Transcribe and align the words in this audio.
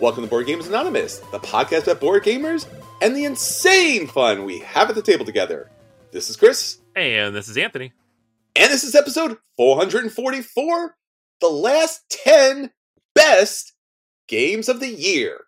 Welcome 0.00 0.24
to 0.24 0.30
Board 0.30 0.46
Gamers 0.46 0.68
Anonymous, 0.68 1.18
the 1.18 1.40
podcast 1.40 1.82
about 1.84 2.00
board 2.00 2.22
gamers 2.22 2.66
and 3.02 3.16
the 3.16 3.24
insane 3.24 4.06
fun 4.06 4.44
we 4.44 4.60
have 4.60 4.88
at 4.88 4.94
the 4.94 5.02
table 5.02 5.24
together. 5.24 5.70
This 6.12 6.30
is 6.30 6.36
Chris, 6.36 6.78
And 6.94 7.34
this 7.34 7.48
is 7.48 7.56
Anthony. 7.56 7.92
and 8.56 8.70
this 8.70 8.84
is 8.84 8.94
episode 8.94 9.38
444 9.56 10.94
the 11.40 11.48
last 11.48 12.02
10 12.10 12.70
best 13.14 13.72
games 14.28 14.68
of 14.68 14.80
the 14.80 14.88
year. 14.88 15.38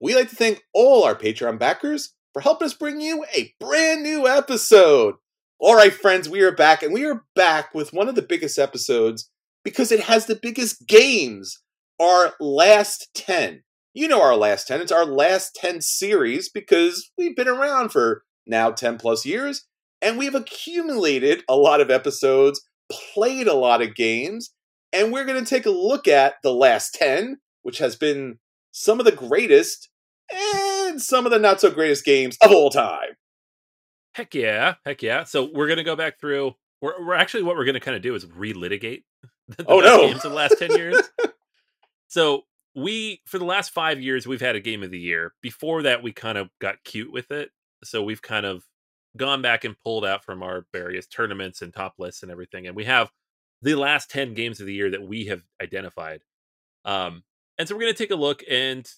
We 0.00 0.14
like 0.14 0.30
to 0.30 0.36
thank 0.36 0.62
all 0.72 1.04
our 1.04 1.14
Patreon 1.14 1.58
backers 1.58 2.14
for 2.32 2.40
helping 2.40 2.66
us 2.66 2.74
bring 2.74 3.00
you 3.00 3.24
a 3.34 3.52
brand 3.60 4.02
new 4.02 4.26
episode. 4.28 5.14
All 5.60 5.74
right, 5.76 5.92
friends, 5.92 6.28
we 6.28 6.42
are 6.42 6.52
back, 6.52 6.82
and 6.84 6.92
we 6.92 7.04
are 7.04 7.24
back 7.34 7.74
with 7.74 7.92
one 7.92 8.08
of 8.08 8.14
the 8.14 8.22
biggest 8.22 8.58
episodes 8.58 9.28
because 9.64 9.90
it 9.90 10.00
has 10.00 10.26
the 10.26 10.36
biggest 10.40 10.86
games. 10.86 11.60
Our 12.00 12.34
last 12.38 13.08
10. 13.14 13.62
You 13.98 14.06
know 14.06 14.22
our 14.22 14.36
last 14.36 14.68
10. 14.68 14.80
It's 14.80 14.92
our 14.92 15.04
last 15.04 15.56
10 15.56 15.80
series 15.80 16.48
because 16.48 17.10
we've 17.18 17.34
been 17.34 17.48
around 17.48 17.88
for 17.88 18.22
now 18.46 18.70
10 18.70 18.96
plus 18.96 19.26
years, 19.26 19.66
and 20.00 20.16
we've 20.16 20.36
accumulated 20.36 21.42
a 21.48 21.56
lot 21.56 21.80
of 21.80 21.90
episodes, 21.90 22.64
played 22.92 23.48
a 23.48 23.54
lot 23.54 23.82
of 23.82 23.96
games, 23.96 24.50
and 24.92 25.12
we're 25.12 25.24
going 25.24 25.44
to 25.44 25.50
take 25.50 25.66
a 25.66 25.70
look 25.70 26.06
at 26.06 26.34
the 26.44 26.54
last 26.54 26.94
10, 26.94 27.38
which 27.62 27.78
has 27.78 27.96
been 27.96 28.38
some 28.70 29.00
of 29.00 29.04
the 29.04 29.10
greatest 29.10 29.90
and 30.32 31.02
some 31.02 31.26
of 31.26 31.32
the 31.32 31.38
not 31.40 31.60
so 31.60 31.68
greatest 31.68 32.04
games 32.04 32.38
of 32.40 32.52
all 32.52 32.70
time. 32.70 33.16
Heck 34.14 34.32
yeah. 34.32 34.74
Heck 34.86 35.02
yeah. 35.02 35.24
So 35.24 35.50
we're 35.52 35.66
going 35.66 35.78
to 35.78 35.82
go 35.82 35.96
back 35.96 36.20
through. 36.20 36.54
We're, 36.80 37.04
we're 37.04 37.14
actually, 37.14 37.42
what 37.42 37.56
we're 37.56 37.64
going 37.64 37.74
to 37.74 37.80
kind 37.80 37.96
of 37.96 38.02
do 38.02 38.14
is 38.14 38.24
relitigate 38.26 39.02
the 39.48 39.64
Oh, 39.66 39.80
no. 39.80 40.02
games 40.02 40.24
of 40.24 40.30
the 40.30 40.36
last 40.36 40.56
10 40.56 40.76
years. 40.76 40.96
so 42.06 42.44
we, 42.78 43.22
for 43.26 43.38
the 43.38 43.44
last 43.44 43.70
five 43.70 44.00
years, 44.00 44.26
we've 44.26 44.40
had 44.40 44.56
a 44.56 44.60
game 44.60 44.82
of 44.82 44.90
the 44.90 44.98
year. 44.98 45.32
Before 45.42 45.82
that, 45.82 46.02
we 46.02 46.12
kind 46.12 46.38
of 46.38 46.48
got 46.60 46.84
cute 46.84 47.12
with 47.12 47.30
it. 47.30 47.50
So 47.84 48.02
we've 48.02 48.22
kind 48.22 48.46
of 48.46 48.64
gone 49.16 49.42
back 49.42 49.64
and 49.64 49.78
pulled 49.78 50.04
out 50.04 50.24
from 50.24 50.42
our 50.42 50.66
various 50.72 51.06
tournaments 51.06 51.62
and 51.62 51.74
top 51.74 51.94
lists 51.98 52.22
and 52.22 52.30
everything. 52.30 52.66
And 52.66 52.76
we 52.76 52.84
have 52.84 53.10
the 53.62 53.74
last 53.74 54.10
10 54.10 54.34
games 54.34 54.60
of 54.60 54.66
the 54.66 54.74
year 54.74 54.90
that 54.90 55.02
we 55.02 55.26
have 55.26 55.42
identified. 55.62 56.22
Um, 56.84 57.24
and 57.58 57.68
so 57.68 57.74
we're 57.74 57.82
going 57.82 57.94
to 57.94 57.98
take 57.98 58.10
a 58.10 58.16
look 58.16 58.42
and 58.48 58.88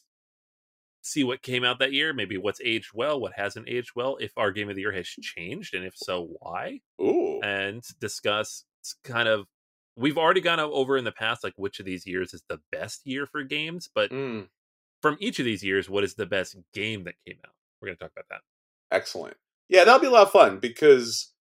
see 1.02 1.24
what 1.24 1.42
came 1.42 1.64
out 1.64 1.78
that 1.78 1.92
year, 1.92 2.12
maybe 2.12 2.36
what's 2.36 2.60
aged 2.62 2.90
well, 2.92 3.18
what 3.18 3.32
hasn't 3.34 3.68
aged 3.68 3.92
well, 3.96 4.16
if 4.20 4.32
our 4.36 4.50
game 4.50 4.68
of 4.68 4.76
the 4.76 4.82
year 4.82 4.92
has 4.92 5.06
changed, 5.06 5.74
and 5.74 5.84
if 5.84 5.94
so, 5.96 6.28
why, 6.40 6.80
Ooh. 7.00 7.40
and 7.42 7.82
discuss 8.00 8.64
kind 9.04 9.28
of. 9.28 9.46
We've 9.96 10.18
already 10.18 10.40
gone 10.40 10.60
over 10.60 10.96
in 10.96 11.04
the 11.04 11.12
past, 11.12 11.44
like 11.44 11.54
which 11.56 11.80
of 11.80 11.86
these 11.86 12.06
years 12.06 12.32
is 12.34 12.42
the 12.48 12.60
best 12.72 13.06
year 13.06 13.26
for 13.26 13.42
games, 13.42 13.88
but 13.94 14.10
Mm, 14.10 14.48
from 15.02 15.16
each 15.20 15.38
of 15.38 15.44
these 15.44 15.62
years, 15.64 15.88
what 15.90 16.04
is 16.04 16.14
the 16.14 16.26
best 16.26 16.56
game 16.74 17.04
that 17.04 17.14
came 17.26 17.38
out? 17.46 17.54
We're 17.80 17.88
going 17.88 17.96
to 17.98 18.04
talk 18.04 18.12
about 18.12 18.26
that. 18.30 18.40
excellent. 18.90 19.36
Yeah, 19.68 19.84
that'll 19.84 20.00
be 20.00 20.06
a 20.06 20.10
lot 20.10 20.26
of 20.26 20.32
fun 20.32 20.58
because 20.58 21.32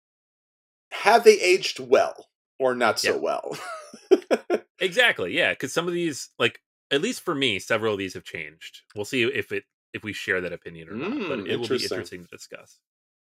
have 0.91 1.23
they 1.23 1.39
aged 1.39 1.79
well 1.79 2.27
or 2.59 2.75
not 2.75 2.99
so 2.99 3.15
Yeah. 3.15 3.19
well? 3.19 3.57
Exactly, 4.79 5.35
yeah, 5.35 5.51
because 5.51 5.73
some 5.73 5.87
of 5.87 5.93
these, 5.93 6.29
like 6.39 6.61
at 6.91 7.01
least 7.01 7.21
for 7.21 7.35
me, 7.35 7.59
several 7.59 7.93
of 7.93 7.99
these 7.99 8.13
have 8.13 8.23
changed. 8.23 8.81
We'll 8.95 9.05
see 9.05 9.23
if 9.23 9.51
it 9.51 9.65
if 9.93 10.03
we 10.03 10.13
share 10.13 10.39
that 10.41 10.53
opinion 10.53 10.89
or 10.89 10.95
not, 10.97 11.17
but 11.27 11.39
Mm, 11.39 11.47
it 11.47 11.57
will 11.57 11.67
be 11.67 11.83
interesting 11.83 12.21
to 12.23 12.27
discuss. 12.29 12.79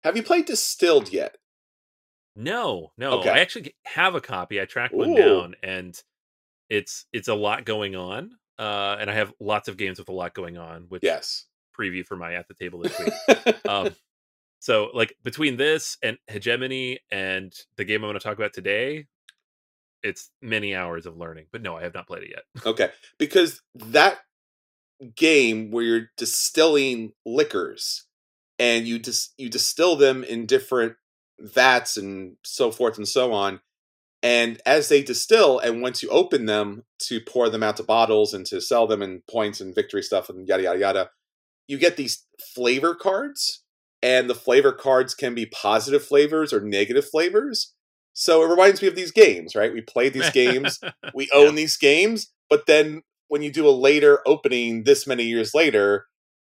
have 0.03 0.17
you 0.17 0.23
played 0.23 0.45
Distilled 0.45 1.11
yet? 1.11 1.37
No, 2.35 2.91
no. 2.97 3.19
Okay. 3.19 3.29
I 3.29 3.39
actually 3.39 3.75
have 3.85 4.15
a 4.15 4.21
copy. 4.21 4.59
I 4.59 4.65
tracked 4.65 4.93
one 4.93 5.11
Ooh. 5.11 5.15
down 5.15 5.55
and 5.61 6.01
it's 6.69 7.05
it's 7.13 7.27
a 7.27 7.35
lot 7.35 7.65
going 7.65 7.95
on. 7.95 8.31
Uh 8.57 8.97
and 8.99 9.09
I 9.09 9.13
have 9.13 9.33
lots 9.39 9.67
of 9.67 9.77
games 9.77 9.99
with 9.99 10.09
a 10.09 10.13
lot 10.13 10.33
going 10.33 10.57
on, 10.57 10.85
which 10.89 11.03
Yes. 11.03 11.45
preview 11.79 12.05
for 12.05 12.15
my 12.15 12.33
at 12.35 12.47
the 12.47 12.53
table 12.55 12.79
this 12.79 12.97
week. 12.99 13.55
um 13.69 13.95
so 14.59 14.89
like 14.93 15.15
between 15.23 15.57
this 15.57 15.97
and 16.01 16.17
hegemony 16.27 16.99
and 17.11 17.53
the 17.75 17.85
game 17.85 18.03
I'm 18.03 18.09
going 18.09 18.13
to 18.13 18.19
talk 18.19 18.37
about 18.37 18.53
today, 18.53 19.07
it's 20.01 20.31
many 20.41 20.73
hours 20.73 21.05
of 21.05 21.17
learning. 21.17 21.47
But 21.51 21.61
no, 21.61 21.75
I 21.75 21.83
have 21.83 21.93
not 21.93 22.07
played 22.07 22.23
it 22.23 22.29
yet. 22.31 22.65
Okay, 22.65 22.89
because 23.19 23.61
that 23.75 24.19
game 25.15 25.69
where 25.71 25.83
you're 25.83 26.09
distilling 26.17 27.11
liquors 27.25 28.05
and 28.57 28.87
you 28.87 28.99
dis- 28.99 29.33
you 29.37 29.49
distill 29.49 29.95
them 29.97 30.23
in 30.23 30.45
different 30.45 30.95
vats 31.39 31.97
and 31.97 32.35
so 32.43 32.71
forth 32.71 32.97
and 32.97 33.07
so 33.07 33.33
on, 33.33 33.59
and 34.23 34.61
as 34.65 34.87
they 34.87 35.03
distill, 35.03 35.59
and 35.59 35.81
once 35.81 36.01
you 36.01 36.09
open 36.09 36.45
them 36.45 36.83
to 36.99 37.19
pour 37.19 37.49
them 37.49 37.61
out 37.61 37.75
to 37.77 37.83
bottles 37.83 38.33
and 38.33 38.45
to 38.45 38.61
sell 38.61 38.87
them 38.87 39.01
and 39.01 39.25
points 39.27 39.59
and 39.59 39.75
victory 39.75 40.01
stuff 40.01 40.29
and 40.29 40.47
yada 40.47 40.63
yada 40.63 40.79
yada, 40.79 41.09
you 41.67 41.77
get 41.77 41.97
these 41.97 42.25
flavor 42.55 42.95
cards, 42.95 43.63
and 44.01 44.29
the 44.29 44.35
flavor 44.35 44.71
cards 44.71 45.13
can 45.13 45.35
be 45.35 45.45
positive 45.45 46.05
flavors 46.05 46.53
or 46.53 46.61
negative 46.61 47.05
flavors. 47.07 47.73
So 48.13 48.43
it 48.43 48.47
reminds 48.47 48.81
me 48.81 48.87
of 48.87 48.95
these 48.95 49.11
games, 49.11 49.55
right? 49.55 49.73
We 49.73 49.81
played 49.81 50.13
these 50.13 50.29
games 50.29 50.79
we 51.13 51.29
own 51.33 51.55
these 51.55 51.75
games, 51.75 52.31
but 52.49 52.65
then 52.65 53.01
when 53.27 53.41
you 53.41 53.51
do 53.51 53.67
a 53.67 53.71
later 53.71 54.19
opening 54.25 54.83
this 54.83 55.05
many 55.05 55.23
years 55.23 55.53
later, 55.53 56.05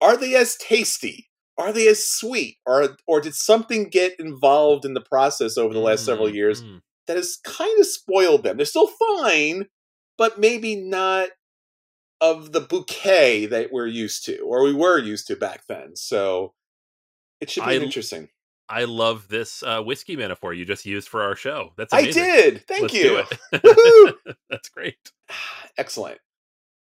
are 0.00 0.16
they 0.16 0.34
as 0.36 0.56
tasty? 0.56 1.27
Are 1.58 1.72
they 1.72 1.88
as 1.88 2.06
sweet? 2.06 2.56
Or 2.64 2.96
or 3.06 3.20
did 3.20 3.34
something 3.34 3.88
get 3.88 4.18
involved 4.18 4.84
in 4.84 4.94
the 4.94 5.00
process 5.00 5.58
over 5.58 5.74
the 5.74 5.80
last 5.80 6.04
several 6.04 6.28
Mm, 6.28 6.34
years 6.34 6.62
mm. 6.62 6.80
that 7.06 7.16
has 7.16 7.36
kind 7.44 7.78
of 7.80 7.86
spoiled 7.86 8.44
them? 8.44 8.56
They're 8.56 8.66
still 8.66 8.88
fine, 9.18 9.66
but 10.16 10.38
maybe 10.38 10.76
not 10.76 11.30
of 12.20 12.52
the 12.52 12.60
bouquet 12.60 13.46
that 13.46 13.72
we're 13.72 13.86
used 13.86 14.24
to, 14.26 14.38
or 14.40 14.62
we 14.64 14.74
were 14.74 14.98
used 14.98 15.26
to 15.28 15.36
back 15.36 15.62
then. 15.68 15.94
So 15.96 16.54
it 17.40 17.50
should 17.50 17.64
be 17.64 17.70
I- 17.70 17.74
interesting. 17.76 18.28
I 18.70 18.84
love 18.84 19.28
this 19.28 19.62
uh, 19.62 19.80
whiskey 19.82 20.14
metaphor 20.14 20.52
you 20.52 20.66
just 20.66 20.84
used 20.84 21.08
for 21.08 21.22
our 21.22 21.34
show. 21.34 21.72
That's 21.78 21.94
I 21.94 22.10
did. 22.10 22.66
Thank 22.68 22.82
Let's 22.82 22.94
you. 22.94 23.02
do 23.02 23.24
it. 23.52 24.36
That's 24.50 24.68
great. 24.68 24.98
Excellent. 25.78 26.18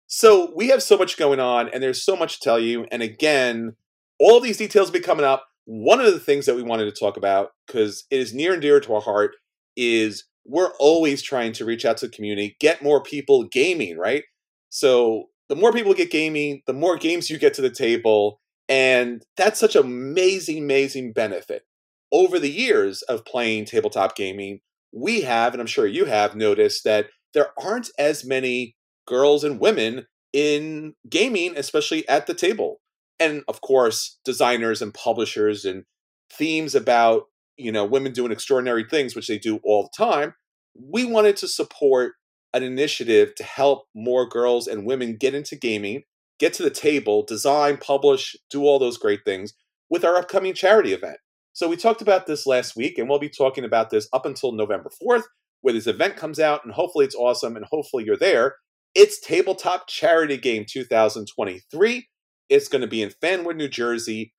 So 0.08 0.52
we 0.54 0.68
have 0.68 0.84
so 0.84 0.98
much 0.98 1.16
going 1.16 1.40
on, 1.40 1.70
and 1.70 1.82
there's 1.82 2.04
so 2.04 2.18
much 2.18 2.40
to 2.40 2.44
tell 2.44 2.60
you. 2.60 2.86
And 2.92 3.02
again, 3.02 3.78
all 4.20 4.40
these 4.40 4.58
details 4.58 4.88
will 4.88 5.00
be 5.00 5.00
coming 5.00 5.26
up. 5.26 5.48
One 5.66 6.00
of 6.00 6.14
the 6.14 6.20
things 6.20 6.46
that 6.46 6.56
we 6.56 6.64
wanted 6.64 6.86
to 6.86 7.00
talk 7.00 7.18
about, 7.18 7.52
because 7.66 8.06
it 8.10 8.20
is 8.20 8.34
near 8.34 8.54
and 8.54 8.62
dear 8.62 8.80
to 8.80 8.96
our 8.96 9.02
heart, 9.02 9.36
is 9.76 10.26
we're 10.46 10.72
always 10.80 11.22
trying 11.22 11.52
to 11.54 11.66
reach 11.66 11.86
out 11.86 11.98
to 11.98 12.08
the 12.08 12.16
community, 12.16 12.56
get 12.60 12.82
more 12.82 13.04
people 13.04 13.44
gaming, 13.44 13.98
right? 13.98 14.24
So 14.70 15.26
the 15.50 15.56
more 15.56 15.74
people 15.74 15.94
get 15.94 16.12
gaming, 16.12 16.62
the 16.68 16.74
more 16.74 16.98
games 16.98 17.30
you 17.30 17.38
get 17.38 17.54
to 17.56 17.62
the 17.62 17.70
table. 17.70 18.40
And 18.70 19.24
that's 19.36 19.60
such 19.60 19.76
an 19.76 19.84
amazing, 19.84 20.64
amazing 20.64 21.14
benefit. 21.14 21.64
Over 22.12 22.40
the 22.40 22.52
years 22.52 23.02
of 23.04 23.26
playing 23.26 23.66
tabletop 23.66 24.16
gaming, 24.16 24.60
we 24.94 25.22
have, 25.22 25.54
and 25.54 25.62
I'm 25.62 25.68
sure 25.68 25.86
you 25.86 26.06
have 26.06 26.36
noticed 26.36 26.84
that 26.86 27.08
there 27.34 27.50
aren't 27.62 27.90
as 28.00 28.26
many 28.26 28.76
girls 29.06 29.44
and 29.44 29.60
women 29.60 30.08
in 30.34 30.94
gaming, 31.10 31.58
especially 31.58 32.08
at 32.08 32.28
the 32.28 32.34
table. 32.34 32.80
And 33.20 33.44
of 33.48 33.62
course, 33.62 34.20
designers 34.24 34.82
and 34.82 34.94
publishers 34.94 35.66
and 35.66 35.84
themes 36.32 36.76
about, 36.76 37.24
you 37.58 37.72
know, 37.72 37.86
women 37.86 38.14
doing 38.14 38.32
extraordinary 38.32 38.84
things, 38.84 39.16
which 39.16 39.28
they 39.28 39.40
do 39.40 39.60
all 39.64 39.84
the 39.84 39.90
time. 39.98 40.36
We 40.76 41.06
wanted 41.06 41.38
to 41.38 41.48
support 41.48 42.14
an 42.54 42.64
initiative 42.64 43.36
to 43.36 43.44
help 43.44 43.86
more 43.96 44.28
girls 44.28 44.68
and 44.68 44.86
women 44.86 45.18
get 45.18 45.34
into 45.34 45.56
gaming, 45.56 46.04
get 46.40 46.54
to 46.54 46.64
the 46.64 46.70
table, 46.70 47.24
design, 47.24 47.78
publish, 47.78 48.36
do 48.50 48.64
all 48.64 48.80
those 48.80 48.98
great 48.98 49.22
things 49.26 49.54
with 49.90 50.06
our 50.06 50.16
upcoming 50.16 50.54
charity 50.54 50.94
event. 50.94 51.18
So 51.54 51.68
we 51.68 51.76
talked 51.76 52.04
about 52.04 52.28
this 52.28 52.46
last 52.46 52.76
week, 52.76 53.00
and 53.00 53.10
we'll 53.10 53.18
be 53.18 53.30
talking 53.30 53.64
about 53.64 53.90
this 53.90 54.08
up 54.14 54.26
until 54.28 54.52
November 54.52 54.92
4th, 55.02 55.24
where 55.62 55.74
this 55.74 55.88
event 55.88 56.16
comes 56.16 56.40
out, 56.40 56.64
and 56.64 56.74
hopefully 56.74 57.06
it's 57.06 57.16
awesome, 57.16 57.56
and 57.56 57.66
hopefully 57.66 58.04
you're 58.06 58.16
there. 58.16 58.56
It's 58.94 59.20
Tabletop 59.20 59.88
Charity 59.88 60.38
Game 60.38 60.66
2023. 60.70 62.08
It's 62.50 62.68
going 62.68 62.82
to 62.82 62.88
be 62.88 63.02
in 63.02 63.10
Fanwood, 63.10 63.58
New 63.58 63.68
Jersey. 63.68 64.34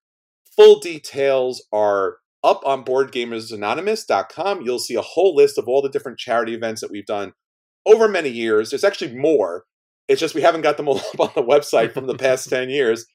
Full 0.56 0.80
details 0.80 1.64
are 1.72 2.18
up 2.42 2.62
on 2.64 2.84
BoardGamersAnonymous.com. 2.84 4.62
You'll 4.62 4.78
see 4.78 4.94
a 4.94 5.02
whole 5.02 5.34
list 5.34 5.58
of 5.58 5.68
all 5.68 5.82
the 5.82 5.88
different 5.88 6.18
charity 6.18 6.54
events 6.54 6.80
that 6.80 6.90
we've 6.90 7.06
done 7.06 7.32
over 7.86 8.08
many 8.08 8.28
years. 8.28 8.70
There's 8.70 8.84
actually 8.84 9.14
more. 9.14 9.64
It's 10.08 10.20
just 10.20 10.34
we 10.34 10.42
haven't 10.42 10.62
got 10.62 10.76
them 10.76 10.88
all 10.88 10.98
up 11.14 11.20
on 11.20 11.30
the 11.34 11.42
website 11.42 11.92
from 11.92 12.06
the 12.06 12.16
past 12.16 12.48
10 12.50 12.70
years. 12.70 13.06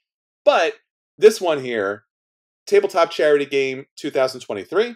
But 0.45 0.74
this 1.18 1.40
one 1.40 1.63
here, 1.63 2.04
Tabletop 2.68 3.12
Charity 3.12 3.45
Game 3.45 3.86
2023. 3.98 4.95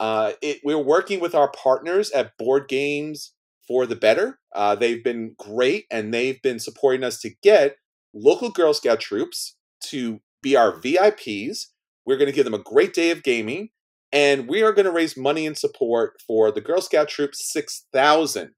Uh, 0.00 0.32
it, 0.42 0.60
we're 0.64 0.78
working 0.78 1.20
with 1.20 1.34
our 1.34 1.50
partners 1.50 2.10
at 2.10 2.36
Board 2.36 2.68
Games 2.68 3.32
for 3.66 3.86
the 3.86 3.96
Better. 3.96 4.38
Uh, 4.54 4.74
they've 4.74 5.02
been 5.02 5.34
great 5.38 5.86
and 5.90 6.12
they've 6.12 6.40
been 6.42 6.58
supporting 6.58 7.04
us 7.04 7.20
to 7.20 7.30
get 7.42 7.76
local 8.14 8.50
Girl 8.50 8.72
Scout 8.72 9.00
troops 9.00 9.56
to 9.86 10.20
be 10.42 10.56
our 10.56 10.72
VIPs. 10.72 11.66
We're 12.06 12.16
going 12.16 12.30
to 12.30 12.34
give 12.34 12.44
them 12.44 12.54
a 12.54 12.58
great 12.58 12.94
day 12.94 13.10
of 13.10 13.22
gaming 13.22 13.70
and 14.12 14.48
we 14.48 14.62
are 14.62 14.72
going 14.72 14.86
to 14.86 14.92
raise 14.92 15.16
money 15.16 15.44
and 15.44 15.58
support 15.58 16.22
for 16.24 16.52
the 16.52 16.60
Girl 16.60 16.80
Scout 16.80 17.08
Troop 17.08 17.34
6000. 17.34 18.52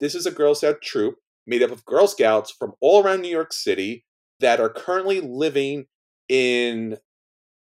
This 0.00 0.14
is 0.14 0.26
a 0.26 0.30
Girl 0.30 0.54
Scout 0.54 0.82
troop 0.82 1.16
made 1.46 1.62
up 1.62 1.70
of 1.70 1.86
Girl 1.86 2.06
Scouts 2.06 2.52
from 2.52 2.74
all 2.82 3.02
around 3.02 3.22
New 3.22 3.30
York 3.30 3.54
City 3.54 4.04
that 4.38 4.60
are 4.60 4.68
currently 4.68 5.20
living 5.20 5.86
in 6.28 6.98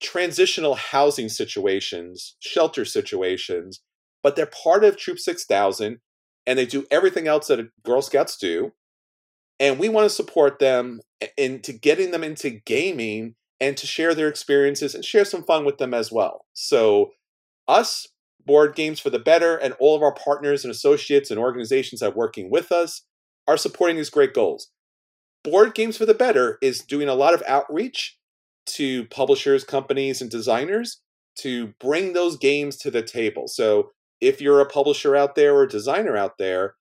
transitional 0.01 0.75
housing 0.75 1.29
situations, 1.29 2.35
shelter 2.39 2.85
situations, 2.85 3.81
but 4.21 4.35
they're 4.35 4.45
part 4.45 4.83
of 4.83 4.97
Troop 4.97 5.17
6000 5.17 5.99
and 6.45 6.59
they 6.59 6.65
do 6.65 6.85
everything 6.91 7.27
else 7.27 7.47
that 7.47 7.69
Girl 7.83 8.01
Scouts 8.01 8.37
do. 8.37 8.73
And 9.61 9.77
we 9.77 9.89
want 9.89 10.05
to 10.05 10.09
support 10.09 10.57
them 10.57 11.01
into 11.37 11.71
getting 11.71 12.09
them 12.09 12.23
into 12.23 12.49
gaming 12.49 13.35
and 13.59 13.77
to 13.77 13.85
share 13.85 14.15
their 14.15 14.27
experiences 14.27 14.95
and 14.95 15.05
share 15.05 15.23
some 15.23 15.43
fun 15.43 15.65
with 15.65 15.77
them 15.77 15.93
as 15.93 16.11
well. 16.11 16.45
So, 16.53 17.11
us, 17.67 18.07
Board 18.43 18.73
Games 18.75 18.99
for 18.99 19.11
the 19.11 19.19
Better, 19.19 19.55
and 19.55 19.75
all 19.79 19.95
of 19.95 20.01
our 20.01 20.15
partners 20.15 20.65
and 20.65 20.71
associates 20.71 21.29
and 21.29 21.39
organizations 21.39 22.01
that 22.01 22.13
are 22.13 22.15
working 22.15 22.49
with 22.49 22.71
us 22.71 23.03
are 23.47 23.55
supporting 23.55 23.97
these 23.97 24.09
great 24.09 24.33
goals. 24.33 24.71
Board 25.43 25.75
Games 25.75 25.95
for 25.95 26.07
the 26.07 26.15
Better 26.15 26.57
is 26.63 26.79
doing 26.79 27.07
a 27.07 27.13
lot 27.13 27.35
of 27.35 27.43
outreach 27.47 28.17
to 28.65 29.05
publishers, 29.05 29.63
companies, 29.63 30.21
and 30.21 30.31
designers 30.31 31.01
to 31.37 31.67
bring 31.79 32.13
those 32.13 32.35
games 32.35 32.77
to 32.77 32.89
the 32.89 33.03
table. 33.03 33.47
So 33.47 33.91
if 34.19 34.41
you're 34.41 34.59
a 34.59 34.65
publisher 34.65 35.15
out 35.15 35.35
there 35.35 35.55
or 35.55 35.63
a 35.63 35.69
designer 35.69 36.17
out 36.17 36.39
there, 36.39 36.75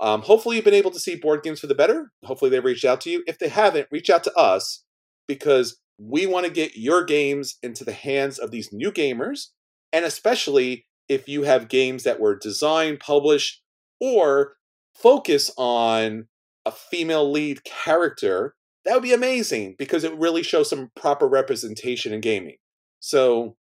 um, 0.00 0.22
hopefully 0.22 0.56
you've 0.56 0.64
been 0.64 0.74
able 0.74 0.90
to 0.90 0.98
see 0.98 1.16
board 1.16 1.42
games 1.42 1.60
for 1.60 1.66
the 1.66 1.74
better. 1.74 2.10
Hopefully 2.24 2.50
they've 2.50 2.64
reached 2.64 2.84
out 2.84 3.00
to 3.02 3.10
you. 3.10 3.22
If 3.26 3.38
they 3.38 3.48
haven't, 3.48 3.88
reach 3.90 4.10
out 4.10 4.24
to 4.24 4.34
us 4.34 4.84
because 5.28 5.78
we 5.98 6.26
want 6.26 6.46
to 6.46 6.52
get 6.52 6.76
your 6.76 7.04
games 7.04 7.58
into 7.62 7.84
the 7.84 7.92
hands 7.92 8.38
of 8.38 8.50
these 8.50 8.72
new 8.72 8.90
gamers, 8.90 9.48
and 9.92 10.04
especially 10.04 10.86
if 11.08 11.28
you 11.28 11.42
have 11.42 11.68
games 11.68 12.04
that 12.04 12.20
were 12.20 12.36
designed, 12.36 13.00
published, 13.00 13.62
or 14.00 14.54
focus 14.94 15.50
on 15.56 16.26
a 16.64 16.72
female 16.72 17.30
lead 17.30 17.64
character 17.64 18.54
that 18.84 18.94
would 18.94 19.02
be 19.02 19.12
amazing 19.12 19.76
because 19.78 20.04
it 20.04 20.16
really 20.16 20.42
shows 20.42 20.68
some 20.68 20.90
proper 20.96 21.28
representation 21.28 22.12
in 22.12 22.20
gaming. 22.20 22.56
So, 23.00 23.56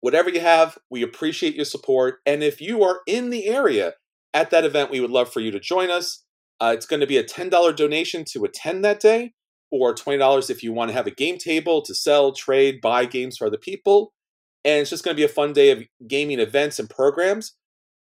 whatever 0.00 0.30
you 0.30 0.40
have, 0.40 0.78
we 0.90 1.02
appreciate 1.02 1.54
your 1.54 1.64
support. 1.64 2.18
And 2.26 2.42
if 2.42 2.60
you 2.60 2.82
are 2.82 3.00
in 3.06 3.30
the 3.30 3.46
area 3.46 3.94
at 4.34 4.50
that 4.50 4.64
event, 4.64 4.90
we 4.90 5.00
would 5.00 5.10
love 5.10 5.32
for 5.32 5.40
you 5.40 5.50
to 5.52 5.60
join 5.60 5.90
us. 5.90 6.24
Uh, 6.60 6.72
it's 6.74 6.86
going 6.86 7.00
to 7.00 7.06
be 7.06 7.16
a 7.16 7.24
$10 7.24 7.76
donation 7.76 8.24
to 8.32 8.44
attend 8.44 8.84
that 8.84 9.00
day, 9.00 9.32
or 9.70 9.94
$20 9.94 10.50
if 10.50 10.62
you 10.62 10.72
want 10.72 10.90
to 10.90 10.96
have 10.96 11.06
a 11.06 11.12
game 11.12 11.38
table 11.38 11.80
to 11.82 11.94
sell, 11.94 12.32
trade, 12.32 12.80
buy 12.82 13.06
games 13.06 13.36
for 13.36 13.46
other 13.46 13.56
people. 13.56 14.12
And 14.64 14.80
it's 14.80 14.90
just 14.90 15.04
going 15.04 15.14
to 15.14 15.20
be 15.20 15.24
a 15.24 15.28
fun 15.28 15.52
day 15.52 15.70
of 15.70 15.84
gaming 16.06 16.40
events 16.40 16.78
and 16.78 16.90
programs. 16.90 17.54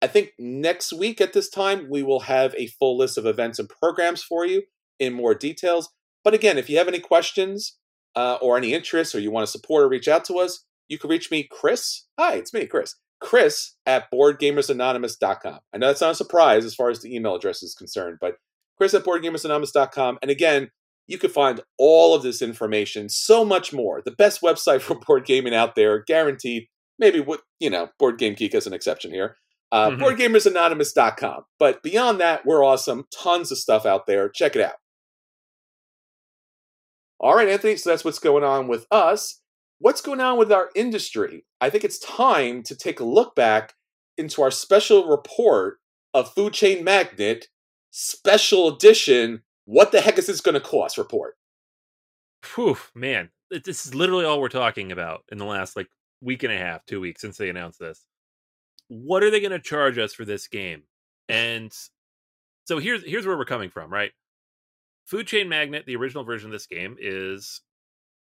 I 0.01 0.07
think 0.07 0.33
next 0.39 0.93
week 0.93 1.21
at 1.21 1.33
this 1.33 1.49
time, 1.49 1.87
we 1.89 2.03
will 2.03 2.21
have 2.21 2.55
a 2.57 2.67
full 2.67 2.99
list 2.99 3.17
of 3.17 3.27
events 3.27 3.59
and 3.59 3.69
programs 3.69 4.23
for 4.23 4.45
you 4.45 4.63
in 4.99 5.13
more 5.13 5.35
details. 5.35 5.91
But 6.25 6.35
again, 6.35 6.59
if 6.59 6.69
you 6.69 6.79
have 6.79 6.89
any 6.89 6.99
questions 6.99 7.79
uh, 8.17 8.39
or 8.43 8.57
any 8.57 8.75
interests 8.75 9.15
or 9.15 9.21
you 9.21 9.31
want 9.31 9.47
to 9.47 9.51
support 9.51 9.85
or 9.85 9.89
reach 9.89 10.09
out 10.09 10.25
to 10.27 10.35
us, 10.35 10.65
you 10.89 10.99
can 10.99 11.11
reach 11.11 11.31
me, 11.31 11.49
Chris. 11.51 12.07
Hi, 12.19 12.35
it's 12.35 12.53
me, 12.53 12.67
Chris. 12.67 12.97
Chris 13.23 13.77
at 13.87 14.11
BoardGamersAnonymous.com. 14.13 15.61
I 15.73 15.79
know 15.79 15.87
that's 15.87 16.01
not 16.01 16.11
a 16.11 16.17
surprise 16.17 16.65
as 16.65 16.75
far 16.75 16.91
as 16.91 17.01
the 17.01 17.15
email 17.15 17.37
address 17.37 17.63
is 17.63 17.75
concerned, 17.75 18.19
but 18.21 18.35
Chris 18.77 18.95
at 18.95 19.05
BoardGamersAnonymous.com. 19.05 20.19
And 20.21 20.31
again, 20.31 20.71
you 21.07 21.19
can 21.19 21.31
find 21.31 21.61
all 21.79 22.15
of 22.15 22.23
this 22.23 22.43
information, 22.43 23.09
so 23.09 23.45
much 23.45 23.73
more. 23.73 24.03
The 24.05 24.11
best 24.11 24.43
website 24.43 24.81
for 24.83 24.97
board 24.97 25.25
gaming 25.25 25.55
out 25.55 25.77
there, 25.77 26.03
guaranteed. 26.03 26.67
Maybe 26.99 27.21
what 27.21 27.41
you 27.59 27.71
know, 27.71 27.89
Board 27.99 28.19
Game 28.19 28.35
Geek 28.35 28.55
is 28.55 28.67
an 28.67 28.75
exception 28.75 29.13
here. 29.13 29.37
Uh, 29.71 29.91
mm-hmm. 29.91 30.03
BoardGamersAnonymous.com. 30.03 31.45
But 31.59 31.83
beyond 31.83 32.21
that, 32.21 32.45
we're 32.45 32.65
awesome. 32.65 33.07
Tons 33.23 33.51
of 33.51 33.59
stuff 33.59 33.87
out 33.87 34.07
there. 34.07 34.29
Check 34.29 34.55
it 34.55 34.63
out. 34.63 34.75
All 37.19 37.35
right, 37.35 37.49
Anthony, 37.49 37.77
so 37.77 37.91
that's 37.91 38.05
what's 38.05 38.19
going 38.19 38.45
on 38.45 38.69
with 38.69 38.87
us. 38.91 39.42
What's 39.83 40.01
going 40.01 40.21
on 40.21 40.39
with 40.39 40.53
our 40.53 40.71
industry? 40.77 41.45
I 41.61 41.69
think 41.69 41.83
it's 41.83 41.99
time 41.99 42.63
to 42.63 42.77
take 42.77 43.01
a 43.01 43.05
look 43.05 43.35
back 43.35 43.75
into 44.17 44.41
our 44.41 44.53
special 44.53 45.09
report 45.09 45.81
of 46.15 46.33
Food 46.33 46.53
Chain 46.53 46.85
Magnate 46.85 47.49
special 47.91 48.69
edition. 48.69 49.43
What 49.65 49.91
the 49.91 50.01
heck 50.01 50.19
is 50.19 50.29
this 50.29 50.41
going 50.41 50.55
to 50.55 50.61
cost 50.61 50.99
report? 50.99 51.35
Whew, 52.55 52.77
man, 52.95 53.31
this 53.51 53.85
is 53.85 53.93
literally 53.93 54.25
all 54.25 54.41
we're 54.41 54.51
talking 54.51 54.93
about 54.93 55.25
in 55.33 55.39
the 55.39 55.45
last 55.45 55.75
like 55.75 55.89
week 56.21 56.45
and 56.45 56.53
a 56.53 56.57
half, 56.57 56.87
two 56.87 57.01
weeks 57.01 57.21
since 57.21 57.37
they 57.37 57.49
announced 57.49 57.81
this. 57.81 58.07
What 58.87 59.25
are 59.25 59.33
they 59.33 59.41
going 59.41 59.51
to 59.51 59.59
charge 59.59 59.99
us 59.99 60.15
for 60.15 60.25
this 60.25 60.47
game? 60.47 60.85
And 61.29 61.73
so 62.67 62.79
here's 62.79 63.05
here's 63.05 63.27
where 63.27 63.37
we're 63.37 63.45
coming 63.47 63.69
from, 63.69 63.93
right? 63.93 64.13
Food 65.07 65.27
Chain 65.27 65.49
Magnate, 65.49 65.87
the 65.87 65.97
original 65.97 66.23
version 66.23 66.51
of 66.51 66.53
this 66.53 66.69
game, 66.69 66.95
is 67.01 67.63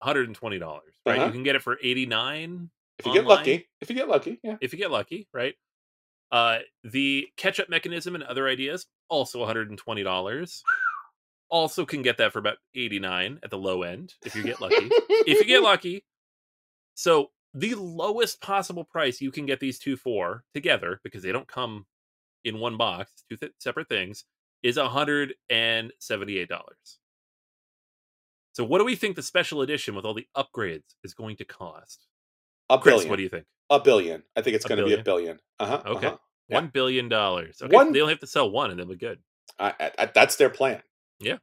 $120, 0.05 0.61
right? 0.61 1.19
Uh-huh. 1.19 1.27
You 1.27 1.33
can 1.33 1.43
get 1.43 1.57
it 1.57 1.63
for 1.63 1.79
89 1.83 2.71
If 2.99 3.07
you 3.07 3.11
online, 3.11 3.25
get 3.25 3.29
lucky. 3.29 3.67
If 3.81 3.91
you 3.91 3.97
get 3.97 4.09
lucky, 4.09 4.41
yeah. 4.43 4.57
If 4.61 4.73
you 4.73 4.79
get 4.79 4.91
lucky, 4.91 5.29
right? 5.33 5.55
Uh, 6.33 6.59
the 6.83 7.29
catch-up 7.37 7.69
mechanism 7.69 8.15
and 8.15 8.25
other 8.25 8.49
ideas, 8.49 8.87
also 9.09 9.45
$120. 9.47 10.63
also 11.51 11.85
can 11.85 12.03
get 12.03 12.19
that 12.19 12.33
for 12.33 12.39
about 12.41 12.57
89 12.75 13.39
at 13.43 13.51
the 13.51 13.59
low 13.59 13.83
end 13.83 14.15
if 14.25 14.35
you 14.35 14.43
get 14.43 14.61
lucky. 14.61 14.89
if 14.91 15.39
you 15.39 15.45
get 15.45 15.63
lucky. 15.71 16.05
So 16.95 17.31
the 17.53 17.75
lowest 17.77 18.41
possible 18.41 18.83
price 18.85 19.21
you 19.21 19.31
can 19.31 19.47
get 19.47 19.61
these 19.61 19.79
two 19.79 19.97
for 19.97 20.43
together 20.55 21.01
because 21.05 21.23
they 21.23 21.31
don't 21.33 21.47
come 21.47 21.87
in 22.45 22.59
one 22.59 22.77
box, 22.77 23.13
two 23.29 23.37
th- 23.37 23.53
separate 23.61 23.89
things, 23.89 24.25
is 24.63 24.77
$178. 24.77 25.37
So 28.55 28.65
what 28.65 28.79
do 28.79 28.85
we 28.85 28.97
think 28.97 29.17
the 29.17 29.23
special 29.23 29.61
edition 29.61 29.95
with 29.95 30.05
all 30.05 30.15
the 30.15 30.27
upgrades 30.37 30.95
is 31.03 31.13
going 31.13 31.37
to 31.37 31.45
cost? 31.45 32.07
A 32.71 32.79
Chris, 32.79 32.95
billion. 32.95 33.11
what 33.11 33.17
do 33.17 33.23
you 33.23 33.29
think? 33.29 33.45
A 33.69 33.81
billion. 33.81 34.23
I 34.37 34.43
think 34.43 34.57
it's 34.57 34.65
going 34.65 34.79
to 34.79 34.87
be 34.87 34.95
a 34.95 35.03
billion. 35.03 35.41
Uh-huh. 35.61 35.83
Okay. 35.85 36.07
Uh-huh. 36.07 36.17
One 36.49 36.69
billion 36.69 37.09
dollars. 37.09 37.61
Okay. 37.61 37.75
One, 37.75 37.93
they 37.93 38.01
only 38.01 38.13
have 38.13 38.21
to 38.21 38.27
sell 38.27 38.51
one 38.51 38.71
and 38.71 38.81
then 38.81 38.89
we're 38.89 38.97
good. 38.97 39.19
I, 39.59 39.73
I, 39.99 40.07
that's 40.07 40.37
their 40.37 40.51
plan. 40.51 40.83
Yeah. 41.21 41.39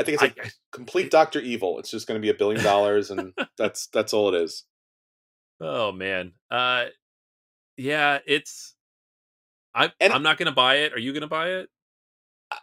I 0.00 0.02
think 0.02 0.14
it's 0.14 0.22
like 0.22 0.46
I, 0.46 0.50
complete 0.72 1.10
Doctor 1.10 1.40
Evil. 1.40 1.78
It's 1.78 1.90
just 1.90 2.08
going 2.08 2.18
to 2.18 2.22
be 2.22 2.30
a 2.30 2.34
billion 2.34 2.64
dollars, 2.64 3.10
and 3.10 3.34
that's 3.58 3.88
that's 3.88 4.14
all 4.14 4.34
it 4.34 4.42
is. 4.42 4.64
Oh 5.60 5.92
man, 5.92 6.32
uh, 6.50 6.86
yeah, 7.76 8.18
it's. 8.26 8.74
I, 9.74 9.92
and 10.00 10.12
I'm 10.14 10.22
not 10.22 10.38
going 10.38 10.46
to 10.46 10.52
buy 10.52 10.76
it. 10.76 10.94
Are 10.94 10.98
you 10.98 11.12
going 11.12 11.20
to 11.20 11.28
buy 11.28 11.50
it? 11.50 11.68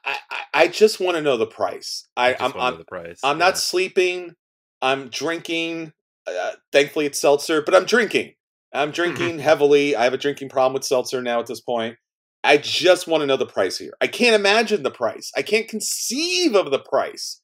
I, 0.06 0.17
I, 0.53 0.67
just 0.67 1.00
want 1.00 1.15
to 1.15 1.22
know 1.22 1.38
the 1.38 1.46
price. 1.46 2.08
I, 2.17 2.34
I 2.34 2.46
am 2.46 2.53
I'm, 2.58 2.77
the 2.77 2.86
price. 2.86 3.20
I'm 3.24 3.39
yeah. 3.39 3.46
not 3.46 3.58
sleeping. 3.58 4.34
I'm 4.82 5.10
drinking. 5.10 5.94
Uh, 6.27 6.51
thankfully, 6.72 7.06
it's 7.06 7.20
seltzer, 7.20 7.62
but 7.62 7.74
I'm 7.74 7.86
drinking. 7.86 8.34
I'm 8.74 8.91
drinking 8.91 9.29
mm-hmm. 9.29 9.39
heavily. 9.39 9.96
I 9.96 10.03
have 10.03 10.13
a 10.13 10.17
drinking 10.17 10.50
problem 10.50 10.74
with 10.74 10.84
seltzer 10.84 11.22
now 11.22 11.39
at 11.39 11.48
this 11.48 11.62
point. 11.62 11.96
I 12.44 12.58
just 12.58 13.08
want 13.08 13.22
to 13.22 13.27
know 13.27 13.38
the 13.38 13.46
price 13.46 13.77
here. 13.77 13.94
I 14.01 14.08
can't 14.08 14.36
imagine 14.36 14.84
the 14.84 14.91
price. 14.91 15.32
I 15.36 15.41
can't 15.41 15.67
conceive 15.67 16.56
of 16.56 16.72
the 16.72 16.79
price. 16.79 17.41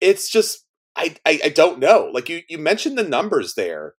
It's 0.00 0.30
just 0.30 0.64
I, 0.96 1.16
I, 1.26 1.40
I 1.44 1.48
don't 1.48 1.78
know. 1.78 2.10
Like 2.12 2.28
you 2.28 2.42
you 2.48 2.58
mentioned 2.58 2.96
the 2.96 3.04
numbers 3.04 3.54
there, 3.54 3.94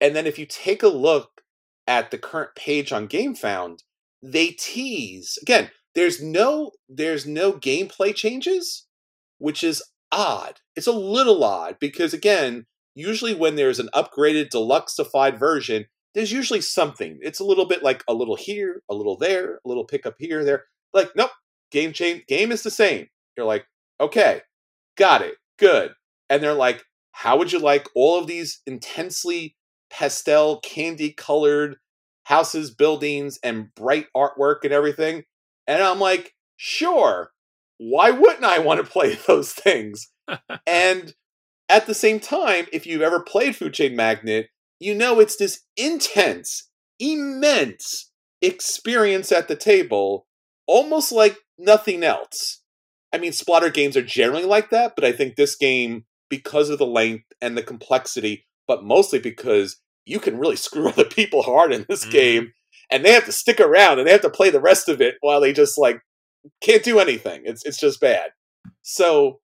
and 0.00 0.14
then 0.14 0.26
if 0.26 0.38
you 0.38 0.46
take 0.46 0.82
a 0.82 0.88
look 0.88 1.42
at 1.86 2.10
the 2.10 2.18
current 2.18 2.54
page 2.56 2.92
on 2.92 3.08
GameFound, 3.08 3.80
they 4.22 4.48
tease 4.48 5.38
again 5.42 5.70
there's 5.96 6.22
no 6.22 6.72
there's 6.88 7.26
no 7.26 7.54
gameplay 7.54 8.14
changes, 8.14 8.86
which 9.38 9.64
is 9.64 9.82
odd. 10.12 10.60
It's 10.76 10.86
a 10.86 10.92
little 10.92 11.42
odd 11.42 11.78
because 11.80 12.14
again, 12.14 12.66
usually 12.94 13.34
when 13.34 13.56
there's 13.56 13.80
an 13.80 13.88
upgraded 13.94 14.50
deluxeified 14.50 15.38
version, 15.38 15.86
there's 16.14 16.30
usually 16.30 16.60
something. 16.60 17.18
It's 17.22 17.40
a 17.40 17.44
little 17.44 17.64
bit 17.64 17.82
like 17.82 18.04
a 18.06 18.14
little 18.14 18.36
here, 18.36 18.82
a 18.90 18.94
little 18.94 19.16
there, 19.16 19.56
a 19.56 19.68
little 19.68 19.86
pickup 19.86 20.16
here, 20.18 20.44
there. 20.44 20.64
Like, 20.92 21.16
nope, 21.16 21.30
game 21.72 21.92
change 21.92 22.26
game 22.26 22.52
is 22.52 22.62
the 22.62 22.70
same. 22.70 23.08
You're 23.34 23.46
like, 23.46 23.64
okay, 23.98 24.42
got 24.98 25.22
it, 25.22 25.36
good. 25.58 25.92
And 26.28 26.42
they're 26.42 26.52
like, 26.52 26.84
how 27.12 27.38
would 27.38 27.52
you 27.52 27.58
like 27.58 27.88
all 27.94 28.18
of 28.20 28.26
these 28.26 28.60
intensely 28.66 29.56
pastel, 29.88 30.60
candy 30.60 31.10
colored 31.10 31.76
houses, 32.24 32.70
buildings, 32.70 33.38
and 33.42 33.74
bright 33.74 34.08
artwork 34.14 34.56
and 34.62 34.74
everything? 34.74 35.24
And 35.66 35.82
I'm 35.82 36.00
like, 36.00 36.34
sure, 36.56 37.32
why 37.78 38.10
wouldn't 38.10 38.44
I 38.44 38.58
want 38.58 38.84
to 38.84 38.90
play 38.90 39.14
those 39.26 39.52
things? 39.52 40.10
and 40.66 41.14
at 41.68 41.86
the 41.86 41.94
same 41.94 42.20
time, 42.20 42.66
if 42.72 42.86
you've 42.86 43.02
ever 43.02 43.20
played 43.20 43.56
Food 43.56 43.74
Chain 43.74 43.96
Magnate, 43.96 44.48
you 44.78 44.94
know 44.94 45.20
it's 45.20 45.36
this 45.36 45.62
intense, 45.76 46.68
immense 47.00 48.10
experience 48.42 49.32
at 49.32 49.48
the 49.48 49.56
table, 49.56 50.26
almost 50.66 51.12
like 51.12 51.38
nothing 51.58 52.04
else. 52.04 52.62
I 53.12 53.18
mean, 53.18 53.32
splatter 53.32 53.70
games 53.70 53.96
are 53.96 54.02
generally 54.02 54.44
like 54.44 54.70
that, 54.70 54.94
but 54.94 55.04
I 55.04 55.12
think 55.12 55.36
this 55.36 55.56
game, 55.56 56.04
because 56.28 56.70
of 56.70 56.78
the 56.78 56.86
length 56.86 57.24
and 57.40 57.56
the 57.56 57.62
complexity, 57.62 58.46
but 58.68 58.84
mostly 58.84 59.18
because 59.18 59.80
you 60.04 60.20
can 60.20 60.38
really 60.38 60.56
screw 60.56 60.88
other 60.88 61.04
people 61.04 61.42
hard 61.42 61.72
in 61.72 61.86
this 61.88 62.04
mm. 62.04 62.10
game, 62.10 62.52
and 62.90 63.04
they 63.04 63.12
have 63.12 63.24
to 63.26 63.32
stick 63.32 63.60
around 63.60 63.98
and 63.98 64.06
they 64.06 64.12
have 64.12 64.20
to 64.22 64.30
play 64.30 64.50
the 64.50 64.60
rest 64.60 64.88
of 64.88 65.00
it 65.00 65.16
while 65.20 65.40
they 65.40 65.52
just 65.52 65.78
like 65.78 66.00
can't 66.60 66.82
do 66.82 66.98
anything. 66.98 67.42
It's 67.44 67.64
it's 67.64 67.80
just 67.80 68.00
bad. 68.00 68.30
So 68.82 69.40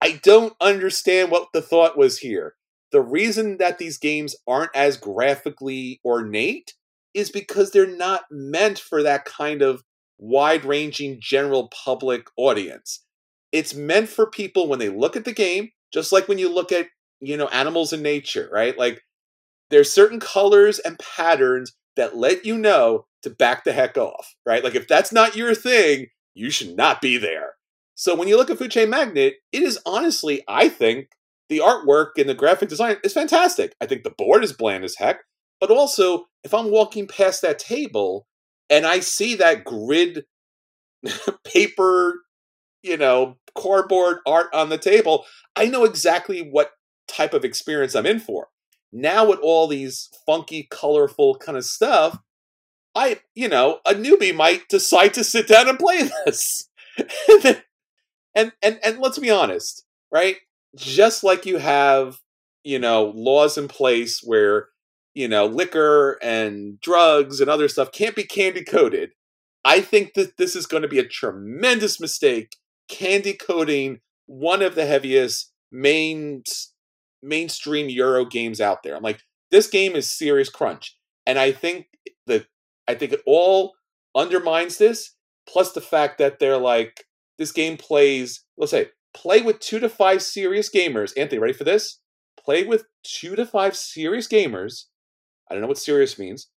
I 0.00 0.20
don't 0.22 0.54
understand 0.60 1.30
what 1.30 1.48
the 1.52 1.62
thought 1.62 1.96
was 1.96 2.18
here. 2.18 2.54
The 2.92 3.00
reason 3.00 3.58
that 3.58 3.78
these 3.78 3.98
games 3.98 4.36
aren't 4.46 4.74
as 4.74 4.96
graphically 4.96 6.00
ornate 6.04 6.74
is 7.14 7.30
because 7.30 7.70
they're 7.70 7.86
not 7.86 8.24
meant 8.30 8.78
for 8.78 9.02
that 9.02 9.24
kind 9.24 9.62
of 9.62 9.82
wide 10.18 10.64
ranging 10.64 11.18
general 11.20 11.68
public 11.84 12.28
audience. 12.36 13.04
It's 13.52 13.74
meant 13.74 14.08
for 14.08 14.30
people 14.30 14.68
when 14.68 14.78
they 14.78 14.88
look 14.88 15.16
at 15.16 15.24
the 15.24 15.32
game, 15.32 15.70
just 15.92 16.12
like 16.12 16.28
when 16.28 16.38
you 16.38 16.52
look 16.52 16.72
at, 16.72 16.88
you 17.20 17.36
know, 17.36 17.48
animals 17.48 17.92
in 17.92 18.02
nature, 18.02 18.48
right? 18.52 18.76
Like 18.76 19.02
there's 19.70 19.90
certain 19.90 20.20
colors 20.20 20.78
and 20.78 20.98
patterns 20.98 21.72
that 21.96 22.16
let 22.16 22.44
you 22.44 22.58
know 22.58 23.06
to 23.22 23.30
back 23.30 23.64
the 23.64 23.72
heck 23.72 23.96
off, 23.96 24.34
right? 24.44 24.62
Like 24.62 24.74
if 24.74 24.86
that's 24.88 25.12
not 25.12 25.36
your 25.36 25.54
thing, 25.54 26.06
you 26.34 26.50
should 26.50 26.76
not 26.76 27.00
be 27.00 27.16
there. 27.16 27.54
So 27.94 28.14
when 28.14 28.28
you 28.28 28.36
look 28.36 28.50
at 28.50 28.58
Food 28.58 28.70
Chain 28.70 28.90
Magnate, 28.90 29.36
it 29.52 29.62
is 29.62 29.78
honestly, 29.86 30.42
I 30.46 30.68
think, 30.68 31.08
the 31.48 31.58
artwork 31.58 32.10
and 32.18 32.28
the 32.28 32.34
graphic 32.34 32.68
design 32.68 32.96
is 33.04 33.12
fantastic. 33.12 33.74
I 33.80 33.86
think 33.86 34.02
the 34.02 34.10
board 34.10 34.44
is 34.44 34.52
bland 34.52 34.84
as 34.84 34.96
heck, 34.96 35.20
but 35.60 35.70
also 35.70 36.26
if 36.44 36.52
I'm 36.52 36.70
walking 36.70 37.06
past 37.06 37.42
that 37.42 37.58
table 37.58 38.26
and 38.68 38.84
I 38.84 39.00
see 39.00 39.36
that 39.36 39.64
grid 39.64 40.24
paper, 41.44 42.22
you 42.82 42.96
know, 42.96 43.36
cardboard 43.56 44.18
art 44.26 44.48
on 44.52 44.68
the 44.68 44.78
table, 44.78 45.24
I 45.54 45.66
know 45.66 45.84
exactly 45.84 46.40
what 46.40 46.72
type 47.08 47.32
of 47.32 47.44
experience 47.44 47.94
I'm 47.94 48.06
in 48.06 48.20
for. 48.20 48.48
Now 48.92 49.28
with 49.28 49.40
all 49.40 49.66
these 49.66 50.08
funky, 50.24 50.66
colorful 50.70 51.36
kind 51.36 51.58
of 51.58 51.64
stuff, 51.64 52.18
I, 52.94 53.20
you 53.34 53.48
know, 53.48 53.80
a 53.86 53.92
newbie 53.92 54.34
might 54.34 54.68
decide 54.68 55.14
to 55.14 55.24
sit 55.24 55.46
down 55.48 55.68
and 55.68 55.78
play 55.78 56.08
this. 56.26 56.68
and 58.34 58.52
and 58.62 58.80
and 58.82 58.98
let's 58.98 59.18
be 59.18 59.30
honest, 59.30 59.84
right? 60.10 60.36
Just 60.74 61.22
like 61.22 61.44
you 61.46 61.58
have, 61.58 62.18
you 62.64 62.78
know, 62.78 63.12
laws 63.14 63.58
in 63.58 63.68
place 63.68 64.20
where, 64.22 64.68
you 65.14 65.28
know, 65.28 65.46
liquor 65.46 66.18
and 66.22 66.80
drugs 66.80 67.40
and 67.40 67.50
other 67.50 67.68
stuff 67.68 67.92
can't 67.92 68.16
be 68.16 68.24
candy 68.24 68.64
coated. 68.64 69.10
I 69.64 69.80
think 69.80 70.14
that 70.14 70.36
this 70.36 70.54
is 70.54 70.66
going 70.66 70.82
to 70.82 70.88
be 70.88 70.98
a 70.98 71.06
tremendous 71.06 72.00
mistake 72.00 72.56
candy 72.88 73.34
coating 73.34 74.00
one 74.26 74.62
of 74.62 74.74
the 74.74 74.86
heaviest 74.86 75.52
main 75.70 76.42
mainstream 77.26 77.88
Euro 77.88 78.24
games 78.24 78.60
out 78.60 78.82
there. 78.82 78.96
I'm 78.96 79.02
like, 79.02 79.20
this 79.50 79.68
game 79.68 79.94
is 79.94 80.10
serious 80.10 80.48
crunch. 80.48 80.96
And 81.26 81.38
I 81.38 81.52
think 81.52 81.86
the 82.26 82.46
I 82.88 82.94
think 82.94 83.12
it 83.12 83.22
all 83.26 83.74
undermines 84.14 84.78
this, 84.78 85.14
plus 85.48 85.72
the 85.72 85.80
fact 85.80 86.18
that 86.18 86.38
they're 86.38 86.58
like, 86.58 87.04
this 87.38 87.52
game 87.52 87.76
plays, 87.76 88.44
let's 88.56 88.70
say, 88.70 88.90
play 89.14 89.42
with 89.42 89.60
two 89.60 89.78
to 89.80 89.88
five 89.88 90.22
serious 90.22 90.70
gamers. 90.70 91.12
Anthony, 91.16 91.38
ready 91.38 91.52
for 91.52 91.64
this? 91.64 92.00
Play 92.42 92.64
with 92.64 92.84
two 93.02 93.34
to 93.36 93.44
five 93.44 93.76
serious 93.76 94.28
gamers. 94.28 94.84
I 95.50 95.54
don't 95.54 95.62
know 95.62 95.68
what 95.68 95.78
serious 95.78 96.18
means. 96.18 96.48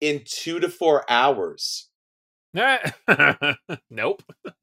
In 0.00 0.22
two 0.24 0.60
to 0.60 0.68
four 0.68 1.04
hours. 1.10 1.88
nope. 3.90 4.22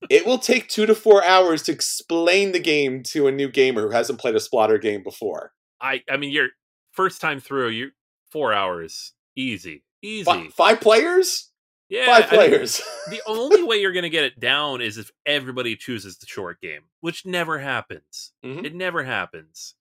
it 0.09 0.25
will 0.25 0.37
take 0.39 0.67
two 0.67 0.85
to 0.85 0.95
four 0.95 1.23
hours 1.23 1.63
to 1.63 1.71
explain 1.71 2.51
the 2.51 2.59
game 2.59 3.03
to 3.03 3.27
a 3.27 3.31
new 3.31 3.49
gamer 3.49 3.81
who 3.83 3.91
hasn't 3.91 4.19
played 4.19 4.35
a 4.35 4.39
splatter 4.39 4.77
game 4.77 5.03
before. 5.03 5.53
I 5.81 6.01
I 6.09 6.17
mean, 6.17 6.31
your 6.31 6.49
first 6.91 7.21
time 7.21 7.39
through, 7.39 7.69
you 7.69 7.91
four 8.31 8.53
hours, 8.53 9.13
easy, 9.35 9.83
easy. 10.01 10.29
F- 10.29 10.53
five 10.53 10.81
players. 10.81 11.51
Yeah, 11.87 12.07
five 12.07 12.29
players. 12.29 12.81
I 13.05 13.11
mean, 13.11 13.19
the 13.25 13.31
only 13.31 13.61
way 13.63 13.77
you're 13.77 13.93
going 13.93 14.03
to 14.03 14.09
get 14.09 14.23
it 14.23 14.39
down 14.39 14.81
is 14.81 14.97
if 14.97 15.11
everybody 15.25 15.75
chooses 15.75 16.17
the 16.17 16.25
short 16.25 16.59
game, 16.59 16.81
which 17.01 17.25
never 17.27 17.59
happens. 17.59 18.31
Mhm. 18.43 18.65
It 18.65 18.73
never 18.73 19.03
happens 19.03 19.75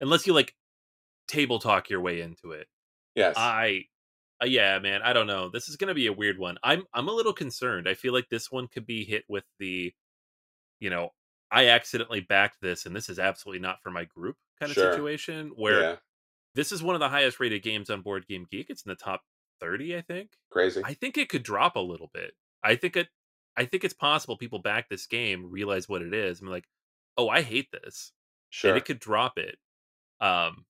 unless 0.00 0.26
you 0.26 0.32
like 0.34 0.54
table 1.28 1.60
talk 1.60 1.88
your 1.88 2.00
way 2.00 2.20
into 2.20 2.50
it. 2.50 2.66
Yes. 3.14 3.34
I, 3.38 3.84
uh, 4.42 4.46
yeah, 4.46 4.78
man, 4.78 5.02
I 5.02 5.12
don't 5.12 5.26
know. 5.26 5.48
This 5.48 5.68
is 5.68 5.76
going 5.76 5.88
to 5.88 5.94
be 5.94 6.06
a 6.06 6.12
weird 6.12 6.38
one. 6.38 6.56
I'm 6.62 6.84
I'm 6.92 7.08
a 7.08 7.12
little 7.12 7.32
concerned. 7.32 7.88
I 7.88 7.94
feel 7.94 8.12
like 8.12 8.28
this 8.28 8.50
one 8.50 8.68
could 8.68 8.86
be 8.86 9.04
hit 9.04 9.24
with 9.28 9.44
the, 9.58 9.92
you 10.80 10.90
know, 10.90 11.10
I 11.50 11.68
accidentally 11.68 12.20
backed 12.20 12.60
this, 12.60 12.86
and 12.86 12.94
this 12.94 13.08
is 13.08 13.18
absolutely 13.18 13.60
not 13.60 13.80
for 13.82 13.90
my 13.90 14.04
group 14.04 14.36
kind 14.58 14.70
of 14.70 14.74
Sure. 14.74 14.92
situation. 14.92 15.52
Where 15.56 15.80
yeah. 15.80 15.96
this 16.54 16.72
is 16.72 16.82
one 16.82 16.96
of 16.96 17.00
the 17.00 17.08
highest 17.08 17.38
rated 17.40 17.62
games 17.62 17.90
on 17.90 18.02
Board 18.02 18.26
Game 18.26 18.46
Geek. 18.50 18.70
It's 18.70 18.84
in 18.84 18.88
the 18.90 18.96
top 18.96 19.22
thirty, 19.60 19.96
I 19.96 20.00
think. 20.02 20.30
Crazy. 20.50 20.82
I 20.84 20.94
think 20.94 21.16
it 21.16 21.28
could 21.28 21.42
drop 21.42 21.76
a 21.76 21.80
little 21.80 22.10
bit. 22.12 22.32
I 22.62 22.76
think 22.76 22.96
it. 22.96 23.08
I 23.56 23.66
think 23.66 23.84
it's 23.84 23.94
possible 23.94 24.36
people 24.36 24.58
back 24.58 24.88
this 24.88 25.06
game, 25.06 25.48
realize 25.48 25.88
what 25.88 26.02
it 26.02 26.12
is, 26.12 26.40
and 26.40 26.48
be 26.48 26.52
like, 26.52 26.66
"Oh, 27.16 27.28
I 27.28 27.42
hate 27.42 27.68
this," 27.70 28.10
sure. 28.50 28.70
and 28.72 28.78
it 28.78 28.84
could 28.84 28.98
drop 28.98 29.38
it. 29.38 29.58
Um, 30.20 30.64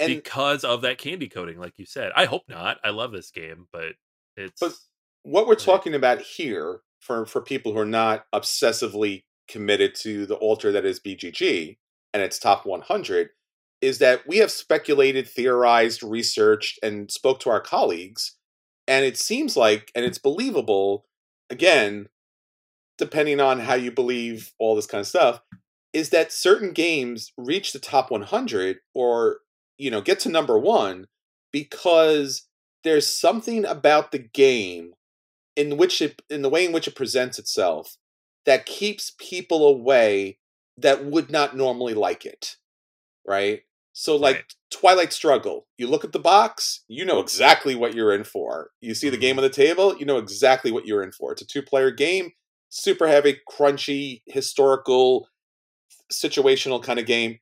and 0.00 0.08
because 0.14 0.64
of 0.64 0.82
that 0.82 0.98
candy 0.98 1.28
coating, 1.28 1.58
like 1.58 1.74
you 1.78 1.86
said. 1.86 2.12
I 2.16 2.24
hope 2.24 2.42
not. 2.48 2.78
I 2.82 2.90
love 2.90 3.12
this 3.12 3.30
game, 3.30 3.68
but 3.72 3.92
it's 4.36 4.60
But- 4.60 4.74
what 5.22 5.46
we're 5.46 5.54
talking 5.54 5.94
about 5.94 6.22
here 6.22 6.80
for 7.00 7.26
for 7.26 7.40
people 7.40 7.72
who 7.72 7.78
are 7.78 7.84
not 7.86 8.26
obsessively 8.34 9.24
committed 9.48 9.94
to 9.96 10.26
the 10.26 10.36
altar 10.36 10.72
that 10.72 10.84
is 10.84 11.00
BGG 11.00 11.78
and 12.14 12.22
its 12.22 12.38
top 12.38 12.64
100 12.64 13.30
is 13.80 13.98
that 13.98 14.26
we 14.26 14.38
have 14.38 14.50
speculated, 14.50 15.26
theorized, 15.28 16.02
researched, 16.02 16.78
and 16.82 17.10
spoke 17.10 17.40
to 17.40 17.50
our 17.50 17.60
colleagues, 17.60 18.36
and 18.86 19.04
it 19.06 19.16
seems 19.16 19.56
like, 19.56 19.90
and 19.94 20.04
it's 20.04 20.18
believable, 20.18 21.06
again, 21.48 22.08
depending 22.98 23.40
on 23.40 23.60
how 23.60 23.74
you 23.74 23.90
believe 23.90 24.52
all 24.58 24.74
this 24.76 24.86
kind 24.86 25.00
of 25.00 25.06
stuff, 25.06 25.40
is 25.92 26.10
that 26.10 26.32
certain 26.32 26.72
games 26.72 27.32
reach 27.36 27.72
the 27.72 27.78
top 27.78 28.10
100 28.10 28.80
or 28.94 29.40
you 29.80 29.90
know 29.90 30.02
get 30.02 30.20
to 30.20 30.30
number 30.30 30.58
one 30.58 31.06
because 31.52 32.48
there's 32.84 33.08
something 33.08 33.64
about 33.66 34.12
the 34.12 34.18
game 34.18 34.92
in 35.56 35.76
which 35.76 36.00
it 36.02 36.22
in 36.30 36.42
the 36.42 36.48
way 36.48 36.64
in 36.66 36.72
which 36.72 36.88
it 36.88 36.94
presents 36.96 37.38
itself 37.38 37.96
that 38.46 38.66
keeps 38.66 39.12
people 39.18 39.66
away 39.66 40.38
that 40.78 41.04
would 41.04 41.30
not 41.30 41.56
normally 41.56 41.94
like 41.94 42.24
it 42.26 42.56
right 43.26 43.62
so 43.92 44.16
like 44.16 44.36
Right. 44.36 44.54
twilight 44.70 45.12
struggle 45.12 45.66
you 45.78 45.86
look 45.86 46.04
at 46.04 46.12
the 46.12 46.18
box 46.18 46.84
you 46.88 47.04
know 47.04 47.20
exactly 47.20 47.74
what 47.74 47.94
you're 47.94 48.14
in 48.14 48.24
for 48.24 48.70
you 48.80 48.94
see 48.94 49.10
the 49.10 49.16
Mhm. 49.16 49.20
game 49.20 49.38
on 49.38 49.42
the 49.42 49.50
table 49.50 49.96
you 49.98 50.06
know 50.06 50.18
exactly 50.18 50.70
what 50.72 50.86
you're 50.86 51.02
in 51.02 51.12
for 51.12 51.32
it's 51.32 51.42
a 51.42 51.46
two 51.46 51.62
player 51.62 51.90
game 51.90 52.32
super 52.70 53.08
heavy 53.08 53.38
crunchy 53.50 54.22
historical 54.26 55.28
situational 56.12 56.82
kind 56.82 56.98
of 56.98 57.06
game 57.06 57.38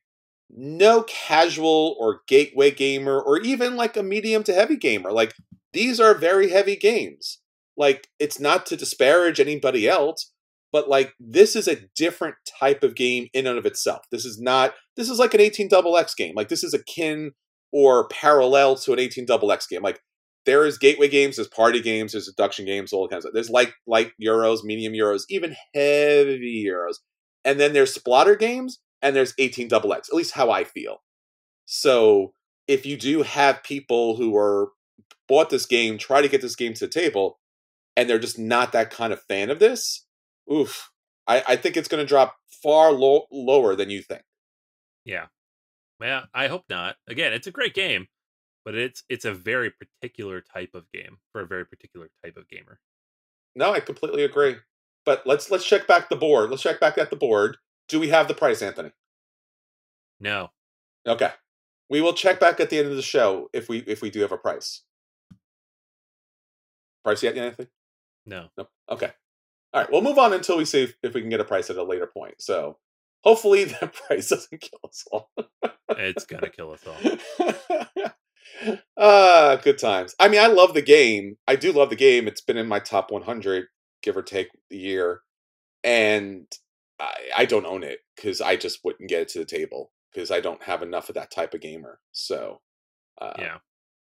no 0.49 1.03
casual 1.03 1.95
or 1.99 2.21
gateway 2.27 2.71
gamer 2.71 3.19
or 3.19 3.39
even 3.39 3.75
like 3.75 3.95
a 3.95 4.03
medium 4.03 4.43
to 4.43 4.53
heavy 4.53 4.75
gamer 4.75 5.11
like 5.11 5.33
these 5.73 5.99
are 5.99 6.15
very 6.15 6.49
heavy 6.49 6.75
games. 6.75 7.39
Like 7.77 8.07
it's 8.19 8.39
not 8.39 8.65
to 8.67 8.77
disparage 8.77 9.39
anybody 9.39 9.87
else 9.87 10.31
but 10.71 10.87
like 10.87 11.13
this 11.19 11.55
is 11.55 11.67
a 11.67 11.79
different 11.95 12.35
type 12.59 12.83
of 12.83 12.93
game 12.93 13.27
in 13.33 13.47
and 13.47 13.57
of 13.57 13.65
itself. 13.65 14.05
This 14.11 14.25
is 14.25 14.39
not 14.39 14.73
this 14.95 15.09
is 15.09 15.19
like 15.19 15.33
an 15.33 15.41
18 15.41 15.67
double 15.67 15.97
x 15.97 16.13
game 16.13 16.33
like 16.35 16.49
this 16.49 16.63
is 16.63 16.73
akin 16.73 17.31
or 17.71 18.07
parallel 18.07 18.75
to 18.75 18.93
an 18.93 18.99
18 18.99 19.25
double 19.25 19.51
x 19.51 19.67
game. 19.67 19.81
Like 19.81 20.01
there 20.45 20.65
is 20.65 20.77
gateway 20.77 21.07
games 21.07 21.35
there's 21.37 21.47
party 21.47 21.81
games 21.81 22.11
there's 22.11 22.25
deduction 22.27 22.65
games 22.65 22.91
all 22.91 23.07
kinds 23.07 23.25
of 23.25 23.33
there's 23.33 23.49
like 23.49 23.73
light 23.85 24.11
euros 24.21 24.63
medium 24.63 24.93
euros 24.93 25.23
even 25.29 25.55
heavy 25.73 26.65
euros. 26.67 26.95
And 27.45 27.59
then 27.59 27.73
there's 27.73 27.93
splatter 27.93 28.35
games 28.35 28.79
and 29.01 29.15
there's 29.15 29.33
18 29.37 29.67
double 29.67 29.93
x 29.93 30.09
at 30.09 30.15
least 30.15 30.33
how 30.33 30.51
i 30.51 30.63
feel 30.63 31.01
so 31.65 32.33
if 32.67 32.85
you 32.85 32.97
do 32.97 33.23
have 33.23 33.63
people 33.63 34.15
who 34.15 34.35
are 34.35 34.69
bought 35.27 35.49
this 35.49 35.65
game 35.65 35.97
try 35.97 36.21
to 36.21 36.27
get 36.29 36.41
this 36.41 36.55
game 36.55 36.73
to 36.73 36.85
the 36.85 36.91
table 36.91 37.39
and 37.95 38.09
they're 38.09 38.19
just 38.19 38.39
not 38.39 38.71
that 38.71 38.89
kind 38.91 39.13
of 39.13 39.21
fan 39.23 39.49
of 39.49 39.59
this 39.59 40.05
oof 40.51 40.89
i, 41.27 41.43
I 41.47 41.55
think 41.55 41.77
it's 41.77 41.87
going 41.87 42.03
to 42.03 42.07
drop 42.07 42.35
far 42.63 42.91
low, 42.91 43.25
lower 43.31 43.75
than 43.75 43.89
you 43.89 44.01
think 44.01 44.23
yeah. 45.05 45.27
Yeah, 46.01 46.25
I 46.33 46.47
hope 46.47 46.63
not. 46.69 46.95
Again, 47.07 47.33
it's 47.33 47.47
a 47.47 47.51
great 47.51 47.73
game, 47.73 48.07
but 48.63 48.75
it's 48.75 49.03
it's 49.09 49.25
a 49.25 49.33
very 49.33 49.71
particular 49.71 50.41
type 50.41 50.71
of 50.75 50.89
game 50.91 51.17
for 51.31 51.41
a 51.41 51.47
very 51.47 51.65
particular 51.65 52.09
type 52.23 52.37
of 52.37 52.47
gamer. 52.47 52.79
no 53.55 53.73
i 53.73 53.79
completely 53.79 54.23
agree 54.23 54.55
but 55.05 55.25
let's 55.25 55.49
let's 55.49 55.65
check 55.65 55.87
back 55.87 56.09
the 56.09 56.15
board 56.15 56.49
let's 56.49 56.61
check 56.61 56.79
back 56.79 56.97
at 56.97 57.09
the 57.09 57.15
board 57.15 57.57
do 57.89 57.99
we 57.99 58.09
have 58.09 58.27
the 58.27 58.33
price 58.33 58.61
anthony 58.61 58.91
No. 60.19 60.51
okay 61.07 61.31
we 61.89 62.01
will 62.01 62.13
check 62.13 62.39
back 62.39 62.59
at 62.59 62.69
the 62.69 62.77
end 62.77 62.87
of 62.89 62.95
the 62.95 63.01
show 63.01 63.49
if 63.51 63.67
we 63.67 63.79
if 63.79 64.01
we 64.01 64.09
do 64.09 64.21
have 64.21 64.31
a 64.31 64.37
price 64.37 64.83
price 67.03 67.23
yet 67.23 67.37
anthony 67.37 67.67
No. 68.25 68.47
No. 68.57 68.67
Okay. 68.91 69.11
All 69.73 69.81
right. 69.81 69.91
We'll 69.91 70.01
move 70.01 70.17
on 70.19 70.33
until 70.33 70.57
we 70.57 70.65
see 70.65 70.83
if, 70.83 70.95
if 71.01 71.13
we 71.13 71.21
can 71.21 71.29
get 71.29 71.39
a 71.39 71.45
price 71.45 71.69
at 71.69 71.77
a 71.77 71.83
later 71.83 72.07
point. 72.07 72.35
So 72.41 72.77
hopefully 73.23 73.63
that 73.81 73.93
price 73.93 74.29
doesn't 74.29 74.61
kill 74.61 74.79
us 74.83 75.03
all. 75.11 75.31
It's 75.89 76.25
gonna 76.25 76.49
kill 76.49 76.71
us 76.73 76.83
all. 76.85 78.07
Ah, 78.97 79.57
good 79.63 79.77
times. 79.77 80.15
I 80.19 80.27
mean, 80.27 80.41
I 80.41 80.47
love 80.47 80.73
the 80.73 80.81
game. 80.81 81.37
I 81.47 81.55
do 81.55 81.71
love 81.71 81.89
the 81.89 81.95
game. 81.95 82.27
It's 82.27 82.41
been 82.41 82.57
in 82.57 82.67
my 82.67 82.79
top 82.79 83.09
100, 83.09 83.67
give 84.03 84.17
or 84.17 84.21
take 84.21 84.49
a 84.71 84.75
year, 84.75 85.21
and 85.83 86.45
I, 86.99 87.13
I 87.37 87.45
don't 87.45 87.65
own 87.65 87.83
it 87.83 87.99
because 88.15 88.41
I 88.41 88.55
just 88.55 88.83
wouldn't 88.83 89.09
get 89.09 89.21
it 89.21 89.29
to 89.29 89.39
the 89.39 89.45
table 89.45 89.91
because 90.13 90.31
I 90.31 90.39
don't 90.41 90.63
have 90.63 90.81
enough 90.83 91.09
of 91.09 91.15
that 91.15 91.31
type 91.31 91.53
of 91.53 91.61
gamer. 91.61 91.99
So, 92.11 92.61
uh, 93.21 93.33
yeah. 93.37 93.57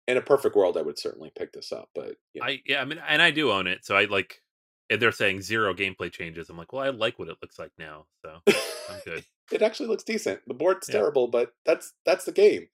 in 0.08 0.18
a 0.18 0.22
perfect 0.22 0.56
world, 0.56 0.78
I 0.78 0.82
would 0.82 1.00
certainly 1.00 1.32
pick 1.38 1.52
this 1.54 1.72
up. 1.72 1.90
But 1.96 2.16
you 2.34 2.42
know. 2.42 2.48
I 2.48 2.62
yeah, 2.66 2.82
I 2.82 2.86
mean, 2.86 3.02
and 3.08 3.22
I 3.22 3.32
do 3.32 3.52
own 3.52 3.68
it, 3.68 3.86
so 3.86 3.96
I 3.96 4.06
like. 4.06 4.42
And 4.88 5.02
they're 5.02 5.12
saying 5.12 5.42
zero 5.42 5.74
gameplay 5.74 6.12
changes. 6.12 6.48
I'm 6.48 6.58
like, 6.58 6.72
well, 6.72 6.84
I 6.84 6.90
like 6.90 7.18
what 7.18 7.28
it 7.28 7.38
looks 7.42 7.58
like 7.58 7.72
now, 7.80 8.06
so 8.24 8.40
I'm 8.48 9.00
good. 9.04 9.26
it 9.52 9.64
actually 9.64 9.90
looks 9.90 10.04
decent. 10.04 10.42
The 10.46 10.54
board's 10.54 10.88
Yeah. 10.88 11.00
terrible, 11.00 11.28
but 11.28 11.54
that's 11.66 11.94
that's 12.06 12.26
the 12.26 12.32
game. 12.32 12.68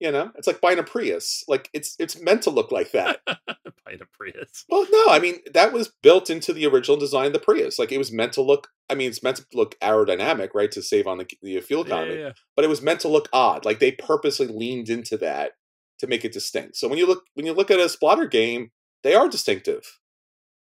You 0.00 0.10
know, 0.10 0.32
it's 0.34 0.48
like 0.48 0.60
buying 0.60 0.80
a 0.80 0.82
Prius. 0.82 1.44
Like 1.46 1.70
it's 1.72 1.94
it's 2.00 2.20
meant 2.20 2.42
to 2.42 2.50
look 2.50 2.72
like 2.72 2.90
that. 2.92 3.20
Buying 3.86 4.00
a 4.02 4.06
Prius. 4.06 4.64
well, 4.68 4.86
no, 4.90 5.06
I 5.08 5.18
mean 5.20 5.38
that 5.54 5.72
was 5.72 5.92
built 6.02 6.28
into 6.28 6.52
the 6.52 6.66
original 6.66 6.96
design 6.96 7.26
of 7.28 7.32
the 7.32 7.38
Prius. 7.38 7.78
Like 7.78 7.92
it 7.92 7.98
was 7.98 8.12
meant 8.12 8.32
to 8.34 8.42
look. 8.42 8.68
I 8.90 8.94
mean, 8.94 9.08
it's 9.08 9.22
meant 9.22 9.36
to 9.38 9.44
look 9.54 9.78
aerodynamic, 9.80 10.50
right, 10.54 10.70
to 10.72 10.82
save 10.82 11.06
on 11.06 11.18
the, 11.18 11.26
the 11.42 11.60
fuel 11.60 11.82
Yeah, 11.86 11.94
economy. 11.94 12.14
yeah, 12.16 12.26
yeah. 12.26 12.32
But 12.54 12.64
it 12.64 12.68
was 12.68 12.82
meant 12.82 13.00
to 13.00 13.08
look 13.08 13.28
odd. 13.32 13.64
Like 13.64 13.78
they 13.78 13.92
purposely 13.92 14.46
leaned 14.48 14.88
into 14.88 15.16
that 15.18 15.52
to 16.00 16.06
make 16.06 16.24
it 16.24 16.32
distinct. 16.32 16.76
So 16.76 16.88
when 16.88 16.98
you 16.98 17.06
look 17.06 17.22
when 17.34 17.46
you 17.46 17.52
look 17.52 17.70
at 17.70 17.78
a 17.80 17.88
splatter 17.88 18.26
game, 18.26 18.70
they 19.02 19.14
are 19.14 19.28
distinctive, 19.28 19.82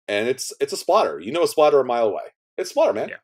and 0.09 0.29
it's 0.29 0.53
it's 0.61 0.73
a 0.73 0.77
splatter. 0.79 1.21
You 1.21 1.33
know, 1.33 1.43
a 1.43 1.49
splatter 1.49 1.81
a 1.81 1.85
mile 1.85 2.07
away. 2.09 2.23
It's 2.57 2.71
splatter, 2.71 2.93
man. 2.93 3.11
Yeah. 3.11 3.17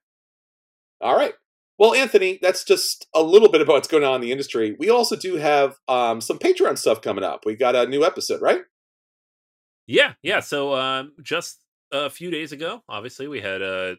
All 1.00 1.17
right. 1.17 1.35
Well, 1.79 1.95
Anthony, 1.95 2.38
that's 2.41 2.65
just 2.65 3.07
a 3.15 3.23
little 3.23 3.50
bit 3.50 3.61
about 3.61 3.75
what's 3.75 3.88
going 3.88 4.03
on 4.05 4.15
in 4.17 4.21
the 4.23 4.33
industry. 4.33 4.75
We 4.79 4.88
also 4.88 5.15
do 5.15 5.37
have 5.37 5.76
um, 5.88 6.23
some 6.23 6.38
Patreon 6.38 6.79
stuff 6.79 7.03
coming 7.03 7.23
up. 7.23 7.45
We 7.45 7.55
got 7.55 7.75
a 7.76 7.87
new 7.87 8.03
episode, 8.03 8.41
right? 8.41 8.62
Yeah, 9.87 10.14
yeah. 10.23 10.40
So 10.40 10.75
um, 10.75 11.12
just 11.23 11.61
a 11.93 12.11
few 12.11 12.31
days 12.31 12.52
ago, 12.52 12.83
obviously, 12.88 13.28
we 13.28 13.40
had 13.40 13.62
uh, 13.62 13.97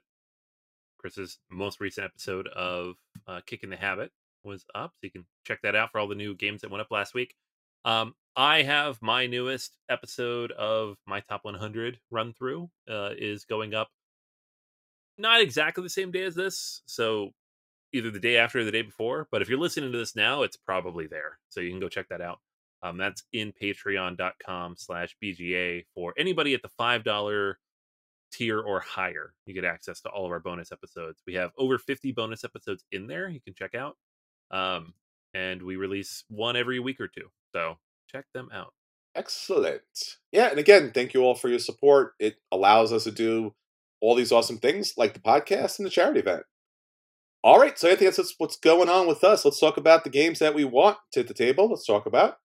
Chris's 0.97 1.39
most 1.49 1.79
recent 1.79 2.05
episode 2.05 2.47
of 2.47 2.95
uh, 3.27 3.41
Kicking 3.45 3.69
the 3.69 3.77
Habit 3.77 4.11
was 4.43 4.65
up, 4.75 4.91
so 4.91 4.99
you 5.03 5.11
can 5.11 5.25
check 5.45 5.61
that 5.63 5.75
out 5.75 5.91
for 5.91 5.99
all 5.99 6.07
the 6.07 6.15
new 6.15 6.35
games 6.35 6.61
that 6.61 6.71
went 6.71 6.81
up 6.81 6.91
last 6.91 7.13
week. 7.13 7.35
Um, 7.85 8.15
I 8.35 8.63
have 8.63 9.01
my 9.01 9.27
newest 9.27 9.77
episode 9.89 10.51
of 10.51 10.97
my 11.05 11.21
top 11.21 11.43
100 11.43 11.99
run 12.11 12.33
through 12.33 12.69
uh, 12.89 13.11
is 13.17 13.45
going 13.45 13.73
up. 13.73 13.89
Not 15.17 15.41
exactly 15.41 15.83
the 15.83 15.89
same 15.89 16.11
day 16.11 16.23
as 16.23 16.35
this, 16.35 16.81
so 16.85 17.31
either 17.93 18.11
the 18.11 18.19
day 18.19 18.37
after 18.37 18.59
or 18.59 18.63
the 18.63 18.71
day 18.71 18.83
before. 18.83 19.27
But 19.31 19.41
if 19.41 19.49
you're 19.49 19.57
listening 19.59 19.91
to 19.91 19.97
this 19.97 20.15
now, 20.15 20.43
it's 20.43 20.57
probably 20.57 21.07
there, 21.07 21.39
so 21.49 21.61
you 21.61 21.71
can 21.71 21.79
go 21.79 21.89
check 21.89 22.09
that 22.09 22.21
out. 22.21 22.39
Um, 22.83 22.97
that's 22.97 23.23
in 23.33 23.53
patreon.com 23.61 24.75
slash 24.77 25.15
BGA 25.23 25.85
for 25.95 26.13
anybody 26.17 26.53
at 26.53 26.61
the 26.61 26.69
$5 26.79 27.55
tier 28.31 28.59
or 28.59 28.79
higher. 28.79 29.33
You 29.45 29.53
get 29.53 29.65
access 29.65 30.01
to 30.01 30.09
all 30.09 30.25
of 30.25 30.31
our 30.31 30.39
bonus 30.39 30.71
episodes. 30.71 31.21
We 31.25 31.33
have 31.35 31.51
over 31.57 31.77
50 31.77 32.11
bonus 32.11 32.43
episodes 32.43 32.83
in 32.91 33.07
there 33.07 33.29
you 33.29 33.41
can 33.41 33.53
check 33.53 33.73
out. 33.73 33.97
Um, 34.51 34.93
and 35.33 35.61
we 35.61 35.75
release 35.75 36.23
one 36.29 36.55
every 36.55 36.79
week 36.79 36.99
or 36.99 37.07
two. 37.07 37.29
So 37.53 37.77
check 38.11 38.25
them 38.33 38.49
out. 38.53 38.73
Excellent. 39.15 39.81
Yeah, 40.31 40.49
and 40.49 40.59
again, 40.59 40.91
thank 40.93 41.13
you 41.13 41.23
all 41.23 41.35
for 41.35 41.49
your 41.49 41.59
support. 41.59 42.13
It 42.19 42.35
allows 42.51 42.93
us 42.93 43.05
to 43.05 43.11
do 43.11 43.55
all 43.99 44.13
these 44.13 44.31
awesome 44.31 44.57
things 44.57 44.93
like 44.95 45.13
the 45.13 45.19
podcast 45.19 45.79
and 45.79 45.85
the 45.85 45.89
charity 45.89 46.19
event. 46.19 46.43
All 47.43 47.59
right, 47.59 47.77
so 47.77 47.87
I 47.87 47.95
think 47.95 48.15
that's 48.15 48.35
what's 48.37 48.57
going 48.57 48.89
on 48.89 49.07
with 49.07 49.23
us. 49.23 49.43
Let's 49.43 49.59
talk 49.59 49.77
about 49.77 50.03
the 50.03 50.09
games 50.09 50.39
that 50.39 50.53
we 50.53 50.65
want 50.65 50.97
to 51.13 51.23
the 51.23 51.33
table. 51.33 51.69
Let's 51.69 51.85
talk 51.85 52.05
about 52.05 52.37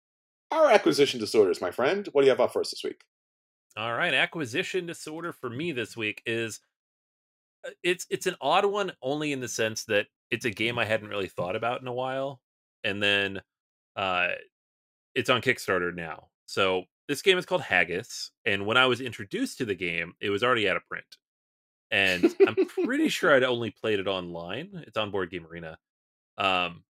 our 0.52 0.70
acquisition 0.70 1.18
disorders, 1.18 1.60
my 1.60 1.70
friend. 1.70 2.08
What 2.12 2.22
do 2.22 2.26
you 2.26 2.30
have 2.30 2.40
up 2.40 2.52
for 2.52 2.60
us 2.60 2.70
this 2.70 2.84
week? 2.84 3.02
All 3.76 3.94
right, 3.94 4.12
acquisition 4.12 4.86
disorder 4.86 5.32
for 5.32 5.48
me 5.48 5.72
this 5.72 5.96
week 5.96 6.22
is 6.26 6.60
uh, 7.66 7.70
it's 7.82 8.06
it's 8.10 8.26
an 8.26 8.36
odd 8.40 8.66
one 8.66 8.92
only 9.02 9.32
in 9.32 9.40
the 9.40 9.48
sense 9.48 9.84
that 9.84 10.06
it's 10.30 10.44
a 10.44 10.50
game 10.50 10.78
I 10.78 10.84
hadn't 10.84 11.08
really 11.08 11.28
thought 11.28 11.56
about 11.56 11.80
in 11.80 11.86
a 11.88 11.92
while 11.92 12.40
and 12.84 13.02
then 13.02 13.40
uh 13.96 14.28
it's 15.14 15.30
on 15.30 15.40
Kickstarter 15.42 15.94
now. 15.94 16.28
So 16.46 16.84
this 17.08 17.22
game 17.22 17.38
is 17.38 17.46
called 17.46 17.62
Haggis 17.62 18.30
and 18.44 18.66
when 18.66 18.76
I 18.76 18.86
was 18.86 19.00
introduced 19.00 19.58
to 19.58 19.64
the 19.64 19.74
game, 19.74 20.12
it 20.20 20.30
was 20.30 20.42
already 20.42 20.68
out 20.68 20.76
of 20.76 20.86
print. 20.88 21.06
And 21.90 22.34
I'm 22.46 22.56
pretty 22.84 23.08
sure 23.10 23.34
I'd 23.34 23.42
only 23.42 23.70
played 23.70 24.00
it 24.00 24.06
online. 24.06 24.84
It's 24.86 24.96
on 24.98 25.10
Board 25.10 25.30
Game 25.30 25.46
Arena. 25.46 25.78
Um 26.36 26.84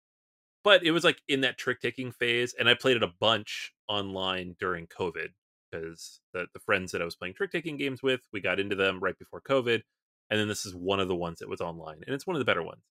but 0.64 0.84
it 0.84 0.90
was 0.90 1.04
like 1.04 1.22
in 1.28 1.40
that 1.42 1.58
trick 1.58 1.80
taking 1.80 2.12
phase 2.12 2.54
and 2.58 2.68
I 2.68 2.74
played 2.74 2.96
it 2.96 3.02
a 3.02 3.12
bunch 3.20 3.72
online 3.88 4.56
during 4.58 4.86
COVID 4.86 5.28
because 5.70 6.20
the, 6.32 6.46
the 6.52 6.60
friends 6.60 6.92
that 6.92 7.02
I 7.02 7.04
was 7.04 7.16
playing 7.16 7.34
trick 7.34 7.52
taking 7.52 7.76
games 7.76 8.02
with, 8.02 8.20
we 8.32 8.40
got 8.40 8.60
into 8.60 8.76
them 8.76 9.00
right 9.00 9.18
before 9.18 9.40
COVID. 9.40 9.82
And 10.30 10.38
then 10.38 10.48
this 10.48 10.66
is 10.66 10.74
one 10.74 11.00
of 11.00 11.08
the 11.08 11.16
ones 11.16 11.38
that 11.38 11.48
was 11.48 11.60
online, 11.60 12.02
and 12.06 12.14
it's 12.14 12.26
one 12.26 12.36
of 12.36 12.40
the 12.40 12.44
better 12.44 12.62
ones. 12.62 12.82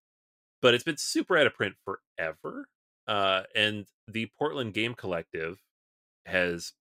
But 0.62 0.74
it's 0.74 0.84
been 0.84 0.98
super 0.98 1.38
out 1.38 1.46
of 1.46 1.54
print 1.54 1.76
forever. 1.86 2.68
Uh, 3.08 3.44
and 3.56 3.86
the 4.08 4.32
Portland 4.38 4.74
Game 4.74 4.96
Collective 4.96 5.60
has 6.26 6.74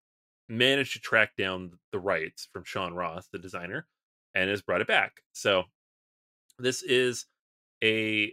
managed 0.49 0.95
to 0.95 0.99
track 0.99 1.37
down 1.37 1.73
the 1.93 2.01
rights 2.01 2.49
from 2.53 2.65
Sean 2.65 2.95
Ross, 2.95 3.29
the 3.31 3.39
designer, 3.39 3.87
and 4.35 4.49
has 4.49 4.63
brought 4.63 4.81
it 4.81 4.87
back. 4.87 5.23
So 5.33 5.65
this 6.59 6.83
is 6.83 7.27
a 7.85 8.33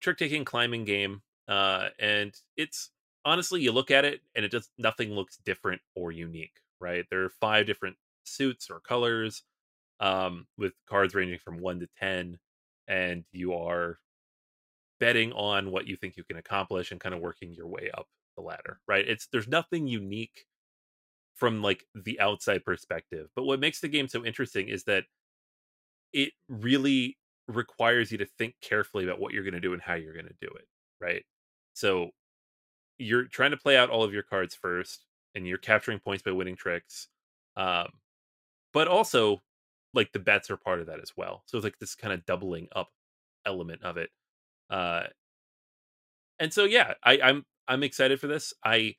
trick 0.00 0.18
taking 0.18 0.44
climbing 0.44 0.84
game. 0.84 1.22
Uh, 1.50 1.90
and 2.00 2.34
it's 2.58 2.92
honestly, 3.26 3.62
you 3.62 3.72
look 3.72 3.92
at 3.92 4.06
it 4.06 4.22
and 4.36 4.46
it 4.46 4.52
just 4.52 4.72
nothing 4.78 5.12
looks 5.12 5.38
different 5.46 5.82
or 5.96 6.12
unique, 6.12 6.60
right? 6.80 7.06
There 7.10 7.24
are 7.24 7.30
five 7.30 7.66
different 7.66 7.98
suits 8.24 8.70
or 8.70 8.80
colors, 8.80 9.44
um, 10.00 10.46
with 10.58 10.74
cards 10.88 11.14
ranging 11.14 11.38
from 11.40 11.58
one 11.58 11.80
to 11.80 11.88
ten, 12.00 12.38
and 12.88 13.24
you 13.32 13.54
are 13.54 14.00
betting 14.98 15.32
on 15.32 15.70
what 15.70 15.86
you 15.86 15.96
think 15.96 16.16
you 16.16 16.24
can 16.24 16.36
accomplish 16.36 16.90
and 16.90 17.00
kind 17.00 17.14
of 17.14 17.20
working 17.20 17.54
your 17.54 17.66
way 17.66 17.90
up 17.96 18.06
the 18.36 18.42
ladder, 18.42 18.80
right? 18.86 19.06
It's 19.08 19.26
there's 19.28 19.48
nothing 19.48 19.86
unique 19.86 20.44
from 21.36 21.62
like 21.62 21.86
the 21.94 22.20
outside 22.20 22.64
perspective, 22.64 23.30
but 23.36 23.44
what 23.44 23.60
makes 23.60 23.80
the 23.80 23.88
game 23.88 24.08
so 24.08 24.24
interesting 24.24 24.68
is 24.68 24.84
that 24.84 25.04
it 26.12 26.32
really 26.48 27.16
requires 27.48 28.12
you 28.12 28.18
to 28.18 28.26
think 28.26 28.54
carefully 28.60 29.04
about 29.04 29.20
what 29.20 29.32
you're 29.32 29.44
going 29.44 29.54
to 29.54 29.60
do 29.60 29.72
and 29.72 29.82
how 29.82 29.94
you're 29.94 30.14
going 30.14 30.26
to 30.26 30.34
do 30.40 30.48
it, 30.48 30.66
right? 31.00 31.24
So 31.74 32.10
you're 32.98 33.24
trying 33.26 33.52
to 33.52 33.56
play 33.56 33.76
out 33.76 33.90
all 33.90 34.04
of 34.04 34.12
your 34.14 34.22
cards 34.22 34.54
first 34.54 35.06
and 35.34 35.46
you're 35.46 35.58
capturing 35.58 36.00
points 36.00 36.22
by 36.22 36.32
winning 36.32 36.56
tricks 36.56 37.08
um 37.56 37.88
but 38.72 38.88
also 38.88 39.40
like 39.94 40.12
the 40.12 40.18
bets 40.20 40.50
are 40.50 40.56
part 40.58 40.80
of 40.80 40.86
that 40.86 41.00
as 41.00 41.12
well. 41.16 41.42
So 41.46 41.58
it's 41.58 41.64
like 41.64 41.78
this 41.80 41.94
kind 41.96 42.12
of 42.14 42.26
doubling 42.26 42.68
up 42.74 42.90
element 43.46 43.82
of 43.84 43.96
it 43.98 44.10
uh 44.70 45.04
and 46.38 46.52
so 46.52 46.64
yeah 46.64 46.94
i 47.02 47.18
i'm 47.22 47.44
i'm 47.68 47.82
excited 47.82 48.20
for 48.20 48.26
this. 48.26 48.52
I 48.64 48.96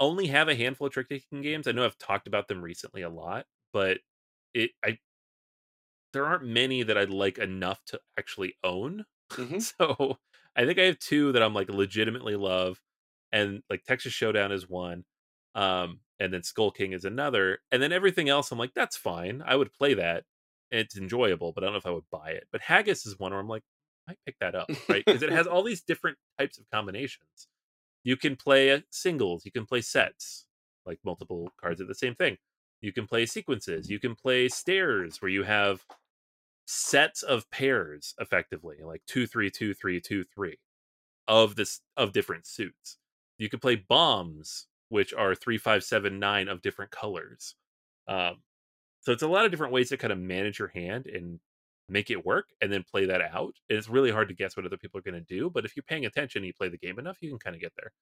only 0.00 0.28
have 0.28 0.48
a 0.48 0.56
handful 0.56 0.88
of 0.88 0.94
trick 0.94 1.08
taking 1.08 1.42
games. 1.42 1.68
I 1.68 1.72
know 1.72 1.84
i've 1.86 1.98
talked 1.98 2.26
about 2.28 2.48
them 2.48 2.62
recently 2.62 3.02
a 3.02 3.10
lot 3.10 3.46
but 3.72 3.98
it 4.54 4.72
i 4.84 4.98
there 6.12 6.24
aren't 6.26 6.44
many 6.44 6.82
that 6.82 6.96
i'd 6.96 7.10
like 7.10 7.38
enough 7.38 7.84
to 7.86 8.00
actually 8.18 8.56
own. 8.64 9.04
Mhm. 9.38 9.60
so 9.60 10.18
i 10.56 10.64
think 10.64 10.78
i 10.78 10.82
have 10.82 10.98
two 10.98 11.32
that 11.32 11.42
i'm 11.42 11.54
like 11.54 11.68
legitimately 11.68 12.36
love 12.36 12.80
and 13.32 13.62
like 13.70 13.84
texas 13.84 14.12
showdown 14.12 14.52
is 14.52 14.68
one 14.68 15.04
um 15.54 16.00
and 16.20 16.32
then 16.32 16.42
skull 16.42 16.70
king 16.70 16.92
is 16.92 17.04
another 17.04 17.58
and 17.72 17.82
then 17.82 17.92
everything 17.92 18.28
else 18.28 18.50
i'm 18.50 18.58
like 18.58 18.74
that's 18.74 18.96
fine 18.96 19.42
i 19.46 19.56
would 19.56 19.72
play 19.72 19.94
that 19.94 20.24
it's 20.70 20.96
enjoyable 20.96 21.52
but 21.52 21.62
i 21.62 21.66
don't 21.66 21.74
know 21.74 21.78
if 21.78 21.86
i 21.86 21.90
would 21.90 22.08
buy 22.10 22.30
it. 22.30 22.44
But 22.50 22.60
haggis 22.60 23.06
is 23.06 23.18
one 23.18 23.32
where 23.32 23.40
i'm 23.40 23.48
like 23.48 23.62
i 24.08 24.12
might 24.12 24.18
pick 24.26 24.36
that 24.40 24.54
up 24.54 24.70
right? 24.88 25.04
Because 25.06 25.22
it 25.22 25.32
has 25.32 25.46
all 25.46 25.62
these 25.62 25.82
different 25.82 26.18
types 26.38 26.58
of 26.58 26.64
combinations. 26.70 27.48
You 28.02 28.16
can 28.16 28.36
play 28.36 28.70
uh, 28.70 28.80
singles 28.90 29.44
you 29.44 29.52
can 29.52 29.66
play 29.66 29.80
sets 29.80 30.46
like 30.86 30.98
multiple 31.04 31.50
cards 31.60 31.80
of 31.80 31.88
the 31.88 31.94
same 31.94 32.14
thing. 32.14 32.36
You 32.80 32.92
can 32.92 33.06
play 33.06 33.26
sequences 33.26 33.90
you 33.90 33.98
can 33.98 34.14
play 34.14 34.48
stairs 34.48 35.22
where 35.22 35.30
you 35.30 35.44
have 35.44 35.84
sets 36.66 37.22
of 37.22 37.50
pairs 37.50 38.14
effectively 38.18 38.76
like 38.82 39.02
two 39.06 39.26
three 39.26 39.50
two 39.50 39.74
three 39.74 40.00
two 40.00 40.24
three 40.34 40.58
of 41.28 41.56
this 41.56 41.80
of 41.96 42.12
different 42.12 42.46
suits. 42.46 42.98
You 43.38 43.48
can 43.48 43.60
play 43.60 43.76
bombs 43.76 44.66
which 44.88 45.12
are 45.12 45.34
three 45.34 45.58
five 45.58 45.82
seven 45.84 46.18
nine 46.18 46.48
of 46.48 46.62
different 46.62 46.90
colors 46.90 47.56
um 48.08 48.36
so 49.00 49.12
it's 49.12 49.22
a 49.22 49.28
lot 49.28 49.44
of 49.44 49.50
different 49.50 49.72
ways 49.72 49.88
to 49.88 49.96
kind 49.96 50.12
of 50.12 50.18
manage 50.18 50.58
your 50.58 50.68
hand 50.68 51.06
and 51.06 51.40
make 51.88 52.10
it 52.10 52.24
work 52.24 52.46
and 52.62 52.72
then 52.72 52.84
play 52.90 53.04
that 53.06 53.20
out 53.20 53.54
and 53.68 53.78
it's 53.78 53.88
really 53.88 54.10
hard 54.10 54.28
to 54.28 54.34
guess 54.34 54.56
what 54.56 54.64
other 54.64 54.76
people 54.76 54.98
are 54.98 55.02
going 55.02 55.14
to 55.14 55.34
do 55.34 55.50
but 55.50 55.64
if 55.64 55.76
you're 55.76 55.82
paying 55.82 56.06
attention 56.06 56.40
and 56.40 56.46
you 56.46 56.52
play 56.54 56.68
the 56.68 56.78
game 56.78 56.98
enough 56.98 57.18
you 57.20 57.30
can 57.30 57.38
kind 57.38 57.56
of 57.56 57.60
get 57.62 57.72
there. 57.76 57.92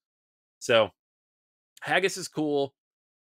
So 0.59 0.91
haggis 1.81 2.17
is 2.17 2.29
cool. 2.29 2.75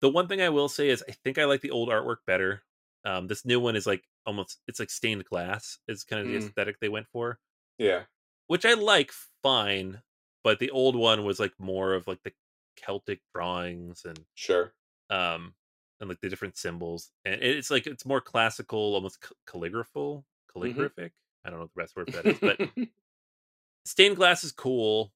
The 0.01 0.09
one 0.09 0.29
thing 0.29 0.41
i 0.41 0.49
will 0.49 0.69
say 0.69 0.89
is 0.89 1.03
i 1.09 1.13
think 1.13 1.39
i 1.39 1.45
like 1.45 1.61
the 1.61 1.71
old 1.71 1.89
artwork 1.89 2.19
better 2.27 2.63
um 3.07 3.29
this 3.29 3.47
new 3.47 3.61
one 3.61 3.77
is 3.77 3.87
like 3.87 4.05
almost 4.27 4.61
it's 4.69 4.81
like 4.81 4.91
stained 4.91 5.25
glass 5.27 5.79
is 5.89 6.05
kind 6.05 6.23
of 6.23 6.29
the 6.29 6.37
Mm. 6.37 6.39
aesthetic 6.39 6.81
they 6.81 6.91
went 6.91 7.09
for 7.09 7.41
Yeah. 7.79 8.07
which 8.49 8.65
I 8.65 8.75
like 8.75 9.13
fine, 9.43 10.03
but 10.45 10.59
the 10.59 10.71
old 10.71 10.97
one 10.97 11.25
was 11.25 11.41
like 11.41 11.55
more 11.59 11.95
of 11.95 12.07
like 12.07 12.23
the 12.23 12.33
Celtic 12.77 13.21
drawings 13.35 14.05
and 14.05 14.25
Sure. 14.35 14.75
um 15.11 15.55
and 16.01 16.09
like 16.11 16.21
the 16.21 16.29
different 16.31 16.57
symbols, 16.59 17.13
and 17.25 17.43
it's 17.43 17.71
like 17.71 17.87
it's 17.87 18.07
more 18.07 18.21
classical, 18.21 18.95
almost 18.97 19.21
ca- 19.23 19.35
calligraphical, 19.47 20.27
calligraphic. 20.53 21.13
I 21.45 21.51
don't 21.51 21.59
know 21.61 21.65
what 21.67 21.75
the 21.75 21.83
best 21.83 21.97
word 21.97 22.09
for 22.11 22.17
that 22.19 22.27
is, 22.27 22.41
but 22.41 22.61
stained 23.85 24.17
glass 24.17 24.45
is 24.45 24.53
cool. 24.53 25.13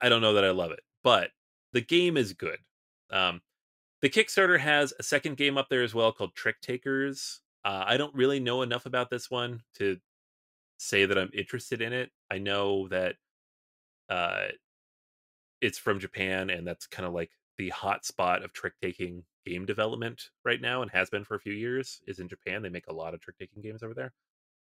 I 0.00 0.08
don't 0.08 0.22
know 0.22 0.34
that 0.34 0.44
I 0.44 0.50
love 0.50 0.72
it, 0.72 0.80
but 1.04 1.30
the 1.72 1.80
game 1.80 2.16
is 2.16 2.32
good. 2.34 2.58
Um, 3.10 3.42
the 4.06 4.24
Kickstarter 4.24 4.60
has 4.60 4.94
a 5.00 5.02
second 5.02 5.36
game 5.36 5.58
up 5.58 5.68
there 5.68 5.82
as 5.82 5.92
well 5.92 6.12
called 6.12 6.36
Trick 6.36 6.60
Takers. 6.60 7.40
Uh, 7.64 7.82
I 7.84 7.96
don't 7.96 8.14
really 8.14 8.38
know 8.38 8.62
enough 8.62 8.86
about 8.86 9.10
this 9.10 9.32
one 9.32 9.62
to 9.78 9.96
say 10.78 11.06
that 11.06 11.18
I'm 11.18 11.30
interested 11.34 11.82
in 11.82 11.92
it. 11.92 12.12
I 12.30 12.38
know 12.38 12.86
that 12.86 13.16
uh, 14.08 14.46
it's 15.60 15.78
from 15.78 15.98
Japan, 15.98 16.50
and 16.50 16.64
that's 16.64 16.86
kind 16.86 17.04
of 17.04 17.14
like 17.14 17.30
the 17.58 17.70
hot 17.70 18.04
spot 18.06 18.44
of 18.44 18.52
trick 18.52 18.74
taking 18.80 19.24
game 19.44 19.66
development 19.66 20.30
right 20.44 20.60
now, 20.60 20.82
and 20.82 20.90
has 20.92 21.10
been 21.10 21.24
for 21.24 21.34
a 21.34 21.40
few 21.40 21.54
years. 21.54 22.00
Is 22.06 22.20
in 22.20 22.28
Japan. 22.28 22.62
They 22.62 22.68
make 22.68 22.86
a 22.86 22.94
lot 22.94 23.12
of 23.12 23.20
trick 23.20 23.38
taking 23.38 23.60
games 23.60 23.82
over 23.82 23.94
there. 23.94 24.12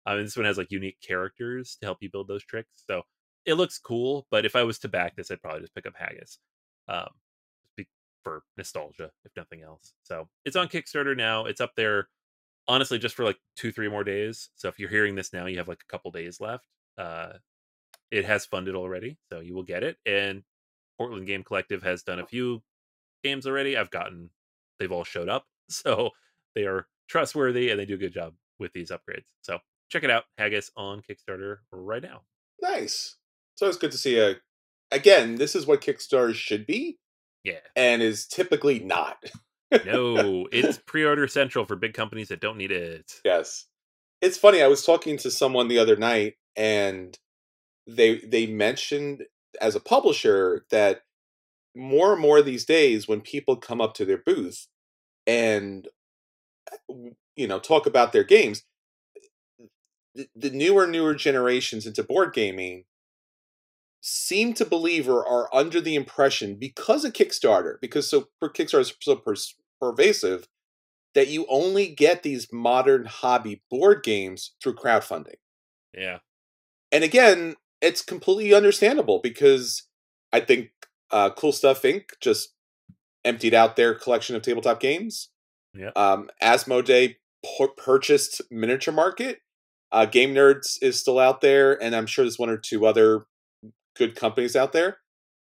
Um, 0.06 0.20
and 0.20 0.26
this 0.26 0.38
one 0.38 0.46
has 0.46 0.58
like 0.58 0.72
unique 0.72 1.02
characters 1.06 1.76
to 1.82 1.86
help 1.86 1.98
you 2.00 2.10
build 2.10 2.30
those 2.30 2.46
tricks. 2.46 2.86
So 2.88 3.02
it 3.46 3.56
looks 3.56 3.78
cool. 3.78 4.26
But 4.32 4.46
if 4.46 4.56
I 4.56 4.64
was 4.64 4.80
to 4.80 4.88
back 4.88 5.18
this, 5.18 5.32
I'd 5.32 5.42
probably 5.42 5.60
just 5.60 5.76
pick 5.76 5.86
up 5.86 5.96
Haggis. 5.98 6.40
Um, 6.88 7.10
for 8.24 8.44
nostalgia, 8.58 9.12
if 9.26 9.32
nothing 9.36 9.62
else. 9.62 9.94
So 10.04 10.30
it's 10.46 10.56
on 10.56 10.68
Kickstarter 10.68 11.16
now. 11.16 11.46
It's 11.46 11.62
up 11.62 11.74
there, 11.76 12.08
honestly, 12.68 13.00
just 13.00 13.16
for 13.16 13.24
like 13.24 13.38
two, 13.56 13.72
three 13.72 13.90
more 13.90 14.04
days. 14.04 14.50
So 14.56 14.68
if 14.68 14.80
you're 14.80 14.90
hearing 14.90 15.16
this 15.16 15.34
now, 15.34 15.46
you 15.46 15.58
have 15.58 15.68
like 15.68 15.82
a 15.88 15.92
couple 15.92 16.12
days 16.12 16.40
left. 16.40 16.66
Uh, 16.98 17.34
it 18.12 18.26
has 18.26 18.46
funded 18.46 18.76
already, 18.76 19.18
so 19.32 19.40
you 19.40 19.56
will 19.56 19.64
get 19.64 19.84
it. 19.84 19.98
And 20.06 20.44
Portland 20.98 21.28
Game 21.28 21.44
Collective 21.44 21.84
has 21.84 22.04
done 22.04 22.20
a 22.20 22.26
few 22.26 22.62
games 23.24 23.48
already. 23.48 23.76
I've 23.76 23.92
gotten, 23.92 24.30
they've 24.80 24.92
all 24.92 25.04
showed 25.04 25.30
up, 25.30 25.46
so 25.70 26.12
they 26.56 26.66
are 26.66 26.88
trustworthy 27.08 27.70
and 27.70 27.80
they 27.80 27.86
do 27.86 27.96
a 27.96 27.98
good 27.98 28.14
job 28.14 28.34
with 28.60 28.74
these 28.74 28.92
upgrades. 28.92 29.26
So 29.42 29.60
check 29.90 30.04
it 30.04 30.12
out, 30.12 30.24
Haggis 30.38 30.72
on 30.78 31.02
Kickstarter 31.02 31.58
right 31.72 32.04
now. 32.04 32.22
Nice. 32.62 33.18
So 33.56 33.68
it's 33.68 33.78
good 33.78 33.92
to 33.92 33.98
see 33.98 34.20
a. 34.20 34.36
Again, 34.92 35.36
this 35.36 35.56
is 35.56 35.66
what 35.66 35.82
Kickstarter 35.82 36.36
should 36.36 36.68
be. 36.68 37.00
Yeah. 37.44 37.60
And 37.76 38.02
is 38.02 38.26
typically 38.26 38.80
not. 38.80 39.24
no, 39.86 40.48
it's 40.52 40.78
pre-order 40.86 41.28
central 41.28 41.66
for 41.66 41.76
big 41.76 41.94
companies 41.94 42.30
that 42.30 42.42
don't 42.42 42.58
need 42.58 42.72
it. 42.72 43.20
Yes. 43.26 43.66
It's 44.22 44.38
funny, 44.38 44.62
I 44.62 44.68
was 44.68 44.86
talking 44.86 45.18
to 45.18 45.32
someone 45.32 45.68
the 45.68 45.80
other 45.80 45.98
night 45.98 46.36
and 46.56 47.18
they 47.88 48.20
they 48.20 48.48
mentioned 48.48 49.24
as 49.60 49.76
a 49.76 49.80
publisher 49.80 50.66
that 50.70 51.02
more 51.76 52.14
and 52.14 52.22
more 52.22 52.42
these 52.42 52.66
days 52.66 53.08
when 53.08 53.22
people 53.22 53.56
come 53.56 53.82
up 53.82 53.94
to 53.96 54.06
their 54.06 54.20
booth 54.26 54.68
and 55.28 55.88
eh, 56.72 57.10
you 57.36 57.48
know 57.48 57.60
talk 57.60 57.86
about 57.86 58.14
their 58.14 58.24
games 58.24 58.64
eh, 59.18 59.66
the, 60.16 60.28
the 60.36 60.50
newer 60.52 60.88
newer 60.88 61.14
generations 61.14 61.86
into 61.86 62.04
board 62.04 62.34
gaming 62.34 62.86
seem 64.06 64.54
to 64.54 64.66
believe 64.66 65.08
or 65.08 65.26
are 65.26 65.48
under 65.54 65.80
the 65.80 65.96
impression 65.96 66.58
because 66.60 67.06
of 67.06 67.14
Kickstarter, 67.14 67.76
because 67.80 68.10
so 68.10 68.28
Kickstarter 68.44 68.82
is 68.82 68.94
so 69.00 69.16
per- 69.16 69.36
pervasive, 69.80 70.50
that 71.16 71.30
you 71.30 71.46
only 71.48 71.88
get 71.88 72.22
these 72.22 72.52
modern 72.52 73.06
hobby 73.06 73.62
board 73.72 74.04
games 74.04 74.56
through 74.62 74.76
crowdfunding. 74.76 75.36
Yeah. 75.94 76.18
And 76.92 77.06
again, 77.06 77.56
it's 77.82 78.02
completely 78.02 78.54
understandable 78.54 79.20
because 79.24 79.88
I 80.34 80.42
think 80.42 80.72
uh, 81.10 81.30
Cool 81.30 81.54
Stuff 81.54 81.84
Inc. 81.84 82.10
just 82.20 82.54
emptied 83.24 83.54
out 83.54 83.78
their 83.78 83.96
collection 83.96 84.36
of 84.36 84.42
tabletop 84.42 84.82
games. 84.82 85.30
Yeah. 85.74 85.92
Um, 85.96 86.30
Asmodee 86.42 87.16
purchased 87.78 88.42
Miniature 88.52 88.94
Market. 88.94 89.40
Uh, 89.94 90.06
Game 90.06 90.34
Nerds 90.34 90.78
is 90.82 91.00
still 91.00 91.20
out 91.20 91.40
there, 91.40 91.82
and 91.82 91.96
I'm 91.96 92.06
sure 92.06 92.26
there's 92.26 92.40
one 92.40 92.50
or 92.50 92.58
two 92.58 92.86
other 92.86 93.28
good 93.96 94.16
companies 94.16 94.56
out 94.56 94.74
there, 94.74 94.98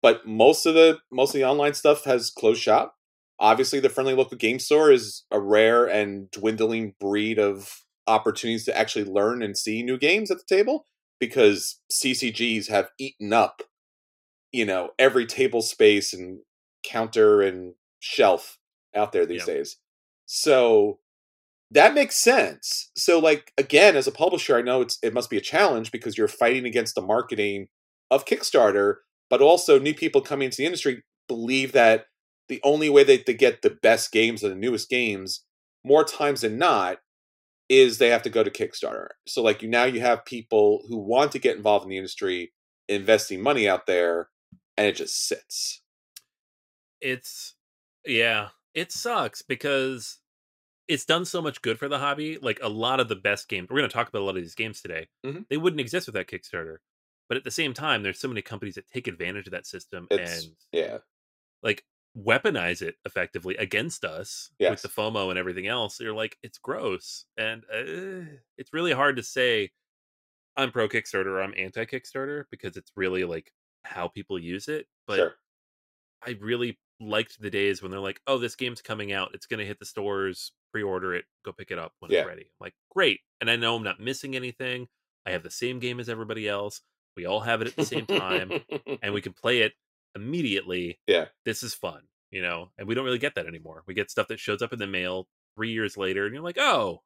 but 0.02 0.26
most 0.26 0.66
of 0.66 0.74
the 0.74 0.98
most 1.10 1.30
of 1.30 1.40
the 1.40 1.44
online 1.44 1.74
stuff 1.74 2.04
has 2.04 2.30
closed 2.30 2.62
shop. 2.62 2.94
Obviously, 3.38 3.80
the 3.80 3.88
friendly 3.88 4.14
local 4.14 4.36
game 4.36 4.58
store 4.58 4.90
is 4.90 5.24
a 5.30 5.40
rare 5.40 5.84
and 5.84 6.30
dwindling 6.30 6.94
breed 6.98 7.38
of 7.38 7.82
opportunities 8.06 8.64
to 8.64 8.76
actually 8.76 9.04
learn 9.04 9.42
and 9.42 9.58
see 9.58 9.82
new 9.82 9.98
games 9.98 10.30
at 10.30 10.38
the 10.38 10.56
table 10.56 10.86
because 11.18 11.80
CCGs 11.92 12.68
have 12.68 12.90
eaten 12.98 13.32
up, 13.32 13.62
you 14.52 14.64
know, 14.64 14.90
every 14.98 15.26
table 15.26 15.62
space 15.62 16.12
and 16.12 16.40
counter 16.84 17.42
and 17.42 17.74
shelf 18.00 18.58
out 18.94 19.12
there 19.12 19.26
these 19.26 19.46
yep. 19.46 19.56
days. 19.56 19.76
So 20.26 20.98
that 21.70 21.94
makes 21.94 22.16
sense. 22.16 22.90
So 22.96 23.18
like 23.18 23.52
again, 23.58 23.96
as 23.96 24.06
a 24.06 24.12
publisher, 24.12 24.56
I 24.56 24.62
know 24.62 24.80
it's 24.82 24.98
it 25.02 25.14
must 25.14 25.30
be 25.30 25.36
a 25.36 25.42
challenge 25.42 25.90
because 25.90 26.16
you're 26.16 26.28
fighting 26.28 26.66
against 26.66 26.94
the 26.94 27.02
marketing 27.02 27.68
of 28.10 28.24
Kickstarter, 28.24 28.96
but 29.30 29.42
also 29.42 29.78
new 29.78 29.94
people 29.94 30.20
coming 30.20 30.46
into 30.46 30.58
the 30.58 30.66
industry 30.66 31.02
believe 31.28 31.72
that 31.72 32.06
the 32.48 32.60
only 32.62 32.88
way 32.88 33.02
they 33.02 33.18
get 33.18 33.62
the 33.62 33.76
best 33.82 34.12
games 34.12 34.42
and 34.42 34.52
the 34.52 34.56
newest 34.56 34.88
games, 34.88 35.44
more 35.84 36.04
times 36.04 36.42
than 36.42 36.58
not, 36.58 36.98
is 37.68 37.98
they 37.98 38.08
have 38.08 38.22
to 38.22 38.30
go 38.30 38.44
to 38.44 38.50
Kickstarter. 38.50 39.08
So 39.26 39.42
like 39.42 39.62
you 39.62 39.68
now 39.68 39.84
you 39.84 40.00
have 40.00 40.24
people 40.24 40.84
who 40.88 40.96
want 40.96 41.32
to 41.32 41.38
get 41.38 41.56
involved 41.56 41.84
in 41.84 41.90
the 41.90 41.96
industry 41.96 42.52
investing 42.88 43.42
money 43.42 43.68
out 43.68 43.86
there 43.86 44.28
and 44.76 44.86
it 44.86 44.94
just 44.94 45.26
sits. 45.26 45.82
It's 47.00 47.54
yeah, 48.06 48.48
it 48.74 48.92
sucks 48.92 49.42
because 49.42 50.18
it's 50.88 51.04
done 51.04 51.24
so 51.24 51.42
much 51.42 51.62
good 51.62 51.78
for 51.78 51.88
the 51.88 51.98
hobby. 51.98 52.38
Like 52.40 52.60
a 52.62 52.68
lot 52.68 53.00
of 53.00 53.08
the 53.08 53.16
best 53.16 53.48
games, 53.48 53.68
we're 53.68 53.78
going 53.78 53.90
to 53.90 53.94
talk 53.94 54.08
about 54.08 54.22
a 54.22 54.24
lot 54.24 54.36
of 54.36 54.42
these 54.42 54.54
games 54.54 54.80
today. 54.80 55.08
Mm-hmm. 55.24 55.42
They 55.50 55.56
wouldn't 55.56 55.80
exist 55.80 56.06
without 56.06 56.26
Kickstarter. 56.26 56.76
But 57.28 57.36
at 57.36 57.44
the 57.44 57.50
same 57.50 57.74
time, 57.74 58.02
there's 58.02 58.20
so 58.20 58.28
many 58.28 58.42
companies 58.42 58.76
that 58.76 58.88
take 58.88 59.08
advantage 59.08 59.46
of 59.46 59.52
that 59.52 59.66
system 59.66 60.06
it's, 60.10 60.44
and 60.44 60.54
yeah, 60.72 60.98
like 61.62 61.84
weaponize 62.16 62.82
it 62.82 62.96
effectively 63.04 63.56
against 63.56 64.04
us 64.04 64.50
yes. 64.58 64.70
with 64.70 64.82
the 64.82 65.00
FOMO 65.00 65.30
and 65.30 65.38
everything 65.38 65.66
else. 65.66 66.00
You're 66.00 66.14
like, 66.14 66.38
it's 66.42 66.58
gross, 66.58 67.24
and 67.36 67.64
uh, 67.64 68.30
it's 68.56 68.72
really 68.72 68.92
hard 68.92 69.16
to 69.16 69.22
say 69.22 69.70
I'm 70.56 70.70
pro 70.70 70.88
Kickstarter 70.88 71.26
or 71.26 71.42
I'm 71.42 71.54
anti 71.56 71.84
Kickstarter 71.84 72.44
because 72.50 72.76
it's 72.76 72.92
really 72.96 73.24
like 73.24 73.52
how 73.84 74.08
people 74.08 74.38
use 74.38 74.68
it. 74.68 74.86
But 75.06 75.16
sure. 75.16 75.34
I 76.26 76.36
really 76.40 76.78
liked 76.98 77.40
the 77.40 77.50
days 77.50 77.82
when 77.82 77.90
they're 77.90 78.00
like, 78.00 78.20
"Oh, 78.26 78.38
this 78.38 78.56
game's 78.56 78.80
coming 78.80 79.12
out. 79.12 79.30
It's 79.34 79.46
going 79.46 79.60
to 79.60 79.66
hit 79.66 79.78
the 79.78 79.86
stores. 79.86 80.52
Pre-order 80.72 81.14
it. 81.14 81.24
Go 81.44 81.52
pick 81.52 81.70
it 81.70 81.78
up 81.78 81.92
when 82.00 82.10
yeah. 82.10 82.20
it's 82.20 82.28
ready." 82.28 82.42
I'm 82.42 82.64
like, 82.64 82.74
"Great!" 82.90 83.20
And 83.40 83.50
I 83.50 83.56
know 83.56 83.76
I'm 83.76 83.82
not 83.82 84.00
missing 84.00 84.34
anything. 84.34 84.88
I 85.26 85.32
have 85.32 85.42
the 85.42 85.50
same 85.50 85.78
game 85.78 86.00
as 86.00 86.08
everybody 86.08 86.48
else. 86.48 86.80
We 87.16 87.26
all 87.26 87.40
have 87.40 87.62
it 87.62 87.68
at 87.68 87.76
the 87.76 87.84
same 87.84 88.06
time, 88.06 88.52
and 89.02 89.14
we 89.14 89.20
can 89.22 89.32
play 89.32 89.60
it 89.62 89.72
immediately. 90.14 90.98
Yeah, 91.06 91.26
this 91.44 91.62
is 91.62 91.74
fun, 91.74 92.02
you 92.30 92.42
know. 92.42 92.70
And 92.78 92.86
we 92.86 92.94
don't 92.94 93.04
really 93.04 93.18
get 93.18 93.34
that 93.36 93.46
anymore. 93.46 93.82
We 93.86 93.94
get 93.94 94.10
stuff 94.10 94.28
that 94.28 94.40
shows 94.40 94.62
up 94.62 94.72
in 94.72 94.78
the 94.78 94.86
mail 94.86 95.28
three 95.56 95.72
years 95.72 95.96
later, 95.96 96.24
and 96.24 96.34
you're 96.34 96.42
like, 96.42 96.58
"Oh, 96.58 97.02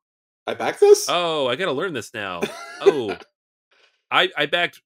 I 0.46 0.54
backed 0.54 0.80
this. 0.80 1.06
Oh, 1.08 1.46
I 1.46 1.56
got 1.56 1.66
to 1.66 1.72
learn 1.72 1.92
this 1.92 2.12
now. 2.12 2.40
oh, 2.80 3.16
I 4.10 4.30
I 4.36 4.46
backed. 4.46 4.82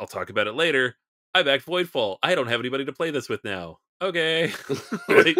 I'll 0.00 0.06
talk 0.06 0.30
about 0.30 0.46
it 0.46 0.54
later. 0.54 0.96
I 1.34 1.42
backed 1.42 1.66
Voidfall. 1.66 2.18
I 2.22 2.34
don't 2.34 2.48
have 2.48 2.60
anybody 2.60 2.84
to 2.86 2.92
play 2.92 3.10
this 3.10 3.28
with 3.28 3.44
now. 3.44 3.78
Okay, 4.02 4.52
like, 5.08 5.36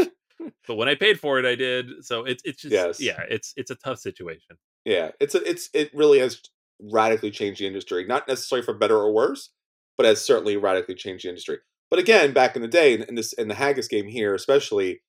but 0.66 0.76
when 0.76 0.88
I 0.88 0.94
paid 0.94 1.18
for 1.18 1.38
it, 1.38 1.44
I 1.44 1.56
did. 1.56 2.04
So 2.04 2.24
it's 2.24 2.42
it's 2.44 2.62
just 2.62 2.72
yes. 2.72 3.00
yeah, 3.00 3.20
it's 3.28 3.52
it's 3.56 3.70
a 3.70 3.74
tough 3.74 3.98
situation. 3.98 4.56
Yeah, 4.84 5.10
it's 5.20 5.34
a, 5.34 5.48
it's 5.48 5.68
it 5.74 5.92
really 5.94 6.20
has 6.20 6.40
radically 6.90 7.30
changed 7.30 7.60
the 7.60 7.66
industry, 7.66 8.04
not 8.06 8.26
necessarily 8.26 8.64
for 8.64 8.74
better 8.74 8.96
or 8.96 9.12
worse, 9.12 9.50
but 9.96 10.06
has 10.06 10.24
certainly 10.24 10.56
radically 10.56 10.94
changed 10.94 11.24
the 11.24 11.28
industry. 11.28 11.58
But 11.90 11.98
again, 11.98 12.32
back 12.32 12.56
in 12.56 12.62
the 12.62 12.68
day, 12.68 12.94
in, 12.94 13.14
this 13.14 13.32
in 13.34 13.48
the 13.48 13.54
Haggis 13.54 13.88
game 13.88 14.06
here, 14.06 14.34
especially, 14.34 15.02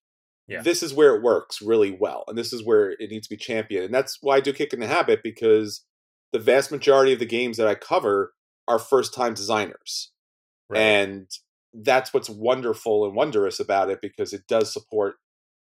yeah. 0.47 0.61
this 0.61 0.83
is 0.83 0.93
where 0.93 1.15
it 1.15 1.23
works 1.23 1.61
really 1.61 1.95
well, 1.97 2.25
and 2.27 2.37
this 2.37 2.51
is 2.51 2.65
where 2.65 2.91
it 2.91 3.09
needs 3.09 3.27
to 3.27 3.35
be 3.35 3.37
championed, 3.37 3.85
and 3.85 3.93
that's 3.93 4.17
why 4.21 4.35
I 4.35 4.41
do 4.41 4.53
Kicking 4.53 4.81
the 4.81 4.87
Habit 4.87 5.21
because 5.23 5.85
the 6.33 6.39
vast 6.39 6.71
majority 6.71 7.13
of 7.13 7.19
the 7.19 7.25
games 7.25 7.57
that 7.57 7.67
I 7.67 7.75
cover 7.75 8.33
are 8.67 8.79
first 8.79 9.13
time 9.13 9.33
designers, 9.33 10.11
right. 10.69 10.79
and 10.79 11.31
that's 11.73 12.13
what's 12.13 12.29
wonderful 12.29 13.05
and 13.05 13.15
wondrous 13.15 13.59
about 13.59 13.89
it 13.89 13.99
because 14.01 14.33
it 14.33 14.43
does 14.47 14.71
support 14.71 15.15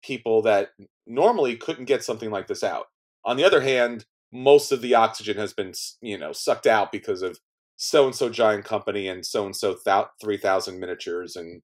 people 0.02 0.42
that 0.42 0.70
normally 1.06 1.56
couldn't 1.56 1.84
get 1.84 2.02
something 2.02 2.30
like 2.30 2.46
this 2.46 2.64
out. 2.64 2.86
On 3.24 3.36
the 3.36 3.44
other 3.44 3.60
hand, 3.60 4.06
most 4.32 4.72
of 4.72 4.80
the 4.80 4.94
oxygen 4.94 5.36
has 5.36 5.52
been 5.52 5.72
you 6.00 6.18
know 6.18 6.32
sucked 6.32 6.66
out 6.66 6.92
because 6.92 7.22
of 7.22 7.38
so 7.76 8.06
and 8.06 8.14
so 8.14 8.28
giant 8.28 8.64
company 8.64 9.08
and 9.08 9.24
so 9.24 9.46
and 9.46 9.56
so 9.56 9.74
3000 10.20 10.78
miniatures 10.78 11.36
and 11.36 11.62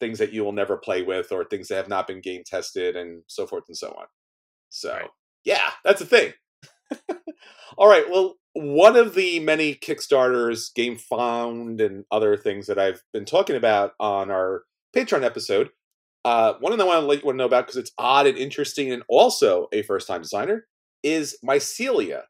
things 0.00 0.18
that 0.18 0.32
you 0.32 0.44
will 0.44 0.52
never 0.52 0.76
play 0.76 1.02
with 1.02 1.32
or 1.32 1.44
things 1.44 1.68
that 1.68 1.76
have 1.76 1.88
not 1.88 2.06
been 2.06 2.20
game 2.20 2.42
tested 2.44 2.96
and 2.96 3.22
so 3.26 3.46
forth 3.46 3.64
and 3.68 3.76
so 3.76 3.88
on 3.98 4.06
so 4.68 4.92
right. 4.92 5.10
yeah 5.44 5.70
that's 5.84 6.00
a 6.00 6.06
thing 6.06 6.32
all 7.78 7.88
right 7.88 8.10
well 8.10 8.34
one 8.54 8.96
of 8.96 9.14
the 9.14 9.38
many 9.40 9.74
kickstarters 9.74 10.70
Gamefound 10.76 11.84
and 11.84 12.04
other 12.10 12.36
things 12.36 12.66
that 12.66 12.78
i've 12.78 13.02
been 13.12 13.24
talking 13.24 13.56
about 13.56 13.92
on 14.00 14.30
our 14.30 14.62
patreon 14.94 15.22
episode 15.22 15.70
uh, 16.24 16.54
one 16.58 16.72
of 16.72 16.78
them 16.78 16.88
i 16.88 16.98
want 16.98 17.02
to 17.02 17.06
let 17.06 17.24
you 17.24 17.32
know 17.32 17.46
about 17.46 17.66
because 17.66 17.76
it's 17.76 17.92
odd 17.98 18.26
and 18.26 18.36
interesting 18.36 18.90
and 18.90 19.04
also 19.08 19.68
a 19.72 19.82
first 19.82 20.08
time 20.08 20.22
designer 20.22 20.66
is 21.06 21.38
Mycelia, 21.44 22.22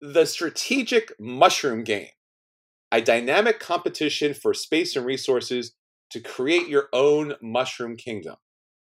the 0.00 0.24
strategic 0.24 1.12
mushroom 1.20 1.84
game. 1.84 2.08
a 2.92 3.00
dynamic 3.00 3.58
competition 3.58 4.34
for 4.34 4.52
space 4.52 4.94
and 4.94 5.06
resources 5.06 5.72
to 6.10 6.20
create 6.20 6.68
your 6.68 6.88
own 6.92 7.34
mushroom 7.40 7.96
kingdom. 7.96 8.36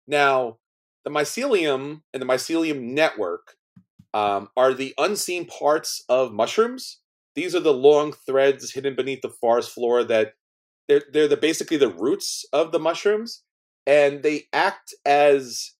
Now, 0.05 0.57
the 1.05 1.09
mycelium 1.09 2.01
and 2.13 2.21
the 2.21 2.27
mycelium 2.27 2.81
network 2.81 3.55
um, 4.13 4.49
are 4.57 4.73
the 4.73 4.93
unseen 4.97 5.45
parts 5.45 6.03
of 6.09 6.33
mushrooms. 6.33 6.99
These 7.35 7.55
are 7.55 7.61
the 7.61 7.73
long 7.73 8.13
threads 8.25 8.73
hidden 8.73 8.95
beneath 8.95 9.21
the 9.21 9.29
forest 9.29 9.71
floor 9.71 10.03
that 10.03 10.33
they're 10.87 11.03
they're 11.11 11.29
the 11.29 11.37
basically 11.37 11.77
the 11.77 11.89
roots 11.89 12.45
of 12.51 12.73
the 12.73 12.79
mushrooms, 12.79 13.43
and 13.87 14.21
they 14.21 14.43
act 14.51 14.93
as 15.05 15.71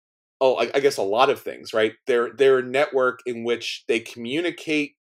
oh 0.43 0.55
I, 0.55 0.69
I 0.75 0.79
guess 0.81 0.97
a 0.97 1.03
lot 1.03 1.29
of 1.29 1.41
things 1.41 1.73
right. 1.73 1.93
They're 2.05 2.31
they're 2.37 2.59
a 2.59 2.63
network 2.63 3.21
in 3.25 3.45
which 3.45 3.85
they 3.87 4.01
communicate, 4.01 4.95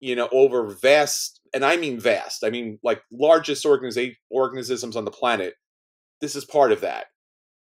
you 0.00 0.14
know, 0.14 0.28
over 0.30 0.68
vast 0.68 1.40
and 1.54 1.64
I 1.64 1.78
mean 1.78 1.98
vast. 1.98 2.44
I 2.44 2.50
mean 2.50 2.78
like 2.84 3.02
largest 3.10 3.64
organiza- 3.64 4.16
organisms 4.30 4.94
on 4.94 5.06
the 5.06 5.10
planet. 5.10 5.54
This 6.20 6.36
is 6.36 6.44
part 6.44 6.72
of 6.72 6.82
that, 6.82 7.06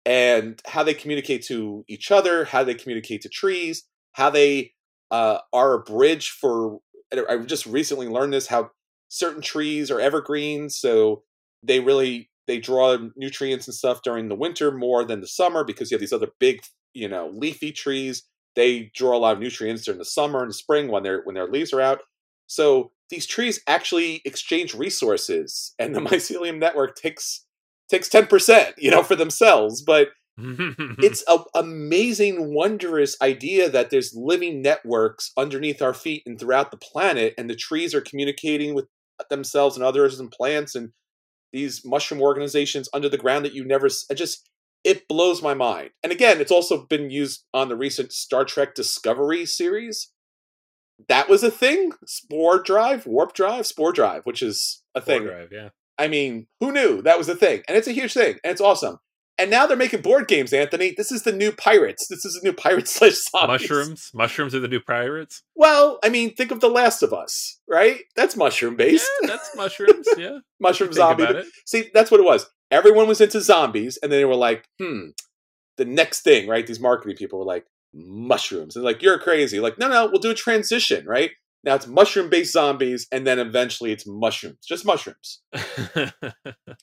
and 0.05 0.61
how 0.65 0.83
they 0.83 0.93
communicate 0.93 1.45
to 1.45 1.85
each 1.87 2.11
other, 2.11 2.45
how 2.45 2.63
they 2.63 2.75
communicate 2.75 3.21
to 3.21 3.29
trees, 3.29 3.83
how 4.13 4.29
they 4.29 4.73
uh, 5.09 5.39
are 5.53 5.73
a 5.73 5.83
bridge 5.83 6.29
for. 6.29 6.79
I 7.13 7.37
just 7.37 7.65
recently 7.65 8.07
learned 8.07 8.33
this 8.33 8.47
how 8.47 8.71
certain 9.07 9.41
trees 9.41 9.89
are 9.89 10.01
evergreens, 10.01 10.77
so 10.77 11.23
they 11.63 11.79
really 11.79 12.29
they 12.47 12.59
draw 12.59 12.97
nutrients 13.15 13.67
and 13.67 13.75
stuff 13.75 14.01
during 14.03 14.27
the 14.27 14.35
winter 14.35 14.71
more 14.71 15.03
than 15.03 15.21
the 15.21 15.27
summer 15.27 15.63
because 15.63 15.89
you 15.89 15.95
have 15.95 16.01
these 16.01 16.13
other 16.13 16.29
big, 16.39 16.61
you 16.95 17.07
know, 17.07 17.29
leafy 17.33 17.71
trees. 17.71 18.23
They 18.55 18.91
draw 18.95 19.15
a 19.15 19.19
lot 19.19 19.33
of 19.33 19.39
nutrients 19.39 19.83
during 19.83 19.99
the 19.99 20.05
summer 20.05 20.41
and 20.41 20.55
spring 20.55 20.87
when 20.87 21.03
their 21.03 21.21
when 21.23 21.35
their 21.35 21.47
leaves 21.47 21.73
are 21.73 21.81
out. 21.81 21.99
So 22.47 22.91
these 23.09 23.27
trees 23.27 23.61
actually 23.67 24.21
exchange 24.25 24.73
resources, 24.73 25.73
and 25.79 25.93
the 25.93 25.99
mycelium 25.99 26.57
network 26.57 26.95
takes 26.95 27.45
takes 27.89 28.09
ten 28.09 28.25
percent, 28.27 28.75
you 28.77 28.89
know, 28.89 29.03
for 29.03 29.15
themselves. 29.15 29.83
But 29.83 30.09
it's 30.37 31.23
an 31.27 31.39
amazing, 31.53 32.53
wondrous 32.53 33.15
idea 33.21 33.69
that 33.69 33.89
there's 33.89 34.13
living 34.15 34.61
networks 34.61 35.31
underneath 35.37 35.81
our 35.81 35.93
feet 35.93 36.23
and 36.25 36.39
throughout 36.39 36.71
the 36.71 36.77
planet, 36.77 37.33
and 37.37 37.49
the 37.49 37.55
trees 37.55 37.93
are 37.93 38.01
communicating 38.01 38.73
with 38.73 38.87
themselves 39.29 39.75
and 39.75 39.85
others 39.85 40.19
and 40.19 40.31
plants 40.31 40.75
and 40.75 40.91
these 41.53 41.85
mushroom 41.85 42.21
organizations 42.21 42.89
under 42.93 43.07
the 43.07 43.17
ground 43.17 43.45
that 43.45 43.53
you 43.53 43.63
never 43.63 43.87
just 44.13 44.49
it 44.85 45.07
blows 45.09 45.41
my 45.41 45.53
mind. 45.55 45.89
And 46.03 46.11
again, 46.13 46.39
it's 46.39 46.51
also 46.51 46.85
been 46.85 47.09
used 47.09 47.43
on 47.53 47.67
the 47.67 47.75
recent 47.75 48.13
Star 48.13 48.45
Trek 48.45 48.75
Discovery 48.75 49.45
series. 49.45 50.11
That 51.09 51.27
was 51.27 51.43
a 51.43 51.51
thing. 51.51 51.91
Spore 52.05 52.59
drive, 52.61 53.05
warp 53.05 53.33
drive, 53.33 53.65
spore 53.65 53.91
drive, 53.91 54.21
which 54.25 54.41
is 54.41 54.83
a 54.93 55.01
Spore 55.01 55.05
thing. 55.17 55.23
drive, 55.27 55.49
yeah. 55.51 55.69
I 55.97 56.07
mean, 56.07 56.47
who 56.59 56.71
knew 56.71 57.01
that 57.01 57.17
was 57.17 57.27
a 57.27 57.35
thing? 57.35 57.63
And 57.67 57.75
it's 57.77 57.87
a 57.87 57.93
huge 57.93 58.13
thing, 58.13 58.37
and 58.43 58.51
it's 58.51 58.61
awesome. 58.61 58.99
And 59.37 59.51
now 59.51 59.65
they're 59.67 59.75
making 59.75 60.01
board 60.01 60.29
games, 60.29 60.53
Anthony. 60.53 60.93
This 60.95 61.11
is 61.11 61.23
the 61.23 61.33
new 61.33 61.51
Pirates. 61.51 62.07
This 62.07 62.23
is 62.23 62.35
the 62.35 62.47
new 62.47 62.53
Pirates 62.53 62.91
slash 62.95 63.15
zombies. 63.31 63.69
Mushrooms, 63.69 64.11
mushrooms 64.13 64.55
are 64.55 64.61
the 64.61 64.69
new 64.69 64.79
pirates. 64.79 65.43
Well, 65.55 65.99
I 66.03 66.09
mean, 66.09 66.33
think 66.35 66.51
of 66.51 66.61
The 66.61 66.69
Last 66.69 67.03
of 67.03 67.11
Us, 67.11 67.59
right? 67.67 68.01
That's 68.15 68.37
mushroom 68.37 68.77
based. 68.77 69.09
Yeah, 69.21 69.27
that's 69.29 69.53
mushrooms. 69.55 70.07
Yeah, 70.17 70.39
mushroom 70.61 70.93
zombie. 70.93 71.43
See, 71.65 71.89
that's 71.93 72.11
what 72.11 72.21
it 72.21 72.25
was. 72.25 72.45
Everyone 72.71 73.07
was 73.07 73.21
into 73.21 73.41
zombies, 73.41 73.97
and 74.01 74.11
then 74.11 74.19
they 74.19 74.25
were 74.25 74.35
like, 74.35 74.67
hmm, 74.79 75.09
the 75.77 75.85
next 75.85 76.21
thing, 76.21 76.47
right? 76.47 76.65
These 76.65 76.79
marketing 76.79 77.17
people 77.17 77.39
were 77.39 77.45
like, 77.45 77.65
mushrooms. 77.93 78.75
And 78.75 78.83
like, 78.83 79.01
you're 79.01 79.19
crazy. 79.19 79.59
Like, 79.59 79.77
no, 79.77 79.87
no, 79.87 80.07
we'll 80.07 80.21
do 80.21 80.31
a 80.31 80.35
transition, 80.35 81.05
right? 81.05 81.31
Now 81.63 81.75
it's 81.75 81.87
mushroom 81.87 82.29
based 82.29 82.53
zombies, 82.53 83.07
and 83.11 83.25
then 83.25 83.39
eventually 83.39 83.91
it's 83.91 84.05
mushrooms, 84.07 84.65
just 84.67 84.85
mushrooms. 84.85 85.41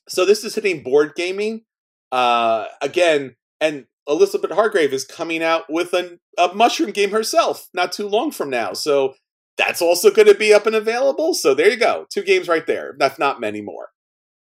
So 0.08 0.24
this 0.26 0.44
is 0.44 0.54
hitting 0.54 0.82
board 0.82 1.14
gaming 1.16 1.62
uh, 2.10 2.66
again, 2.82 3.36
and 3.60 3.86
Elizabeth 4.06 4.50
Hargrave 4.50 4.92
is 4.92 5.04
coming 5.04 5.42
out 5.42 5.64
with 5.70 5.94
an, 5.94 6.20
a 6.36 6.52
mushroom 6.54 6.90
game 6.90 7.10
herself 7.10 7.68
not 7.72 7.92
too 7.92 8.08
long 8.08 8.30
from 8.30 8.50
now. 8.50 8.72
So 8.74 9.14
that's 9.56 9.80
also 9.80 10.10
going 10.10 10.28
to 10.28 10.34
be 10.34 10.52
up 10.52 10.66
and 10.66 10.74
available. 10.74 11.34
So 11.34 11.54
there 11.54 11.70
you 11.70 11.76
go, 11.76 12.06
two 12.10 12.22
games 12.22 12.48
right 12.48 12.66
there. 12.66 12.94
That's 12.98 13.18
not 13.18 13.40
many 13.40 13.62
more. 13.62 13.90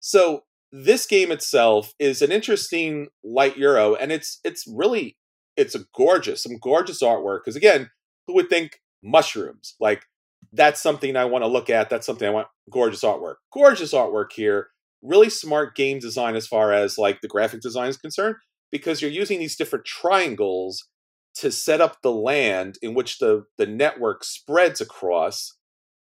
So 0.01 0.44
this 0.72 1.07
game 1.07 1.33
itself 1.33 1.92
is 1.98 2.22
an 2.22 2.33
interesting 2.33 3.09
light 3.24 3.57
euro, 3.57 3.94
and 3.94 4.12
it's 4.12 4.40
it's 4.44 4.64
really 4.66 5.16
it's 5.57 5.74
a 5.74 5.85
gorgeous, 5.94 6.42
some 6.42 6.59
gorgeous 6.59 7.02
artwork. 7.02 7.40
Because 7.44 7.57
again, 7.57 7.90
who 8.26 8.35
would 8.35 8.48
think 8.48 8.81
mushrooms? 9.02 9.74
Like 9.81 10.04
that's 10.52 10.81
something 10.81 11.16
I 11.16 11.24
want 11.24 11.42
to 11.42 11.48
look 11.48 11.70
at. 11.70 11.90
That's 11.90 12.07
something 12.07 12.28
I 12.28 12.33
want. 12.33 12.48
Gorgeous 12.70 13.02
artwork, 13.02 13.37
gorgeous 13.52 13.92
artwork 13.94 14.33
here. 14.35 14.68
Really 15.02 15.31
smart 15.31 15.76
game 15.76 16.00
design 16.00 16.35
as 16.37 16.46
far 16.46 16.72
as 16.72 16.98
like 16.98 17.20
the 17.20 17.28
graphic 17.28 17.61
design 17.61 17.88
is 17.88 17.96
concerned, 17.96 18.37
because 18.72 19.00
you're 19.00 19.11
using 19.11 19.38
these 19.38 19.57
different 19.57 19.85
triangles 19.85 20.88
to 21.37 21.52
set 21.52 21.81
up 21.81 22.02
the 22.02 22.11
land 22.11 22.78
in 22.83 22.94
which 22.94 23.18
the 23.18 23.44
the 23.59 23.66
network 23.66 24.24
spreads 24.24 24.81
across, 24.81 25.57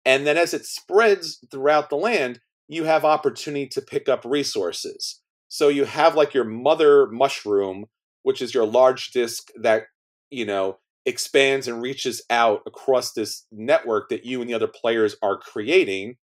and 0.05 0.27
then 0.27 0.39
as 0.39 0.55
it 0.55 0.65
spreads 0.65 1.39
throughout 1.51 1.91
the 1.91 1.97
land, 1.97 2.41
you 2.69 2.85
have 2.85 3.05
opportunity 3.05 3.67
to 3.67 3.81
pick 3.83 4.09
up 4.09 4.25
resources. 4.25 5.21
So 5.49 5.69
you 5.69 5.85
have 5.85 6.15
like 6.15 6.35
your 6.35 6.45
mother 6.45 7.07
mushroom, 7.07 7.87
which 8.23 8.43
is 8.43 8.55
your 8.55 8.67
large 8.67 9.11
disk 9.11 9.49
that 9.61 9.85
you 10.31 10.45
know 10.45 10.79
expands 11.07 11.67
and 11.67 11.81
reaches 11.83 12.23
out 12.29 12.61
across 12.67 13.13
this 13.13 13.47
network 13.51 14.11
that 14.11 14.25
you 14.27 14.41
and 14.41 14.51
the 14.51 14.55
other 14.55 14.69
players 14.69 15.17
are 15.23 15.39
creating 15.39 16.17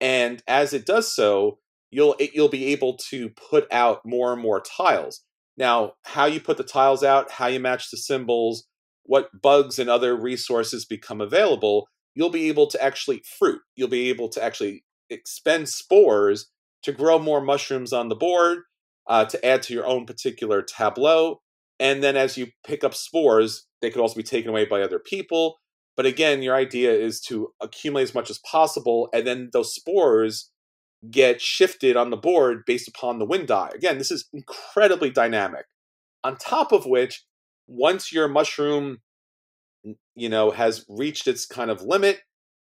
and 0.00 0.42
as 0.48 0.72
it 0.72 0.84
does 0.84 1.14
so 1.14 1.58
you'll 1.90 2.16
you'll 2.34 2.48
be 2.48 2.66
able 2.66 2.96
to 2.96 3.30
put 3.30 3.72
out 3.72 4.00
more 4.04 4.32
and 4.32 4.42
more 4.42 4.60
tiles 4.60 5.22
now 5.56 5.92
how 6.04 6.24
you 6.24 6.40
put 6.40 6.56
the 6.56 6.64
tiles 6.64 7.04
out 7.04 7.30
how 7.30 7.46
you 7.46 7.60
match 7.60 7.90
the 7.90 7.96
symbols 7.96 8.66
what 9.04 9.28
bugs 9.40 9.78
and 9.78 9.88
other 9.88 10.16
resources 10.16 10.84
become 10.84 11.20
available 11.20 11.86
you'll 12.14 12.30
be 12.30 12.48
able 12.48 12.66
to 12.66 12.82
actually 12.82 13.22
fruit 13.38 13.60
you'll 13.76 13.88
be 13.88 14.08
able 14.08 14.28
to 14.28 14.42
actually 14.42 14.83
expend 15.10 15.68
spores 15.68 16.50
to 16.82 16.92
grow 16.92 17.18
more 17.18 17.40
mushrooms 17.40 17.92
on 17.92 18.08
the 18.08 18.14
board 18.14 18.60
uh, 19.08 19.24
to 19.24 19.44
add 19.44 19.62
to 19.62 19.74
your 19.74 19.86
own 19.86 20.06
particular 20.06 20.62
tableau 20.62 21.40
and 21.80 22.02
then 22.02 22.16
as 22.16 22.36
you 22.36 22.48
pick 22.66 22.84
up 22.84 22.94
spores 22.94 23.66
they 23.84 23.90
could 23.90 24.00
also 24.00 24.16
be 24.16 24.22
taken 24.22 24.48
away 24.48 24.64
by 24.64 24.80
other 24.80 24.98
people. 24.98 25.60
But 25.94 26.06
again, 26.06 26.42
your 26.42 26.56
idea 26.56 26.92
is 26.92 27.20
to 27.28 27.52
accumulate 27.60 28.04
as 28.04 28.14
much 28.14 28.30
as 28.30 28.40
possible, 28.50 29.10
and 29.12 29.26
then 29.26 29.50
those 29.52 29.74
spores 29.74 30.50
get 31.10 31.40
shifted 31.40 31.94
on 31.94 32.08
the 32.08 32.16
board 32.16 32.62
based 32.66 32.88
upon 32.88 33.18
the 33.18 33.26
wind 33.26 33.46
die. 33.46 33.70
Again, 33.74 33.98
this 33.98 34.10
is 34.10 34.26
incredibly 34.32 35.10
dynamic. 35.10 35.66
On 36.24 36.36
top 36.36 36.72
of 36.72 36.86
which, 36.86 37.24
once 37.66 38.10
your 38.10 38.26
mushroom, 38.26 39.02
you 40.14 40.30
know, 40.30 40.50
has 40.50 40.86
reached 40.88 41.28
its 41.28 41.44
kind 41.44 41.70
of 41.70 41.82
limit, 41.82 42.20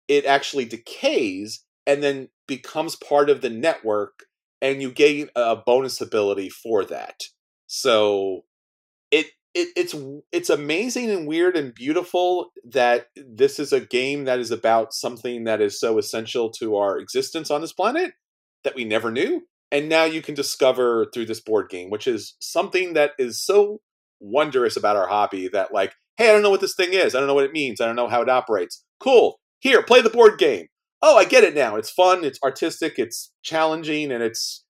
it 0.09 0.25
actually 0.25 0.65
decays 0.65 1.63
and 1.87 2.03
then 2.03 2.29
becomes 2.47 2.97
part 2.97 3.31
of 3.31 3.41
the 3.41 3.51
network, 3.51 4.25
and 4.61 4.83
you 4.83 4.91
gain 4.93 5.29
a 5.37 5.57
bonus 5.57 6.01
ability 6.01 6.49
for 6.49 6.85
that. 6.85 7.23
So 7.67 8.45
it 9.11 9.27
it, 9.55 9.69
it's 9.77 9.95
it's 10.33 10.51
amazing 10.51 11.11
and 11.11 11.27
weird 11.27 11.57
and 11.57 11.75
beautiful 11.75 12.53
that 12.65 13.07
this 13.17 13.59
is 13.59 13.73
a 13.73 13.81
game 13.81 14.25
that 14.25 14.39
is 14.39 14.51
about 14.51 14.93
something 14.93 15.45
that 15.45 15.61
is 15.61 15.79
so 15.79 15.99
essential 15.99 16.51
to 16.51 16.77
our 16.77 16.99
existence 16.99 17.51
on 17.51 17.61
this 17.61 17.73
planet 17.73 18.13
that 18.65 18.75
we 18.75 18.85
never 18.85 19.11
knew 19.11 19.43
and 19.71 19.89
now 19.89 20.05
you 20.05 20.23
can 20.23 20.35
discover 20.35 21.07
through 21.13 21.27
this 21.27 21.41
board 21.41 21.69
game 21.69 21.91
which 21.91 22.07
is 22.07 22.35
something 22.41 22.95
that 22.95 23.13
is 23.19 23.43
so 23.45 23.81
wondrous 24.21 24.77
about 24.77 24.97
our 24.97 25.09
hobby 25.09 25.49
that 25.49 25.73
like 25.73 25.95
hey 26.17 26.29
i 26.29 26.33
don't 26.33 26.43
know 26.43 26.51
what 26.51 26.61
this 26.61 26.75
thing 26.75 26.93
is. 26.93 27.15
I 27.15 27.19
don't 27.19 27.27
know 27.27 27.35
what 27.35 27.45
it 27.45 27.53
means. 27.53 27.81
I 27.81 27.87
don't 27.87 27.97
know 27.97 28.09
how 28.09 28.23
it 28.23 28.29
operates. 28.29 28.85
Cool. 29.01 29.39
Here 29.59 29.83
play 29.83 30.01
the 30.01 30.11
board 30.11 30.39
game 30.39 30.67
oh 31.03 31.17
i 31.17 31.25
get 31.25 31.45
it 31.45 31.55
now 31.55 31.77
it's 31.77 31.91
fun 31.91 32.25
it's 32.25 32.39
artistic 32.43 32.95
it's 32.99 33.33
challenging 33.43 34.11
and 34.13 34.23
it's 34.23 34.65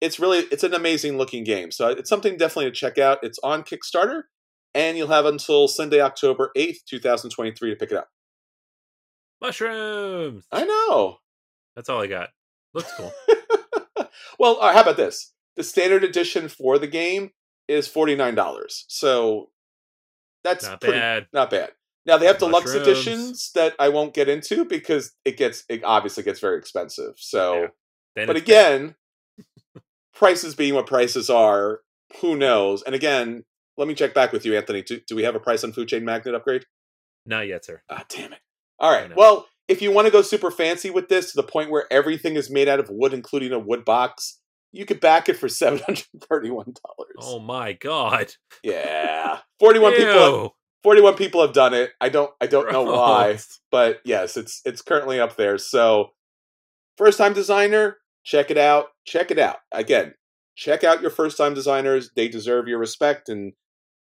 it's 0.00 0.18
really 0.20 0.38
it's 0.52 0.62
an 0.64 0.74
amazing 0.74 1.16
looking 1.18 1.44
game 1.44 1.70
so 1.70 1.88
it's 1.88 2.08
something 2.10 2.36
definitely 2.36 2.70
to 2.70 2.76
check 2.76 2.98
out 2.98 3.18
it's 3.22 3.38
on 3.42 3.62
kickstarter 3.62 4.22
and 4.74 4.96
you'll 4.96 5.08
have 5.08 5.24
until 5.26 5.66
sunday 5.68 6.00
october 6.00 6.50
8th 6.56 6.78
2023 6.88 7.70
to 7.70 7.76
pick 7.76 7.90
it 7.92 7.96
up 7.98 8.08
mushrooms. 9.40 10.44
i 10.52 10.64
know 10.64 11.18
That's 11.76 11.88
all 11.88 12.02
I 12.02 12.06
got. 12.08 12.30
Looks 12.74 12.92
cool. 12.96 13.12
well 14.38 14.58
uh, 14.60 14.72
how 14.72 14.82
about 14.82 14.96
this 14.96 15.32
the 15.56 15.64
standard 15.64 16.04
edition 16.04 16.48
for 16.48 16.78
the 16.78 16.86
game 16.86 17.30
is 17.66 17.88
$49 17.88 18.82
so 18.88 19.50
that's 20.44 20.64
Not 20.64 20.80
pretty, 20.80 20.98
bad. 20.98 21.26
not 21.32 21.50
bad 21.50 21.70
now 22.08 22.16
they 22.18 22.26
have 22.26 22.38
deluxe 22.38 22.74
Mushrooms. 22.74 22.88
editions 22.88 23.50
that 23.54 23.74
i 23.78 23.88
won't 23.88 24.14
get 24.14 24.28
into 24.28 24.64
because 24.64 25.12
it 25.24 25.36
gets 25.36 25.62
it 25.68 25.84
obviously 25.84 26.24
gets 26.24 26.40
very 26.40 26.58
expensive 26.58 27.12
so 27.16 27.62
Yeah. 28.16 28.26
But 28.26 28.34
again, 28.36 28.96
prices 30.12 30.56
being 30.56 30.74
what 30.74 30.86
prices 30.88 31.30
are, 31.30 31.82
who 32.20 32.34
knows? 32.36 32.82
And 32.82 32.94
again, 32.96 33.44
let 33.76 33.86
me 33.86 33.94
check 33.94 34.12
back 34.12 34.32
with 34.32 34.44
you, 34.44 34.56
Anthony. 34.56 34.82
Do, 34.82 34.98
do 35.06 35.14
we 35.14 35.22
have 35.22 35.36
a 35.36 35.40
price 35.40 35.62
on 35.62 35.72
Food 35.72 35.86
Chain 35.88 36.04
Magnate 36.04 36.34
upgrade? 36.34 36.64
not 37.24 37.46
yet, 37.46 37.64
sir. 37.64 37.82
Ah, 37.88 38.04
damn 38.08 38.32
it. 38.32 38.40
All 38.80 38.90
right. 38.90 39.14
Well, 39.14 39.46
if 39.68 39.80
you 39.82 39.92
want 39.92 40.06
to 40.06 40.10
go 40.10 40.22
super 40.22 40.50
fancy 40.50 40.90
with 40.90 41.08
this 41.08 41.30
to 41.32 41.36
the 41.36 41.46
point 41.46 41.70
where 41.70 41.86
everything 41.92 42.34
is 42.34 42.50
made 42.50 42.66
out 42.68 42.80
of 42.80 42.88
wood, 42.90 43.12
including 43.14 43.52
a 43.52 43.58
wood 43.58 43.84
box, 43.84 44.40
you 44.72 44.84
could 44.84 44.98
back 44.98 45.28
it 45.28 45.36
for 45.36 45.48
seven 45.62 45.78
hundred 45.86 46.06
thirty-one 46.28 46.74
dollars. 46.84 47.16
Oh 47.20 47.38
my 47.38 47.74
god! 47.74 48.32
Yeah, 48.64 49.38
forty-one 49.60 49.92
people. 49.94 50.56
Ew. 50.84 50.90
41 50.90 51.14
people 51.14 51.40
have 51.40 51.52
done 51.52 51.74
it. 51.74 51.90
I 52.00 52.08
don't 52.08 52.30
I 52.40 52.46
don't 52.46 52.72
know 52.72 52.82
why, 52.92 53.38
but 53.70 54.00
yes, 54.04 54.36
it's 54.36 54.60
it's 54.64 54.82
currently 54.82 55.20
up 55.20 55.36
there. 55.36 55.58
So 55.58 56.10
first 56.96 57.18
time 57.18 57.32
designer, 57.32 57.98
check 58.24 58.50
it 58.50 58.58
out. 58.58 58.86
Check 59.06 59.30
it 59.30 59.38
out. 59.38 59.56
Again, 59.72 60.14
check 60.56 60.84
out 60.84 61.00
your 61.00 61.10
first 61.10 61.36
time 61.36 61.54
designers. 61.54 62.10
They 62.14 62.28
deserve 62.28 62.68
your 62.68 62.78
respect 62.78 63.28
and 63.28 63.52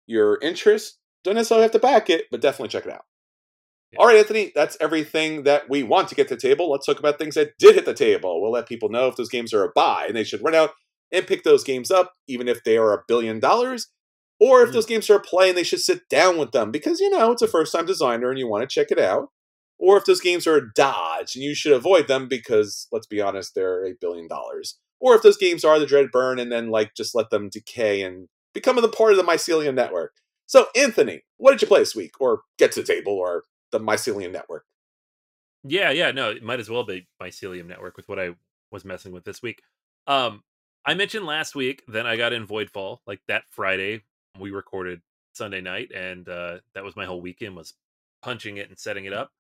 your 0.06 0.40
interest. 0.42 1.00
Don't 1.24 1.36
necessarily 1.36 1.64
have 1.64 1.72
to 1.72 1.80
back 1.80 2.10
it, 2.10 2.26
but 2.32 2.42
definitely 2.42 2.70
check 2.70 2.86
it 2.86 2.94
out. 2.94 3.04
Yeah. 3.92 4.00
All 4.00 4.08
right, 4.08 4.18
Anthony, 4.18 4.52
that's 4.54 4.78
everything 4.82 5.44
that 5.44 5.70
we 5.70 5.82
want 5.82 6.10
to 6.10 6.16
get 6.16 6.28
to 6.28 6.36
the 6.36 6.42
table. 6.42 6.70
Let's 6.70 6.86
talk 6.86 7.00
about 7.00 7.18
things 7.18 7.36
that 7.36 7.58
did 7.58 7.76
hit 7.76 7.86
the 7.86 7.94
table. 7.94 8.42
We'll 8.42 8.52
let 8.52 8.68
people 8.68 8.90
know 8.90 9.08
if 9.08 9.16
those 9.16 9.30
games 9.30 9.54
are 9.54 9.64
a 9.64 9.72
buy 9.74 10.06
and 10.08 10.16
they 10.16 10.26
should 10.26 10.44
run 10.44 10.56
out 10.56 10.72
and 11.12 11.26
pick 11.26 11.44
those 11.44 11.64
games 11.64 11.90
up, 11.90 12.14
even 12.28 12.50
if 12.50 12.64
they 12.64 12.78
are 12.78 12.94
a 12.94 13.04
billion 13.08 13.40
dollars 13.40 13.88
or 14.40 14.62
if 14.62 14.70
Mm. 14.70 14.74
those 14.74 14.86
games 14.86 15.10
are 15.10 15.16
a 15.18 15.22
play 15.22 15.50
and 15.50 15.58
they 15.58 15.64
should 15.64 15.82
sit 15.82 16.08
down 16.10 16.38
with 16.38 16.52
them 16.52 16.72
because 16.72 17.00
you 17.00 17.10
know 17.10 17.32
it's 17.32 17.42
a 17.42 17.48
first 17.48 17.72
time 17.74 17.86
designer 17.86 18.30
and 18.30 18.40
you 18.40 18.48
want 18.48 18.68
to 18.68 18.74
check 18.74 18.92
it 18.92 19.00
out 19.00 19.30
or 19.80 19.98
if 19.98 20.06
those 20.06 20.22
games 20.22 20.48
are 20.48 20.58
a 20.58 20.74
dodge 20.74 21.36
and 21.36 21.44
you 21.44 21.54
should 21.56 21.72
avoid 21.74 22.08
them 22.08 22.28
because 22.28 22.88
let's 22.92 23.08
be 23.08 23.22
honest 23.22 23.54
they're 23.56 23.86
a 23.86 23.94
billion 24.00 24.28
dollars 24.28 24.80
or 25.00 25.16
if 25.16 25.22
those 25.22 25.38
games 25.38 25.64
are 25.64 25.80
the 25.80 25.86
dread 25.86 26.12
burn 26.12 26.40
and 26.40 26.52
then 26.52 26.70
like 26.70 26.94
just 26.96 27.16
let 27.16 27.30
them 27.30 27.50
decay 27.50 28.02
and 28.02 28.28
become 28.54 28.76
the 28.82 28.88
part 28.88 29.12
of 29.12 29.18
the 29.18 29.24
mycelium 29.24 29.74
network 29.76 30.14
so 30.46 30.68
anthony 30.76 31.24
what 31.38 31.52
did 31.52 31.62
you 31.62 31.68
play 31.68 31.80
this 31.80 31.96
week 31.96 32.20
or 32.20 32.42
get 32.58 32.72
to 32.72 32.82
the 32.82 32.88
table 32.88 33.14
or 33.14 33.44
the 33.72 33.80
mycelium 33.80 34.32
network 34.32 34.66
Yeah, 35.64 35.90
yeah, 35.92 36.12
no, 36.12 36.30
it 36.32 36.44
might 36.44 36.60
as 36.60 36.70
well 36.70 36.84
be 36.84 37.08
Mycelium 37.22 37.66
Network 37.66 37.98
with 37.98 38.08
what 38.08 38.20
I 38.20 38.36
was 38.72 38.86
messing 38.86 39.12
with 39.12 39.26
this 39.26 39.42
week. 39.42 39.62
Um, 40.06 40.44
I 40.86 40.94
mentioned 40.94 41.26
last 41.26 41.56
week 41.56 41.84
that 41.90 42.06
I 42.06 42.16
got 42.16 42.32
in 42.32 42.48
Voidfall 42.48 43.00
like 43.06 43.20
that 43.28 43.44
Friday. 43.50 44.04
We 44.40 44.52
recorded 44.52 45.02
Sunday 45.34 45.62
night, 45.62 45.92
and 45.94 46.28
uh, 46.28 46.58
that 46.74 46.84
was 46.84 46.96
my 46.96 47.06
whole 47.06 47.22
weekend 47.22 47.56
was 47.56 47.74
punching 48.22 48.58
it 48.58 48.70
and 48.70 48.78
setting 48.78 49.06
it 49.06 49.14
up. 49.14 49.32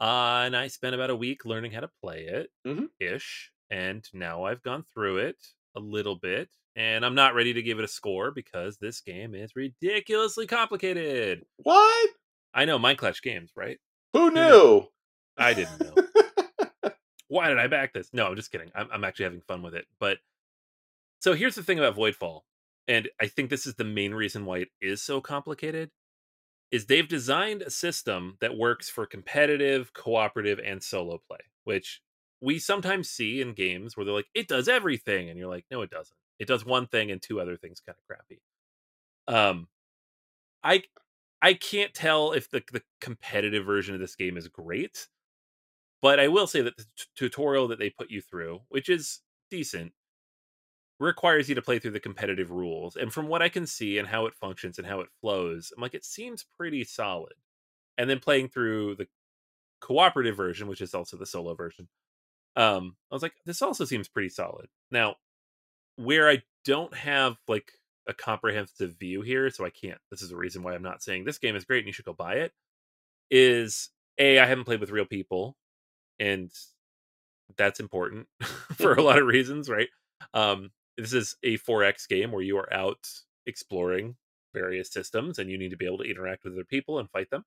Uh, 0.00 0.42
and 0.46 0.56
I 0.56 0.68
spent 0.68 0.94
about 0.94 1.10
a 1.10 1.16
week 1.16 1.44
learning 1.44 1.72
how 1.72 1.80
to 1.80 1.90
play 2.00 2.24
it, 2.24 2.50
Mhm. 2.66 2.88
ish. 3.00 3.52
And 3.70 4.06
now 4.12 4.44
I've 4.44 4.62
gone 4.62 4.84
through 4.92 5.18
it 5.18 5.36
a 5.74 5.80
little 5.80 6.16
bit, 6.16 6.48
and 6.76 7.04
I'm 7.04 7.14
not 7.14 7.34
ready 7.34 7.52
to 7.54 7.62
give 7.62 7.78
it 7.78 7.84
a 7.84 7.88
score 7.88 8.30
because 8.30 8.78
this 8.78 9.00
game 9.00 9.34
is 9.34 9.54
ridiculously 9.56 10.46
complicated. 10.46 11.46
what 11.56 12.10
I 12.54 12.64
know 12.64 12.78
Mindclash 12.78 13.22
games, 13.22 13.50
right? 13.56 13.78
who 14.12 14.30
knew 14.30 14.86
I 15.38 15.54
didn't 15.54 15.80
know. 15.80 15.94
why 17.28 17.48
did 17.48 17.58
I 17.58 17.66
back 17.66 17.94
this? 17.94 18.12
No, 18.12 18.26
I'm 18.26 18.36
just 18.36 18.52
kidding. 18.52 18.70
I'm, 18.74 18.88
I'm 18.92 19.04
actually 19.04 19.24
having 19.24 19.40
fun 19.40 19.62
with 19.62 19.74
it. 19.74 19.86
But 19.98 20.18
so 21.20 21.32
here's 21.32 21.54
the 21.54 21.62
thing 21.62 21.78
about 21.78 21.96
Voidfall, 21.96 22.42
and 22.88 23.08
I 23.20 23.28
think 23.28 23.50
this 23.50 23.66
is 23.66 23.74
the 23.76 23.84
main 23.84 24.14
reason 24.14 24.44
why 24.44 24.58
it 24.58 24.68
is 24.80 25.02
so 25.02 25.20
complicated. 25.20 25.90
Is 26.70 26.86
they've 26.86 27.08
designed 27.08 27.62
a 27.62 27.70
system 27.70 28.38
that 28.40 28.56
works 28.56 28.88
for 28.88 29.06
competitive, 29.06 29.92
cooperative, 29.92 30.58
and 30.58 30.82
solo 30.82 31.18
play, 31.28 31.40
which 31.64 32.00
we 32.40 32.58
sometimes 32.58 33.10
see 33.10 33.42
in 33.42 33.52
games 33.54 33.96
where 33.96 34.04
they're 34.06 34.14
like, 34.14 34.30
it 34.34 34.48
does 34.48 34.68
everything, 34.68 35.28
and 35.30 35.38
you're 35.38 35.48
like, 35.50 35.66
no, 35.70 35.82
it 35.82 35.90
doesn't. 35.90 36.16
It 36.38 36.48
does 36.48 36.64
one 36.64 36.86
thing 36.86 37.10
and 37.10 37.20
two 37.22 37.40
other 37.40 37.56
things 37.58 37.80
kind 37.80 37.96
of 37.98 38.06
crappy. 38.06 38.40
Um, 39.28 39.68
I 40.62 40.84
I 41.42 41.54
can't 41.54 41.94
tell 41.94 42.32
if 42.32 42.50
the 42.50 42.62
the 42.72 42.82
competitive 43.00 43.66
version 43.66 43.94
of 43.94 44.00
this 44.00 44.16
game 44.16 44.36
is 44.36 44.48
great, 44.48 45.08
but 46.02 46.20
I 46.20 46.28
will 46.28 46.46
say 46.46 46.62
that 46.62 46.76
the 46.76 46.84
t- 46.84 47.06
tutorial 47.16 47.68
that 47.68 47.78
they 47.78 47.90
put 47.90 48.10
you 48.10 48.20
through, 48.22 48.62
which 48.68 48.88
is 48.88 49.20
decent, 49.50 49.92
requires 51.02 51.48
you 51.48 51.54
to 51.54 51.62
play 51.62 51.78
through 51.78 51.90
the 51.90 52.00
competitive 52.00 52.50
rules. 52.50 52.96
And 52.96 53.12
from 53.12 53.28
what 53.28 53.42
I 53.42 53.48
can 53.48 53.66
see 53.66 53.98
and 53.98 54.08
how 54.08 54.26
it 54.26 54.34
functions 54.34 54.78
and 54.78 54.86
how 54.86 55.00
it 55.00 55.08
flows, 55.20 55.72
I'm 55.74 55.82
like, 55.82 55.94
it 55.94 56.04
seems 56.04 56.44
pretty 56.56 56.84
solid. 56.84 57.34
And 57.98 58.08
then 58.08 58.20
playing 58.20 58.48
through 58.48 58.96
the 58.96 59.06
cooperative 59.80 60.36
version, 60.36 60.68
which 60.68 60.80
is 60.80 60.94
also 60.94 61.16
the 61.16 61.26
solo 61.26 61.54
version, 61.54 61.88
um, 62.56 62.96
I 63.10 63.14
was 63.14 63.22
like, 63.22 63.34
this 63.44 63.62
also 63.62 63.84
seems 63.84 64.08
pretty 64.08 64.28
solid. 64.28 64.66
Now, 64.90 65.16
where 65.96 66.28
I 66.28 66.42
don't 66.64 66.94
have 66.94 67.36
like 67.48 67.72
a 68.08 68.14
comprehensive 68.14 68.98
view 68.98 69.22
here, 69.22 69.50
so 69.50 69.64
I 69.64 69.70
can't. 69.70 70.00
This 70.10 70.22
is 70.22 70.30
the 70.30 70.36
reason 70.36 70.62
why 70.62 70.74
I'm 70.74 70.82
not 70.82 71.02
saying 71.02 71.24
this 71.24 71.38
game 71.38 71.56
is 71.56 71.64
great 71.64 71.78
and 71.78 71.86
you 71.86 71.92
should 71.92 72.04
go 72.04 72.12
buy 72.12 72.34
it. 72.34 72.52
Is 73.30 73.90
a 74.18 74.38
I 74.38 74.46
haven't 74.46 74.64
played 74.64 74.80
with 74.80 74.90
real 74.90 75.06
people, 75.06 75.56
and 76.18 76.50
that's 77.56 77.80
important 77.80 78.28
for 78.76 78.94
a 78.94 79.02
lot 79.02 79.18
of 79.18 79.26
reasons, 79.26 79.68
right? 79.68 79.88
Um, 80.34 80.70
this 80.96 81.12
is 81.12 81.36
a 81.42 81.58
4X 81.58 82.08
game 82.08 82.32
where 82.32 82.42
you 82.42 82.56
are 82.58 82.72
out 82.72 83.08
exploring 83.46 84.16
various 84.54 84.92
systems 84.92 85.38
and 85.38 85.50
you 85.50 85.58
need 85.58 85.70
to 85.70 85.76
be 85.76 85.86
able 85.86 85.98
to 85.98 86.10
interact 86.10 86.44
with 86.44 86.52
other 86.52 86.64
people 86.64 86.98
and 86.98 87.10
fight 87.10 87.30
them. 87.30 87.44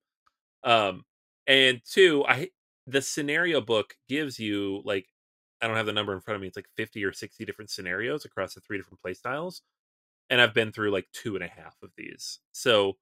Um, 0.64 1.04
and 1.48 1.82
two, 1.86 2.26
I 2.28 2.50
the 2.88 3.02
scenario 3.02 3.62
book 3.62 3.96
gives 4.08 4.40
you 4.40 4.82
like 4.84 5.08
I 5.62 5.68
don't 5.68 5.78
have 5.78 5.86
the 5.86 5.94
number 5.94 6.14
in 6.14 6.22
front 6.22 6.36
of 6.36 6.42
me. 6.42 6.48
It's 6.48 6.58
like 6.58 6.70
50 6.76 7.04
or 7.04 7.14
60 7.14 7.46
different 7.46 7.72
scenarios 7.72 8.26
across 8.26 8.54
the 8.54 8.62
three 8.62 8.78
different 8.78 9.00
playstyles. 9.06 9.62
And 10.30 10.42
I've 10.42 10.54
been 10.54 10.72
through 10.72 10.92
like 10.92 11.08
two 11.14 11.36
and 11.36 11.44
a 11.44 11.48
half 11.48 11.76
of 11.82 11.92
these. 11.98 12.40
So 12.52 12.98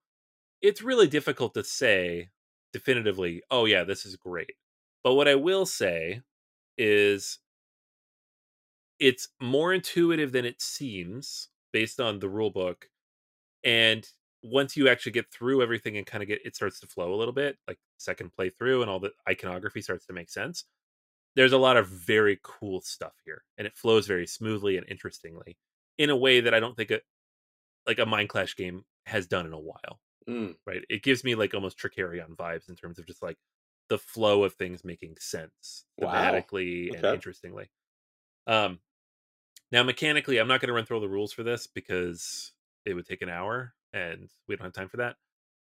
it's 0.62 0.82
really 0.82 1.08
difficult 1.08 1.54
to 1.54 1.64
say 1.64 2.30
definitively, 2.72 3.42
oh, 3.50 3.64
yeah, 3.64 3.84
this 3.84 4.06
is 4.06 4.16
great. 4.16 4.54
But 5.02 5.14
what 5.14 5.28
I 5.28 5.34
will 5.34 5.66
say 5.66 6.22
is 6.78 7.38
it's 8.98 9.28
more 9.40 9.72
intuitive 9.74 10.32
than 10.32 10.44
it 10.44 10.60
seems 10.62 11.48
based 11.72 12.00
on 12.00 12.18
the 12.20 12.28
rule 12.28 12.50
book. 12.50 12.90
And 13.64 14.08
once 14.42 14.76
you 14.76 14.88
actually 14.88 15.12
get 15.12 15.32
through 15.32 15.62
everything 15.62 15.96
and 15.96 16.06
kind 16.06 16.22
of 16.22 16.28
get 16.28 16.40
it 16.44 16.56
starts 16.56 16.80
to 16.80 16.86
flow 16.86 17.14
a 17.14 17.16
little 17.16 17.34
bit, 17.34 17.58
like 17.68 17.78
second 17.98 18.32
playthrough 18.38 18.82
and 18.82 18.90
all 18.90 19.00
the 19.00 19.12
iconography 19.28 19.82
starts 19.82 20.06
to 20.06 20.12
make 20.12 20.30
sense 20.30 20.64
there's 21.36 21.52
a 21.52 21.58
lot 21.58 21.76
of 21.76 21.88
very 21.88 22.38
cool 22.42 22.80
stuff 22.80 23.14
here 23.24 23.44
and 23.58 23.66
it 23.66 23.76
flows 23.76 24.06
very 24.06 24.26
smoothly 24.26 24.76
and 24.76 24.88
interestingly 24.88 25.56
in 25.98 26.10
a 26.10 26.16
way 26.16 26.40
that 26.40 26.54
i 26.54 26.60
don't 26.60 26.76
think 26.76 26.90
a 26.90 27.00
like 27.86 27.98
a 27.98 28.04
Mindclash 28.06 28.56
game 28.56 28.84
has 29.06 29.26
done 29.26 29.46
in 29.46 29.52
a 29.52 29.58
while 29.60 30.00
Mm. 30.26 30.54
right 30.66 30.84
it 30.90 31.02
gives 31.02 31.24
me 31.24 31.34
like 31.34 31.54
almost 31.54 31.78
Trickerion 31.78 32.36
vibes 32.36 32.68
in 32.68 32.76
terms 32.76 32.98
of 32.98 33.06
just 33.06 33.22
like 33.22 33.38
the 33.90 33.98
flow 33.98 34.44
of 34.44 34.54
things 34.54 34.84
making 34.84 35.16
sense 35.18 35.86
Wow. 35.96 36.44
thematically 36.44 36.96
and 36.96 37.08
interestingly 37.10 37.70
um 38.46 38.78
now 39.72 39.82
mechanically 39.82 40.38
i'm 40.38 40.48
not 40.48 40.60
going 40.60 40.68
to 40.68 40.74
run 40.74 40.84
through 40.84 40.96
all 40.96 41.02
the 41.02 41.08
rules 41.08 41.32
for 41.32 41.42
this 41.42 41.66
because 41.66 42.52
it 42.84 42.94
would 42.94 43.06
take 43.06 43.22
an 43.22 43.28
hour 43.28 43.74
and 43.92 44.30
we 44.48 44.56
don't 44.56 44.64
have 44.64 44.72
time 44.72 44.88
for 44.88 44.98
that 44.98 45.16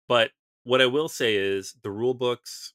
but 0.07 0.32
what 0.63 0.82
i 0.82 0.86
will 0.86 1.09
say 1.09 1.36
is 1.36 1.76
the 1.84 1.91
rule 1.91 2.13
books 2.13 2.74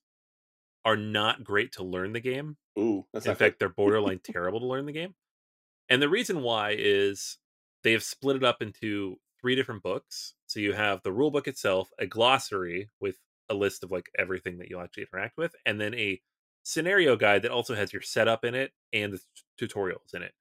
are 0.85 0.97
not 0.97 1.45
great 1.45 1.73
to 1.73 1.83
learn 1.85 2.13
the 2.13 2.21
game 2.21 2.57
Ooh, 2.79 3.05
that's 3.13 3.27
in 3.27 3.35
fact, 3.35 3.59
they're 3.59 3.69
borderline 3.69 4.21
terrible 4.23 4.61
to 4.61 4.67
learn 4.67 4.87
the 4.87 4.93
game. 4.93 5.15
And 5.89 6.01
the 6.01 6.09
reason 6.09 6.43
why 6.43 6.77
is 6.79 7.39
they 7.83 7.93
have 7.93 8.03
split 8.03 8.37
it 8.37 8.45
up 8.45 8.63
into 8.63 9.17
three 9.41 9.55
different 9.57 9.83
books. 9.83 10.35
So 10.47 10.61
you 10.61 10.73
have 10.75 11.03
the 11.03 11.13
rule 11.13 11.31
book 11.31 11.49
itself, 11.49 11.91
a 11.99 12.07
glossary 12.07 12.91
with 13.01 13.17
a 13.49 13.55
list 13.55 13.83
of 13.83 13.91
like 13.91 14.11
everything 14.19 14.59
that 14.59 14.69
you'll 14.69 14.81
actually 14.81 15.07
interact 15.13 15.37
with, 15.37 15.55
and 15.67 15.81
then 15.81 15.95
a 15.95 16.21
scenario 16.69 17.17
guide 17.17 17.41
that 17.43 17.51
also 17.51 17.75
has 17.75 17.95
your 17.95 18.03
setup 18.03 18.45
in 18.45 18.55
it 18.55 18.73
and 18.93 19.15
the 19.15 19.19
t- 19.19 19.67
tutorials 19.67 20.13
in 20.13 20.23
it. 20.23 20.33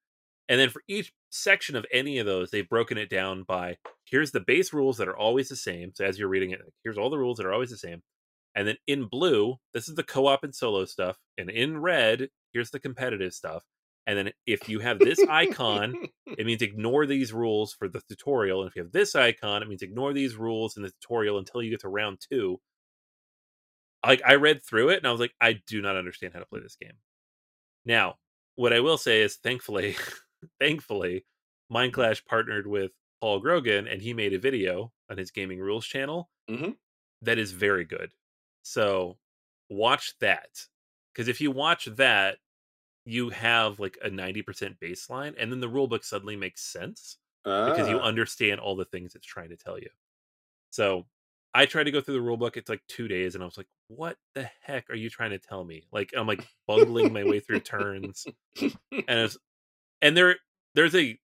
And 0.50 0.60
then 0.60 0.68
for 0.68 0.82
each 0.86 1.12
section 1.30 1.74
of 1.74 1.86
any 1.90 2.18
of 2.18 2.26
those, 2.26 2.50
they've 2.50 2.68
broken 2.68 2.98
it 2.98 3.08
down 3.08 3.44
by 3.44 3.78
here's 4.04 4.30
the 4.30 4.40
base 4.40 4.74
rules 4.74 4.98
that 4.98 5.08
are 5.08 5.16
always 5.16 5.48
the 5.48 5.56
same. 5.56 5.92
So 5.94 6.04
as 6.04 6.18
you're 6.18 6.28
reading 6.28 6.50
it, 6.50 6.60
here's 6.84 6.98
all 6.98 7.08
the 7.08 7.18
rules 7.18 7.38
that 7.38 7.46
are 7.46 7.52
always 7.52 7.70
the 7.70 7.78
same. 7.78 8.02
And 8.54 8.68
then 8.68 8.76
in 8.86 9.06
blue, 9.06 9.56
this 9.72 9.88
is 9.88 9.94
the 9.94 10.02
co-op 10.02 10.44
and 10.44 10.54
solo 10.54 10.84
stuff. 10.84 11.16
And 11.38 11.48
in 11.48 11.80
red, 11.80 12.28
here's 12.52 12.70
the 12.70 12.80
competitive 12.80 13.32
stuff. 13.32 13.62
And 14.06 14.18
then 14.18 14.30
if 14.46 14.68
you 14.68 14.80
have 14.80 14.98
this 14.98 15.20
icon, 15.30 15.94
it 16.26 16.44
means 16.44 16.62
ignore 16.62 17.06
these 17.06 17.32
rules 17.32 17.72
for 17.72 17.88
the 17.88 18.02
tutorial. 18.06 18.60
And 18.60 18.68
if 18.70 18.76
you 18.76 18.82
have 18.82 18.92
this 18.92 19.14
icon, 19.14 19.62
it 19.62 19.68
means 19.68 19.82
ignore 19.82 20.12
these 20.12 20.36
rules 20.36 20.76
in 20.76 20.82
the 20.82 20.90
tutorial 20.90 21.38
until 21.38 21.62
you 21.62 21.70
get 21.70 21.80
to 21.80 21.88
round 21.88 22.18
two. 22.20 22.58
Like 24.08 24.22
I 24.26 24.36
read 24.36 24.64
through 24.64 24.90
it 24.90 24.98
and 24.98 25.06
I 25.06 25.12
was 25.12 25.20
like, 25.20 25.34
I 25.40 25.54
do 25.54 25.82
not 25.82 25.96
understand 25.96 26.34
how 26.34 26.40
to 26.40 26.46
play 26.46 26.60
this 26.60 26.76
game. 26.76 26.94
Now, 27.84 28.18
what 28.56 28.72
I 28.72 28.80
will 28.80 28.98
say 28.98 29.22
is 29.22 29.36
thankfully, 29.36 29.96
thankfully, 30.60 31.26
Mindclash 31.72 32.24
partnered 32.26 32.66
with 32.66 32.92
Paul 33.20 33.40
Grogan 33.40 33.88
and 33.88 34.02
he 34.02 34.14
made 34.14 34.34
a 34.34 34.38
video 34.38 34.92
on 35.10 35.18
his 35.18 35.30
gaming 35.32 35.60
rules 35.60 35.86
channel 35.86 36.30
Mhm. 36.48 36.78
that 37.22 37.38
is 37.38 37.52
very 37.52 37.84
good. 37.84 38.12
So 38.62 39.18
watch 39.68 40.14
that. 40.20 40.66
Because 41.12 41.28
if 41.28 41.40
you 41.40 41.50
watch 41.50 41.86
that, 41.86 42.38
you 43.06 43.30
have 43.30 43.80
like 43.80 43.98
a 44.02 44.10
90% 44.10 44.80
baseline, 44.80 45.34
and 45.38 45.52
then 45.52 45.60
the 45.60 45.68
rulebook 45.70 46.04
suddenly 46.04 46.36
makes 46.36 46.62
sense 46.62 47.18
because 47.64 47.88
you 47.88 48.00
Ah. 48.00 48.02
understand 48.02 48.60
all 48.60 48.76
the 48.76 48.84
things 48.86 49.14
it's 49.14 49.26
trying 49.26 49.50
to 49.50 49.56
tell 49.56 49.78
you. 49.78 49.90
So 50.70 51.06
I 51.54 51.66
tried 51.66 51.84
to 51.84 51.90
go 51.90 52.00
through 52.00 52.14
the 52.14 52.20
rule 52.20 52.36
book. 52.36 52.56
It's 52.56 52.68
like 52.68 52.82
two 52.88 53.08
days, 53.08 53.34
and 53.34 53.42
I 53.42 53.46
was 53.46 53.56
like, 53.56 53.68
"What 53.88 54.16
the 54.34 54.50
heck 54.62 54.90
are 54.90 54.94
you 54.94 55.10
trying 55.10 55.30
to 55.30 55.38
tell 55.38 55.64
me?" 55.64 55.84
Like 55.92 56.12
I'm 56.16 56.26
like 56.26 56.46
bungling 56.66 57.12
my 57.12 57.24
way 57.24 57.40
through 57.40 57.60
turns, 57.60 58.26
and 58.60 58.74
it's 59.08 59.38
and 60.02 60.16
there 60.16 60.36
there's 60.74 60.94
a 60.94 61.18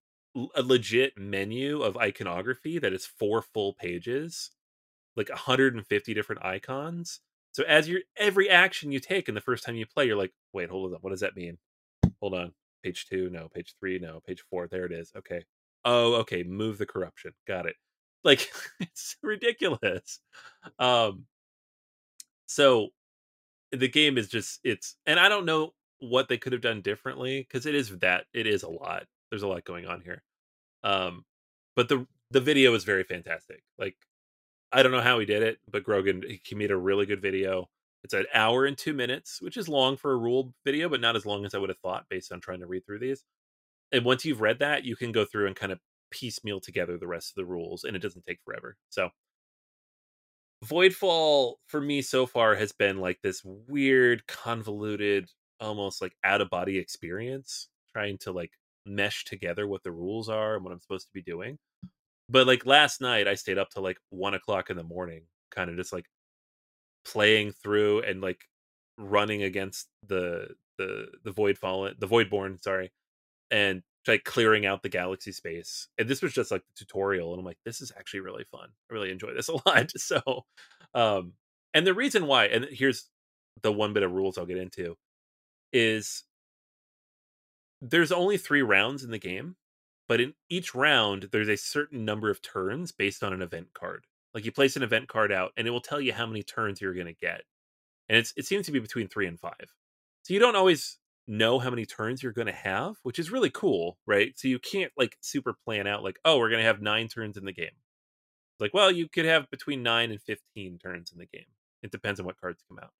a 0.54 0.62
legit 0.62 1.16
menu 1.16 1.82
of 1.82 1.96
iconography 1.96 2.78
that 2.78 2.92
is 2.92 3.06
four 3.06 3.42
full 3.42 3.74
pages, 3.74 4.50
like 5.16 5.28
150 5.28 6.14
different 6.14 6.44
icons. 6.44 7.20
So 7.52 7.62
as 7.64 7.88
your 7.88 8.00
every 8.16 8.50
action 8.50 8.92
you 8.92 9.00
take 9.00 9.28
in 9.28 9.34
the 9.34 9.40
first 9.40 9.64
time 9.64 9.76
you 9.76 9.86
play, 9.86 10.06
you're 10.06 10.16
like, 10.16 10.32
"Wait, 10.52 10.70
hold 10.70 10.92
on, 10.94 11.00
what 11.00 11.10
does 11.10 11.20
that 11.20 11.36
mean?" 11.36 11.58
Hold 12.20 12.34
on, 12.34 12.52
page 12.82 13.06
two, 13.06 13.30
no, 13.30 13.48
page 13.48 13.74
three, 13.80 13.98
no, 13.98 14.20
page 14.26 14.42
four. 14.50 14.68
There 14.68 14.86
it 14.86 14.92
is. 14.92 15.12
Okay. 15.16 15.44
Oh, 15.84 16.14
okay. 16.14 16.42
Move 16.42 16.78
the 16.78 16.86
corruption. 16.86 17.32
Got 17.46 17.66
it. 17.66 17.76
Like 18.24 18.50
it's 18.80 19.16
ridiculous. 19.22 20.20
Um 20.78 21.26
so 22.46 22.88
the 23.72 23.88
game 23.88 24.18
is 24.18 24.28
just 24.28 24.60
it's 24.64 24.96
and 25.06 25.18
I 25.18 25.28
don't 25.28 25.46
know 25.46 25.74
what 26.00 26.28
they 26.28 26.38
could 26.38 26.52
have 26.52 26.62
done 26.62 26.82
differently 26.82 27.40
because 27.40 27.66
it 27.66 27.74
is 27.74 27.98
that 27.98 28.24
it 28.32 28.46
is 28.46 28.62
a 28.62 28.68
lot. 28.68 29.04
There's 29.30 29.42
a 29.42 29.48
lot 29.48 29.64
going 29.64 29.86
on 29.86 30.00
here. 30.00 30.22
Um 30.82 31.24
but 31.76 31.88
the 31.88 32.06
the 32.30 32.40
video 32.40 32.74
is 32.74 32.84
very 32.84 33.04
fantastic. 33.04 33.62
Like 33.78 33.96
I 34.72 34.82
don't 34.82 34.92
know 34.92 35.00
how 35.00 35.18
he 35.18 35.26
did 35.26 35.42
it, 35.42 35.58
but 35.70 35.84
Grogan 35.84 36.22
he 36.44 36.54
made 36.54 36.70
a 36.70 36.76
really 36.76 37.06
good 37.06 37.22
video. 37.22 37.68
It's 38.02 38.14
an 38.14 38.26
hour 38.34 38.66
and 38.66 38.76
two 38.76 38.92
minutes, 38.92 39.40
which 39.40 39.56
is 39.56 39.68
long 39.68 39.96
for 39.96 40.12
a 40.12 40.16
rule 40.16 40.52
video, 40.64 40.88
but 40.90 41.00
not 41.00 41.16
as 41.16 41.24
long 41.24 41.46
as 41.46 41.54
I 41.54 41.58
would 41.58 41.70
have 41.70 41.78
thought 41.78 42.06
based 42.10 42.32
on 42.32 42.40
trying 42.40 42.60
to 42.60 42.66
read 42.66 42.84
through 42.84 42.98
these. 42.98 43.24
And 43.92 44.04
once 44.04 44.24
you've 44.24 44.42
read 44.42 44.58
that, 44.58 44.84
you 44.84 44.96
can 44.96 45.12
go 45.12 45.24
through 45.24 45.46
and 45.46 45.56
kind 45.56 45.72
of 45.72 45.80
piecemeal 46.10 46.60
together 46.60 46.98
the 46.98 47.06
rest 47.06 47.30
of 47.32 47.36
the 47.36 47.46
rules, 47.50 47.84
and 47.84 47.96
it 47.96 48.00
doesn't 48.00 48.24
take 48.26 48.40
forever. 48.44 48.76
So, 48.90 49.10
Voidfall 50.64 51.56
for 51.66 51.80
me 51.80 52.00
so 52.02 52.26
far 52.26 52.54
has 52.54 52.72
been 52.72 52.98
like 52.98 53.20
this 53.22 53.42
weird, 53.44 54.26
convoluted, 54.26 55.28
almost 55.60 56.00
like 56.00 56.16
out 56.24 56.40
of 56.40 56.50
body 56.50 56.78
experience, 56.78 57.68
trying 57.92 58.18
to 58.18 58.32
like 58.32 58.52
mesh 58.86 59.24
together 59.24 59.66
what 59.66 59.82
the 59.82 59.92
rules 59.92 60.28
are 60.28 60.54
and 60.56 60.64
what 60.64 60.72
I'm 60.72 60.80
supposed 60.80 61.06
to 61.06 61.12
be 61.12 61.22
doing. 61.22 61.58
But 62.28 62.46
like 62.46 62.66
last 62.66 63.00
night, 63.00 63.28
I 63.28 63.34
stayed 63.34 63.58
up 63.58 63.70
till 63.70 63.82
like 63.82 63.98
one 64.10 64.34
o'clock 64.34 64.70
in 64.70 64.76
the 64.76 64.82
morning, 64.82 65.22
kind 65.50 65.68
of 65.70 65.76
just 65.76 65.92
like 65.92 66.06
playing 67.04 67.52
through 67.52 68.02
and 68.02 68.20
like 68.20 68.40
running 68.98 69.42
against 69.42 69.88
the 70.06 70.48
the 70.78 71.06
the 71.24 71.32
void 71.32 71.58
fallen 71.58 71.94
the 71.98 72.06
voidborn 72.06 72.62
sorry 72.62 72.90
and 73.50 73.82
like 74.08 74.24
clearing 74.24 74.66
out 74.66 74.82
the 74.82 74.88
galaxy 74.88 75.32
space 75.32 75.88
and 75.98 76.08
this 76.08 76.22
was 76.22 76.32
just 76.32 76.50
like 76.50 76.62
the 76.62 76.84
tutorial 76.84 77.32
and 77.32 77.40
i'm 77.40 77.44
like 77.44 77.58
this 77.64 77.80
is 77.80 77.92
actually 77.96 78.20
really 78.20 78.44
fun 78.50 78.68
i 78.90 78.94
really 78.94 79.10
enjoy 79.10 79.32
this 79.34 79.48
a 79.48 79.56
lot 79.66 79.90
so 79.96 80.20
um 80.94 81.32
and 81.72 81.86
the 81.86 81.94
reason 81.94 82.26
why 82.26 82.46
and 82.46 82.66
here's 82.70 83.08
the 83.62 83.72
one 83.72 83.92
bit 83.92 84.02
of 84.02 84.12
rules 84.12 84.38
i'll 84.38 84.46
get 84.46 84.58
into 84.58 84.96
is 85.72 86.24
there's 87.80 88.12
only 88.12 88.36
three 88.36 88.62
rounds 88.62 89.04
in 89.04 89.10
the 89.10 89.18
game 89.18 89.56
but 90.08 90.20
in 90.20 90.34
each 90.48 90.74
round 90.74 91.28
there's 91.32 91.48
a 91.48 91.56
certain 91.56 92.04
number 92.04 92.30
of 92.30 92.42
turns 92.42 92.92
based 92.92 93.22
on 93.22 93.32
an 93.32 93.42
event 93.42 93.68
card 93.74 94.04
like 94.34 94.44
you 94.44 94.52
place 94.52 94.76
an 94.76 94.82
event 94.82 95.08
card 95.08 95.32
out 95.32 95.52
and 95.56 95.66
it 95.66 95.70
will 95.70 95.80
tell 95.80 96.00
you 96.00 96.12
how 96.12 96.26
many 96.26 96.42
turns 96.42 96.80
you're 96.80 96.92
going 96.92 97.06
to 97.06 97.14
get. 97.14 97.42
And 98.08 98.18
it's 98.18 98.34
it 98.36 98.44
seems 98.44 98.66
to 98.66 98.72
be 98.72 98.80
between 98.80 99.08
3 99.08 99.28
and 99.28 99.40
5. 99.40 99.52
So 100.24 100.34
you 100.34 100.40
don't 100.40 100.56
always 100.56 100.98
know 101.26 101.58
how 101.58 101.70
many 101.70 101.86
turns 101.86 102.22
you're 102.22 102.32
going 102.32 102.46
to 102.46 102.52
have, 102.52 102.96
which 103.02 103.18
is 103.18 103.30
really 103.30 103.50
cool, 103.50 103.98
right? 104.06 104.32
So 104.36 104.48
you 104.48 104.58
can't 104.58 104.92
like 104.96 105.16
super 105.20 105.54
plan 105.64 105.86
out 105.86 106.04
like, 106.04 106.18
"Oh, 106.24 106.38
we're 106.38 106.50
going 106.50 106.60
to 106.60 106.66
have 106.66 106.82
9 106.82 107.08
turns 107.08 107.36
in 107.36 107.44
the 107.44 107.52
game." 107.52 107.76
Like, 108.60 108.74
well, 108.74 108.90
you 108.90 109.08
could 109.08 109.24
have 109.24 109.50
between 109.50 109.82
9 109.82 110.10
and 110.10 110.20
15 110.22 110.78
turns 110.78 111.12
in 111.12 111.18
the 111.18 111.26
game. 111.26 111.46
It 111.82 111.90
depends 111.90 112.20
on 112.20 112.26
what 112.26 112.40
cards 112.40 112.62
come 112.68 112.78
out. 112.78 112.92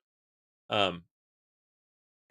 Um 0.71 1.05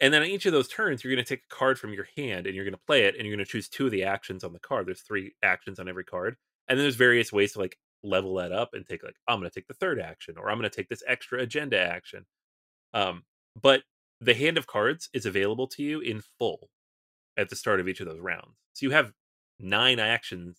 and 0.00 0.12
then 0.12 0.22
on 0.22 0.28
each 0.28 0.44
of 0.46 0.52
those 0.52 0.68
turns, 0.68 1.02
you're 1.02 1.14
going 1.14 1.24
to 1.24 1.28
take 1.28 1.44
a 1.50 1.54
card 1.54 1.78
from 1.78 1.94
your 1.94 2.06
hand 2.16 2.46
and 2.46 2.54
you're 2.54 2.64
going 2.64 2.74
to 2.74 2.80
play 2.86 3.04
it 3.04 3.14
and 3.16 3.26
you're 3.26 3.34
going 3.34 3.44
to 3.44 3.50
choose 3.50 3.68
two 3.68 3.86
of 3.86 3.92
the 3.92 4.04
actions 4.04 4.42
on 4.44 4.52
the 4.52 4.58
card. 4.58 4.86
There's 4.86 5.00
three 5.00 5.34
actions 5.42 5.78
on 5.78 5.88
every 5.88 6.04
card. 6.04 6.36
And 6.68 6.76
then 6.76 6.84
there's 6.84 6.96
various 6.96 7.32
ways 7.32 7.52
to 7.52 7.60
like 7.60 7.78
level 8.04 8.34
that 8.36 8.52
up 8.52 8.74
and 8.74 8.86
take 8.86 9.02
like 9.02 9.16
i'm 9.26 9.38
going 9.38 9.50
to 9.50 9.54
take 9.54 9.66
the 9.66 9.74
third 9.74 10.00
action 10.00 10.36
or 10.38 10.50
i'm 10.50 10.58
going 10.58 10.68
to 10.68 10.76
take 10.76 10.88
this 10.88 11.02
extra 11.06 11.40
agenda 11.40 11.78
action 11.78 12.24
um 12.92 13.22
but 13.60 13.82
the 14.20 14.34
hand 14.34 14.56
of 14.56 14.66
cards 14.66 15.08
is 15.12 15.26
available 15.26 15.66
to 15.66 15.82
you 15.82 16.00
in 16.00 16.22
full 16.38 16.70
at 17.36 17.48
the 17.48 17.56
start 17.56 17.80
of 17.80 17.88
each 17.88 18.00
of 18.00 18.06
those 18.06 18.20
rounds 18.20 18.56
so 18.72 18.86
you 18.86 18.90
have 18.90 19.12
nine 19.58 19.98
actions 19.98 20.58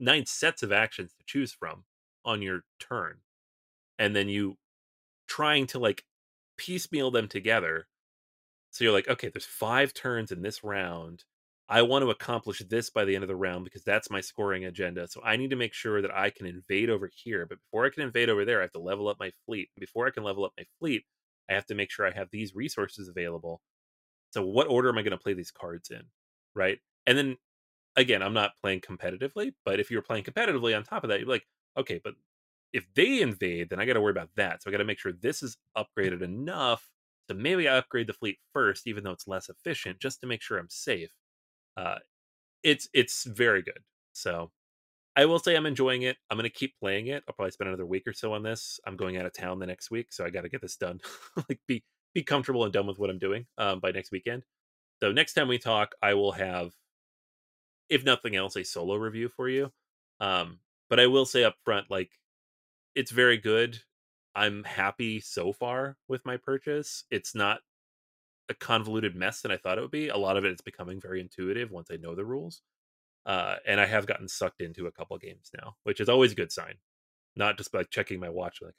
nine 0.00 0.26
sets 0.26 0.62
of 0.62 0.72
actions 0.72 1.12
to 1.12 1.24
choose 1.26 1.52
from 1.52 1.84
on 2.24 2.42
your 2.42 2.62
turn 2.80 3.18
and 3.98 4.14
then 4.14 4.28
you 4.28 4.56
trying 5.28 5.66
to 5.66 5.78
like 5.78 6.04
piecemeal 6.56 7.10
them 7.10 7.28
together 7.28 7.86
so 8.70 8.84
you're 8.84 8.92
like 8.92 9.08
okay 9.08 9.28
there's 9.28 9.44
five 9.44 9.92
turns 9.94 10.32
in 10.32 10.42
this 10.42 10.64
round 10.64 11.24
I 11.68 11.82
want 11.82 12.02
to 12.04 12.10
accomplish 12.10 12.58
this 12.68 12.90
by 12.90 13.04
the 13.04 13.14
end 13.14 13.24
of 13.24 13.28
the 13.28 13.36
round 13.36 13.64
because 13.64 13.82
that's 13.84 14.10
my 14.10 14.20
scoring 14.20 14.66
agenda. 14.66 15.08
So 15.08 15.22
I 15.24 15.36
need 15.36 15.50
to 15.50 15.56
make 15.56 15.72
sure 15.72 16.02
that 16.02 16.14
I 16.14 16.28
can 16.28 16.46
invade 16.46 16.90
over 16.90 17.08
here. 17.12 17.46
But 17.46 17.58
before 17.60 17.86
I 17.86 17.90
can 17.90 18.02
invade 18.02 18.28
over 18.28 18.44
there, 18.44 18.58
I 18.58 18.62
have 18.62 18.72
to 18.72 18.80
level 18.80 19.08
up 19.08 19.18
my 19.18 19.30
fleet. 19.46 19.70
Before 19.78 20.06
I 20.06 20.10
can 20.10 20.24
level 20.24 20.44
up 20.44 20.52
my 20.58 20.64
fleet, 20.78 21.04
I 21.50 21.54
have 21.54 21.66
to 21.66 21.74
make 21.74 21.90
sure 21.90 22.06
I 22.06 22.12
have 22.12 22.30
these 22.30 22.54
resources 22.54 23.08
available. 23.08 23.62
So 24.32 24.44
what 24.44 24.68
order 24.68 24.88
am 24.88 24.98
I 24.98 25.02
going 25.02 25.12
to 25.12 25.18
play 25.22 25.34
these 25.34 25.50
cards 25.50 25.90
in? 25.90 26.02
Right. 26.54 26.80
And 27.06 27.16
then 27.18 27.36
again, 27.96 28.22
I'm 28.22 28.34
not 28.34 28.52
playing 28.62 28.80
competitively, 28.80 29.54
but 29.64 29.80
if 29.80 29.90
you're 29.90 30.02
playing 30.02 30.24
competitively 30.24 30.76
on 30.76 30.84
top 30.84 31.04
of 31.04 31.10
that, 31.10 31.20
you're 31.20 31.28
like, 31.28 31.46
okay, 31.76 32.00
but 32.02 32.14
if 32.72 32.86
they 32.94 33.20
invade, 33.22 33.70
then 33.70 33.80
I 33.80 33.86
got 33.86 33.94
to 33.94 34.00
worry 34.00 34.10
about 34.12 34.30
that. 34.36 34.62
So 34.62 34.70
I 34.70 34.72
got 34.72 34.78
to 34.78 34.84
make 34.84 34.98
sure 34.98 35.12
this 35.12 35.42
is 35.42 35.58
upgraded 35.76 36.22
enough 36.22 36.90
to 37.28 37.34
maybe 37.34 37.68
I 37.68 37.78
upgrade 37.78 38.08
the 38.08 38.12
fleet 38.12 38.38
first, 38.52 38.86
even 38.86 39.04
though 39.04 39.12
it's 39.12 39.28
less 39.28 39.48
efficient, 39.48 40.00
just 40.00 40.20
to 40.20 40.26
make 40.26 40.42
sure 40.42 40.58
I'm 40.58 40.70
safe 40.70 41.12
uh, 41.76 41.98
it's 42.62 42.88
it's 42.94 43.24
very 43.24 43.62
good. 43.62 43.80
So 44.12 44.52
I 45.16 45.26
will 45.26 45.38
say 45.38 45.54
I'm 45.54 45.66
enjoying 45.66 46.02
it. 46.02 46.16
I'm 46.28 46.36
going 46.36 46.50
to 46.50 46.54
keep 46.54 46.78
playing 46.78 47.06
it. 47.06 47.22
I'll 47.28 47.34
probably 47.34 47.52
spend 47.52 47.68
another 47.68 47.86
week 47.86 48.06
or 48.06 48.12
so 48.12 48.32
on 48.32 48.42
this. 48.42 48.80
I'm 48.86 48.96
going 48.96 49.16
out 49.16 49.26
of 49.26 49.32
town 49.32 49.60
the 49.60 49.66
next 49.66 49.90
week, 49.90 50.12
so 50.12 50.24
I 50.24 50.30
got 50.30 50.42
to 50.42 50.48
get 50.48 50.60
this 50.60 50.76
done. 50.76 51.00
like 51.48 51.60
be 51.68 51.84
be 52.14 52.22
comfortable 52.22 52.64
and 52.64 52.72
done 52.72 52.86
with 52.86 52.98
what 52.98 53.10
I'm 53.10 53.18
doing 53.18 53.46
um, 53.58 53.80
by 53.80 53.90
next 53.90 54.12
weekend. 54.12 54.44
So 55.02 55.12
next 55.12 55.34
time 55.34 55.48
we 55.48 55.58
talk, 55.58 55.94
I 56.02 56.14
will 56.14 56.32
have, 56.32 56.72
if 57.88 58.04
nothing 58.04 58.36
else, 58.36 58.56
a 58.56 58.64
solo 58.64 58.94
review 58.96 59.28
for 59.28 59.48
you. 59.48 59.72
Um, 60.20 60.60
but 60.88 61.00
I 61.00 61.08
will 61.08 61.26
say 61.26 61.42
up 61.44 61.56
front, 61.64 61.90
like 61.90 62.10
it's 62.94 63.10
very 63.10 63.36
good. 63.36 63.80
I'm 64.36 64.64
happy 64.64 65.20
so 65.20 65.52
far 65.52 65.96
with 66.08 66.24
my 66.24 66.36
purchase. 66.36 67.04
It's 67.10 67.34
not 67.34 67.60
a 68.48 68.54
convoluted 68.54 69.14
mess 69.14 69.40
than 69.40 69.52
I 69.52 69.56
thought 69.56 69.78
it 69.78 69.80
would 69.80 69.90
be. 69.90 70.08
A 70.08 70.16
lot 70.16 70.36
of 70.36 70.44
it 70.44 70.52
is 70.52 70.60
becoming 70.60 71.00
very 71.00 71.20
intuitive 71.20 71.70
once 71.70 71.88
I 71.90 71.96
know 71.96 72.14
the 72.14 72.24
rules. 72.24 72.62
Uh, 73.26 73.56
and 73.66 73.80
I 73.80 73.86
have 73.86 74.06
gotten 74.06 74.28
sucked 74.28 74.60
into 74.60 74.86
a 74.86 74.92
couple 74.92 75.16
games 75.18 75.50
now, 75.56 75.76
which 75.84 76.00
is 76.00 76.08
always 76.08 76.32
a 76.32 76.36
good 76.36 76.52
sign. 76.52 76.74
Not 77.36 77.56
just 77.56 77.72
by 77.72 77.84
checking 77.84 78.20
my 78.20 78.28
watch, 78.28 78.58
like 78.62 78.74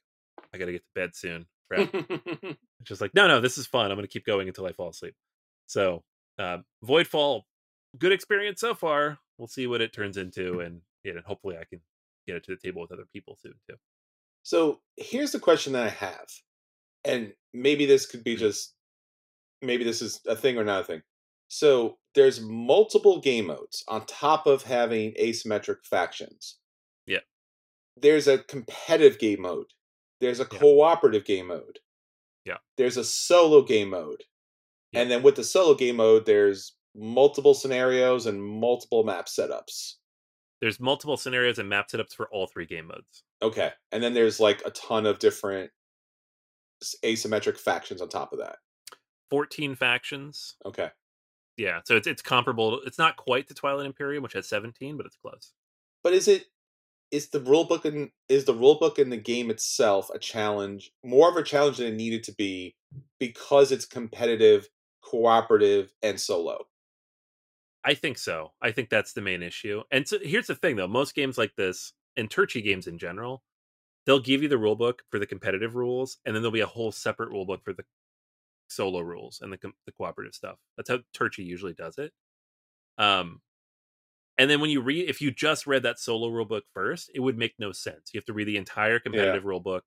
I 0.54 0.58
got 0.58 0.66
to 0.66 0.72
get 0.72 0.84
to 0.84 0.88
bed 0.94 1.16
soon. 1.16 1.48
it's 1.72 2.58
just 2.84 3.02
like 3.02 3.16
no, 3.16 3.28
no, 3.28 3.42
this 3.42 3.58
is 3.58 3.66
fun. 3.66 3.90
I'm 3.90 3.98
going 3.98 4.08
to 4.08 4.12
keep 4.12 4.26
going 4.26 4.48
until 4.48 4.68
I 4.68 4.72
fall 4.72 4.90
asleep. 4.90 5.16
So, 5.66 6.04
uh, 6.38 6.60
Voidfall, 6.86 7.42
good 7.98 8.12
experience 8.12 8.62
so 8.62 8.76
far. 8.76 9.18
We'll 9.38 9.48
see 9.48 9.66
what 9.66 9.82
it 9.82 9.92
turns 9.92 10.16
into, 10.16 10.60
and 10.60 10.82
you 11.04 11.16
know, 11.16 11.22
hopefully, 11.26 11.58
I 11.60 11.64
can 11.66 11.82
get 12.28 12.36
it 12.36 12.44
to 12.46 12.52
the 12.52 12.62
table 12.62 12.82
with 12.82 12.92
other 12.92 13.06
people 13.12 13.38
soon 13.42 13.56
too. 13.68 13.76
So 14.44 14.80
here's 14.96 15.32
the 15.32 15.40
question 15.40 15.74
that 15.74 15.86
I 15.86 15.90
have, 15.90 16.28
and 17.04 17.34
maybe 17.52 17.88
this 17.88 18.06
could 18.06 18.24
be 18.24 18.36
mm. 18.36 18.40
just 18.40 18.74
maybe 19.62 19.84
this 19.84 20.02
is 20.02 20.22
a 20.28 20.36
thing 20.36 20.58
or 20.58 20.64
not 20.64 20.82
a 20.82 20.84
thing. 20.84 21.02
So 21.48 21.98
there's 22.16 22.42
multiple 22.42 23.20
game 23.20 23.48
modes 23.48 23.84
on 23.88 24.06
top 24.06 24.48
of 24.48 24.64
having 24.64 25.14
asymmetric 25.14 25.86
factions. 25.86 26.58
Yeah. 27.06 27.20
There's 27.98 28.28
a 28.28 28.40
competitive 28.40 29.20
game 29.20 29.42
mode. 29.42 29.68
There's 30.22 30.40
a 30.40 30.48
yeah. 30.52 30.60
cooperative 30.60 31.26
game 31.26 31.48
mode. 31.48 31.80
Yeah. 32.46 32.58
There's 32.78 32.98
a 32.98 33.04
solo 33.04 33.64
game 33.64 33.90
mode. 33.90 34.24
Yeah. 34.92 35.02
And 35.02 35.12
then 35.12 35.24
with 35.24 35.36
the 35.36 35.44
solo 35.44 35.76
game 35.76 35.98
mode, 35.98 36.26
there's 36.26 36.76
multiple 36.96 37.54
scenarios 37.54 38.26
and 38.26 38.42
multiple 38.42 39.04
map 39.04 39.28
setups. 39.28 39.96
There's 40.62 40.80
multiple 40.80 41.18
scenarios 41.18 41.60
and 41.60 41.70
map 41.70 41.90
setups 41.90 42.16
for 42.16 42.28
all 42.32 42.48
three 42.48 42.66
game 42.66 42.88
modes. 42.88 43.24
Okay. 43.42 43.72
And 43.92 44.02
then 44.02 44.14
there's 44.14 44.40
like 44.40 44.62
a 44.66 44.72
ton 44.72 45.06
of 45.06 45.20
different 45.20 45.72
asymmetric 47.04 47.58
factions 47.58 48.02
on 48.02 48.10
top 48.10 48.32
of 48.32 48.40
that. 48.40 48.58
14 49.30 49.76
factions. 49.76 50.56
Okay. 50.66 50.90
Yeah, 51.58 51.80
so 51.86 51.96
it's 51.96 52.08
it's 52.08 52.22
comparable. 52.22 52.82
It's 52.86 52.98
not 52.98 53.16
quite 53.16 53.48
to 53.48 53.54
Twilight 53.54 53.86
Imperium, 53.86 54.24
which 54.24 54.34
has 54.34 54.48
17, 54.48 54.98
but 54.98 55.06
it's 55.06 55.16
close. 55.16 55.54
But 56.04 56.14
is 56.14 56.28
it 56.28 56.46
is 57.12 57.30
the 57.30 57.40
rule 57.40 57.64
book 57.64 57.86
and 57.86 58.10
is 58.30 58.46
the 58.46 58.54
rule 58.54 58.76
book 58.76 59.00
in 59.00 59.10
the 59.10 59.18
game 59.18 59.50
itself 59.50 60.10
a 60.14 60.20
challenge, 60.20 60.92
more 61.04 61.30
of 61.30 61.38
a 61.38 61.44
challenge 61.44 61.78
than 61.78 61.88
it 61.88 61.96
needed 61.96 62.24
to 62.24 62.34
be 62.34 62.76
because 63.20 63.72
it's 63.72 63.86
competitive, 63.86 64.68
cooperative, 65.02 65.94
and 66.04 66.20
solo? 66.20 66.66
I 67.86 67.94
think 67.94 68.18
so. 68.18 68.52
I 68.62 68.72
think 68.72 68.90
that's 68.90 69.14
the 69.14 69.22
main 69.22 69.44
issue. 69.44 69.84
And 69.92 70.08
so 70.08 70.18
here's 70.22 70.48
the 70.48 70.56
thing 70.56 70.76
though, 70.76 70.88
most 70.88 71.16
games 71.16 71.38
like 71.38 71.56
this, 71.56 71.94
and 72.18 72.30
Turczi 72.30 72.64
games 72.64 72.88
in 72.88 72.98
general, 72.98 73.44
they'll 74.06 74.20
give 74.20 74.42
you 74.42 74.50
the 74.50 74.58
rule 74.58 74.76
book 74.76 75.04
for 75.10 75.20
the 75.20 75.26
competitive 75.26 75.76
rules, 75.76 76.18
and 76.26 76.36
then 76.36 76.42
there'll 76.42 76.52
be 76.52 76.62
a 76.62 76.66
whole 76.66 76.92
separate 76.92 77.30
rule 77.30 77.46
book 77.46 77.64
for 77.64 77.74
the 77.74 77.86
solo 78.68 79.00
rules 79.00 79.40
and 79.42 79.52
the 79.52 79.58
the 79.86 79.92
cooperative 79.92 80.34
stuff. 80.34 80.58
That's 80.78 80.90
how 80.90 81.00
Turczi 81.16 81.46
usually 81.46 81.74
does 81.74 81.98
it. 81.98 82.12
Um, 82.98 83.42
and 84.38 84.50
then 84.50 84.60
when 84.60 84.70
you 84.70 84.82
read, 84.82 85.10
if 85.10 85.22
you 85.22 85.32
just 85.32 85.66
read 85.66 85.84
that 85.84 86.00
solo 86.00 86.28
rule 86.30 86.46
book 86.46 86.66
first, 86.74 87.10
it 87.14 87.22
would 87.22 87.38
make 87.38 87.54
no 87.58 87.72
sense. 87.72 88.12
You 88.14 88.18
have 88.18 88.26
to 88.26 88.34
read 88.34 88.48
the 88.48 88.58
entire 88.58 89.00
competitive 89.00 89.44
yeah. 89.44 89.50
rule 89.50 89.60
book 89.60 89.84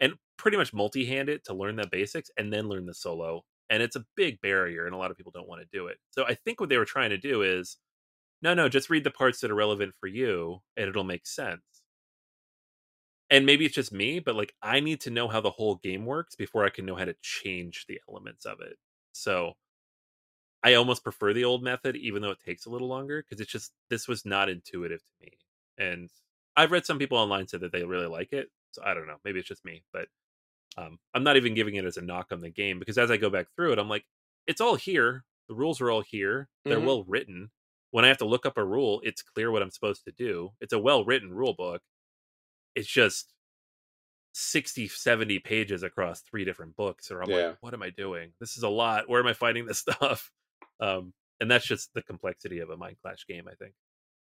and 0.00 0.14
pretty 0.36 0.56
much 0.56 0.74
multi-hand 0.74 1.28
it 1.28 1.44
to 1.44 1.54
learn 1.54 1.76
the 1.76 1.86
basics 1.90 2.30
and 2.36 2.52
then 2.52 2.68
learn 2.68 2.86
the 2.86 2.94
solo. 2.94 3.44
And 3.70 3.82
it's 3.82 3.96
a 3.96 4.04
big 4.16 4.40
barrier, 4.40 4.86
and 4.86 4.94
a 4.94 4.98
lot 4.98 5.10
of 5.10 5.16
people 5.16 5.32
don't 5.34 5.48
want 5.48 5.60
to 5.60 5.68
do 5.72 5.88
it. 5.88 5.98
So 6.10 6.24
I 6.24 6.34
think 6.34 6.60
what 6.60 6.68
they 6.68 6.78
were 6.78 6.84
trying 6.84 7.10
to 7.10 7.18
do 7.18 7.42
is, 7.42 7.78
no, 8.42 8.54
no, 8.54 8.68
just 8.68 8.90
read 8.90 9.02
the 9.02 9.10
parts 9.10 9.40
that 9.40 9.50
are 9.50 9.56
relevant 9.56 9.94
for 9.98 10.06
you, 10.06 10.60
and 10.76 10.88
it'll 10.88 11.02
make 11.02 11.26
sense. 11.26 11.62
And 13.30 13.44
maybe 13.44 13.64
it's 13.64 13.74
just 13.74 13.92
me, 13.92 14.20
but 14.20 14.36
like 14.36 14.54
I 14.62 14.80
need 14.80 15.00
to 15.02 15.10
know 15.10 15.28
how 15.28 15.40
the 15.40 15.50
whole 15.50 15.76
game 15.76 16.06
works 16.06 16.36
before 16.36 16.64
I 16.64 16.70
can 16.70 16.86
know 16.86 16.94
how 16.94 17.04
to 17.04 17.16
change 17.22 17.86
the 17.88 18.00
elements 18.08 18.44
of 18.44 18.60
it. 18.60 18.76
So 19.12 19.54
I 20.62 20.74
almost 20.74 21.04
prefer 21.04 21.32
the 21.32 21.44
old 21.44 21.62
method, 21.62 21.96
even 21.96 22.22
though 22.22 22.30
it 22.30 22.40
takes 22.44 22.66
a 22.66 22.70
little 22.70 22.88
longer, 22.88 23.22
because 23.22 23.40
it's 23.40 23.50
just 23.50 23.72
this 23.90 24.06
was 24.08 24.24
not 24.24 24.48
intuitive 24.48 25.00
to 25.00 25.24
me. 25.26 25.32
And 25.78 26.10
I've 26.56 26.72
read 26.72 26.86
some 26.86 26.98
people 26.98 27.18
online 27.18 27.48
say 27.48 27.58
that 27.58 27.72
they 27.72 27.84
really 27.84 28.06
like 28.06 28.32
it. 28.32 28.50
So 28.72 28.82
I 28.84 28.94
don't 28.94 29.06
know. 29.06 29.18
Maybe 29.24 29.38
it's 29.38 29.48
just 29.48 29.64
me, 29.64 29.82
but 29.92 30.08
um, 30.76 30.98
I'm 31.14 31.24
not 31.24 31.36
even 31.36 31.54
giving 31.54 31.76
it 31.76 31.84
as 31.84 31.96
a 31.96 32.02
knock 32.02 32.28
on 32.32 32.40
the 32.40 32.50
game 32.50 32.78
because 32.78 32.98
as 32.98 33.10
I 33.10 33.16
go 33.16 33.30
back 33.30 33.46
through 33.54 33.72
it, 33.72 33.78
I'm 33.78 33.88
like, 33.88 34.04
it's 34.46 34.60
all 34.60 34.76
here. 34.76 35.24
The 35.48 35.54
rules 35.54 35.80
are 35.80 35.90
all 35.90 36.02
here. 36.02 36.48
They're 36.64 36.78
mm-hmm. 36.78 36.86
well 36.86 37.04
written. 37.04 37.50
When 37.90 38.04
I 38.04 38.08
have 38.08 38.18
to 38.18 38.26
look 38.26 38.44
up 38.44 38.58
a 38.58 38.64
rule, 38.64 39.00
it's 39.04 39.22
clear 39.22 39.50
what 39.50 39.62
I'm 39.62 39.70
supposed 39.70 40.04
to 40.04 40.12
do. 40.12 40.50
It's 40.60 40.72
a 40.72 40.78
well 40.78 41.04
written 41.04 41.32
rule 41.32 41.54
book. 41.54 41.82
It's 42.76 42.88
just 42.88 43.32
60 44.38 44.88
70 44.88 45.38
pages 45.40 45.82
across 45.82 46.20
three 46.20 46.44
different 46.44 46.76
books 46.76 47.10
or 47.10 47.22
i'm 47.22 47.30
yeah. 47.30 47.36
like 47.36 47.56
what 47.60 47.72
am 47.72 47.82
i 47.82 47.88
doing 47.88 48.32
this 48.38 48.58
is 48.58 48.62
a 48.62 48.68
lot 48.68 49.08
where 49.08 49.18
am 49.18 49.26
i 49.26 49.32
finding 49.32 49.64
this 49.64 49.78
stuff 49.90 50.30
um, 50.80 51.12
and 51.40 51.50
that's 51.50 51.66
just 51.66 51.92
the 51.94 52.02
complexity 52.02 52.60
of 52.60 52.70
a 52.70 52.76
Mindclash 52.76 53.26
game, 53.28 53.44
I 53.50 53.54
think. 53.54 53.74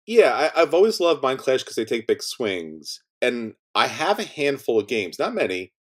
Yeah, 0.05 0.49
I, 0.55 0.59
have 0.59 0.73
always 0.73 0.99
loved 0.99 1.23
Mindclash 1.23 1.59
because 1.59 1.75
they 1.75 1.85
take 1.85 2.07
big 2.07 2.23
swings, 2.23 3.01
and 3.21 3.53
I 3.75 3.87
have 3.87 4.19
a 4.19 4.23
handful 4.23 4.79
of 4.79 4.87
games, 4.87 5.19
not 5.19 5.33
many, 5.33 5.73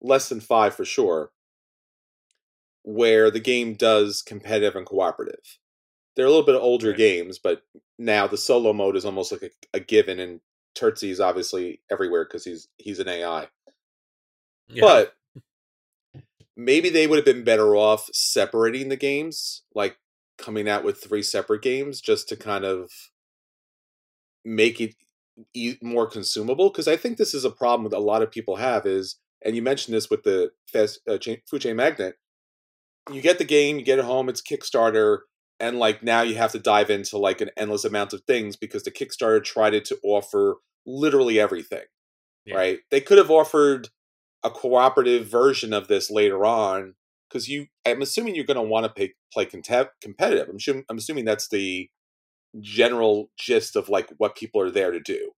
less 0.00 0.28
than 0.28 0.40
five 0.40 0.74
for 0.74 0.84
sure, 0.84 1.30
where 2.82 3.30
the 3.30 3.40
game 3.40 3.74
does 3.74 4.22
competitive 4.22 4.76
and 4.76 4.86
cooperative. 4.86 5.58
They're 6.14 6.26
a 6.26 6.30
little 6.30 6.46
bit 6.46 6.54
older 6.54 6.88
right. 6.88 6.96
games, 6.96 7.38
but 7.38 7.62
now 7.98 8.26
the 8.26 8.38
solo 8.38 8.72
mode 8.72 8.96
is 8.96 9.04
almost 9.04 9.32
like 9.32 9.42
a, 9.42 9.50
a 9.74 9.80
given, 9.80 10.18
and 10.18 10.40
Turczi 10.76 11.10
is 11.10 11.20
obviously 11.20 11.80
everywhere 11.90 12.24
because 12.24 12.44
he's 12.44 12.68
he's 12.76 12.98
an 12.98 13.08
AI. 13.08 13.48
Yeah. 14.68 14.80
But 14.82 15.14
maybe 16.56 16.88
they 16.88 17.06
would 17.06 17.16
have 17.16 17.24
been 17.24 17.44
better 17.44 17.76
off 17.76 18.08
separating 18.12 18.88
the 18.88 18.96
games, 18.96 19.62
like 19.74 19.98
coming 20.38 20.68
out 20.68 20.84
with 20.84 21.02
three 21.02 21.22
separate 21.22 21.62
games 21.62 22.00
just 22.00 22.28
to 22.28 22.36
kind 22.36 22.64
of 22.64 22.90
make 24.44 24.80
it 24.80 24.94
e- 25.54 25.78
more 25.82 26.06
consumable 26.06 26.70
because 26.70 26.88
i 26.88 26.96
think 26.96 27.16
this 27.16 27.34
is 27.34 27.44
a 27.44 27.50
problem 27.50 27.88
that 27.90 27.96
a 27.96 27.98
lot 27.98 28.22
of 28.22 28.30
people 28.30 28.56
have 28.56 28.86
is 28.86 29.16
and 29.44 29.54
you 29.54 29.62
mentioned 29.62 29.94
this 29.94 30.08
with 30.08 30.22
the 30.22 30.50
fast, 30.66 31.00
uh, 31.08 31.18
chain, 31.18 31.38
Food 31.46 31.62
Chain 31.62 31.76
Magnate 31.76 32.14
you 33.12 33.20
get 33.20 33.38
the 33.38 33.44
game 33.44 33.78
you 33.78 33.84
get 33.84 33.98
it 33.98 34.04
home 34.04 34.28
it's 34.28 34.42
kickstarter 34.42 35.20
and 35.58 35.78
like 35.78 36.02
now 36.02 36.22
you 36.22 36.36
have 36.36 36.52
to 36.52 36.58
dive 36.58 36.90
into 36.90 37.18
like 37.18 37.40
an 37.40 37.50
endless 37.56 37.84
amount 37.84 38.12
of 38.12 38.22
things 38.22 38.56
because 38.56 38.82
the 38.82 38.90
kickstarter 38.90 39.42
tried 39.42 39.84
to 39.84 39.98
offer 40.02 40.56
literally 40.86 41.40
everything 41.40 41.84
yeah. 42.46 42.56
right? 42.56 42.78
They 42.90 43.00
could 43.00 43.18
have 43.18 43.30
offered 43.30 43.90
a 44.42 44.50
cooperative 44.50 45.26
version 45.26 45.72
of 45.72 45.88
this 45.88 46.10
later 46.10 46.44
on 46.46 46.94
because 47.28 47.48
you 47.48 47.66
i'm 47.84 48.00
assuming 48.00 48.36
you're 48.36 48.44
going 48.44 48.56
to 48.56 48.62
want 48.62 48.84
to 48.84 48.92
play, 48.92 49.14
play 49.32 49.44
competitive. 49.44 50.48
I'm, 50.48 50.56
assuming, 50.56 50.84
I'm 50.88 50.98
assuming 50.98 51.24
that's 51.24 51.48
the 51.48 51.90
general 52.60 53.30
gist 53.36 53.74
of 53.76 53.88
like 53.88 54.08
what 54.18 54.36
people 54.36 54.60
are 54.60 54.70
there 54.70 54.92
to 54.92 55.00
do. 55.00 55.32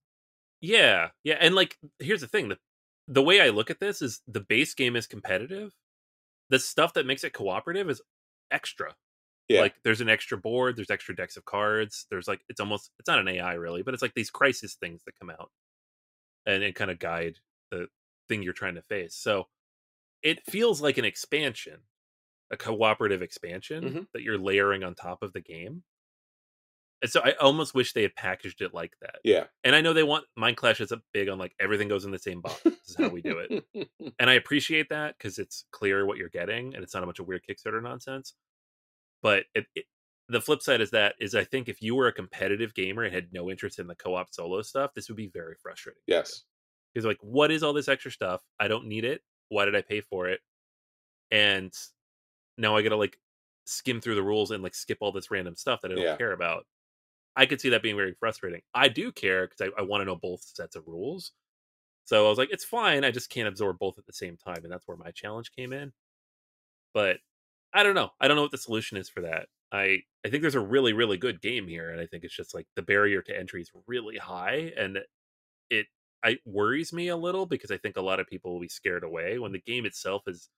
Yeah 0.61 1.09
yeah 1.25 1.37
and 1.41 1.55
like 1.55 1.79
here's 1.99 2.21
the 2.21 2.27
thing 2.27 2.49
the, 2.49 2.59
the 3.07 3.23
way 3.23 3.41
i 3.41 3.49
look 3.49 3.71
at 3.71 3.81
this 3.81 4.03
is 4.03 4.21
the 4.29 4.41
base 4.41 4.75
game 4.75 4.95
is 4.95 5.07
competitive. 5.07 5.73
The 6.51 6.59
stuff 6.59 6.95
that 6.95 7.07
makes 7.07 7.25
it 7.25 7.33
cooperative 7.33 7.89
is 7.89 8.03
extra 8.51 8.95
yeah. 9.49 9.61
like 9.61 9.75
there's 9.85 10.01
an 10.01 10.09
extra 10.09 10.37
board 10.37 10.77
there's 10.77 10.91
extra 10.91 11.15
decks 11.17 11.37
of 11.37 11.45
cards 11.45 12.07
there's 12.11 12.29
like 12.29 12.41
it's 12.49 12.61
almost 12.61 12.91
it's 12.99 13.09
not 13.09 13.19
an 13.19 13.29
ai 13.29 13.55
really 13.55 13.83
but 13.83 13.95
it's 13.95 14.03
like 14.03 14.15
these 14.15 14.31
crisis 14.31 14.75
things 14.75 15.03
that 15.07 15.19
come 15.19 15.31
out 15.31 15.51
and, 16.47 16.63
and 16.63 16.75
kind 16.75 16.91
of 16.91 16.99
guide 16.99 17.37
the 17.71 17.87
thing 18.29 18.43
you're 18.43 18.53
trying 18.53 18.75
to 18.75 18.83
face 18.83 19.15
so 19.15 19.47
it 20.23 20.45
feels 20.45 20.81
like 20.81 20.99
an 20.99 21.05
expansion, 21.05 21.81
a 22.51 22.57
cooperative 22.57 23.23
expansion 23.23 23.85
mm-hmm. 23.85 24.01
that 24.13 24.23
you're 24.23 24.39
layering 24.39 24.83
on 24.83 24.95
top 24.95 25.23
of 25.23 25.33
the 25.33 25.41
game. 25.41 25.83
And 27.01 27.11
so 27.11 27.21
I 27.21 27.35
almost 27.41 27.75
wish 27.75 27.93
they 27.93 28.03
had 28.03 28.17
packaged 28.17 28.61
it 28.61 28.75
like 28.75 28.95
that. 29.01 29.17
Yeah. 29.23 29.45
And 29.63 29.77
I 29.77 29.81
know 29.81 29.93
they 29.93 30.03
want 30.03 30.25
Mindclash 30.37 30.81
is 30.81 30.91
a 30.91 31.01
big 31.13 31.29
on 31.29 31.39
like 31.39 31.55
everything 31.61 31.87
goes 31.87 32.05
in 32.05 32.11
the 32.11 32.19
same 32.19 32.41
box. 32.41 32.61
This 32.65 32.75
is 32.89 32.97
how 32.97 33.09
we 33.09 33.23
do 33.23 33.39
it. 33.39 33.89
and 34.19 34.29
I 34.29 34.35
appreciate 34.35 34.89
that 34.89 35.15
because 35.17 35.39
it's 35.39 35.65
clear 35.71 36.05
what 36.05 36.17
you're 36.17 36.29
getting 36.29 36.75
and 36.75 36.83
it's 36.83 36.95
not 36.95 37.05
a 37.05 37.07
bunch 37.07 37.21
of 37.21 37.29
weird 37.29 37.43
Kickstarter 37.49 37.81
nonsense. 37.81 38.35
But 39.23 39.45
it, 39.55 39.67
it, 39.75 39.85
the 40.29 40.41
flip 40.41 40.63
side 40.63 40.81
is 40.81 40.91
that 40.91 41.15
is 41.21 41.35
I 41.35 41.45
think 41.45 41.69
if 41.69 41.83
you 41.83 41.95
were 41.95 42.07
a 42.07 42.13
competitive 42.13 42.75
gamer 42.75 43.03
and 43.03 43.15
had 43.15 43.33
no 43.33 43.51
interest 43.51 43.79
in 43.79 43.87
the 43.87 43.95
co-op 43.95 44.33
solo 44.33 44.63
stuff, 44.63 44.93
this 44.95 45.09
would 45.09 45.17
be 45.17 45.31
very 45.33 45.55
frustrating. 45.63 46.03
Yes. 46.07 46.43
Because 46.93 47.07
like, 47.07 47.19
what 47.21 47.51
is 47.51 47.63
all 47.63 47.73
this 47.73 47.89
extra 47.89 48.11
stuff? 48.11 48.43
I 48.61 48.69
don't 48.69 48.87
need 48.87 49.05
it 49.05 49.23
why 49.49 49.65
did 49.65 49.77
I 49.77 49.83
pay 49.83 50.01
for 50.01 50.29
it? 50.29 50.41
And 51.31 51.73
now 52.57 52.77
I 52.77 52.83
gotta 52.83 52.97
like 52.97 53.19
skim 53.67 54.01
through 54.01 54.15
the 54.15 54.23
rules 54.23 54.51
and 54.51 54.63
like 54.63 54.75
skip 54.75 54.99
all 55.01 55.13
this 55.13 55.31
random 55.31 55.57
stuff 55.57 55.81
that 55.83 55.93
I 55.93 55.95
don't 55.95 56.05
yeah. 56.05 56.17
care 56.17 56.33
about. 56.33 56.65
I 57.37 57.47
could 57.47 57.61
see 57.61 57.69
that 57.71 57.83
being 57.83 57.97
very 57.97 58.15
frustrating. 58.19 58.63
I 58.75 58.89
do 58.89 59.13
care 59.13 59.47
because 59.47 59.73
I, 59.79 59.81
I 59.81 59.85
want 59.85 60.01
to 60.01 60.05
know 60.05 60.17
both 60.17 60.43
sets 60.43 60.75
of 60.75 60.87
rules. 60.87 61.33
So 62.05 62.27
I 62.27 62.29
was 62.29 62.39
like, 62.39 62.49
it's 62.51 62.65
fine. 62.65 63.05
I 63.05 63.11
just 63.11 63.31
can't 63.31 63.47
absorb 63.47 63.79
both 63.79 63.99
at 63.99 64.07
the 64.07 64.13
same 64.13 64.37
time. 64.37 64.65
And 64.65 64.73
that's 64.73 64.89
where 64.89 64.97
my 64.97 65.11
challenge 65.11 65.53
came 65.55 65.73
in. 65.73 65.93
But 66.95 67.19
I 67.73 67.83
don't 67.83 67.95
know. 67.95 68.11
I 68.21 68.29
don't 68.29 68.37
know 68.37 68.43
what 68.43 68.51
the 68.51 68.59
solution 68.59 68.97
is 68.97 69.09
for 69.09 69.21
that. 69.23 69.47
I, 69.71 69.99
I 70.25 70.31
think 70.31 70.43
there's 70.43 70.55
a 70.55 70.61
really, 70.61 70.93
really 70.93 71.19
good 71.19 71.43
game 71.43 71.69
here. 71.69 71.91
And 71.91 72.01
I 72.01 72.07
think 72.07 72.25
it's 72.25 72.37
just 72.37 72.55
like 72.55 72.67
the 72.75 72.83
barrier 72.83 73.23
to 73.23 73.39
entry 73.39 73.61
is 73.61 73.71
really 73.87 74.17
high. 74.17 74.73
And 74.77 74.99
it 75.71 75.87
I 76.25 76.39
worries 76.45 76.93
me 76.93 77.09
a 77.09 77.17
little 77.17 77.47
because 77.47 77.71
I 77.71 77.77
think 77.77 77.97
a 77.97 78.03
lot 78.03 78.21
of 78.21 78.27
people 78.27 78.53
will 78.53 78.61
be 78.61 78.69
scared 78.69 79.05
away 79.05 79.39
when 79.39 79.53
the 79.53 79.61
game 79.61 79.87
itself 79.87 80.23
is 80.27 80.49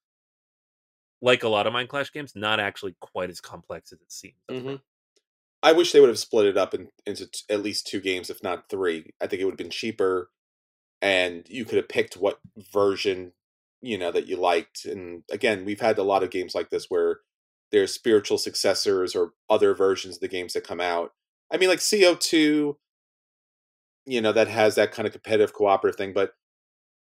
like 1.20 1.42
a 1.42 1.48
lot 1.48 1.66
of 1.66 1.72
Mindclash 1.72 2.12
games, 2.12 2.32
not 2.34 2.60
actually 2.60 2.94
quite 3.00 3.30
as 3.30 3.40
complex 3.40 3.92
as 3.92 4.00
it 4.00 4.12
seems. 4.12 4.34
Mm-hmm. 4.50 4.76
I 5.62 5.72
wish 5.72 5.92
they 5.92 6.00
would 6.00 6.08
have 6.08 6.18
split 6.18 6.46
it 6.46 6.56
up 6.56 6.72
in, 6.72 6.88
into 7.04 7.26
t- 7.26 7.42
at 7.50 7.62
least 7.62 7.86
two 7.86 8.00
games, 8.00 8.30
if 8.30 8.42
not 8.42 8.70
three. 8.70 9.12
I 9.20 9.26
think 9.26 9.42
it 9.42 9.44
would 9.44 9.52
have 9.52 9.58
been 9.58 9.68
cheaper, 9.68 10.30
and 11.02 11.46
you 11.50 11.66
could 11.66 11.76
have 11.76 11.88
picked 11.88 12.16
what 12.16 12.38
version 12.72 13.32
you 13.80 13.98
know 13.98 14.12
that 14.12 14.26
you 14.26 14.36
liked. 14.36 14.84
And 14.84 15.22
again, 15.30 15.64
we've 15.64 15.80
had 15.80 15.98
a 15.98 16.02
lot 16.02 16.22
of 16.22 16.30
games 16.30 16.54
like 16.54 16.70
this 16.70 16.86
where 16.88 17.20
there's 17.72 17.94
spiritual 17.94 18.38
successors 18.38 19.14
or 19.14 19.32
other 19.48 19.74
versions 19.74 20.16
of 20.16 20.20
the 20.20 20.28
games 20.28 20.52
that 20.52 20.66
come 20.66 20.80
out. 20.80 21.12
I 21.52 21.56
mean, 21.56 21.68
like 21.68 21.80
CO 21.80 22.14
two 22.14 22.76
you 24.06 24.20
know 24.20 24.32
that 24.32 24.48
has 24.48 24.74
that 24.74 24.92
kind 24.92 25.06
of 25.06 25.12
competitive 25.12 25.52
cooperative 25.52 25.96
thing. 25.96 26.12
But 26.12 26.32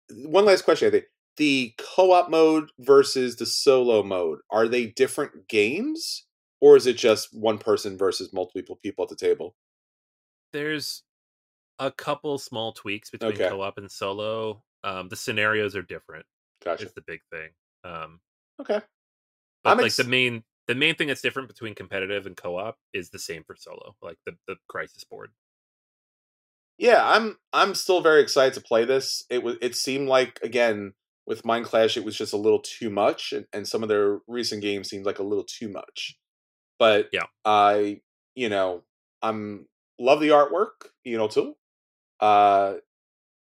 one 0.10 0.46
last 0.46 0.64
question, 0.64 0.88
I 0.88 0.92
think 0.92 1.06
the 1.38 1.74
co-op 1.78 2.30
mode 2.30 2.70
versus 2.80 3.36
the 3.36 3.46
solo 3.46 4.04
mode 4.04 4.40
are 4.50 4.68
they 4.68 4.88
different 4.88 5.48
games 5.50 6.26
or 6.62 6.78
is 6.78 6.88
it 6.88 6.98
just 6.98 7.30
one 7.34 7.58
person 7.58 7.98
versus 7.98 8.32
multiple 8.32 8.80
people 8.82 9.04
at 9.04 9.10
the 9.10 9.16
table? 9.16 9.56
There's 10.54 11.04
a 11.80 11.92
couple 11.92 12.38
small 12.38 12.72
tweaks 12.72 13.10
between 13.10 13.34
okay. 13.34 13.50
co-op 13.50 13.78
and 13.78 13.92
solo. 13.92 14.64
Um, 14.84 15.10
the 15.10 15.18
scenarios 15.18 15.76
are 15.76 15.82
different. 15.82 16.26
Gotcha. 16.66 16.86
Is 16.86 16.94
the 16.94 17.04
big 17.06 17.22
thing. 17.32 17.50
Um, 17.84 18.20
okay. 18.60 18.82
But 19.64 19.72
I'm 19.72 19.78
like 19.78 19.88
ex- 19.88 19.98
the 19.98 20.04
main 20.04 20.44
the 20.68 20.76
main 20.76 20.96
thing 20.96 21.08
that's 21.08 21.22
different 21.22 21.48
between 21.48 21.76
competitive 21.76 22.26
and 22.26 22.36
co-op 22.36 22.78
is 22.94 23.12
the 23.12 23.20
same 23.20 23.44
for 23.46 23.56
solo, 23.56 23.96
like 24.02 24.18
the 24.26 24.36
the 24.48 24.56
crisis 24.68 25.04
board 25.04 25.32
yeah, 26.78 27.02
I'm 27.04 27.38
I'm 27.54 27.74
still 27.76 28.02
very 28.02 28.22
excited 28.22 28.54
to 28.56 28.62
play 28.62 28.86
this. 28.86 29.24
It 29.30 29.44
was 29.44 29.56
it 29.62 29.76
seemed 29.76 30.08
like 30.10 30.40
again 30.44 30.94
with 31.26 31.44
Mindclash 31.44 31.98
it 31.98 32.04
was 32.06 32.18
just 32.18 32.34
a 32.34 32.38
little 32.38 32.60
too 32.60 32.90
much, 32.90 33.32
and, 33.34 33.46
and 33.54 33.68
some 33.68 33.82
of 33.84 33.90
their 33.90 34.20
recent 34.28 34.62
games 34.62 34.90
seemed 34.90 35.06
like 35.06 35.20
a 35.20 35.24
little 35.24 35.46
too 35.46 35.70
much. 35.70 36.18
But 36.78 37.10
yeah, 37.14 37.26
I 37.46 38.02
you 38.36 38.50
know 38.50 38.84
I'm 39.22 39.68
love 40.00 40.20
the 40.20 40.30
artwork, 40.30 40.90
you 41.04 41.18
know 41.18 41.28
too. 41.28 41.56
Uh, 42.20 42.76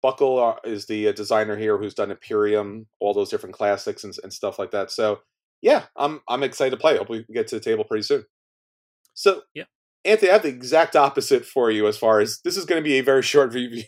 Buckle 0.02 0.40
uh, 0.40 0.56
is 0.64 0.86
the 0.86 1.10
uh, 1.10 1.12
designer 1.12 1.58
here 1.58 1.78
who's 1.78 1.94
done 1.94 2.12
Imperium, 2.12 2.88
all 3.00 3.14
those 3.14 3.30
different 3.30 3.56
classics 3.56 4.04
and, 4.04 4.16
and 4.24 4.32
stuff 4.32 4.58
like 4.58 4.72
that. 4.72 4.92
So 4.92 5.20
yeah, 5.62 5.86
I'm 5.96 6.22
I'm 6.28 6.44
excited 6.44 6.72
to 6.72 6.78
play. 6.78 6.98
Hope 6.98 7.10
we 7.10 7.26
get 7.34 7.48
to 7.48 7.56
the 7.56 7.62
table 7.62 7.84
pretty 7.84 8.04
soon. 8.04 8.26
So 9.14 9.42
yeah, 9.54 9.66
Anthony, 10.06 10.30
I 10.30 10.34
have 10.34 10.44
the 10.44 10.50
exact 10.50 10.96
opposite 10.96 11.46
for 11.46 11.70
you 11.70 11.88
as 11.88 11.98
far 11.98 12.20
as 12.20 12.40
this 12.44 12.56
is 12.56 12.66
going 12.66 12.82
to 12.82 12.88
be 12.88 13.00
a 13.00 13.04
very 13.04 13.22
short 13.22 13.54
review 13.54 13.84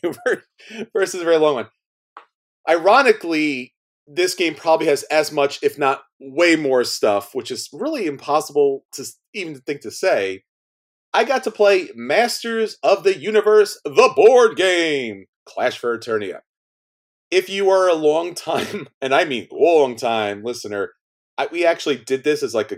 versus 0.93 1.21
a 1.21 1.25
very 1.25 1.37
long 1.37 1.55
one. 1.55 1.67
Ironically, 2.69 3.73
this 4.07 4.35
game 4.35 4.55
probably 4.55 4.87
has 4.87 5.03
as 5.03 5.31
much, 5.31 5.59
if 5.63 5.77
not 5.77 6.03
way 6.19 6.55
more 6.55 6.83
stuff, 6.83 7.33
which 7.33 7.49
is 7.49 7.69
really 7.71 8.05
impossible 8.05 8.85
to 8.93 9.05
even 9.33 9.55
think 9.61 9.81
to 9.81 9.91
say. 9.91 10.43
I 11.13 11.25
got 11.25 11.43
to 11.43 11.51
play 11.51 11.89
Masters 11.93 12.77
of 12.83 13.03
the 13.03 13.17
Universe, 13.17 13.79
the 13.83 14.13
board 14.15 14.55
game, 14.55 15.25
Clash 15.45 15.77
for 15.77 15.97
Eternia. 15.97 16.39
If 17.29 17.49
you 17.49 17.69
are 17.69 17.87
a 17.87 17.95
long 17.95 18.35
time, 18.35 18.87
and 19.01 19.13
I 19.13 19.25
mean 19.25 19.47
long 19.51 19.95
time 19.95 20.43
listener, 20.43 20.91
I, 21.37 21.47
we 21.51 21.65
actually 21.65 21.97
did 21.97 22.23
this 22.23 22.43
as 22.43 22.53
like 22.53 22.71
a, 22.71 22.77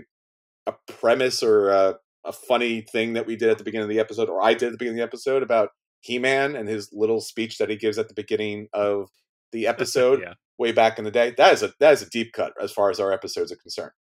a 0.66 0.74
premise 0.92 1.42
or 1.42 1.70
a, 1.70 1.96
a 2.24 2.32
funny 2.32 2.80
thing 2.80 3.14
that 3.14 3.26
we 3.26 3.36
did 3.36 3.50
at 3.50 3.58
the 3.58 3.64
beginning 3.64 3.84
of 3.84 3.90
the 3.90 4.00
episode, 4.00 4.28
or 4.28 4.42
I 4.42 4.54
did 4.54 4.66
at 4.66 4.72
the 4.72 4.78
beginning 4.78 5.00
of 5.00 5.04
the 5.04 5.08
episode 5.08 5.42
about 5.42 5.70
He 6.00 6.18
Man 6.18 6.56
and 6.56 6.68
his 6.68 6.90
little 6.92 7.20
speech 7.20 7.58
that 7.58 7.68
he 7.68 7.76
gives 7.76 7.98
at 7.98 8.08
the 8.08 8.14
beginning 8.14 8.68
of 8.72 9.10
the 9.52 9.66
episode 9.66 10.20
yeah. 10.22 10.34
way 10.58 10.72
back 10.72 10.98
in 10.98 11.04
the 11.04 11.10
day. 11.10 11.34
That 11.36 11.52
is 11.52 11.62
a 11.62 11.72
that 11.80 11.92
is 11.92 12.02
a 12.02 12.10
deep 12.10 12.32
cut 12.32 12.52
as 12.60 12.72
far 12.72 12.90
as 12.90 13.00
our 13.00 13.12
episodes 13.12 13.52
are 13.52 13.56
concerned. 13.56 13.92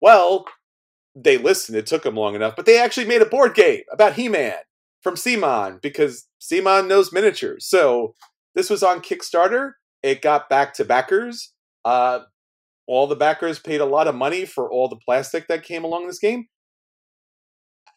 Well, 0.00 0.44
they 1.14 1.38
listened. 1.38 1.76
It 1.76 1.86
took 1.86 2.02
them 2.02 2.16
long 2.16 2.34
enough, 2.34 2.56
but 2.56 2.66
they 2.66 2.78
actually 2.78 3.06
made 3.06 3.22
a 3.22 3.26
board 3.26 3.54
game 3.54 3.82
about 3.92 4.14
He 4.14 4.28
Man 4.28 4.56
from 5.02 5.14
CMON 5.14 5.80
because 5.82 6.26
CMON 6.40 6.86
knows 6.86 7.12
miniatures. 7.12 7.66
So 7.66 8.14
this 8.54 8.70
was 8.70 8.82
on 8.82 9.00
Kickstarter. 9.00 9.72
It 10.02 10.22
got 10.22 10.48
back 10.48 10.74
to 10.74 10.84
backers. 10.84 11.52
Uh, 11.84 12.20
all 12.86 13.06
the 13.06 13.16
backers 13.16 13.58
paid 13.58 13.80
a 13.80 13.86
lot 13.86 14.08
of 14.08 14.14
money 14.14 14.44
for 14.44 14.70
all 14.70 14.88
the 14.88 14.96
plastic 14.96 15.48
that 15.48 15.62
came 15.62 15.84
along 15.84 16.06
this 16.06 16.18
game. 16.18 16.46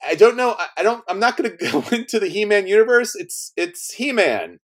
I 0.06 0.16
don't 0.16 0.38
know. 0.38 0.56
I, 0.58 0.68
I 0.78 0.84
don't. 0.84 1.04
I'm 1.08 1.20
not 1.20 1.38
going 1.38 1.50
to 1.58 1.72
go 1.72 1.84
into 1.92 2.20
the 2.20 2.28
He-Man 2.28 2.68
universe. 2.68 3.16
It's 3.16 3.52
it's 3.56 3.94
He-Man. 3.94 4.60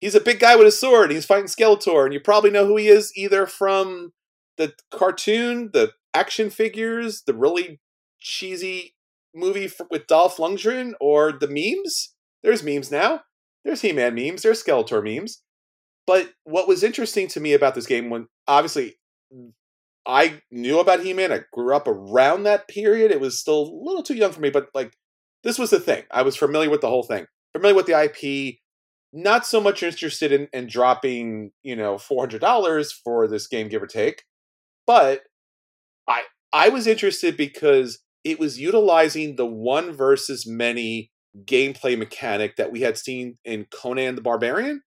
He's 0.00 0.14
a 0.16 0.20
big 0.20 0.40
guy 0.40 0.56
with 0.56 0.66
a 0.66 0.72
sword. 0.72 1.12
He's 1.12 1.26
fighting 1.26 1.46
Skeletor, 1.46 2.04
and 2.04 2.12
you 2.12 2.20
probably 2.20 2.50
know 2.50 2.66
who 2.66 2.76
he 2.76 2.88
is 2.88 3.12
either 3.16 3.46
from 3.46 4.12
the 4.56 4.74
cartoon, 4.90 5.70
the 5.72 5.92
action 6.12 6.50
figures, 6.50 7.22
the 7.24 7.34
really 7.34 7.80
cheesy 8.18 8.94
movie 9.34 9.66
f- 9.66 9.80
with 9.90 10.06
Dolph 10.06 10.36
Lundgren, 10.36 10.92
or 11.00 11.32
the 11.32 11.48
memes. 11.48 12.14
There's 12.42 12.62
memes 12.62 12.90
now. 12.90 13.22
There's 13.64 13.82
He-Man 13.82 14.14
memes. 14.14 14.42
There's 14.42 14.62
Skeletor 14.62 15.02
memes. 15.02 15.42
But 16.06 16.32
what 16.44 16.66
was 16.66 16.82
interesting 16.82 17.28
to 17.28 17.40
me 17.40 17.52
about 17.52 17.74
this 17.74 17.86
game, 17.86 18.10
when 18.10 18.26
obviously 18.48 18.96
I 20.06 20.40
knew 20.50 20.80
about 20.80 21.00
He-Man, 21.00 21.32
I 21.32 21.42
grew 21.52 21.74
up 21.74 21.86
around 21.86 22.42
that 22.42 22.68
period. 22.68 23.10
It 23.10 23.20
was 23.20 23.38
still 23.38 23.60
a 23.60 23.80
little 23.84 24.02
too 24.02 24.14
young 24.14 24.32
for 24.32 24.40
me, 24.40 24.50
but 24.50 24.68
like 24.74 24.94
this 25.44 25.58
was 25.58 25.70
the 25.70 25.80
thing. 25.80 26.04
I 26.10 26.22
was 26.22 26.36
familiar 26.36 26.70
with 26.70 26.80
the 26.80 26.88
whole 26.88 27.04
thing, 27.04 27.26
familiar 27.54 27.76
with 27.76 27.86
the 27.86 28.00
IP. 28.00 28.56
Not 29.12 29.46
so 29.46 29.60
much 29.60 29.82
interested 29.82 30.32
in, 30.32 30.48
in 30.52 30.66
dropping, 30.66 31.50
you 31.62 31.76
know, 31.76 31.98
four 31.98 32.22
hundred 32.22 32.40
dollars 32.40 32.92
for 32.92 33.28
this 33.28 33.46
game, 33.46 33.68
give 33.68 33.82
or 33.82 33.86
take. 33.86 34.24
But 34.86 35.22
I 36.08 36.22
I 36.52 36.70
was 36.70 36.86
interested 36.86 37.36
because 37.36 38.00
it 38.24 38.38
was 38.38 38.58
utilizing 38.58 39.36
the 39.36 39.46
one 39.46 39.92
versus 39.92 40.46
many 40.46 41.10
gameplay 41.44 41.96
mechanic 41.98 42.56
that 42.56 42.70
we 42.72 42.82
had 42.82 42.98
seen 42.98 43.38
in 43.44 43.66
Conan 43.70 44.14
the 44.14 44.20
Barbarian, 44.20 44.82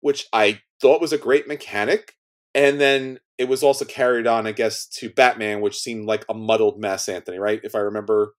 which 0.00 0.26
I 0.32 0.60
thought 0.80 1.00
was 1.00 1.12
a 1.12 1.18
great 1.18 1.48
mechanic. 1.48 2.14
And 2.54 2.80
then 2.80 3.18
it 3.38 3.48
was 3.48 3.62
also 3.62 3.84
carried 3.84 4.26
on, 4.26 4.46
I 4.46 4.52
guess, 4.52 4.86
to 4.86 5.08
Batman, 5.08 5.60
which 5.60 5.78
seemed 5.78 6.04
like 6.04 6.24
a 6.28 6.34
muddled 6.34 6.78
mess, 6.78 7.08
Anthony, 7.08 7.38
right? 7.38 7.60
If 7.64 7.74
I 7.74 7.78
remember. 7.78 8.34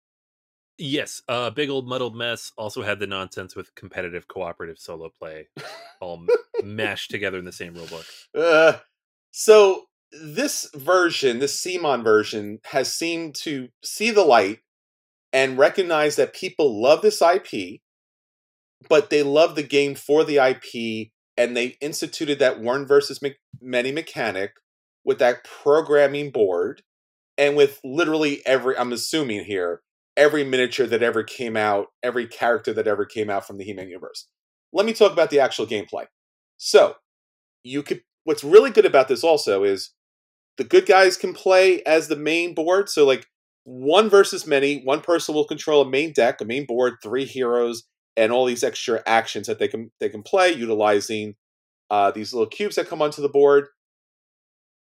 Yes, 0.77 1.21
a 1.27 1.31
uh, 1.31 1.49
big 1.49 1.69
old 1.69 1.87
muddled 1.87 2.15
mess. 2.15 2.51
Also 2.57 2.83
had 2.83 2.99
the 2.99 3.07
nonsense 3.07 3.55
with 3.55 3.73
competitive 3.75 4.27
cooperative 4.27 4.77
solo 4.79 5.09
play, 5.09 5.47
all 5.99 6.25
mashed 6.63 7.11
together 7.11 7.37
in 7.37 7.45
the 7.45 7.51
same 7.51 7.75
rulebook. 7.75 8.05
Uh, 8.35 8.79
so 9.31 9.85
this 10.21 10.69
version, 10.75 11.39
this 11.39 11.59
CMON 11.61 12.03
version, 12.03 12.59
has 12.65 12.93
seemed 12.93 13.35
to 13.35 13.69
see 13.83 14.11
the 14.11 14.23
light 14.23 14.59
and 15.31 15.57
recognize 15.57 16.15
that 16.15 16.33
people 16.33 16.81
love 16.81 17.01
this 17.01 17.21
IP, 17.21 17.81
but 18.87 19.09
they 19.09 19.23
love 19.23 19.55
the 19.55 19.63
game 19.63 19.95
for 19.95 20.23
the 20.23 20.37
IP, 20.37 21.09
and 21.37 21.57
they 21.57 21.77
instituted 21.81 22.39
that 22.39 22.59
one 22.59 22.85
versus 22.85 23.19
many 23.61 23.91
mechanic 23.91 24.51
with 25.03 25.19
that 25.19 25.43
programming 25.43 26.29
board, 26.29 26.83
and 27.37 27.55
with 27.55 27.79
literally 27.83 28.45
every. 28.45 28.77
I'm 28.77 28.93
assuming 28.93 29.45
here 29.45 29.81
every 30.15 30.43
miniature 30.43 30.85
that 30.85 31.01
ever 31.01 31.23
came 31.23 31.57
out, 31.57 31.87
every 32.03 32.27
character 32.27 32.71
that 32.73 32.87
ever 32.87 33.05
came 33.05 33.29
out 33.29 33.47
from 33.47 33.57
the 33.57 33.63
He-Man 33.63 33.87
universe. 33.87 34.27
Let 34.71 34.85
me 34.85 34.93
talk 34.93 35.11
about 35.11 35.31
the 35.31 35.39
actual 35.39 35.65
gameplay. 35.65 36.05
So, 36.57 36.95
you 37.63 37.81
could 37.81 38.03
what's 38.23 38.43
really 38.43 38.69
good 38.69 38.85
about 38.85 39.07
this 39.07 39.23
also 39.23 39.63
is 39.63 39.91
the 40.57 40.63
good 40.63 40.85
guys 40.85 41.17
can 41.17 41.33
play 41.33 41.81
as 41.83 42.07
the 42.07 42.15
main 42.15 42.53
board. 42.53 42.89
So 42.89 43.05
like 43.05 43.25
one 43.63 44.09
versus 44.09 44.45
many, 44.45 44.81
one 44.83 45.01
person 45.01 45.33
will 45.33 45.45
control 45.45 45.81
a 45.81 45.89
main 45.89 46.13
deck, 46.13 46.41
a 46.41 46.45
main 46.45 46.65
board, 46.65 46.95
three 47.01 47.25
heroes, 47.25 47.83
and 48.15 48.31
all 48.31 48.45
these 48.45 48.63
extra 48.63 49.01
actions 49.05 49.47
that 49.47 49.59
they 49.59 49.67
can 49.67 49.91
they 49.99 50.09
can 50.09 50.23
play 50.23 50.51
utilizing 50.51 51.35
uh, 51.89 52.11
these 52.11 52.33
little 52.33 52.47
cubes 52.47 52.75
that 52.75 52.87
come 52.87 53.01
onto 53.01 53.21
the 53.21 53.29
board. 53.29 53.67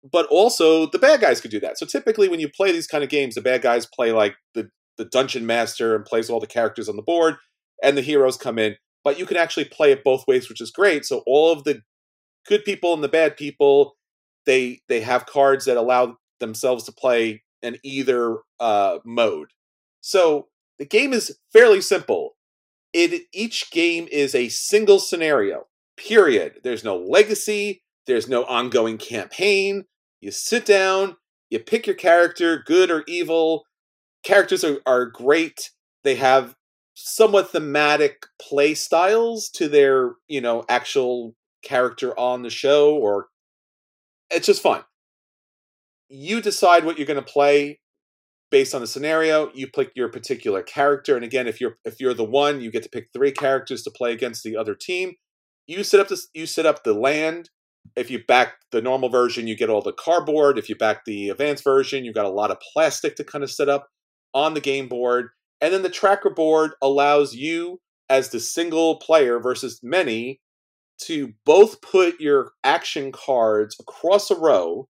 But 0.10 0.28
also 0.28 0.86
the 0.86 1.00
bad 1.00 1.22
guys 1.22 1.42
could 1.42 1.52
do 1.52 1.60
that. 1.62 1.78
So 1.78 1.86
typically 1.86 2.30
when 2.30 2.40
you 2.40 2.50
play 2.50 2.72
these 2.72 2.88
kind 2.88 3.04
of 3.04 3.10
games, 3.10 3.36
the 3.36 3.42
bad 3.42 3.62
guys 3.62 3.86
play 3.88 4.12
like 4.12 4.36
the 4.54 4.70
the 4.98 5.06
dungeon 5.06 5.46
master 5.46 5.96
and 5.96 6.06
plays 6.06 6.30
all 6.30 6.40
the 6.40 6.48
characters 6.48 6.90
on 6.90 6.96
the 6.96 7.02
board, 7.02 7.36
and 7.84 7.98
the 7.98 8.02
heroes 8.02 8.38
come 8.38 8.60
in. 8.60 8.76
But 9.04 9.18
you 9.18 9.26
can 9.26 9.38
actually 9.38 9.66
play 9.66 9.92
it 9.92 10.04
both 10.04 10.26
ways, 10.28 10.50
which 10.50 10.62
is 10.62 10.72
great. 10.72 11.06
So 11.06 11.24
all 11.26 11.52
of 11.52 11.64
the 11.64 11.82
good 12.48 12.66
people 12.66 12.94
and 12.94 13.04
the 13.04 13.08
bad 13.08 13.38
people, 13.38 13.97
they 14.48 14.82
they 14.90 15.02
have 15.02 15.28
cards 15.28 15.66
that 15.66 15.78
allow 15.78 16.18
themselves 16.40 16.86
to 16.86 16.92
play 16.92 17.44
in 17.62 17.78
either 17.84 18.38
uh, 18.60 18.98
mode. 19.06 19.50
So 20.02 20.48
the 20.80 20.86
game 20.86 21.14
is 21.14 21.38
fairly 21.54 21.82
simple. 21.82 22.36
It 22.94 23.24
each 23.34 23.70
game 23.70 24.08
is 24.12 24.34
a 24.34 24.50
single 24.50 24.98
scenario. 24.98 25.66
Period. 25.98 26.62
There's 26.64 26.84
no 26.84 26.98
legacy. 26.98 27.84
There's 28.08 28.30
no 28.30 28.46
ongoing 28.46 28.98
campaign. 28.98 29.86
You 30.22 30.32
sit 30.32 30.66
down. 30.66 31.18
You 31.50 31.60
pick 31.60 31.86
your 31.88 31.96
character, 31.96 32.64
good 32.66 32.90
or 32.90 33.04
evil. 33.08 33.64
Characters 34.24 34.64
are, 34.64 34.80
are 34.86 35.06
great. 35.06 35.72
They 36.04 36.16
have 36.16 36.56
somewhat 36.94 37.52
thematic 37.52 38.26
play 38.42 38.74
styles 38.74 39.50
to 39.50 39.68
their, 39.68 40.16
you 40.28 40.42
know, 40.42 40.66
actual 40.68 41.36
character 41.64 42.18
on 42.20 42.42
the 42.42 42.50
show 42.50 42.96
or 42.96 43.28
it's 44.32 44.48
just 44.48 44.62
fun. 44.62 44.84
You 46.10 46.42
decide 46.42 46.86
what 46.86 46.98
you're 46.98 47.08
going 47.08 47.24
to 47.24 47.32
play 47.32 47.80
based 48.50 48.74
on 48.74 48.82
the 48.82 48.88
scenario. 48.88 49.52
You 49.54 49.68
pick 49.68 49.92
your 49.96 50.10
particular 50.10 50.64
character, 50.64 51.16
and 51.16 51.26
again, 51.26 51.48
if 51.48 51.60
you're 51.60 51.78
if 51.86 52.00
you're 52.00 52.14
the 52.14 52.24
one, 52.24 52.62
you 52.62 52.72
get 52.72 52.84
to 52.84 52.90
pick 52.90 53.10
three 53.14 53.32
characters 53.32 53.84
to 53.84 53.92
play 53.92 54.14
against 54.14 54.44
the 54.44 54.56
other 54.56 54.76
team. 54.76 55.14
You 55.68 55.84
set 55.84 56.00
up 56.00 56.08
this. 56.08 56.28
You 56.34 56.46
set 56.46 56.66
up 56.66 56.84
the 56.84 56.94
land. 56.94 57.50
If 57.96 58.12
you 58.12 58.24
back 58.26 58.56
the 58.72 58.82
normal 58.82 59.10
version, 59.10 59.48
you 59.48 59.56
get 59.56 59.70
all 59.70 59.82
the 59.82 59.94
cardboard. 59.94 60.58
If 60.58 60.68
you 60.70 60.76
back 60.76 61.06
the 61.06 61.30
advanced 61.30 61.64
version, 61.64 62.04
you've 62.04 62.16
got 62.16 62.26
a 62.26 62.30
lot 62.30 62.52
of 62.52 62.58
plastic 62.74 63.16
to 63.16 63.24
kind 63.24 63.44
of 63.44 63.52
set 63.52 63.70
up 63.70 63.88
on 64.34 64.54
the 64.54 64.62
game 64.62 64.88
board. 64.88 65.30
And 65.62 65.74
then 65.74 65.84
the 65.84 65.90
tracker 65.90 66.30
board 66.30 66.72
allows 66.82 67.34
you, 67.34 67.80
as 68.10 68.30
the 68.30 68.40
single 68.40 68.98
player 68.98 69.40
versus 69.40 69.80
many, 69.82 70.42
to 71.00 71.34
both 71.46 71.82
put 71.82 72.20
your 72.20 72.52
action 72.64 73.12
cards 73.12 73.76
across 73.80 74.32
a 74.32 74.36
row 74.36 74.88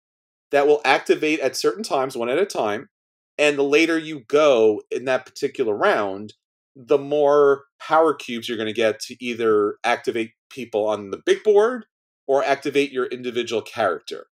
that 0.52 0.68
will 0.68 0.82
activate 0.84 1.40
at 1.40 1.56
certain 1.56 1.84
times, 1.84 2.16
one 2.16 2.30
at 2.30 2.38
a 2.38 2.46
time. 2.46 2.90
And 3.38 3.58
the 3.58 3.64
later 3.64 3.98
you 3.98 4.22
go 4.28 4.82
in 4.92 5.06
that 5.06 5.26
particular 5.26 5.76
round, 5.76 6.34
the 6.76 6.98
more 6.98 7.64
power 7.80 8.14
cubes 8.14 8.48
you're 8.48 8.58
going 8.58 8.68
to 8.68 8.74
get 8.74 9.00
to 9.02 9.16
either 9.24 9.76
activate 9.84 10.32
people 10.50 10.88
on 10.88 11.12
the 11.12 11.22
big 11.26 11.44
board 11.44 11.86
or 12.28 12.44
activate 12.44 12.92
your 12.92 13.06
individual 13.08 13.62
character. 13.62 14.28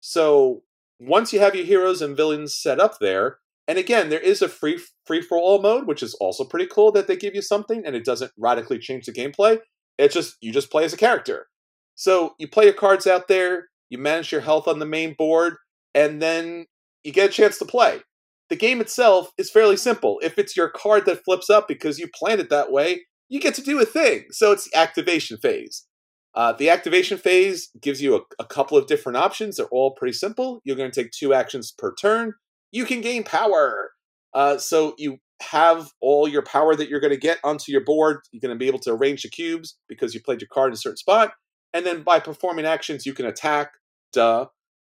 So 0.00 0.62
once 1.00 1.32
you 1.32 1.40
have 1.40 1.54
your 1.54 1.64
heroes 1.64 2.02
and 2.02 2.16
villains 2.16 2.54
set 2.54 2.78
up 2.78 2.98
there, 3.00 3.38
and 3.66 3.78
again, 3.78 4.10
there 4.10 4.20
is 4.20 4.42
a 4.42 4.48
free 4.48 4.80
free 5.06 5.22
for 5.22 5.38
all 5.38 5.60
mode, 5.60 5.86
which 5.86 6.02
is 6.02 6.14
also 6.14 6.44
pretty 6.44 6.66
cool 6.66 6.92
that 6.92 7.06
they 7.06 7.16
give 7.16 7.34
you 7.34 7.42
something 7.42 7.84
and 7.86 7.94
it 7.94 8.04
doesn't 8.04 8.32
radically 8.36 8.78
change 8.78 9.06
the 9.06 9.12
gameplay. 9.12 9.58
It's 9.98 10.14
just 10.14 10.36
you 10.40 10.52
just 10.52 10.70
play 10.70 10.84
as 10.84 10.92
a 10.92 10.98
character. 10.98 11.48
So 11.94 12.34
you 12.38 12.48
play 12.48 12.64
your 12.64 12.74
cards 12.74 13.06
out 13.06 13.28
there, 13.28 13.68
you 13.90 13.98
manage 13.98 14.32
your 14.32 14.40
health 14.40 14.66
on 14.66 14.78
the 14.78 14.86
main 14.86 15.14
board, 15.16 15.56
and 15.94 16.20
then 16.20 16.66
you 17.04 17.12
get 17.12 17.30
a 17.30 17.32
chance 17.32 17.58
to 17.58 17.64
play. 17.64 18.00
The 18.48 18.56
game 18.56 18.80
itself 18.80 19.30
is 19.38 19.50
fairly 19.50 19.76
simple. 19.76 20.18
If 20.22 20.38
it's 20.38 20.56
your 20.56 20.68
card 20.68 21.06
that 21.06 21.24
flips 21.24 21.48
up 21.48 21.68
because 21.68 21.98
you 21.98 22.08
planned 22.14 22.40
it 22.40 22.50
that 22.50 22.70
way, 22.70 23.02
you 23.28 23.40
get 23.40 23.54
to 23.54 23.62
do 23.62 23.80
a 23.80 23.86
thing. 23.86 24.24
So 24.30 24.52
it's 24.52 24.68
the 24.70 24.78
activation 24.78 25.38
phase. 25.38 25.86
Uh, 26.34 26.52
the 26.52 26.70
activation 26.70 27.18
phase 27.18 27.70
gives 27.80 28.00
you 28.00 28.16
a, 28.16 28.20
a, 28.38 28.44
couple 28.44 28.76
of 28.78 28.86
different 28.86 29.18
options. 29.18 29.56
They're 29.56 29.66
all 29.66 29.94
pretty 29.94 30.14
simple. 30.14 30.60
You're 30.64 30.76
going 30.76 30.90
to 30.90 31.02
take 31.02 31.12
two 31.12 31.34
actions 31.34 31.72
per 31.76 31.94
turn. 31.94 32.32
You 32.70 32.86
can 32.86 33.02
gain 33.02 33.22
power. 33.22 33.90
Uh, 34.32 34.56
so 34.56 34.94
you 34.96 35.18
have 35.42 35.90
all 36.00 36.28
your 36.28 36.42
power 36.42 36.74
that 36.76 36.88
you're 36.88 37.00
going 37.00 37.12
to 37.12 37.18
get 37.18 37.38
onto 37.44 37.72
your 37.72 37.84
board. 37.84 38.20
You're 38.32 38.40
going 38.40 38.54
to 38.54 38.58
be 38.58 38.66
able 38.66 38.78
to 38.80 38.92
arrange 38.92 39.22
the 39.22 39.28
cubes 39.28 39.76
because 39.88 40.14
you 40.14 40.22
played 40.22 40.40
your 40.40 40.48
card 40.48 40.68
in 40.68 40.74
a 40.74 40.76
certain 40.76 40.96
spot. 40.96 41.32
and 41.74 41.86
then 41.86 42.02
by 42.02 42.20
performing 42.20 42.66
actions, 42.66 43.06
you 43.06 43.14
can 43.14 43.26
attack. 43.26 43.72
Duh. 44.12 44.46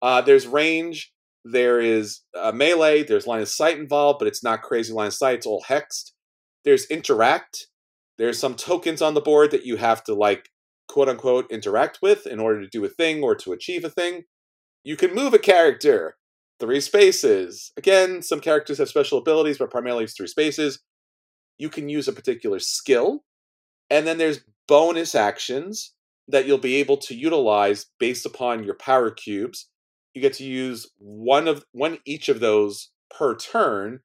Uh, 0.01 0.21
there's 0.21 0.45
range. 0.45 1.13
There 1.45 1.79
is 1.79 2.21
uh, 2.37 2.51
melee. 2.51 3.03
There's 3.03 3.27
line 3.27 3.41
of 3.41 3.47
sight 3.47 3.77
involved, 3.77 4.19
but 4.19 4.27
it's 4.27 4.43
not 4.43 4.61
crazy 4.61 4.93
line 4.93 5.07
of 5.07 5.13
sight. 5.13 5.35
It's 5.35 5.45
all 5.45 5.63
hexed. 5.67 6.11
There's 6.63 6.85
interact. 6.87 7.67
There's 8.17 8.39
some 8.39 8.55
tokens 8.55 9.01
on 9.01 9.13
the 9.13 9.21
board 9.21 9.51
that 9.51 9.65
you 9.65 9.77
have 9.77 10.03
to 10.05 10.13
like 10.13 10.49
quote 10.87 11.09
unquote 11.09 11.49
interact 11.51 11.99
with 12.01 12.27
in 12.27 12.39
order 12.39 12.61
to 12.61 12.67
do 12.67 12.83
a 12.83 12.89
thing 12.89 13.23
or 13.23 13.35
to 13.35 13.53
achieve 13.53 13.85
a 13.85 13.89
thing. 13.89 14.23
You 14.83 14.95
can 14.95 15.13
move 15.15 15.33
a 15.33 15.39
character 15.39 16.15
three 16.59 16.81
spaces. 16.81 17.71
Again, 17.77 18.21
some 18.21 18.39
characters 18.39 18.77
have 18.77 18.89
special 18.89 19.17
abilities, 19.17 19.57
but 19.57 19.71
primarily 19.71 20.05
it's 20.05 20.15
three 20.15 20.27
spaces. 20.27 20.79
You 21.57 21.69
can 21.69 21.89
use 21.89 22.07
a 22.07 22.13
particular 22.13 22.59
skill. 22.59 23.23
And 23.89 24.07
then 24.07 24.17
there's 24.17 24.41
bonus 24.67 25.15
actions 25.15 25.93
that 26.27 26.45
you'll 26.45 26.57
be 26.57 26.75
able 26.75 26.97
to 26.97 27.15
utilize 27.15 27.85
based 27.99 28.25
upon 28.25 28.63
your 28.63 28.75
power 28.75 29.11
cubes. 29.11 29.69
You 30.13 30.21
get 30.21 30.33
to 30.33 30.43
use 30.43 30.91
one 30.97 31.47
of 31.47 31.65
one 31.71 31.99
each 32.05 32.29
of 32.29 32.39
those 32.39 32.89
per 33.15 33.35
turn. 33.35 33.99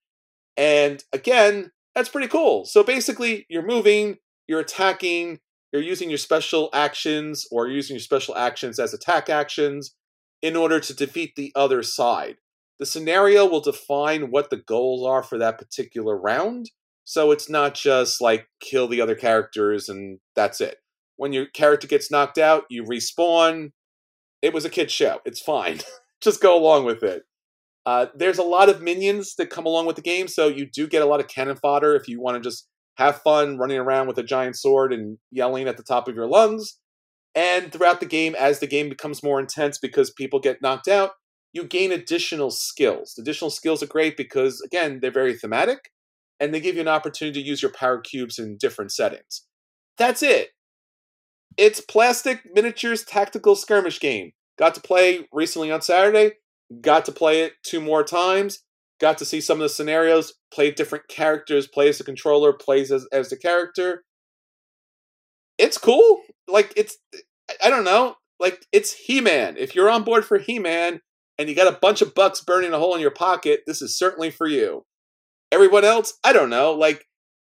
And 0.56 1.02
again, 1.12 1.70
that's 1.94 2.08
pretty 2.08 2.28
cool. 2.28 2.64
So 2.66 2.82
basically, 2.82 3.46
you're 3.48 3.66
moving, 3.66 4.18
you're 4.46 4.60
attacking, 4.60 5.38
you're 5.72 5.82
using 5.82 6.10
your 6.10 6.18
special 6.18 6.68
actions 6.72 7.46
or 7.50 7.68
using 7.68 7.94
your 7.94 8.02
special 8.02 8.36
actions 8.36 8.78
as 8.78 8.92
attack 8.92 9.30
actions 9.30 9.94
in 10.42 10.56
order 10.56 10.80
to 10.80 10.94
defeat 10.94 11.34
the 11.36 11.52
other 11.54 11.82
side. 11.82 12.36
The 12.78 12.86
scenario 12.86 13.46
will 13.46 13.60
define 13.60 14.30
what 14.30 14.50
the 14.50 14.56
goals 14.56 15.06
are 15.06 15.22
for 15.22 15.38
that 15.38 15.58
particular 15.58 16.16
round. 16.16 16.70
So 17.04 17.30
it's 17.30 17.50
not 17.50 17.74
just 17.74 18.20
like 18.20 18.46
kill 18.60 18.88
the 18.88 19.00
other 19.00 19.14
characters 19.14 19.88
and 19.88 20.18
that's 20.34 20.60
it. 20.60 20.78
When 21.16 21.32
your 21.32 21.46
character 21.46 21.86
gets 21.86 22.10
knocked 22.10 22.38
out, 22.38 22.64
you 22.70 22.84
respawn. 22.84 23.72
It 24.40 24.54
was 24.54 24.64
a 24.64 24.70
kid 24.70 24.90
show. 24.90 25.20
It's 25.26 25.40
fine. 25.40 25.80
just 26.22 26.40
go 26.40 26.56
along 26.56 26.86
with 26.86 27.02
it. 27.02 27.24
Uh, 27.84 28.06
there's 28.14 28.38
a 28.38 28.42
lot 28.42 28.68
of 28.68 28.80
minions 28.80 29.34
that 29.36 29.50
come 29.50 29.66
along 29.66 29.86
with 29.86 29.96
the 29.96 30.02
game, 30.02 30.28
so 30.28 30.46
you 30.48 30.66
do 30.66 30.86
get 30.86 31.02
a 31.02 31.06
lot 31.06 31.20
of 31.20 31.28
cannon 31.28 31.56
fodder 31.56 31.94
if 31.94 32.08
you 32.08 32.20
want 32.20 32.36
to 32.36 32.48
just 32.48 32.68
have 32.96 33.22
fun 33.22 33.56
running 33.58 33.78
around 33.78 34.06
with 34.06 34.18
a 34.18 34.22
giant 34.22 34.56
sword 34.56 34.92
and 34.92 35.18
yelling 35.30 35.66
at 35.66 35.76
the 35.76 35.82
top 35.82 36.06
of 36.06 36.14
your 36.14 36.28
lungs. 36.28 36.78
And 37.34 37.72
throughout 37.72 38.00
the 38.00 38.06
game, 38.06 38.34
as 38.34 38.58
the 38.58 38.66
game 38.66 38.88
becomes 38.88 39.22
more 39.22 39.38
intense 39.38 39.78
because 39.78 40.10
people 40.10 40.40
get 40.40 40.62
knocked 40.62 40.88
out, 40.88 41.12
you 41.52 41.64
gain 41.64 41.92
additional 41.92 42.50
skills. 42.50 43.14
The 43.16 43.22
additional 43.22 43.50
skills 43.50 43.82
are 43.82 43.86
great 43.86 44.16
because, 44.16 44.60
again, 44.60 44.98
they're 45.00 45.10
very 45.10 45.36
thematic 45.36 45.90
and 46.38 46.54
they 46.54 46.60
give 46.60 46.74
you 46.74 46.80
an 46.80 46.88
opportunity 46.88 47.42
to 47.42 47.48
use 47.48 47.62
your 47.62 47.72
power 47.72 48.00
cubes 48.00 48.38
in 48.38 48.56
different 48.56 48.92
settings. 48.92 49.46
That's 49.98 50.22
it. 50.22 50.50
It's 51.56 51.80
plastic 51.80 52.42
miniatures 52.54 53.04
tactical 53.04 53.54
skirmish 53.54 54.00
game. 54.00 54.32
Got 54.58 54.74
to 54.74 54.80
play 54.80 55.26
recently 55.32 55.70
on 55.70 55.82
Saturday. 55.82 56.32
Got 56.80 57.04
to 57.06 57.12
play 57.12 57.42
it 57.42 57.54
two 57.64 57.80
more 57.80 58.04
times. 58.04 58.62
Got 59.00 59.18
to 59.18 59.24
see 59.24 59.40
some 59.40 59.58
of 59.58 59.62
the 59.62 59.68
scenarios. 59.68 60.34
Play 60.52 60.70
different 60.70 61.08
characters. 61.08 61.66
Play 61.66 61.88
as 61.88 61.98
the 61.98 62.04
controller. 62.04 62.52
Plays 62.52 62.92
as, 62.92 63.06
as 63.12 63.30
the 63.30 63.36
character. 63.36 64.04
It's 65.58 65.78
cool. 65.78 66.22
Like 66.50 66.72
it's, 66.76 66.98
I 67.62 67.70
don't 67.70 67.84
know. 67.84 68.16
Like 68.38 68.64
it's 68.72 68.92
He 68.92 69.20
Man. 69.20 69.56
If 69.58 69.74
you're 69.74 69.90
on 69.90 70.02
board 70.02 70.24
for 70.24 70.38
He 70.38 70.58
Man 70.58 71.00
and 71.38 71.48
you 71.48 71.54
got 71.54 71.72
a 71.72 71.78
bunch 71.78 72.02
of 72.02 72.14
bucks 72.14 72.40
burning 72.40 72.72
a 72.72 72.78
hole 72.78 72.94
in 72.94 73.00
your 73.00 73.10
pocket, 73.10 73.60
this 73.66 73.82
is 73.82 73.96
certainly 73.96 74.30
for 74.30 74.46
you. 74.46 74.84
Everyone 75.52 75.84
else, 75.84 76.18
I 76.24 76.32
don't 76.32 76.50
know. 76.50 76.72
Like 76.72 77.06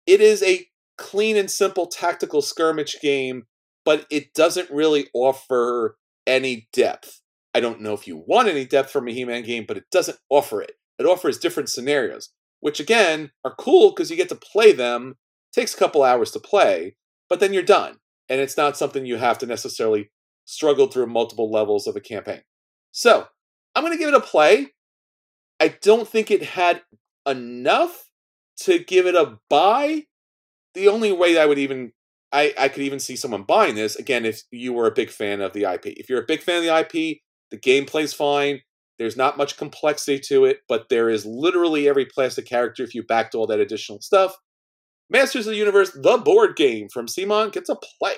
it 0.07 0.19
is 0.19 0.41
a 0.43 0.65
clean 0.97 1.37
and 1.37 1.49
simple 1.49 1.85
tactical 1.85 2.41
skirmish 2.41 2.99
game, 3.01 3.43
but 3.85 4.05
it 4.09 4.33
doesn't 4.33 4.69
really 4.71 5.07
offer 5.13 5.97
any 6.25 6.67
depth. 6.73 7.21
I 7.53 7.59
don't 7.59 7.81
know 7.81 7.93
if 7.93 8.07
you 8.07 8.23
want 8.27 8.47
any 8.47 8.65
depth 8.65 8.91
from 8.91 9.07
a 9.07 9.11
He-Man 9.11 9.43
game, 9.43 9.65
but 9.67 9.77
it 9.77 9.85
doesn't 9.91 10.19
offer 10.29 10.61
it. 10.61 10.73
It 10.99 11.05
offers 11.05 11.39
different 11.39 11.69
scenarios, 11.69 12.29
which 12.59 12.79
again 12.79 13.31
are 13.45 13.55
cool 13.57 13.91
because 13.91 14.11
you 14.11 14.17
get 14.17 14.29
to 14.29 14.35
play 14.35 14.71
them. 14.71 15.15
It 15.51 15.59
takes 15.59 15.73
a 15.73 15.77
couple 15.77 16.03
hours 16.03 16.31
to 16.31 16.39
play, 16.39 16.95
but 17.29 17.39
then 17.39 17.53
you're 17.53 17.63
done 17.63 17.98
and 18.29 18.39
it's 18.39 18.57
not 18.57 18.77
something 18.77 19.05
you 19.05 19.17
have 19.17 19.37
to 19.39 19.45
necessarily 19.45 20.11
struggle 20.45 20.87
through 20.87 21.07
multiple 21.07 21.51
levels 21.51 21.87
of 21.87 21.95
a 21.95 22.01
campaign. 22.01 22.41
So, 22.91 23.27
I'm 23.75 23.83
going 23.83 23.93
to 23.93 23.99
give 23.99 24.09
it 24.09 24.17
a 24.17 24.21
play. 24.21 24.73
I 25.59 25.75
don't 25.81 26.07
think 26.07 26.31
it 26.31 26.43
had 26.43 26.81
enough 27.27 28.09
to 28.61 28.79
give 28.79 29.05
it 29.05 29.15
a 29.15 29.37
buy. 29.49 30.05
The 30.73 30.87
only 30.87 31.11
way 31.11 31.37
I 31.37 31.45
would 31.45 31.59
even 31.59 31.91
I, 32.31 32.53
I 32.57 32.67
could 32.69 32.83
even 32.83 32.99
see 32.99 33.15
someone 33.15 33.43
buying 33.43 33.75
this 33.75 33.95
again 33.95 34.25
if 34.25 34.43
you 34.51 34.73
were 34.73 34.87
a 34.87 34.93
big 34.93 35.09
fan 35.09 35.41
of 35.41 35.53
the 35.53 35.63
IP. 35.63 35.87
If 35.87 36.09
you're 36.09 36.21
a 36.21 36.27
big 36.27 36.41
fan 36.41 36.57
of 36.57 36.63
the 36.63 36.77
IP, 36.79 37.19
the 37.49 37.57
gameplay's 37.57 38.13
fine. 38.13 38.61
There's 38.99 39.17
not 39.17 39.37
much 39.37 39.57
complexity 39.57 40.19
to 40.27 40.45
it, 40.45 40.59
but 40.67 40.89
there 40.89 41.09
is 41.09 41.25
literally 41.25 41.87
every 41.87 42.05
plastic 42.05 42.45
character 42.45 42.83
if 42.83 42.93
you 42.93 43.01
backed 43.03 43.33
all 43.33 43.47
that 43.47 43.59
additional 43.59 44.01
stuff. 44.01 44.35
Masters 45.09 45.47
of 45.47 45.51
the 45.51 45.57
Universe, 45.57 45.91
the 45.91 46.17
board 46.17 46.55
game 46.55 46.87
from 46.89 47.07
CMON 47.07 47.51
gets 47.51 47.69
a 47.69 47.75
play. 47.75 48.17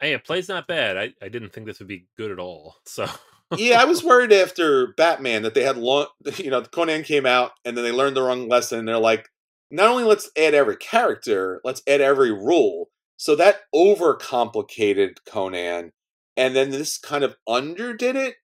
Hey, 0.00 0.12
it 0.12 0.24
plays 0.24 0.48
not 0.48 0.66
bad. 0.66 0.96
I, 0.96 1.14
I 1.22 1.28
didn't 1.28 1.52
think 1.52 1.66
this 1.66 1.78
would 1.78 1.88
be 1.88 2.08
good 2.16 2.30
at 2.30 2.38
all. 2.38 2.76
So 2.86 3.08
yeah, 3.56 3.80
I 3.80 3.84
was 3.84 4.02
worried 4.02 4.32
after 4.32 4.94
Batman 4.96 5.42
that 5.42 5.54
they 5.54 5.62
had 5.62 5.76
long, 5.76 6.06
you 6.36 6.50
know, 6.50 6.62
Conan 6.62 7.04
came 7.04 7.26
out 7.26 7.52
and 7.64 7.76
then 7.76 7.84
they 7.84 7.92
learned 7.92 8.16
the 8.16 8.22
wrong 8.22 8.48
lesson. 8.48 8.80
And 8.80 8.88
they're 8.88 8.98
like, 8.98 9.28
not 9.70 9.88
only 9.88 10.04
let's 10.04 10.30
add 10.36 10.54
every 10.54 10.76
character, 10.76 11.60
let's 11.64 11.82
add 11.86 12.00
every 12.00 12.32
rule. 12.32 12.90
So 13.16 13.36
that 13.36 13.62
overcomplicated 13.74 15.18
Conan, 15.26 15.92
and 16.36 16.56
then 16.56 16.70
this 16.70 16.98
kind 16.98 17.22
of 17.24 17.36
underdid 17.48 18.16
it. 18.16 18.36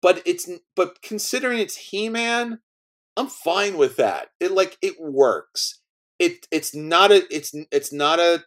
But 0.00 0.22
it's 0.24 0.48
but 0.76 1.02
considering 1.02 1.58
it's 1.58 1.76
He 1.76 2.08
Man, 2.08 2.60
I'm 3.16 3.26
fine 3.26 3.76
with 3.76 3.96
that. 3.96 4.28
It 4.38 4.52
like 4.52 4.78
it 4.80 4.94
works 5.00 5.77
it 6.18 6.46
it's 6.50 6.74
not 6.74 7.10
a 7.12 7.22
it's 7.34 7.54
it's 7.70 7.92
not 7.92 8.18
a 8.18 8.44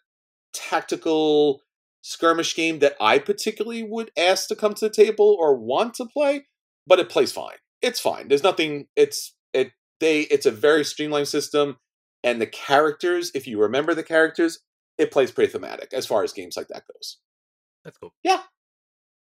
tactical 0.53 1.61
skirmish 2.01 2.55
game 2.55 2.80
that 2.80 2.95
I 2.99 3.19
particularly 3.19 3.84
would 3.84 4.11
ask 4.17 4.47
to 4.47 4.55
come 4.55 4.74
to 4.76 4.88
the 4.88 4.93
table 4.93 5.38
or 5.39 5.55
want 5.55 5.93
to 5.95 6.05
play, 6.05 6.47
but 6.88 6.99
it 6.99 7.09
plays 7.09 7.32
fine. 7.32 7.57
It's 7.82 7.99
fine. 7.99 8.28
There's 8.28 8.43
nothing. 8.43 8.88
It's 8.95 9.36
it 9.53 9.72
they. 9.99 10.22
It's 10.22 10.45
a 10.45 10.51
very 10.51 10.84
streamlined 10.84 11.28
system, 11.28 11.78
and 12.24 12.41
the 12.41 12.47
characters. 12.47 13.32
If 13.34 13.47
you 13.47 13.59
remember 13.59 13.93
the 13.93 14.03
characters, 14.03 14.59
it 14.97 15.11
plays 15.11 15.32
pretty 15.32 15.51
thematic 15.51 15.93
as 15.93 16.05
far 16.05 16.24
as 16.24 16.34
games 16.34 16.57
like 16.57 16.67
that 16.67 16.84
goes. 16.91 17.17
That's 17.84 17.97
cool. 17.97 18.13
Yeah. 18.24 18.41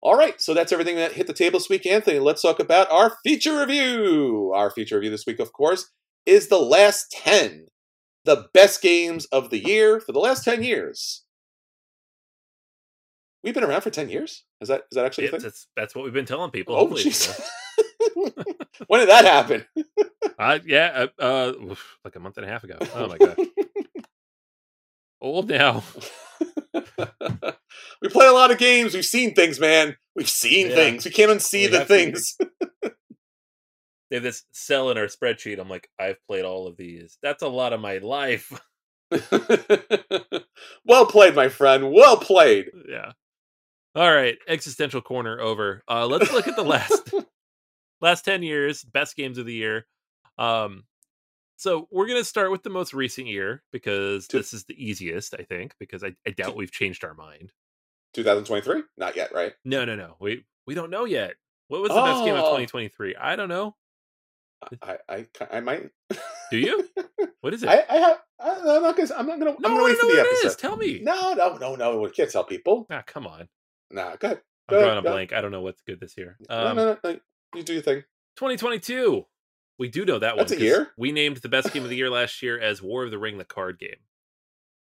All 0.03 0.15
right, 0.15 0.41
so 0.41 0.55
that's 0.55 0.71
everything 0.71 0.97
that 0.97 1.13
hit 1.13 1.27
the 1.27 1.33
table 1.33 1.59
this 1.59 1.69
week, 1.69 1.85
Anthony. 1.85 2.21
Let's 2.21 2.43
talk 2.43 2.61
about 2.61 2.93
our 2.93 3.17
feature 3.25 3.59
review. 3.59 4.53
Our 4.55 4.71
feature 4.71 4.97
review 4.97 5.11
this 5.11 5.27
week, 5.27 5.41
of 5.41 5.53
course, 5.53 5.91
is 6.27 6.47
The 6.47 6.61
Last 6.61 7.11
10 7.11 7.67
the 8.27 8.49
best 8.53 8.83
games 8.83 9.25
of 9.27 9.51
the 9.51 9.59
year 9.59 10.01
for 10.01 10.13
the 10.13 10.19
last 10.19 10.45
10 10.45 10.63
years. 10.63 11.23
We've 13.43 13.55
been 13.55 13.65
around 13.65 13.83
for 13.83 13.91
10 13.91 14.09
years? 14.09 14.43
Is 14.61 14.69
that 14.69 14.83
is 14.91 14.97
that 14.97 15.07
actually 15.07 15.25
yeah, 15.25 15.39
that's, 15.39 15.69
that's 15.77 15.95
what 15.95 16.05
we've 16.05 16.13
been 16.13 16.27
telling 16.27 16.51
people. 16.51 16.77
Oh, 16.77 16.87
when 18.89 19.01
did 19.01 19.09
that 19.09 19.25
happen? 19.25 19.65
uh, 20.39 20.59
yeah, 20.67 21.07
uh, 21.19 21.23
uh, 21.23 21.53
like 22.05 22.17
a 22.17 22.21
month 22.21 22.39
and 22.39 22.47
a 22.47 22.49
half 22.49 22.65
ago. 22.65 22.79
Oh 22.95 23.07
my 23.07 23.19
god. 23.19 23.37
Old 25.21 25.49
now. 25.49 25.85
we 28.03 28.09
play 28.09 28.27
a 28.27 28.33
lot 28.33 28.51
of 28.51 28.59
games. 28.59 28.95
We've 28.95 29.05
seen 29.05 29.35
things, 29.35 29.61
man. 29.61 29.97
We've 30.17 30.29
seen 30.29 30.69
yeah. 30.69 30.75
things. 30.75 31.05
We 31.05 31.13
can't 31.13 31.31
unsee 31.31 31.71
we 31.71 31.79
the 31.79 31.85
things 31.85 32.37
they 34.11 34.17
have 34.17 34.23
this 34.23 34.45
cell 34.53 34.91
in 34.91 34.99
our 34.99 35.07
spreadsheet. 35.07 35.59
I'm 35.59 35.69
like, 35.69 35.89
I've 35.99 36.25
played 36.27 36.45
all 36.45 36.67
of 36.67 36.77
these. 36.77 37.19
That's 37.23 37.43
a 37.43 37.49
lot 37.49 37.73
of 37.73 37.81
my 37.81 37.99
life. 37.99 38.53
well 40.85 41.07
played, 41.07 41.35
my 41.35 41.49
friend. 41.49 41.93
Well 41.93 42.17
played. 42.17 42.71
Yeah. 42.89 43.13
All 43.95 44.13
right, 44.13 44.37
existential 44.47 45.01
corner 45.01 45.41
over. 45.41 45.83
Uh, 45.89 46.07
let's 46.07 46.31
look 46.33 46.47
at 46.47 46.57
the 46.57 46.63
last 46.63 47.15
last 48.01 48.25
ten 48.25 48.43
years 48.43 48.85
best 48.85 49.17
games 49.17 49.39
of 49.39 49.47
the 49.47 49.55
year. 49.55 49.87
Um, 50.39 50.85
so 51.57 51.89
we're 51.91 52.07
gonna 52.07 52.25
start 52.25 52.51
with 52.51 52.63
the 52.63 52.71
most 52.71 52.93
recent 52.93 53.27
year 53.27 53.63
because 53.73 54.27
this 54.27 54.53
is 54.53 54.65
the 54.65 54.75
easiest, 54.75 55.35
I 55.35 55.45
think, 55.45 55.75
because 55.81 56.05
I, 56.05 56.15
I 56.27 56.31
doubt 56.31 56.57
we've 56.57 56.71
changed 56.71 57.05
our 57.05 57.15
mind. 57.15 57.53
2023? 58.13 58.83
Not 58.99 59.17
yet, 59.17 59.33
right? 59.33 59.55
No, 59.65 59.85
no, 59.87 59.97
no. 59.97 60.17
We 60.21 60.45
we 60.67 60.75
don't 60.75 60.91
know 60.91 61.07
yet. 61.07 61.35
What 61.69 61.81
was 61.81 61.91
the 61.91 62.01
oh. 62.01 62.05
best 62.05 62.25
game 62.25 62.35
of 62.35 62.45
2023? 62.45 63.17
I 63.17 63.35
don't 63.35 63.49
know. 63.49 63.75
I, 64.83 64.97
I, 65.09 65.27
I 65.51 65.61
might. 65.61 65.91
Do 66.51 66.59
you? 66.59 66.89
What 67.41 67.55
is 67.55 67.63
it? 67.63 67.69
I, 67.69 67.85
I 67.89 67.97
have. 67.97 68.19
I, 68.41 68.51
am 68.77 68.83
not 68.83 68.97
gonna. 68.97 69.09
I'm 69.17 69.27
not 69.27 69.39
gonna. 69.39 69.51
No, 69.53 69.69
I'm 69.69 69.75
gonna 69.75 69.85
wait 69.85 69.99
for 69.99 70.07
the 70.07 70.21
episode. 70.21 70.47
Is. 70.49 70.57
Tell 70.57 70.77
me. 70.77 71.01
No, 71.03 71.35
no, 71.35 71.57
no, 71.57 71.75
no. 71.77 72.01
We 72.01 72.11
can't 72.11 72.31
tell 72.31 72.45
people. 72.45 72.87
Ah, 72.91 73.03
come 73.07 73.27
on. 73.27 73.49
Nah, 73.91 74.17
go 74.17 74.29
ahead. 74.29 74.41
Go 74.69 74.77
I'm 74.77 74.83
drawing 74.83 74.99
ahead, 74.99 75.07
a 75.07 75.11
blank. 75.11 75.33
I 75.33 75.41
don't 75.41 75.53
know 75.53 75.61
what's 75.61 75.83
good 75.83 76.01
this 76.01 76.17
year. 76.17 76.37
Um, 76.49 76.77
no, 76.77 76.85
no, 76.85 76.99
no, 77.05 77.13
no. 77.13 77.21
You 77.55 77.63
do 77.63 77.75
your 77.75 77.83
thing. 77.83 78.03
2022. 78.37 79.27
We 79.79 79.89
do 79.89 80.05
know 80.05 80.19
that 80.19 80.37
That's 80.37 80.53
one. 80.53 80.61
a 80.61 80.65
year. 80.65 80.89
We 80.97 81.13
named 81.13 81.39
the 81.39 81.49
best 81.49 81.73
game 81.73 81.85
of 81.85 81.91
the 81.91 81.97
year 81.97 82.11
last 82.11 82.43
year 82.43 82.59
as 82.59 82.83
War 82.83 83.05
of 83.05 83.11
the 83.11 83.19
Ring, 83.19 83.39
the 83.39 83.45
card 83.45 83.79
game. 83.79 83.91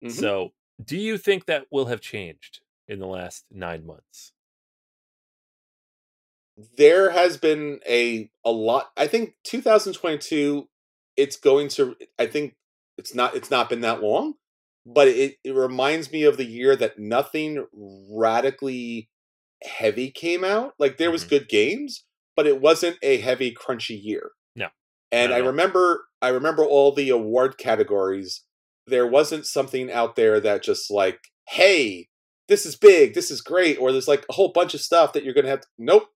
Mm-hmm. 0.04 0.20
So, 0.20 0.54
do 0.84 0.98
you 0.98 1.18
think 1.18 1.46
that 1.48 1.66
will 1.72 1.88
have 1.88 2.00
changed? 2.00 2.62
in 2.88 3.00
the 3.00 3.08
last 3.08 3.46
nine 3.52 3.86
months? 3.86 4.33
There 6.78 7.10
has 7.12 7.38
been 7.38 7.80
a 7.88 8.30
a 8.46 8.52
lot. 8.52 8.92
I 8.96 9.08
think 9.08 9.36
2022. 9.44 10.68
It's 11.16 11.38
going 11.38 11.68
to. 11.70 11.96
I 12.18 12.26
think 12.26 12.56
it's 12.98 13.14
not. 13.14 13.36
It's 13.36 13.52
not 13.52 13.70
been 13.70 13.82
that 13.82 14.02
long, 14.02 14.34
but 14.86 15.08
it 15.08 15.36
it 15.44 15.56
reminds 15.56 16.12
me 16.12 16.24
of 16.24 16.38
the 16.38 16.46
year 16.46 16.76
that 16.76 16.98
nothing 17.00 17.66
radically 17.74 19.10
heavy 19.64 20.12
came 20.12 20.44
out. 20.44 20.74
Like 20.80 20.98
there 20.98 21.12
was 21.12 21.24
Mhm. 21.26 21.30
good 21.30 21.50
games, 21.50 22.06
but 22.36 22.48
it 22.48 22.60
wasn't 22.60 22.98
a 23.02 23.18
heavy 23.18 23.54
crunchy 23.54 24.00
year. 24.02 24.32
No. 24.56 24.70
And 25.12 25.30
Not 25.32 25.36
I 25.38 25.40
remember 25.46 26.06
I 26.22 26.30
remember 26.30 26.66
all 26.66 26.92
the 26.92 27.10
award 27.10 27.58
categories. 27.58 28.44
There 28.88 29.08
wasn't 29.08 29.46
something 29.46 29.92
out 29.92 30.16
there 30.16 30.40
that 30.40 30.64
just 30.64 30.90
like, 30.92 31.20
hey, 31.50 32.10
this 32.48 32.66
is 32.66 32.76
big, 32.76 33.14
this 33.14 33.30
is 33.32 33.42
great, 33.42 33.78
or 33.78 33.92
there's 33.92 34.08
like 34.08 34.26
a 34.30 34.34
whole 34.34 34.52
bunch 34.52 34.74
of 34.74 34.82
stuff 34.82 35.14
that 35.14 35.24
you're 35.24 35.34
gonna 35.34 35.48
have 35.50 35.62
to 35.62 35.68
Nope. 35.78 36.10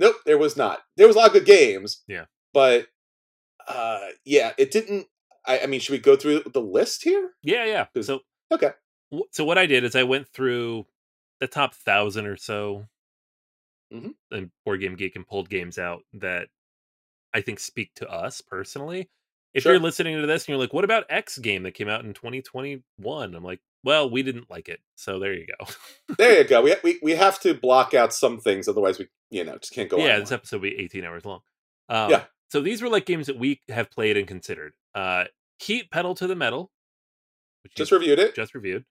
Nope, 0.00 0.16
there 0.26 0.38
was 0.38 0.56
not. 0.56 0.80
There 0.96 1.06
was 1.06 1.14
a 1.14 1.18
lot 1.20 1.28
of 1.28 1.34
good 1.34 1.44
games. 1.44 2.02
Yeah. 2.08 2.24
But 2.52 2.88
uh 3.68 4.08
yeah, 4.24 4.52
it 4.58 4.72
didn't 4.72 5.06
I, 5.46 5.60
I 5.60 5.66
mean, 5.66 5.78
should 5.80 5.92
we 5.92 5.98
go 5.98 6.16
through 6.16 6.42
the 6.52 6.60
list 6.60 7.04
here? 7.04 7.30
Yeah, 7.42 7.64
yeah. 7.66 8.02
So 8.02 8.20
Okay. 8.50 8.70
so 9.30 9.44
what 9.44 9.58
I 9.58 9.66
did 9.66 9.84
is 9.84 9.94
I 9.94 10.02
went 10.02 10.26
through 10.28 10.86
the 11.38 11.46
top 11.46 11.74
thousand 11.74 12.26
or 12.26 12.36
so 12.36 12.86
Mhm. 13.92 14.14
and 14.30 14.50
board 14.64 14.80
game 14.80 14.96
geek 14.96 15.16
and 15.16 15.26
pulled 15.26 15.48
games 15.50 15.78
out 15.78 16.02
that 16.14 16.48
I 17.34 17.42
think 17.42 17.60
speak 17.60 17.92
to 17.96 18.08
us 18.10 18.40
personally. 18.40 19.10
If 19.54 19.64
Sure. 19.64 19.72
you're 19.72 19.80
listening 19.82 20.20
to 20.20 20.26
this 20.26 20.42
and 20.44 20.48
you're 20.50 20.58
like, 20.58 20.72
"What 20.72 20.84
about 20.84 21.04
X 21.08 21.38
game 21.38 21.64
that 21.64 21.72
came 21.72 21.88
out 21.88 22.04
in 22.04 22.14
2021?" 22.14 23.34
I'm 23.34 23.42
like, 23.44 23.60
"Well, 23.84 24.08
we 24.10 24.22
didn't 24.22 24.48
like 24.50 24.68
it, 24.68 24.80
so 24.96 25.18
there 25.18 25.32
you 25.34 25.46
go." 25.58 25.66
There 26.18 26.38
you 26.38 26.44
go. 26.48 26.62
We, 26.62 26.74
we 26.84 26.98
we 27.02 27.12
have 27.16 27.40
to 27.40 27.54
block 27.54 27.92
out 27.94 28.12
some 28.14 28.38
things, 28.40 28.68
otherwise 28.68 28.98
we 28.98 29.08
you 29.30 29.44
know 29.44 29.58
just 29.58 29.72
can't 29.72 29.88
go 29.90 29.98
yeah, 29.98 30.18
this 30.20 30.32
episode 30.32 30.56
will 30.62 30.70
be 30.70 30.78
18 30.78 31.04
hours 31.04 31.24
long. 31.24 31.40
Um, 31.88 32.10
Yeah. 32.10 32.24
So 32.50 32.60
these 32.60 32.82
were 32.82 32.88
like 32.88 33.06
games 33.06 33.26
that 33.28 33.38
we 33.38 33.60
have 33.68 33.90
played 33.90 34.16
and 34.16 34.26
considered. 34.26 34.72
Uh, 34.94 35.24
Heat 35.60 35.90
Pedal 35.92 36.14
to 36.16 36.26
the 36.26 36.34
Metal, 36.34 36.70
Just 37.76 37.92
reviewed 37.92 38.18
it. 38.18 38.34
just 38.34 38.54
reviewed. 38.54 38.84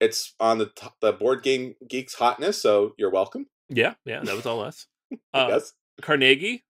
It's 0.00 0.34
on 0.40 0.58
the 0.58 0.70
the 1.00 1.12
board 1.12 1.42
game 1.42 1.74
geeks 1.88 2.14
hotness, 2.14 2.60
so 2.60 2.94
you're 2.98 3.10
welcome. 3.10 3.46
Yeah, 3.68 3.94
yeah, 4.04 4.20
that 4.22 4.34
was 4.36 4.46
all 4.46 4.60
us. 4.60 4.86
Uh, 5.32 5.46
yes, 5.50 5.72
Carnegie, 6.02 6.64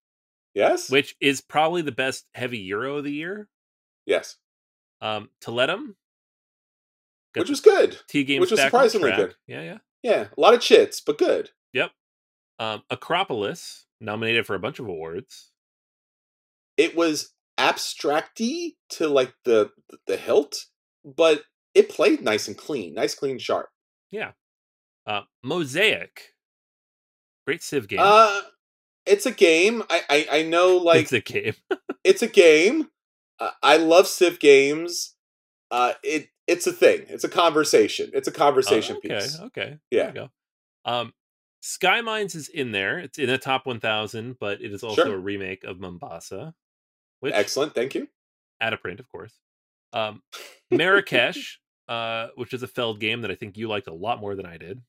yes, 0.56 0.90
which 0.90 1.14
is 1.20 1.40
probably 1.40 1.82
the 1.82 1.92
best 1.92 2.26
heavy 2.34 2.58
euro 2.58 2.96
of 2.96 3.04
the 3.04 3.12
year. 3.12 3.48
yes. 4.06 4.36
Um, 5.00 5.28
Got 7.36 7.42
Which 7.42 7.50
was 7.50 7.60
good. 7.60 7.98
T 8.08 8.24
games, 8.24 8.40
which 8.40 8.50
was 8.50 8.60
surprisingly 8.60 9.10
good. 9.12 9.34
Yeah, 9.46 9.60
yeah. 9.62 9.78
Yeah, 10.02 10.28
a 10.36 10.40
lot 10.40 10.54
of 10.54 10.60
chits, 10.60 11.00
but 11.02 11.18
good. 11.18 11.50
Yep. 11.74 11.90
Um, 12.58 12.82
Acropolis, 12.88 13.84
nominated 14.00 14.46
for 14.46 14.54
a 14.54 14.58
bunch 14.58 14.78
of 14.78 14.88
awards. 14.88 15.50
It 16.78 16.96
was 16.96 17.34
abstracty 17.58 18.76
to 18.90 19.08
like 19.08 19.34
the 19.44 19.70
the 20.06 20.16
hilt, 20.16 20.64
but 21.04 21.42
it 21.74 21.90
played 21.90 22.22
nice 22.22 22.48
and 22.48 22.56
clean, 22.56 22.94
nice, 22.94 23.14
clean, 23.14 23.38
sharp. 23.38 23.68
Yeah. 24.10 24.32
Uh, 25.06 25.22
Mosaic, 25.42 26.34
great 27.46 27.62
Civ 27.62 27.86
game. 27.86 28.00
Uh 28.02 28.40
it's 29.06 29.26
a 29.26 29.30
game. 29.30 29.82
I 29.90 30.02
I, 30.08 30.26
I 30.38 30.42
know 30.42 30.76
like 30.76 31.02
it's 31.02 31.12
a 31.12 31.20
game. 31.20 31.54
it's 32.04 32.22
a 32.22 32.26
game. 32.28 32.88
Uh, 33.38 33.50
I 33.62 33.76
love 33.76 34.06
Civ 34.06 34.38
games. 34.40 35.14
Uh, 35.70 35.92
it 36.02 36.28
it's 36.46 36.66
a 36.66 36.72
thing. 36.72 37.04
It's 37.08 37.24
a 37.24 37.28
conversation. 37.28 38.10
It's 38.14 38.28
a 38.28 38.32
conversation 38.32 38.96
Oh, 38.96 38.98
okay, 39.04 39.08
piece. 39.20 39.40
okay. 39.40 39.78
Yeah. 39.90 40.04
There 40.04 40.08
you 40.08 40.14
go. 40.86 40.90
Um, 40.90 41.12
Skymines 41.60 42.34
is 42.36 42.48
in 42.48 42.70
there. 42.70 42.98
It's 43.00 43.18
in 43.18 43.26
the 43.26 43.38
top 43.38 43.66
1,000, 43.66 44.36
but 44.38 44.60
it 44.62 44.72
is 44.72 44.84
also 44.84 45.04
Sure. 45.06 45.14
a 45.14 45.18
remake 45.18 45.64
of 45.64 45.80
Mombasa, 45.80 46.54
which 47.18 47.34
Excellent. 47.34 47.74
Thank 47.74 47.96
you. 47.96 48.06
out 48.60 48.72
of 48.72 48.80
print, 48.80 49.00
of 49.00 49.08
course. 49.08 49.34
Um, 49.92 50.22
Marrakesh, 50.70 51.58
uh, 51.88 52.28
which 52.36 52.52
is 52.54 52.62
a 52.62 52.68
Feld 52.68 53.00
game 53.00 53.22
that 53.22 53.30
I 53.32 53.34
think 53.34 53.56
you 53.56 53.66
liked 53.68 53.88
a 53.88 53.92
lot 53.94 54.20
more 54.20 54.36
than 54.36 54.46
I 54.46 54.56
did. 54.58 54.80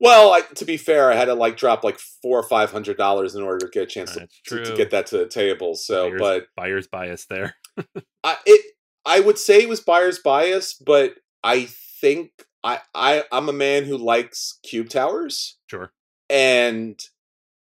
Well, 0.00 0.32
I, 0.32 0.40
to 0.56 0.64
be 0.64 0.76
fair, 0.76 1.10
I 1.10 1.14
had 1.16 1.26
to 1.26 1.34
like 1.34 1.56
drop 1.56 1.84
like 1.84 1.98
four 1.98 2.38
or 2.38 2.42
five 2.48 2.70
hundred 2.72 2.96
dollars 2.98 3.34
in 3.34 3.42
order 3.42 3.66
to 3.66 3.70
get 3.72 3.84
a 3.84 3.86
chance 3.86 4.12
to, 4.14 4.26
to, 4.46 4.64
to 4.64 4.76
get 4.76 4.90
that 4.90 5.06
to 5.08 5.18
the 5.18 5.26
table. 5.28 5.74
So, 5.74 6.08
Buyer's, 6.10 6.20
but 6.20 6.46
buyer's 6.56 6.86
bias 6.88 7.26
there. 7.30 7.54
I 8.24 8.36
it 8.44 8.64
I 9.06 9.20
would 9.20 9.38
say 9.38 9.62
it 9.62 9.68
was 9.68 9.80
buyer's 9.80 10.18
bias, 10.18 10.74
but 10.74 11.14
I 11.42 11.68
think 12.00 12.30
I, 12.62 12.80
I 12.94 13.24
I'm 13.32 13.48
a 13.48 13.52
man 13.52 13.84
who 13.84 13.96
likes 13.96 14.58
cube 14.62 14.88
towers. 14.88 15.58
Sure. 15.70 15.92
and 16.30 16.98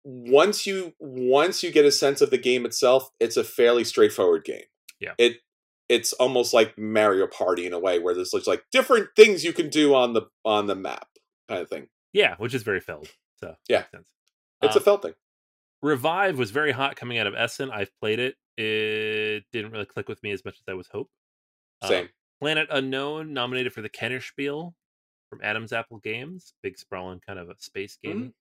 once 0.05 0.67
you 0.67 0.95
once 0.99 1.63
you 1.63 1.71
get 1.71 1.85
a 1.85 1.91
sense 1.93 2.23
of 2.23 2.31
the 2.31 2.39
game 2.39 2.65
itself 2.65 3.11
it's 3.21 3.37
a 3.37 3.45
fairly 3.45 3.85
straightforward 3.85 4.45
game 4.45 4.63
Yeah. 4.99 5.13
it 5.19 5.37
it's 5.91 6.15
almost 6.15 6.55
like 6.55 6.79
mario 6.79 7.27
party 7.27 7.67
in 7.67 7.75
a 7.75 7.79
way 7.79 7.99
where 7.99 8.15
there's 8.15 8.33
like 8.47 8.65
different 8.73 9.09
things 9.15 9.45
you 9.45 9.53
can 9.53 9.69
do 9.69 9.95
on 9.95 10.15
the 10.15 10.23
on 10.43 10.67
the 10.69 10.75
map 10.75 11.07
kind 11.51 11.61
of 11.61 11.69
thing 11.69 11.89
Yeah, 12.13 12.37
which 12.39 12.55
is 12.55 12.63
very 12.63 12.81
Feld. 12.81 13.09
So 13.37 13.57
Yeah. 13.69 13.85
it's 13.93 14.77
Um, 14.77 14.77
a 14.77 14.81
Feld 14.81 15.03
thing 15.03 15.15
Revive 15.83 16.39
was 16.39 16.51
very 16.51 16.73
hot 16.73 16.97
coming 16.97 17.19
out 17.19 17.27
of 17.27 17.35
Essen. 17.35 17.71
I've 17.71 17.91
played 18.01 18.19
it. 18.19 18.37
It 18.59 19.45
didn't 19.53 19.71
really 19.73 19.87
click 19.87 20.09
with 20.09 20.23
me 20.23 20.31
as 20.33 20.45
much 20.45 20.57
as 20.59 20.65
I 20.69 20.75
was 20.75 20.89
hope. 20.89 21.11
Um, 21.83 21.89
same 21.89 22.09
Planet 22.41 22.69
Unknown 22.71 23.33
nominated 23.33 23.73
for 23.73 23.81
the 23.81 23.89
Kennerspiel 23.89 24.75
from 25.31 25.41
Adam's 25.43 25.73
Apple 25.73 25.99
Games, 25.99 26.53
big 26.63 26.77
sprawling 26.79 27.21
kind 27.21 27.39
of 27.39 27.49
a 27.49 27.55
space 27.59 27.97
game. 28.03 28.35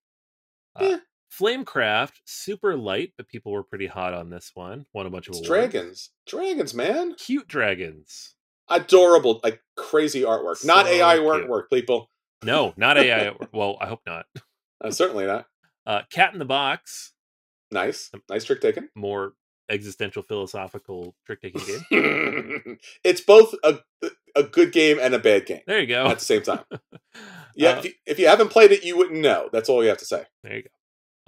Uh, 0.76 0.84
Yeah. 0.86 0.98
Flamecraft, 1.32 2.14
super 2.26 2.76
light, 2.76 3.14
but 3.16 3.28
people 3.28 3.52
were 3.52 3.64
pretty 3.64 3.86
hot 3.88 4.14
on 4.16 4.30
this 4.32 4.52
one. 4.56 4.88
Won 4.94 5.06
a 5.06 5.10
bunch 5.12 5.28
of 5.28 5.36
awards. 5.36 5.48
dragons 5.48 6.10
dragons 6.26 6.74
man 6.74 7.14
Cute 7.16 7.48
dragons. 7.48 8.36
adorable 8.68 9.40
like 9.44 9.62
crazy 9.78 10.22
artwork 10.22 10.64
not 10.66 10.88
ai 10.88 11.16
cute. 11.18 11.26
artwork 11.28 11.70
people 11.72 12.10
No, 12.44 12.74
not 12.78 12.98
AI. 12.98 13.34
well, 13.52 13.78
I 13.82 13.88
hope 13.88 14.02
not. 14.08 14.26
uh, 14.84 14.92
certainly 14.92 15.26
not 15.26 15.46
Uh, 15.86 16.02
Cat 16.10 16.34
in 16.34 16.40
the 16.40 16.46
Box, 16.46 17.14
nice 17.72 18.10
nice 18.30 18.44
trick 18.46 18.62
taken 18.62 18.90
more 18.96 19.34
existential 19.70 20.24
philosophical 20.24 21.16
trick 21.26 21.42
taking 21.42 21.62
game. 21.66 22.78
it's 23.04 23.22
both 23.22 23.54
a 23.64 23.80
a 24.36 24.44
good 24.44 24.72
game 24.72 24.98
and 25.02 25.14
a 25.14 25.20
bad 25.20 25.46
game 25.46 25.62
There 25.68 25.80
you 25.80 25.88
go. 25.88 26.08
at 26.08 26.20
the 26.20 26.26
same 26.26 26.42
time 26.42 26.64
Yeah, 27.56 27.72
Uh, 27.72 27.78
if, 27.80 27.86
you, 27.86 27.92
if 28.06 28.20
you 28.20 28.28
haven't 28.28 28.50
played 28.50 28.72
it, 28.72 28.84
you 28.84 28.96
wouldn't 28.98 29.20
know. 29.20 29.50
That's 29.52 29.68
all 29.70 29.84
you 29.84 29.90
have 29.90 29.98
to 29.98 30.06
say. 30.06 30.24
There 30.44 30.56
you 30.58 30.64
go. 30.64 30.70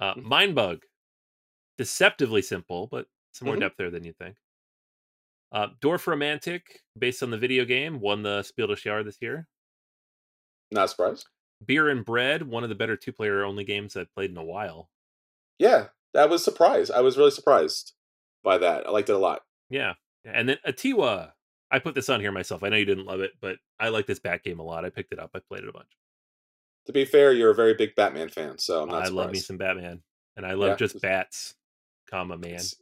Uh, 0.06 0.14
Mhm. 0.14 0.24
Mindbug, 0.24 0.80
deceptively 1.78 2.42
simple, 2.42 2.88
but 2.90 3.06
some 3.32 3.46
more 3.46 3.56
Mhm. 3.56 3.60
depth 3.60 3.76
there 3.76 3.90
than 3.90 4.04
you 4.04 4.12
think. 4.14 4.36
Uh, 5.52 5.68
Dorfromantik, 5.82 6.62
based 6.98 7.22
on 7.22 7.30
the 7.30 7.36
video 7.38 7.64
game, 7.64 8.00
won 8.00 8.22
the 8.22 8.42
Spiel 8.42 8.66
des 8.68 8.76
Jahres 8.76 9.04
this 9.04 9.18
year. 9.20 9.46
Not 10.72 10.90
surprised. 10.90 11.26
Beer 11.64 11.88
and 11.88 12.04
Bread, 12.04 12.42
one 12.48 12.62
of 12.64 12.68
the 12.70 12.74
better 12.74 12.96
two-player 12.96 13.44
only 13.44 13.62
games 13.62 13.96
I've 13.96 14.12
played 14.14 14.30
in 14.30 14.36
a 14.36 14.42
while. 14.44 14.90
Yeah, 15.58 15.88
that 16.14 16.28
was 16.30 16.42
surprised. 16.42 16.90
I 16.90 17.00
was 17.02 17.16
really 17.16 17.30
surprised 17.30 17.92
by 18.42 18.58
that. 18.58 18.86
I 18.86 18.90
liked 18.90 19.10
it 19.10 19.14
a 19.14 19.18
lot. 19.18 19.42
Yeah, 19.70 19.94
and 20.24 20.48
then 20.48 20.56
Atiwa. 20.66 21.32
I 21.70 21.78
put 21.78 21.94
this 21.94 22.10
on 22.10 22.20
here 22.20 22.32
myself. 22.32 22.62
I 22.62 22.68
know 22.68 22.76
you 22.76 22.84
didn't 22.84 23.06
love 23.06 23.20
it, 23.20 23.32
but 23.40 23.56
I 23.80 23.88
like 23.88 24.06
this 24.06 24.18
bat 24.18 24.42
game 24.42 24.58
a 24.60 24.62
lot. 24.62 24.84
I 24.84 24.90
picked 24.90 25.12
it 25.12 25.18
up. 25.18 25.30
I 25.34 25.38
played 25.38 25.62
it 25.62 25.68
a 25.70 25.72
bunch. 25.72 25.88
To 26.86 26.92
be 26.92 27.04
fair, 27.06 27.32
you're 27.32 27.52
a 27.52 27.54
very 27.54 27.74
big 27.74 27.94
Batman 27.94 28.28
fan, 28.28 28.58
so 28.58 28.82
I'm 28.82 28.88
not 28.88 28.94
I 29.02 29.06
surprised. 29.06 29.12
love 29.14 29.30
me 29.32 29.38
some 29.38 29.56
Batman, 29.56 30.02
and 30.36 30.44
I 30.44 30.52
love 30.54 30.70
Yeah. 30.70 30.76
just 30.76 31.00
bats, 31.00 31.54
comma 32.10 32.36
man. 32.36 32.50
It's- 32.54 32.74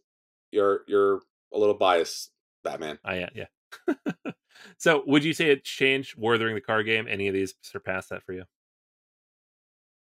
You're 0.52 0.84
you're 0.88 1.22
a 1.52 1.58
little 1.58 1.74
biased, 1.74 2.32
Batman. 2.64 2.98
I 3.04 3.16
am, 3.16 3.30
yeah. 3.34 3.46
so, 4.78 5.02
would 5.06 5.24
you 5.24 5.32
say 5.32 5.50
it 5.50 5.64
changed 5.64 6.16
War 6.16 6.34
of 6.34 6.40
the 6.40 6.52
the 6.54 6.60
card 6.60 6.86
game? 6.86 7.06
Any 7.08 7.28
of 7.28 7.34
these 7.34 7.54
surpass 7.62 8.08
that 8.08 8.22
for 8.22 8.32
you? 8.32 8.44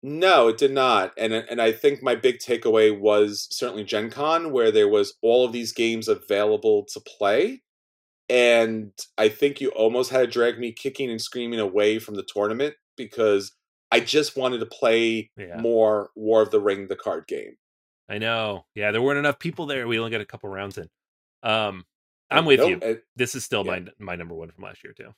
No, 0.02 0.48
it 0.48 0.58
did 0.58 0.72
not. 0.72 1.12
And 1.16 1.32
and 1.32 1.60
I 1.62 1.72
think 1.72 2.02
my 2.02 2.14
big 2.14 2.38
takeaway 2.38 2.96
was 2.96 3.48
certainly 3.50 3.84
Gen 3.84 4.10
Con, 4.10 4.52
where 4.52 4.70
there 4.70 4.88
was 4.88 5.14
all 5.22 5.44
of 5.46 5.52
these 5.52 5.72
games 5.72 6.08
available 6.08 6.84
to 6.92 7.00
play. 7.00 7.62
And 8.28 8.92
I 9.18 9.28
think 9.28 9.60
you 9.60 9.70
almost 9.70 10.10
had 10.10 10.20
to 10.20 10.26
drag 10.26 10.58
me 10.58 10.72
kicking 10.72 11.10
and 11.10 11.20
screaming 11.20 11.60
away 11.60 11.98
from 11.98 12.14
the 12.16 12.24
tournament 12.24 12.76
because 12.96 13.52
I 13.92 14.00
just 14.00 14.36
wanted 14.36 14.58
to 14.60 14.66
play 14.66 15.30
Yeah. 15.36 15.56
more 15.60 16.10
War 16.16 16.42
of 16.42 16.50
the 16.50 16.60
Ring, 16.60 16.88
the 16.88 16.96
card 16.96 17.26
game. 17.26 17.56
I 18.08 18.18
know. 18.18 18.66
Yeah, 18.74 18.90
there 18.92 19.02
weren't 19.02 19.18
enough 19.18 19.38
people 19.38 19.66
there. 19.66 19.86
We 19.88 19.98
only 19.98 20.10
got 20.10 20.20
a 20.20 20.26
couple 20.26 20.48
rounds 20.50 20.78
in. 20.78 20.88
Um, 21.42 21.84
I'm 22.30 22.44
with 22.46 22.60
Nope, 22.60 22.82
you. 22.82 23.00
This 23.16 23.34
is 23.34 23.44
still 23.44 23.64
yeah. 23.64 23.80
my 23.80 23.84
my 23.98 24.16
number 24.16 24.34
one 24.34 24.50
from 24.50 24.64
last 24.64 24.82
year 24.84 24.92
too. 24.92 25.14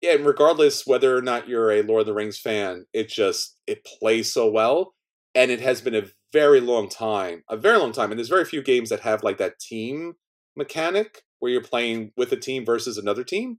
yeah, 0.00 0.14
and 0.14 0.26
regardless 0.26 0.86
whether 0.86 1.16
or 1.16 1.22
not 1.22 1.48
you're 1.48 1.70
a 1.72 1.82
Lord 1.82 2.00
of 2.02 2.06
the 2.06 2.14
Rings 2.14 2.38
fan, 2.38 2.86
it 2.92 3.08
just 3.08 3.56
it 3.66 3.84
plays 3.84 4.32
so 4.32 4.50
well, 4.50 4.94
and 5.34 5.50
it 5.50 5.60
has 5.60 5.80
been 5.80 5.94
a 5.94 6.06
very 6.32 6.60
long 6.60 6.88
time, 6.88 7.44
a 7.48 7.56
very 7.56 7.78
long 7.78 7.92
time, 7.92 8.10
and 8.10 8.18
there's 8.18 8.28
very 8.28 8.44
few 8.44 8.62
games 8.62 8.90
that 8.90 9.00
have 9.00 9.22
like 9.22 9.38
that 9.38 9.58
team 9.60 10.14
mechanic 10.56 11.22
where 11.38 11.52
you're 11.52 11.62
playing 11.62 12.12
with 12.16 12.32
a 12.32 12.36
team 12.36 12.64
versus 12.64 12.98
another 12.98 13.24
team. 13.24 13.58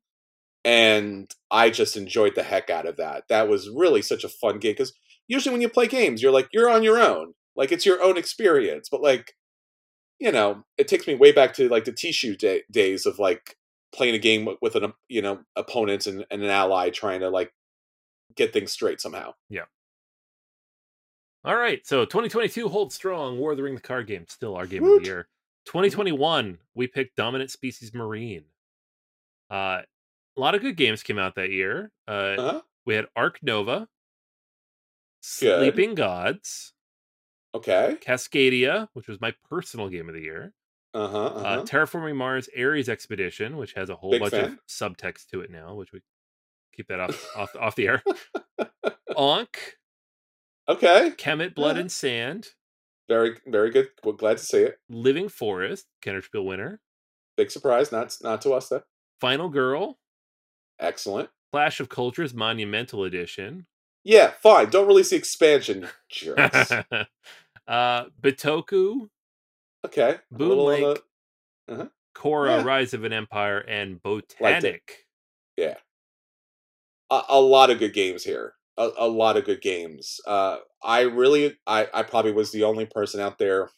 and 0.63 1.31
I 1.51 1.69
just 1.69 1.95
enjoyed 1.97 2.35
the 2.35 2.43
heck 2.43 2.69
out 2.69 2.85
of 2.87 2.97
that. 2.97 3.25
That 3.29 3.47
was 3.47 3.69
really 3.69 4.01
such 4.01 4.23
a 4.23 4.29
fun 4.29 4.59
game 4.59 4.73
because 4.73 4.93
usually 5.27 5.53
when 5.53 5.61
you 5.61 5.69
play 5.69 5.87
games, 5.87 6.21
you're 6.21 6.31
like 6.31 6.49
you're 6.53 6.69
on 6.69 6.83
your 6.83 6.99
own, 6.99 7.33
like 7.55 7.71
it's 7.71 7.85
your 7.85 8.01
own 8.03 8.17
experience. 8.17 8.89
But 8.89 9.01
like, 9.01 9.33
you 10.19 10.31
know, 10.31 10.63
it 10.77 10.87
takes 10.87 11.07
me 11.07 11.15
way 11.15 11.31
back 11.31 11.53
to 11.55 11.67
like 11.69 11.85
the 11.85 11.91
Tichu 11.91 12.37
day, 12.37 12.63
days 12.71 13.05
of 13.05 13.19
like 13.19 13.57
playing 13.93 14.15
a 14.15 14.19
game 14.19 14.47
with 14.61 14.75
an 14.75 14.93
you 15.09 15.21
know 15.21 15.39
opponent 15.55 16.07
and, 16.07 16.25
and 16.31 16.43
an 16.43 16.49
ally 16.49 16.89
trying 16.89 17.19
to 17.21 17.29
like 17.29 17.53
get 18.35 18.51
things 18.53 18.71
straight 18.71 18.99
somehow. 19.01 19.33
Yeah. 19.49 19.63
All 21.43 21.55
right, 21.55 21.85
so 21.85 22.05
2022 22.05 22.69
holds 22.69 22.95
strong. 22.95 23.37
War 23.37 23.51
of 23.51 23.57
the 23.57 23.63
Ring, 23.63 23.75
the 23.75 23.81
card 23.81 24.07
game, 24.07 24.25
still 24.27 24.55
our 24.55 24.65
game 24.65 24.83
of 24.83 24.99
the 25.01 25.05
year. 25.05 25.27
2021, 25.67 26.57
we 26.73 26.87
picked 26.87 27.15
Dominant 27.15 27.51
Species 27.51 27.93
Marine. 27.93 28.45
Uh, 29.51 29.81
a 30.35 30.39
lot 30.41 30.55
of 30.55 30.61
good 30.61 30.75
games 30.75 31.03
came 31.03 31.19
out 31.19 31.35
that 31.35 31.51
year. 31.51 31.91
Uh, 32.07 32.11
Uh-huh. 32.37 32.61
we 32.85 32.95
had 32.95 33.05
Arc 33.15 33.43
Nova, 33.43 33.87
Good. 35.39 35.59
Sleeping 35.59 35.93
Gods, 35.95 36.73
Okay. 37.55 37.97
Cascadia, 38.05 38.89
which 38.93 39.07
was 39.07 39.21
my 39.21 39.33
personal 39.49 39.87
game 39.89 40.09
of 40.09 40.15
the 40.15 40.21
year. 40.21 40.53
Uh-huh. 40.93 41.17
Uh, 41.17 41.27
uh-huh. 41.29 41.63
Terraforming 41.63 42.15
Mars 42.15 42.47
Ares 42.57 42.89
Expedition, 42.89 43.57
which 43.57 43.73
has 43.73 43.89
a 43.89 43.95
whole 43.95 44.11
Big 44.11 44.21
bunch 44.21 44.33
of 44.33 44.41
fan. 44.49 44.59
subtext 44.69 45.27
to 45.31 45.41
it 45.41 45.49
now, 45.51 45.73
which 45.75 45.91
we 45.91 46.01
keep 46.75 46.87
that 46.87 46.99
off 46.99 47.25
off, 47.35 47.55
off 47.59 47.75
the 47.75 47.87
air. 47.87 48.03
Ankh, 49.17 49.75
okay. 50.67 51.11
Kemet 51.17 51.55
Blood 51.55 51.75
Yeah. 51.75 51.81
and 51.81 51.91
Sand, 51.91 52.47
Very 53.07 53.37
very 53.45 53.71
good. 53.71 53.89
Glad 54.17 54.37
to 54.37 54.43
see 54.43 54.59
it. 54.63 54.77
Living 54.89 55.29
Forest, 55.29 55.85
Kennerspiel 56.03 56.45
winner, 56.45 56.81
Big 57.37 57.51
surprise. 57.51 57.91
Not 57.91 58.15
not 58.21 58.41
to 58.43 58.51
us 58.53 58.69
though. 58.69 58.83
Final 59.21 59.49
Girl, 59.49 59.97
Excellent. 60.79 61.29
Clash 61.53 61.79
of 61.79 61.87
Cultures 61.89 62.33
Monumental 62.33 63.03
Edition, 63.05 63.65
Yeah, 64.03 64.31
fine. 64.41 64.69
Don't 64.69 64.87
release 64.87 65.09
the 65.11 65.15
expansion, 65.17 65.87
jerks. 66.09 66.71
Uh, 67.67 68.05
Bitoku, 68.21 69.09
okay. 69.85 70.17
Boon 70.31 70.57
Lake, 70.59 71.01
the- 71.67 71.91
Khora, 72.15 72.59
Yeah. 72.59 72.63
Rise 72.63 72.93
of 72.93 73.03
an 73.03 73.13
Empire, 73.13 73.59
and 73.59 74.01
Botanic. 74.01 75.05
yeah. 75.57 75.77
A, 77.11 77.21
a 77.29 77.41
lot 77.41 77.69
of 77.69 77.79
good 77.79 77.93
games 77.93 78.23
here. 78.23 78.53
A, 78.77 78.89
a 78.97 79.07
lot 79.07 79.37
of 79.37 79.45
good 79.45 79.61
games. 79.61 80.19
Uh, 80.25 80.57
I 80.83 81.01
really, 81.01 81.57
I, 81.67 81.87
I 81.93 82.03
probably 82.03 82.31
was 82.33 82.51
the 82.51 82.63
only 82.63 82.85
person 82.85 83.19
out 83.19 83.37
there 83.37 83.69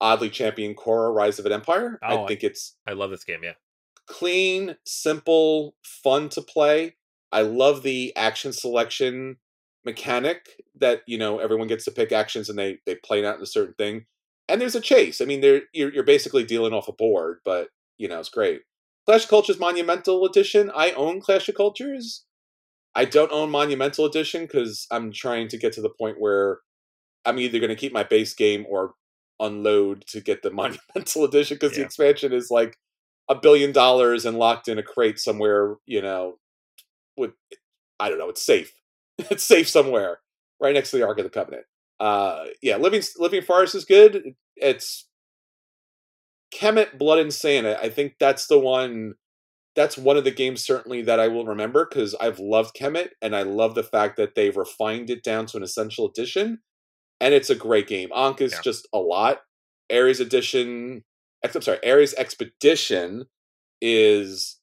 oddly 0.00 0.30
champion 0.30 0.74
Khora 0.74 1.14
Rise 1.14 1.38
of 1.38 1.46
an 1.46 1.52
Empire. 1.52 1.98
Oh, 2.02 2.06
I 2.20 2.24
I- 2.24 2.26
think 2.26 2.42
it's 2.44 2.76
I 2.86 2.92
love 2.92 3.10
this 3.10 3.24
game. 3.24 3.40
Yeah, 3.42 3.54
clean, 4.06 4.76
simple, 4.86 5.74
fun 5.82 6.28
to 6.30 6.42
play. 6.42 6.96
I 7.32 7.42
love 7.42 7.82
the 7.82 8.14
action 8.16 8.52
selection 8.52 9.36
mechanic 9.84 10.62
that 10.76 11.02
you 11.06 11.18
know 11.18 11.38
everyone 11.38 11.68
gets 11.68 11.84
to 11.84 11.90
pick 11.90 12.12
actions 12.12 12.48
and 12.48 12.58
they 12.58 12.78
they 12.86 12.94
play 12.96 13.24
out 13.24 13.36
in 13.36 13.42
a 13.42 13.46
certain 13.46 13.74
thing. 13.74 14.06
And 14.50 14.60
there's 14.60 14.74
a 14.74 14.80
chase. 14.80 15.20
I 15.20 15.26
mean, 15.26 15.40
there 15.40 15.62
you're, 15.72 15.92
you're 15.92 16.04
basically 16.04 16.44
dealing 16.44 16.72
off 16.72 16.88
a 16.88 16.92
board, 16.92 17.38
but 17.44 17.68
you 17.98 18.08
know 18.08 18.20
it's 18.20 18.28
great. 18.28 18.62
Clash 19.06 19.24
of 19.24 19.30
Cultures 19.30 19.58
Monumental 19.58 20.24
Edition. 20.26 20.70
I 20.74 20.92
own 20.92 21.20
Clash 21.20 21.48
of 21.48 21.54
Cultures. 21.54 22.24
I 22.94 23.04
don't 23.04 23.32
own 23.32 23.50
Monumental 23.50 24.04
Edition 24.04 24.42
because 24.42 24.86
I'm 24.90 25.12
trying 25.12 25.48
to 25.48 25.56
get 25.56 25.72
to 25.74 25.80
the 25.80 25.90
point 25.90 26.20
where 26.20 26.58
I'm 27.24 27.38
either 27.38 27.58
going 27.58 27.70
to 27.70 27.76
keep 27.76 27.92
my 27.92 28.02
base 28.04 28.34
game 28.34 28.66
or 28.68 28.94
unload 29.40 30.04
to 30.08 30.20
get 30.20 30.42
the 30.42 30.50
Monumental 30.52 31.24
Edition 31.24 31.56
because 31.56 31.76
the 31.76 31.82
expansion 31.82 32.32
is 32.32 32.50
like 32.50 32.76
a 33.28 33.34
billion 33.34 33.72
dollars 33.72 34.24
and 34.24 34.38
locked 34.38 34.68
in 34.68 34.78
a 34.78 34.82
crate 34.82 35.18
somewhere, 35.18 35.76
you 35.86 36.02
know, 36.02 36.38
with 37.16 37.32
I 38.00 38.08
don't 38.08 38.18
know, 38.18 38.28
it's 38.28 38.44
safe. 38.44 38.72
it's 39.30 39.44
safe 39.44 39.68
somewhere, 39.68 40.20
right 40.60 40.74
next 40.74 40.90
to 40.92 40.98
the 40.98 41.06
Ark 41.06 41.18
of 41.18 41.24
the 41.24 41.30
Covenant. 41.30 41.64
Uh 42.00 42.44
yeah, 42.62 42.76
Living 42.76 43.02
Living 43.18 43.42
Forest 43.42 43.74
is 43.74 43.84
good. 43.84 44.34
It's 44.56 45.06
Kemet 46.54 46.98
Blood 46.98 47.18
and 47.18 47.32
Sand. 47.32 47.66
I 47.66 47.88
think 47.88 48.14
that's 48.18 48.46
the 48.46 48.58
one 48.58 49.14
that's 49.76 49.98
one 49.98 50.16
of 50.16 50.24
the 50.24 50.30
games 50.32 50.64
certainly 50.64 51.02
that 51.02 51.20
I 51.20 51.28
will 51.28 51.46
remember 51.46 51.86
because 51.88 52.14
I've 52.20 52.38
loved 52.40 52.74
Kemet 52.76 53.10
and 53.22 53.36
I 53.36 53.42
love 53.42 53.74
the 53.74 53.84
fact 53.84 54.16
that 54.16 54.34
they've 54.34 54.56
refined 54.56 55.10
it 55.10 55.22
down 55.22 55.46
to 55.46 55.56
an 55.56 55.62
essential 55.62 56.06
edition. 56.08 56.60
And 57.20 57.34
it's 57.34 57.50
a 57.50 57.56
great 57.56 57.88
game. 57.88 58.10
Ankh 58.14 58.40
is 58.42 58.52
Yeah. 58.54 58.62
just 58.62 58.88
a 58.92 58.98
lot. 58.98 59.40
Ares 59.92 60.20
Edition 60.20 61.04
I'm 61.44 61.62
sorry, 61.62 61.80
Ares 61.88 62.14
Expedition 62.14 63.26
is 63.82 64.57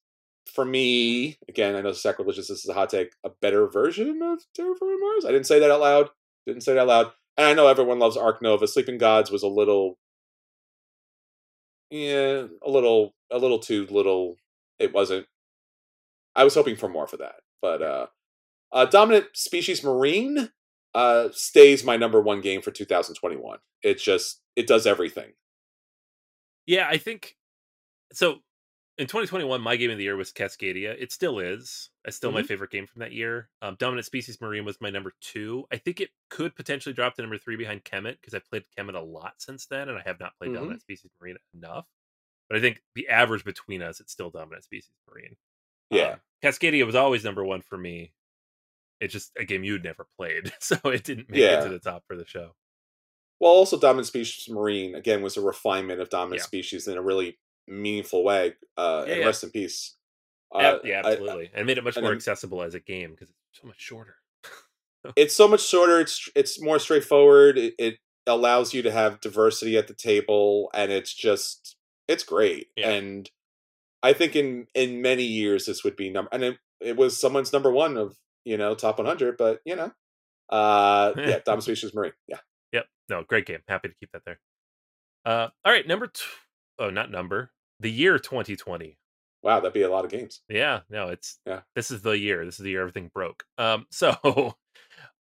for 0.56 0.66
me, 0.66 1.38
again, 1.50 1.76
I 1.76 1.82
know 1.82 1.92
sacrilegious, 1.94 2.48
this 2.48 2.64
is 2.64 2.70
a 2.70 2.74
hot 2.74 2.90
take, 2.90 3.14
a 3.26 3.30
better 3.30 3.68
version 3.68 4.22
of 4.24 4.40
Terraforming 4.58 5.02
Mars. 5.02 5.26
I 5.26 5.32
didn't 5.32 5.48
say 5.48 5.60
that 5.60 5.72
out 5.72 5.82
loud. 5.82 6.10
Didn't 6.48 6.64
say 6.64 6.74
that 6.74 6.82
out 6.82 6.88
loud. 6.88 7.12
And 7.38 7.48
I 7.48 7.54
know 7.54 7.68
everyone 7.68 8.00
loves 8.00 8.18
Ark 8.18 8.42
Nova. 8.42 8.68
Sleeping 8.68 8.98
Gods 8.98 9.32
was 9.32 9.44
a 9.44 9.48
little 9.48 9.98
yeah, 11.92 12.46
a 12.66 12.70
little 12.70 13.14
a 13.32 13.38
little 13.38 13.60
too 13.60 13.86
little. 13.90 14.38
It 14.80 14.94
wasn't 14.94 15.28
I 16.36 16.44
was 16.44 16.56
hoping 16.56 16.76
for 16.78 16.90
more 16.90 17.08
for 17.08 17.18
that. 17.18 17.42
But 17.62 17.82
uh 17.82 18.08
uh 18.72 18.86
Dominant 18.86 19.28
Species 19.36 19.84
Marine 19.84 20.52
uh 20.94 21.30
stays 21.32 21.84
my 21.84 21.98
number 21.98 22.22
one 22.22 22.42
game 22.42 22.62
for 22.62 22.72
2021. 22.72 23.60
It 23.84 24.00
just 24.00 24.42
it 24.56 24.68
does 24.68 24.88
everything. 24.88 25.34
yeah. 26.66 26.88
I 26.90 26.98
think 26.98 27.36
so. 28.14 28.40
In 28.98 29.08
2021, 29.08 29.60
my 29.62 29.76
game 29.76 29.92
of 29.92 29.98
the 29.98 30.06
year 30.06 30.16
was 30.16 30.32
Cascadia. 30.32 30.96
It 30.98 31.12
still 31.12 31.40
is. 31.40 31.90
It's 32.06 32.16
still 32.16 32.32
my 32.32 32.42
Mhm. 32.42 32.48
favorite 32.48 32.72
game 32.72 32.88
from 32.88 33.02
that 33.02 33.12
year. 33.12 33.50
Um, 33.62 33.76
Dominant 33.76 34.06
Species 34.06 34.40
Marine 34.40 34.64
was 34.64 34.80
my 34.80 34.90
number 34.90 35.14
two. 35.20 35.68
I 35.70 35.78
think 35.78 36.00
it 36.00 36.12
could 36.30 36.56
potentially 36.56 36.94
drop 36.94 37.16
to 37.16 37.22
number 37.22 37.38
three 37.38 37.58
behind 37.58 37.84
Kemet 37.84 38.22
because 38.22 38.34
I've 38.34 38.46
played 38.46 38.64
Kemet 38.78 38.96
a 38.96 39.00
lot 39.02 39.42
since 39.42 39.66
then, 39.66 39.90
and 39.90 39.98
I 39.98 40.02
have 40.04 40.20
not 40.22 40.38
played 40.38 40.52
Mhm. 40.52 40.56
Dominant 40.56 40.82
Species 40.82 41.12
Marine 41.20 41.38
enough. 41.54 41.88
But 42.48 42.58
I 42.58 42.62
think 42.62 42.84
the 42.94 43.10
average 43.10 43.44
between 43.44 43.82
us, 43.82 44.00
it's 44.00 44.14
still 44.14 44.30
Dominant 44.30 44.64
Species 44.64 44.94
Marine. 45.10 45.36
Yeah. 45.90 46.04
Uh, 46.04 46.18
Cascadia 46.42 46.86
was 46.86 46.96
always 46.96 47.24
number 47.26 47.44
one 47.44 47.62
for 47.64 47.78
me. 47.78 48.14
It's 49.02 49.12
just 49.12 49.34
a 49.36 49.44
game 49.44 49.66
you'd 49.66 49.84
never 49.84 50.06
played, 50.18 50.54
so 50.62 50.80
it 50.86 51.04
didn't 51.04 51.30
make 51.30 51.42
Yeah. 51.42 51.60
it 51.60 51.64
to 51.64 51.70
the 51.70 51.80
top 51.80 52.06
for 52.08 52.16
the 52.16 52.26
show. 52.26 52.56
Well, 53.42 53.52
also 53.52 53.78
Dominant 53.78 54.08
Species 54.08 54.48
Marine 54.48 54.96
again 54.96 55.22
was 55.22 55.36
a 55.36 55.42
refinement 55.42 56.00
of 56.00 56.10
Dominant 56.10 56.40
Yeah. 56.40 56.46
Species 56.46 56.88
in 56.88 56.98
a 56.98 57.02
really 57.02 57.38
meaningful 57.68 58.24
way. 58.24 58.56
Uh, 58.78 59.04
Yeah, 59.08 59.12
and 59.14 59.22
yeah. 59.22 59.26
rest 59.28 59.44
in 59.44 59.52
peace. 59.52 59.96
Yeah, 60.54 60.60
Uh, 60.72 60.80
yeah, 60.84 61.02
I- 61.04 61.12
absolutely, 61.12 61.52
and 61.54 61.66
made 61.68 61.78
it 61.78 61.84
much 61.84 61.96
more 61.98 62.10
then- 62.10 62.16
accessible 62.18 62.62
as 62.62 62.76
a 62.76 62.80
game 62.80 63.12
because 63.12 63.30
it's 63.52 63.62
so 63.62 63.68
much 63.68 63.80
shorter. 63.80 64.16
it's 65.16 65.36
so 65.36 65.48
much 65.48 65.62
shorter. 65.66 66.00
It's 66.00 66.30
it's 66.36 66.62
more 66.62 66.80
straightforward. 66.80 67.58
It, 67.58 67.76
it 67.78 67.98
allows 68.28 68.74
you 68.74 68.82
to 68.82 68.92
have 68.92 69.22
diversity 69.22 69.78
at 69.78 69.88
the 69.88 69.94
table, 69.94 70.70
and 70.74 70.92
it's 70.92 71.14
just 71.14 71.76
it's 72.08 72.24
great. 72.24 72.70
Yeah. 72.76 72.90
And 72.92 73.30
I 74.04 74.14
think 74.14 74.36
in 74.36 74.68
in 74.74 75.02
many 75.02 75.24
years 75.24 75.66
this 75.66 75.84
would 75.84 75.96
be 75.96 76.10
number, 76.10 76.30
and 76.32 76.44
it, 76.44 76.58
it 76.80 76.96
was 76.98 77.20
someone's 77.20 77.52
number 77.54 77.72
one 77.72 77.98
of 77.98 78.16
you 78.46 78.58
know 78.58 78.76
top 78.76 78.98
100. 79.00 79.38
But 79.38 79.62
you 79.66 79.76
know, 79.76 79.92
uh, 80.50 81.14
yeah, 81.18 81.40
Dominant 81.46 81.64
Species 81.64 81.94
Marine. 81.94 82.14
Yeah, 82.28 82.40
Yep. 82.72 82.86
No, 83.10 83.24
great 83.24 83.46
game. 83.46 83.62
Happy 83.68 83.90
to 83.90 83.96
keep 84.00 84.12
that 84.14 84.24
there. 84.26 84.40
Uh, 85.26 85.50
all 85.66 85.72
right, 85.72 85.88
number 85.88 86.08
two. 86.08 86.24
Oh, 86.80 86.90
not 86.90 87.10
number. 87.12 87.52
The 87.80 87.92
year 87.92 88.18
2020. 88.20 88.98
wow, 89.44 89.60
that'd 89.60 89.74
be 89.74 89.84
a 89.84 89.90
lot 89.90 90.06
of 90.06 90.12
games. 90.12 90.42
Yeah, 90.50 90.82
no, 90.90 91.10
it's 91.10 91.40
Yeah. 91.46 91.62
This 91.76 91.92
is 91.92 92.02
the 92.02 92.18
year. 92.18 92.46
This 92.46 92.56
is 92.60 92.64
the 92.64 92.72
year 92.72 92.82
everything 92.82 93.12
broke. 93.14 93.44
Um, 93.58 93.86
so 93.92 94.56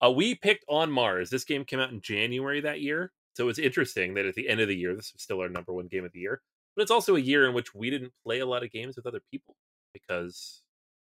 uh, 0.03 0.11
we 0.11 0.35
picked 0.35 0.65
on 0.69 0.91
Mars. 0.91 1.31
This 1.31 1.45
game 1.45 1.65
came 1.65 1.81
out 1.81 1.91
in 1.91 2.01
January 2.01 2.61
that 2.61 2.81
year, 2.81 3.13
so 3.35 3.49
it's 3.49 3.59
interesting 3.59 4.15
that 4.15 4.27
at 4.27 4.35
the 4.35 4.49
end 4.49 4.61
of 4.61 4.69
the 4.69 4.77
year, 4.77 4.95
this 4.95 5.13
is 5.15 5.23
still 5.23 5.41
our 5.41 5.49
number 5.49 5.73
one 5.73 5.89
game 5.89 6.05
of 6.05 6.13
the 6.13 6.21
year. 6.21 6.41
But 6.77 6.83
it's 6.83 6.91
also 6.91 7.15
a 7.17 7.21
year 7.21 7.47
in 7.47 7.55
which 7.55 7.75
we 7.75 7.91
didn't 7.91 8.13
play 8.25 8.41
a 8.41 8.47
lot 8.47 8.65
of 8.65 8.73
games 8.73 8.97
with 8.97 9.07
other 9.07 9.21
people 9.31 9.55
because 9.93 10.63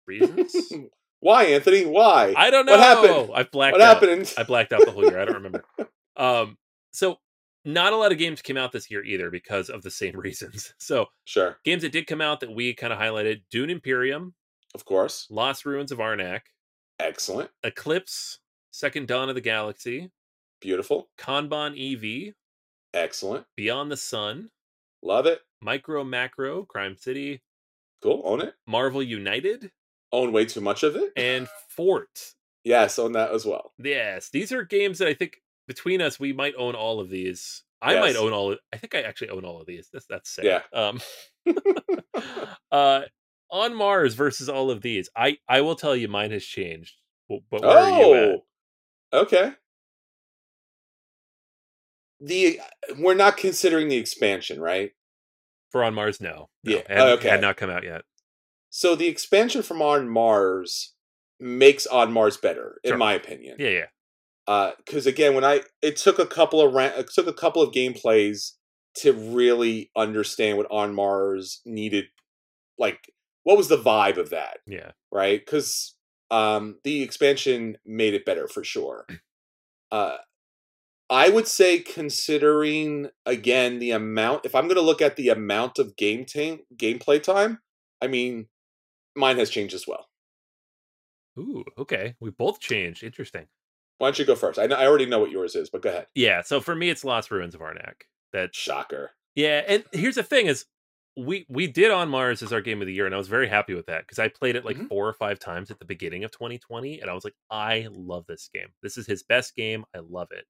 reasons. 0.07 0.55
Why, 1.21 1.45
Anthony? 1.45 1.87
Why? 1.87 2.35
I 2.37 2.51
don't 2.51 2.67
know. 2.67 2.73
What 2.73 2.81
happened? 2.81 3.31
I 3.35 3.43
blacked 3.45 3.73
what 3.73 3.81
out. 3.81 4.03
happened? 4.03 4.35
I 4.37 4.43
blacked 4.43 4.73
out 4.73 4.85
the 4.85 4.91
whole 4.91 5.05
year. 5.05 5.19
I 5.19 5.25
don't 5.25 5.35
remember. 5.37 5.65
Um, 6.19 6.57
so 6.93 7.19
not 7.67 7.93
a 7.93 7.97
lot 7.97 8.13
of 8.13 8.19
games 8.19 8.41
came 8.41 8.57
out 8.57 8.73
this 8.73 8.91
year 8.91 9.05
either 9.05 9.31
because 9.31 9.69
of 9.69 9.83
the 9.83 9.91
same 9.91 10.17
reasons. 10.19 10.73
So 10.79 11.07
sure, 11.25 11.59
games 11.65 11.83
that 11.83 11.93
did 11.93 12.07
come 12.07 12.21
out 12.23 12.41
that 12.41 12.51
we 12.55 12.73
kind 12.73 12.93
of 12.93 12.99
highlighted: 12.99 13.43
Dune 13.51 13.69
Imperium, 13.71 14.35
of 14.75 14.85
course. 14.87 15.27
Lost 15.31 15.67
Ruins 15.67 15.93
of 15.93 15.99
Arnak, 15.99 16.41
Excellent, 16.99 17.51
Eclipse, 17.65 18.39
Second 18.71 19.09
Dawn 19.09 19.29
of 19.29 19.35
the 19.35 19.41
Galaxy, 19.43 20.11
beautiful, 20.61 21.11
Kanban 21.19 21.75
EV, 21.77 22.33
excellent. 22.95 23.45
Beyond 23.57 23.91
the 23.91 23.97
Sun, 23.97 24.51
Love 25.03 25.27
it. 25.27 25.41
Micro 25.63 26.05
Macro, 26.05 26.65
Crime 26.65 26.97
City, 26.97 27.43
Cool. 28.03 28.23
Own 28.25 28.41
it. 28.43 28.55
Marvel 28.67 29.03
United, 29.03 29.71
Own 30.13 30.33
way 30.33 30.45
too 30.45 30.61
much 30.61 30.83
of 30.83 30.97
it. 30.97 31.13
and 31.17 31.49
Fort. 31.69 32.35
yes, 32.65 32.99
own 32.99 33.13
that 33.13 33.33
as 33.33 33.45
well. 33.45 33.73
Yes, 33.79 34.29
these 34.31 34.53
are 34.53 34.65
games 34.65 34.99
that 34.99 35.09
I 35.09 35.15
think 35.15 35.39
between 35.67 36.01
us 36.03 36.19
we 36.21 36.33
might 36.33 36.55
own 36.57 36.75
all 36.75 37.01
of 37.01 37.09
these. 37.11 37.63
I 37.83 37.95
Yes. 37.95 38.01
might 38.01 38.17
own 38.17 38.33
all. 38.33 38.53
Of, 38.53 38.59
I 38.73 38.79
think 38.79 38.95
I 38.95 39.03
actually 39.03 39.31
own 39.31 39.45
all 39.45 39.61
of 39.61 39.67
these. 39.67 39.89
That's 39.93 40.07
that's 40.07 40.31
sick. 40.31 40.45
Yeah. 40.45 40.63
Um. 40.73 41.01
uh, 42.73 43.03
On 43.51 43.75
Mars 43.75 44.15
versus 44.15 44.49
all 44.49 44.71
of 44.71 44.83
these, 44.83 45.09
I 45.17 45.39
I 45.49 45.61
will 45.61 45.77
tell 45.77 45.95
you, 45.95 46.09
mine 46.09 46.31
has 46.31 46.45
changed. 46.45 46.95
But 47.29 47.43
where 47.63 47.79
are 47.79 47.91
you 47.91 48.15
at? 48.15 48.23
Oh, 49.13 49.21
okay. 49.21 49.53
The 52.21 52.61
we're 52.99 53.15
not 53.15 53.37
considering 53.37 53.89
the 53.89 53.97
expansion, 53.97 54.61
right? 54.61 54.93
For 55.71 55.85
On 55.85 55.95
Mars, 55.95 56.21
no. 56.21 56.49
no 56.65 56.73
Yeah, 56.73 56.79
it 56.79 56.91
had, 56.91 57.09
okay. 57.19 57.29
had 57.29 57.41
not 57.41 57.57
come 57.57 57.69
out 57.71 57.85
yet. 57.85 58.03
So 58.71 58.95
the 58.95 59.07
expansion 59.09 59.63
from 59.63 59.83
On 59.83 60.09
Mars 60.09 60.95
makes 61.39 61.87
On 61.87 62.13
Mars 62.13 62.37
better, 62.37 62.81
in 62.85 62.97
my 62.99 63.13
opinion. 63.15 63.57
Yeah, 63.59 63.69
yeah. 63.69 63.87
Because 64.47 65.07
again, 65.07 65.35
when 65.35 65.45
I 65.45 65.63
it 65.83 65.97
took 65.97 66.19
a 66.19 66.27
couple 66.27 66.61
of 66.61 66.73
ran- 66.75 66.99
it 66.99 67.11
took 67.13 67.27
a 67.27 67.33
couple 67.33 67.63
of 67.63 67.73
gameplays 67.75 68.53
to 68.99 69.13
really 69.13 69.91
understand 69.97 70.57
what 70.57 70.71
On 70.71 70.95
Mars 70.95 71.61
needed, 71.67 72.07
like 72.79 73.13
what 73.43 73.57
was 73.57 73.69
the 73.69 73.77
vibe 73.79 74.17
of 74.17 74.31
that, 74.31 74.59
Yeah. 74.67 74.93
right? 75.13 75.45
Because 75.45 75.95
um, 76.31 76.79
the 76.83 77.03
expansion 77.03 77.77
made 77.85 78.15
it 78.15 78.25
better 78.25 78.49
for 78.49 78.65
sure. 78.65 79.07
Uh, 79.93 80.17
I 81.09 81.29
would 81.29 81.47
say, 81.47 81.79
considering 81.79 83.11
again 83.25 83.79
the 83.79 83.93
amount, 83.93 84.45
if 84.45 84.55
I'm 84.55 84.65
going 84.65 84.75
to 84.77 84.81
look 84.83 85.01
at 85.01 85.15
the 85.17 85.29
amount 85.29 85.79
of 85.79 85.97
game 85.97 86.25
time, 86.25 86.61
gameplay 86.75 87.23
time, 87.23 87.61
I 88.03 88.09
mean, 88.09 88.49
mine 89.15 89.37
has 89.39 89.51
changed 89.51 89.75
as 89.75 89.87
well. 89.87 90.07
Ooh, 91.39 91.65
okay. 91.79 92.15
We 92.21 92.31
both 92.31 92.59
changed. 92.61 93.05
Interesting. 93.05 93.47
Why 93.99 94.09
don't 94.09 94.19
you 94.19 94.25
go 94.25 94.35
first? 94.35 94.59
I, 94.59 94.67
know, 94.67 94.77
I 94.77 94.87
already 94.87 95.07
know 95.07 95.19
what 95.21 95.31
yours 95.31 95.55
is, 95.55 95.71
but 95.71 95.83
go 95.83 95.89
ahead. 95.89 96.07
Yeah. 96.15 96.43
So 96.43 96.61
for 96.61 96.75
me, 96.75 96.91
it's 96.91 97.05
Lost 97.05 97.31
Ruins 97.31 97.55
of 97.55 97.61
Arnak. 97.61 98.03
That 98.33 98.55
Shocker. 98.55 99.13
yeah. 99.35 99.63
And 99.67 99.85
here's 99.93 100.17
the 100.17 100.23
thing: 100.23 100.47
is 100.47 100.67
we 101.17 101.47
we 101.49 101.67
did 101.67 101.91
on 101.91 102.11
Mars 102.11 102.43
as 102.43 102.53
our 102.53 102.61
game 102.61 102.83
of 102.83 102.87
the 102.87 102.93
year, 102.93 103.07
and 103.07 103.15
I 103.15 103.19
was 103.19 103.29
very 103.29 103.49
happy 103.49 103.73
with 103.73 103.87
that 103.87 104.03
because 104.03 104.19
I 104.19 104.29
played 104.29 104.57
it 104.57 104.65
like 104.67 104.77
Mhm. 104.77 104.89
four 104.89 105.09
or 105.09 105.15
five 105.15 105.39
times 105.39 105.71
at 105.71 105.79
the 105.79 105.87
beginning 105.87 106.25
of 106.25 106.31
2020, 106.33 107.01
and 107.01 107.09
I 107.09 107.15
was 107.15 107.25
like, 107.25 107.37
I 107.51 107.89
love 107.91 108.27
this 108.27 108.51
game. 108.53 108.69
This 108.83 108.99
is 108.99 109.07
his 109.07 109.23
best 109.23 109.57
game. 109.57 109.85
I 109.95 110.01
love 110.01 110.29
it. 110.33 110.45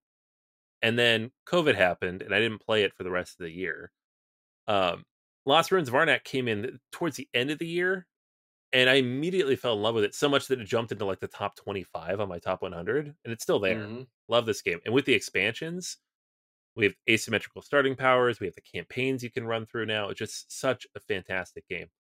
And 0.83 0.99
then 0.99 1.31
COVID 1.49 1.77
happened, 1.77 2.23
and 2.23 2.35
I 2.35 2.41
didn't 2.41 2.59
play 2.67 2.83
it 2.83 2.95
for 2.95 3.05
the 3.05 3.11
rest 3.11 3.39
of 3.39 3.45
the 3.45 3.53
year. 3.53 3.93
Um, 4.67 5.05
Lost 5.45 5.71
Ruins 5.71 5.89
of 5.89 5.95
Arnak 5.95 6.25
came 6.25 6.49
in 6.49 6.81
towards 6.91 7.17
the 7.17 7.29
end 7.33 7.51
of 7.53 7.59
the 7.61 7.69
year, 7.69 8.07
and 8.77 8.91
I 8.91 8.95
immediately 8.97 9.57
fell 9.57 9.73
in 9.75 9.81
love 9.83 9.95
with 9.95 10.05
it 10.05 10.15
so 10.15 10.29
much 10.29 10.49
that 10.49 10.61
it 10.61 10.65
jumped 10.67 10.93
into 10.93 11.07
like 11.07 11.19
the 11.21 11.29
top 11.29 11.57
25 11.57 12.21
on 12.21 12.29
my 12.29 12.39
top 12.39 12.61
100, 12.61 13.07
and 13.25 13.33
it's 13.33 13.43
still 13.43 13.59
there. 13.59 13.77
Mhm. 13.79 14.07
Love 14.29 14.45
this 14.45 14.61
game. 14.61 14.81
And 14.85 14.93
with 14.93 15.07
the 15.07 15.15
expansions, 15.15 15.97
we 16.75 16.85
have 16.85 16.95
asymmetrical 17.09 17.63
starting 17.63 17.97
powers, 17.97 18.39
we 18.39 18.47
have 18.47 18.55
the 18.55 18.61
campaigns 18.61 19.23
you 19.25 19.31
can 19.31 19.47
run 19.47 19.65
through 19.65 19.87
now. 19.87 20.11
It's 20.11 20.19
just 20.19 20.53
such 20.53 20.87
a 20.95 21.01
fantastic 21.01 21.67
game. 21.69 21.91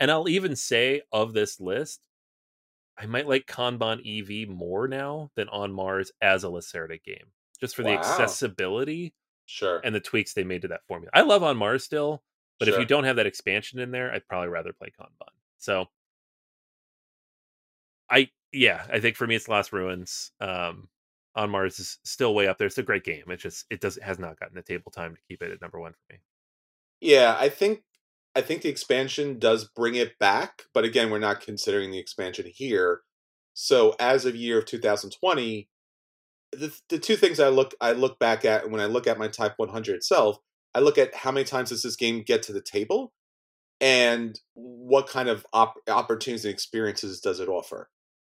And 0.00 0.10
I'll 0.10 0.28
even 0.28 0.56
say 0.56 1.02
of 1.12 1.34
this 1.34 1.60
list, 1.60 2.08
I 2.98 3.06
might 3.06 3.28
like 3.28 3.46
Kanban 3.46 4.00
EV 4.04 4.48
more 4.48 4.88
now 4.88 5.30
than 5.36 5.48
On 5.50 5.72
Mars 5.72 6.10
as 6.20 6.42
a 6.42 6.48
Lacerda 6.48 7.00
game, 7.02 7.32
just 7.60 7.76
for 7.76 7.84
the 7.84 7.90
accessibility 7.90 9.14
Sure. 9.46 9.80
and 9.84 9.94
the 9.94 10.00
tweaks 10.00 10.32
they 10.34 10.42
made 10.44 10.62
to 10.62 10.68
that 10.68 10.84
formula. 10.88 11.10
I 11.14 11.22
love 11.22 11.44
On 11.44 11.56
Mars 11.56 11.84
still, 11.84 12.24
but 12.58 12.66
if 12.68 12.76
you 12.78 12.84
don't 12.86 13.04
have 13.04 13.16
that 13.16 13.26
expansion 13.26 13.78
in 13.78 13.92
there, 13.92 14.12
I'd 14.12 14.26
probably 14.26 14.48
rather 14.48 14.72
play 14.72 14.90
Kanban. 14.90 15.28
So 15.58 15.86
I 18.10 18.30
yeah, 18.52 18.84
I 18.92 19.00
think 19.00 19.16
for 19.16 19.26
me 19.26 19.34
it's 19.34 19.48
Lost 19.48 19.72
Ruins. 19.72 20.30
Um 20.40 20.88
on 21.36 21.50
Mars 21.50 21.80
is 21.80 21.98
still 22.04 22.34
way 22.34 22.46
up 22.46 22.58
there. 22.58 22.66
It's 22.66 22.78
a 22.78 22.82
great 22.82 23.04
game. 23.04 23.24
It 23.28 23.38
just 23.38 23.66
it 23.70 23.80
does 23.80 23.98
has 24.02 24.18
not 24.18 24.38
gotten 24.38 24.54
the 24.54 24.62
table 24.62 24.90
time 24.90 25.14
to 25.14 25.20
keep 25.28 25.42
it 25.42 25.50
at 25.50 25.60
number 25.60 25.80
one 25.80 25.92
for 25.92 26.12
me. 26.12 26.20
Yeah, 27.00 27.36
I 27.38 27.48
think 27.48 27.82
I 28.36 28.40
think 28.40 28.62
the 28.62 28.68
expansion 28.68 29.38
does 29.38 29.64
bring 29.64 29.94
it 29.94 30.18
back, 30.18 30.64
but 30.72 30.84
again, 30.84 31.10
we're 31.10 31.18
not 31.18 31.40
considering 31.40 31.90
the 31.90 31.98
expansion 31.98 32.46
here. 32.52 33.02
So 33.52 33.94
as 34.00 34.24
of 34.24 34.34
year 34.34 34.58
of 34.58 34.66
2020, 34.66 35.68
the 36.52 36.80
the 36.88 36.98
two 36.98 37.16
things 37.16 37.40
I 37.40 37.48
look 37.48 37.74
I 37.80 37.92
look 37.92 38.18
back 38.18 38.44
at 38.44 38.70
when 38.70 38.80
I 38.80 38.86
look 38.86 39.06
at 39.06 39.18
my 39.18 39.28
Type 39.28 39.54
100 39.56 39.94
itself, 39.94 40.38
I 40.74 40.80
look 40.80 40.98
at 40.98 41.14
how 41.14 41.30
many 41.32 41.44
times 41.44 41.70
does 41.70 41.82
this 41.82 41.96
game 41.96 42.22
get 42.22 42.42
to 42.44 42.52
the 42.52 42.62
table, 42.62 43.12
and 43.84 44.40
what 44.54 45.06
kind 45.06 45.28
of 45.28 45.46
op- 45.52 45.76
opportunities 45.88 46.46
and 46.46 46.54
experiences 46.54 47.20
does 47.20 47.38
it 47.38 47.50
offer. 47.50 47.90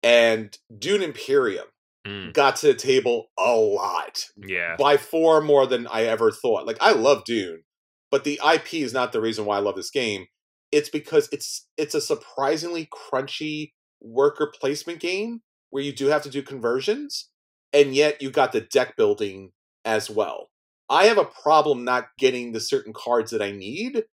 And 0.03 0.57
Dune 0.77 1.03
Imperium 1.03 1.67
Mm, 2.07 2.35
got 2.35 2.57
to 2.57 2.67
the 2.67 2.75
table 2.75 3.31
a 3.39 3.55
lot 3.55 4.27
yeah. 4.37 4.77
by 4.79 4.99
far 4.99 5.41
more 5.41 5.67
than 5.67 5.87
I 5.87 6.03
ever 6.03 6.31
thought. 6.31 6.67
Like 6.67 6.77
I 6.81 6.93
love 6.93 7.25
Dune, 7.25 7.63
but 8.11 8.25
the 8.25 8.39
IP 8.47 8.75
is 8.75 8.93
not 8.93 9.13
the 9.13 9.23
reason 9.23 9.47
why 9.47 9.57
I 9.57 9.61
love 9.61 9.77
this 9.77 9.91
game. 9.91 10.27
It's 10.71 10.91
because 10.91 11.31
it's 11.33 11.67
it's 11.79 11.95
a 11.95 12.03
surprisingly 12.03 12.87
crunchy 12.93 13.73
worker 14.03 14.53
placement 14.61 15.01
game 15.01 15.41
where 15.71 15.83
you 15.83 15.93
do 15.93 16.09
have 16.09 16.23
to 16.25 16.29
do 16.29 16.43
conversions, 16.43 17.31
and 17.73 17.95
yet 17.95 18.21
you 18.21 18.31
got 18.31 18.53
the 18.53 18.61
deck 18.61 18.97
building 18.99 19.53
as 19.87 20.11
well. 20.11 20.51
I 20.91 21.07
have 21.07 21.17
a 21.19 21.25
problem 21.25 21.85
not 21.85 22.09
getting 22.19 22.53
the 22.53 22.61
certain 22.61 22.93
cards 22.93 23.31
that 23.31 23.41
I 23.41 23.51
need, 23.51 24.05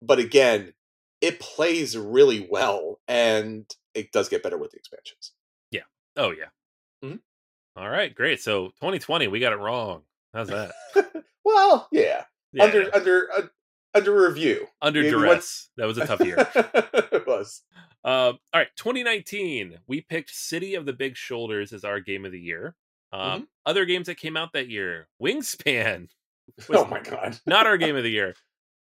but 0.00 0.20
again, 0.20 0.72
it 1.20 1.40
plays 1.40 1.96
really 1.96 2.46
well, 2.50 3.00
and 3.08 3.64
it 3.94 4.12
does 4.12 4.28
get 4.28 4.42
better 4.42 4.58
with 4.58 4.70
the 4.72 4.78
expansions. 4.78 5.32
Yeah. 5.70 5.82
Oh 6.16 6.30
yeah. 6.30 6.46
Mhm. 7.04 7.20
All 7.76 7.88
right, 7.88 8.14
great. 8.14 8.40
So 8.40 8.68
2020, 8.80 9.28
we 9.28 9.40
got 9.40 9.52
it 9.52 9.56
wrong. 9.58 10.02
How's 10.34 10.48
that? 10.48 10.72
well, 11.44 11.88
yeah, 11.92 12.24
Yeah, 12.52 12.64
under 12.64 12.94
under 12.94 13.28
uh, 13.36 13.42
under 13.94 14.28
review. 14.28 14.66
under 14.82 15.00
went- 15.02 15.10
duress. 15.12 15.68
That 15.76 15.86
was 15.86 15.98
a 15.98 16.06
tough 16.06 16.20
year. 16.20 16.36
it 16.54 17.26
was. 17.26 17.62
Um, 18.02 18.38
all 18.54 18.60
right, 18.60 18.68
2019, 18.76 19.76
we 19.86 20.00
picked 20.00 20.30
City 20.30 20.74
of 20.74 20.86
the 20.86 20.92
Big 20.94 21.16
Shoulders 21.18 21.72
as 21.74 21.84
our 21.84 22.00
game 22.00 22.24
of 22.24 22.32
the 22.32 22.40
year. 22.40 22.74
Um, 23.12 23.20
Mm-hmm. 23.20 23.44
Other 23.66 23.84
games 23.84 24.06
that 24.06 24.14
came 24.16 24.36
out 24.38 24.52
that 24.54 24.68
year, 24.70 25.06
Wingspan, 25.22 26.08
Oh 26.70 26.86
my 26.86 27.00
god. 27.00 27.38
not 27.46 27.66
our 27.66 27.76
game 27.76 27.94
of 27.96 28.02
the 28.04 28.10
year. 28.10 28.34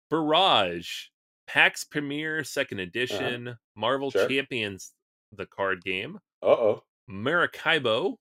Barrage, 0.08 1.06
Pax 1.48 1.84
Pamir 1.84 2.44
Second 2.44 2.80
Edition, 2.80 3.56
Marvel 3.74 4.08
Uh-huh. 4.08 4.20
Sure. 4.20 4.28
Champions, 4.28 4.94
the 5.32 5.46
card 5.46 5.82
game, 5.82 6.18
Uh 6.42 6.46
oh. 6.46 6.84
Maracaibo, 7.08 8.18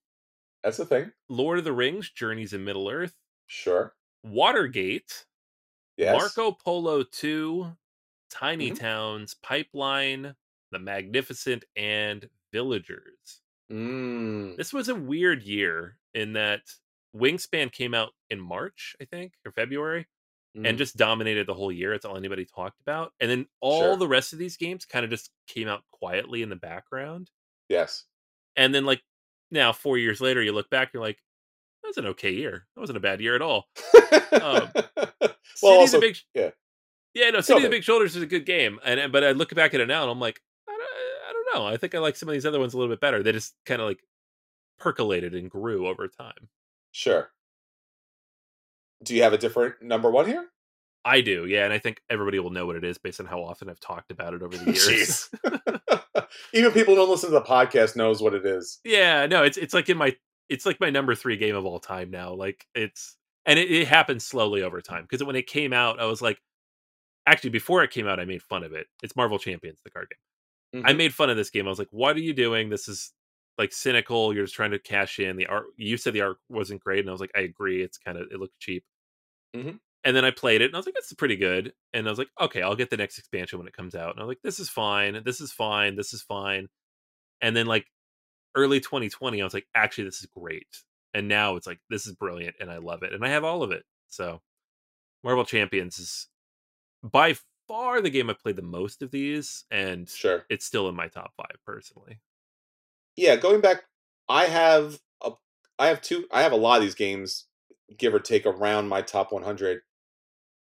That's 0.64 0.78
the 0.78 0.86
thing. 0.86 1.12
Lord 1.30 1.60
of 1.60 1.66
the 1.66 1.74
Rings, 1.74 2.10
Journeys 2.12 2.54
in 2.54 2.64
Middle 2.64 2.90
Earth, 2.90 3.16
Sure. 3.48 3.96
Watergate, 4.24 5.26
Yes. 5.98 6.16
Marco 6.18 6.52
Polo 6.54 7.04
2, 7.04 7.76
Tiny 8.30 8.72
Mhm. 8.72 8.80
Towns, 8.80 9.36
Pipeline, 9.36 10.36
The 10.72 10.80
Magnificent, 10.80 11.66
and 11.76 12.30
Villagers. 12.52 13.42
Mm. 13.72 14.56
This 14.58 14.74
was 14.74 14.90
a 14.90 14.96
weird 14.96 15.44
year 15.44 16.00
in 16.14 16.34
that 16.34 16.62
Wingspan 17.16 17.72
came 17.72 17.94
out 17.94 18.14
in 18.30 18.40
March, 18.40 18.96
I 19.02 19.06
think, 19.06 19.34
or 19.46 19.52
February, 19.52 20.08
and 20.66 20.76
Mm. 20.76 20.78
just 20.78 20.98
dominated 20.98 21.48
the 21.48 21.54
whole 21.54 21.72
year. 21.72 21.94
It's 21.94 22.04
all 22.06 22.18
anybody 22.18 22.46
talked 22.46 22.80
about. 22.82 23.14
And 23.20 23.30
then 23.32 23.48
all 23.62 23.82
Sure. 23.82 23.96
the 23.98 24.08
rest 24.08 24.34
of 24.34 24.40
these 24.40 24.58
games 24.58 24.86
kind 24.86 25.04
of 25.06 25.12
just 25.12 25.32
came 25.48 25.68
out 25.68 25.84
quietly 25.92 26.42
in 26.42 26.50
the 26.50 26.56
background. 26.56 27.30
yes. 27.70 28.06
And 28.56 28.74
then, 28.74 28.86
like, 28.86 29.04
now, 29.52 29.72
four 29.72 29.98
years 30.00 30.20
later, 30.20 30.42
you 30.42 30.52
look 30.52 30.70
back, 30.70 30.92
you're 30.94 31.02
like, 31.04 31.22
that 31.84 31.90
was 31.90 31.98
an 31.98 32.08
okay 32.08 32.32
year. 32.34 32.68
That 32.76 32.80
wasn't 32.82 32.98
a 32.98 33.02
bad 33.02 33.22
year 33.22 33.36
at 33.36 33.42
all. 33.44 33.70
Um, 34.32 34.72
of 35.22 35.36
also- 35.62 36.00
Big, 36.02 36.18
yeah. 36.34 36.50
yeah, 37.14 37.30
no, 37.30 37.42
City 37.42 37.58
of 37.58 37.64
the. 37.64 37.70
Big 37.70 37.84
Shoulders 37.84 38.16
is 38.16 38.24
a 38.24 38.26
good 38.26 38.46
game, 38.48 38.80
and 38.84 39.12
but 39.12 39.24
I 39.24 39.32
look 39.34 39.54
back 39.54 39.74
at 39.76 39.80
it 39.80 39.88
now 39.88 40.02
and 40.02 40.10
I'm 40.12 40.20
like, 40.20 40.42
I 40.68 40.72
don't, 40.72 40.82
I 41.30 41.34
don't 41.34 41.54
know. 41.56 41.68
I 41.68 41.78
think 41.78 41.94
I 41.94 42.00
like 42.00 42.16
some 42.16 42.28
of 42.30 42.34
these 42.34 42.46
other 42.48 42.60
ones 42.60 42.74
a 42.74 42.78
little 42.78 42.92
bit 42.92 43.00
better. 43.00 43.22
They 43.22 43.32
just 43.32 43.54
kind 43.66 43.80
of 43.82 43.88
like 43.88 44.04
percolated 44.80 45.34
and 45.36 45.50
grew 45.52 45.88
over 45.88 46.08
time. 46.08 46.50
Sure. 46.92 47.32
Do 49.04 49.16
you 49.16 49.24
have 49.24 49.34
a 49.34 49.38
different 49.38 49.82
number 49.82 50.10
one 50.10 50.26
here? 50.28 50.46
I 51.06 51.22
do, 51.22 51.46
yeah, 51.46 51.64
and 51.64 51.72
I 51.72 51.80
think 51.80 52.02
everybody 52.10 52.40
will 52.40 52.50
know 52.50 52.66
what 52.66 52.76
it 52.76 52.84
is 52.84 52.98
based 52.98 53.20
on 53.22 53.26
how 53.28 53.42
often 53.42 53.70
I've 53.70 53.80
talked 53.80 54.12
about 54.12 54.34
it 54.34 54.42
over 54.42 54.58
the 54.58 54.66
years. 54.74 55.30
Even 56.54 56.72
people 56.72 56.94
who 56.96 57.00
don't 57.02 57.10
listen 57.10 57.30
to 57.30 57.34
the 57.36 57.42
podcast 57.42 57.96
knows 57.96 58.22
what 58.22 58.34
it 58.34 58.46
is. 58.46 58.80
yeah, 58.84 59.26
no, 59.26 59.44
it's 59.44 59.58
it's 59.58 59.74
like 59.74 59.90
in 59.90 59.98
my 59.98 60.16
it's 60.50 60.66
like 60.66 60.80
my 60.80 60.90
number 60.90 61.16
three 61.16 61.38
game 61.38 61.56
of 61.56 61.66
all 61.66 61.80
time 61.80 62.10
now. 62.12 62.34
Like 62.34 62.66
it's 62.76 63.16
and 63.46 63.58
it, 63.58 63.72
it 63.72 63.88
happens 63.88 64.26
slowly 64.26 64.62
over 64.64 64.82
time 64.82 65.04
because 65.04 65.24
when 65.24 65.36
it 65.36 65.48
came 65.48 65.72
out, 65.74 66.00
I 66.00 66.06
was 66.06 66.22
like, 66.22 66.40
actually 67.26 67.52
before 67.52 67.84
it 67.84 67.92
came 67.92 68.08
out, 68.08 68.20
I 68.20 68.26
made 68.26 68.42
fun 68.44 68.64
of 68.64 68.74
it. 68.74 68.88
It's 69.04 69.16
Marvel 69.16 69.40
Champions, 69.40 69.80
the 69.84 69.92
card 69.92 70.08
game. 70.10 70.84
I 70.86 70.92
Mhm. 70.94 70.98
made 70.98 71.14
fun 71.14 71.30
of 71.30 71.38
this 71.38 71.50
game. 71.50 71.66
I 71.66 71.70
was 71.70 71.80
like, 71.80 71.88
"What 71.92 72.18
are 72.18 72.22
you 72.22 72.34
doing? 72.34 72.70
This 72.70 72.90
is 72.90 73.14
like 73.58 73.74
cynical. 73.74 74.34
You're 74.34 74.46
just 74.46 74.56
trying 74.56 74.72
to 74.72 74.80
cash 74.80 75.20
in." 75.20 75.38
The 75.38 75.48
art. 75.48 75.68
You 75.78 75.98
said 75.98 76.14
the 76.14 76.22
art 76.22 76.38
wasn't 76.50 76.82
great, 76.84 77.00
and 77.02 77.10
I 77.10 77.12
was 77.14 77.22
like, 77.22 77.32
"I 77.36 77.42
agree. 77.42 77.84
It's 77.84 77.98
kind 77.98 78.18
of 78.18 78.32
it 78.32 78.40
looked 78.40 78.60
cheap." 78.60 78.84
Mhm. 79.54 79.80
And 80.04 80.16
then 80.16 80.26
I 80.26 80.32
played 80.32 80.62
it, 80.62 80.66
and 80.66 80.76
I 80.76 80.80
was 80.80 80.86
like, 80.86 80.96
"That's 80.96 81.14
pretty 81.14 81.36
good." 81.36 81.74
And 81.94 82.08
I 82.08 82.10
was 82.10 82.20
like, 82.20 82.30
"Okay, 82.40 82.62
I'll 82.62 82.76
get 82.76 82.90
the 82.90 82.98
next 82.98 83.18
expansion 83.18 83.60
when 83.60 83.68
it 83.68 83.74
comes 83.74 83.96
out." 83.96 84.12
And 84.12 84.20
I 84.20 84.24
was 84.24 84.30
like, 84.30 84.42
"This 84.44 84.60
is 84.60 84.70
fine. 84.70 85.22
This 85.24 85.42
is 85.42 85.52
fine. 85.52 85.96
This 85.96 86.14
is 86.14 86.22
fine." 86.22 86.68
And 87.42 87.56
then 87.56 87.68
like 87.68 87.88
early 88.56 88.82
2020, 88.82 89.42
I 89.42 89.46
was 89.46 89.54
like, 89.56 89.68
"Actually, 89.76 90.06
this 90.06 90.22
is 90.22 90.28
great." 90.28 90.84
And 91.14 91.28
now 91.30 91.56
it's 91.58 91.68
like, 91.68 91.82
"This 91.90 92.08
is 92.08 92.16
brilliant," 92.16 92.58
and 92.60 92.72
I 92.72 92.78
love 92.80 93.04
it, 93.04 93.14
and 93.14 93.26
I 93.26 93.30
have 93.30 93.44
all 93.46 93.64
of 93.64 93.72
it. 93.72 93.86
So, 94.08 94.42
Marvel 95.24 95.46
Champions 95.46 96.00
is 96.00 96.30
by 97.04 97.36
far 97.68 98.02
the 98.02 98.10
game 98.12 98.30
I've 98.30 98.40
played 98.40 98.58
the 98.58 98.62
most 98.64 99.02
of 99.04 99.12
these, 99.12 99.66
and 99.72 100.12
Sure. 100.14 100.48
it's 100.50 100.66
still 100.66 100.90
in 100.90 100.96
my 100.96 101.10
top 101.10 101.36
five 101.38 101.58
personally. 101.66 102.22
Yeah, 103.18 103.36
going 103.36 103.62
back, 103.62 103.84
I 104.30 104.46
have 104.46 105.00
a, 105.24 105.32
I 105.80 105.88
have 105.88 106.02
two, 106.02 106.26
I 106.32 106.44
have 106.44 106.52
a 106.52 106.58
lot 106.58 106.78
of 106.78 106.84
these 106.84 106.96
games, 106.96 107.48
give 107.98 108.14
or 108.14 108.20
take, 108.20 108.46
around 108.46 108.88
my 108.88 109.02
top 109.02 109.32
100. 109.32 109.82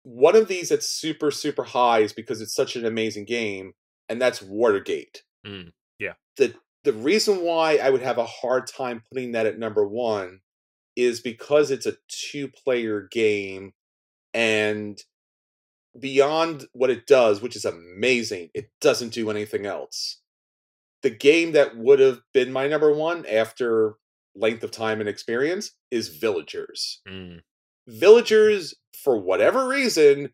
One 0.03 0.35
of 0.35 0.47
these 0.47 0.69
that's 0.69 0.87
super 0.87 1.29
super 1.29 1.63
high 1.63 1.99
is 1.99 2.11
because 2.11 2.41
it's 2.41 2.55
such 2.55 2.75
an 2.75 2.85
amazing 2.85 3.25
game, 3.25 3.73
and 4.09 4.19
that's 4.19 4.41
Watergate. 4.41 5.21
Mm, 5.45 5.71
yeah. 5.99 6.13
The 6.37 6.55
the 6.83 6.93
reason 6.93 7.41
why 7.41 7.77
I 7.77 7.91
would 7.91 8.01
have 8.01 8.17
a 8.17 8.25
hard 8.25 8.65
time 8.65 9.03
putting 9.11 9.33
that 9.33 9.45
at 9.45 9.59
number 9.59 9.87
one 9.87 10.39
is 10.95 11.19
because 11.19 11.69
it's 11.69 11.85
a 11.85 11.97
two 12.07 12.47
player 12.47 13.07
game, 13.11 13.73
and 14.33 14.99
beyond 15.99 16.65
what 16.73 16.89
it 16.89 17.05
does, 17.05 17.41
which 17.41 17.55
is 17.55 17.65
amazing, 17.65 18.49
it 18.53 18.69
doesn't 18.79 19.13
do 19.13 19.29
anything 19.29 19.65
else. 19.65 20.20
The 21.03 21.09
game 21.09 21.53
that 21.53 21.77
would 21.77 21.99
have 21.99 22.21
been 22.33 22.51
my 22.51 22.67
number 22.67 22.93
one 22.93 23.25
after 23.25 23.95
length 24.35 24.63
of 24.63 24.71
time 24.71 24.99
and 24.99 25.09
experience 25.09 25.71
is 25.89 26.09
Villagers. 26.09 27.01
Mm, 27.07 27.41
Villagers, 27.87 28.75
for 29.03 29.17
whatever 29.17 29.67
reason, 29.67 30.31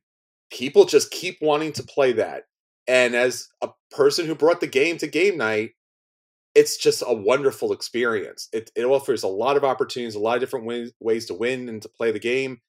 people 0.51 0.85
just 0.85 1.11
keep 1.11 1.37
wanting 1.41 1.73
to 1.73 1.83
play 1.83 2.13
that. 2.13 2.43
And 2.87 3.15
as 3.15 3.49
a 3.61 3.69
person 3.91 4.25
who 4.25 4.35
brought 4.35 4.61
the 4.61 4.67
game 4.67 4.97
to 4.97 5.07
game 5.07 5.37
night, 5.37 5.71
it's 6.55 6.77
just 6.77 7.03
a 7.05 7.13
wonderful 7.13 7.71
experience. 7.71 8.49
It, 8.51 8.71
it 8.75 8.85
offers 8.85 9.23
a 9.23 9.27
lot 9.27 9.57
of 9.57 9.63
opportunities, 9.63 10.15
a 10.15 10.19
lot 10.19 10.35
of 10.35 10.39
different 10.39 10.65
ways, 10.65 10.91
ways 10.99 11.25
to 11.27 11.33
win 11.33 11.69
and 11.69 11.81
to 11.81 11.89
play 11.89 12.11
the 12.11 12.19
game. 12.19 12.61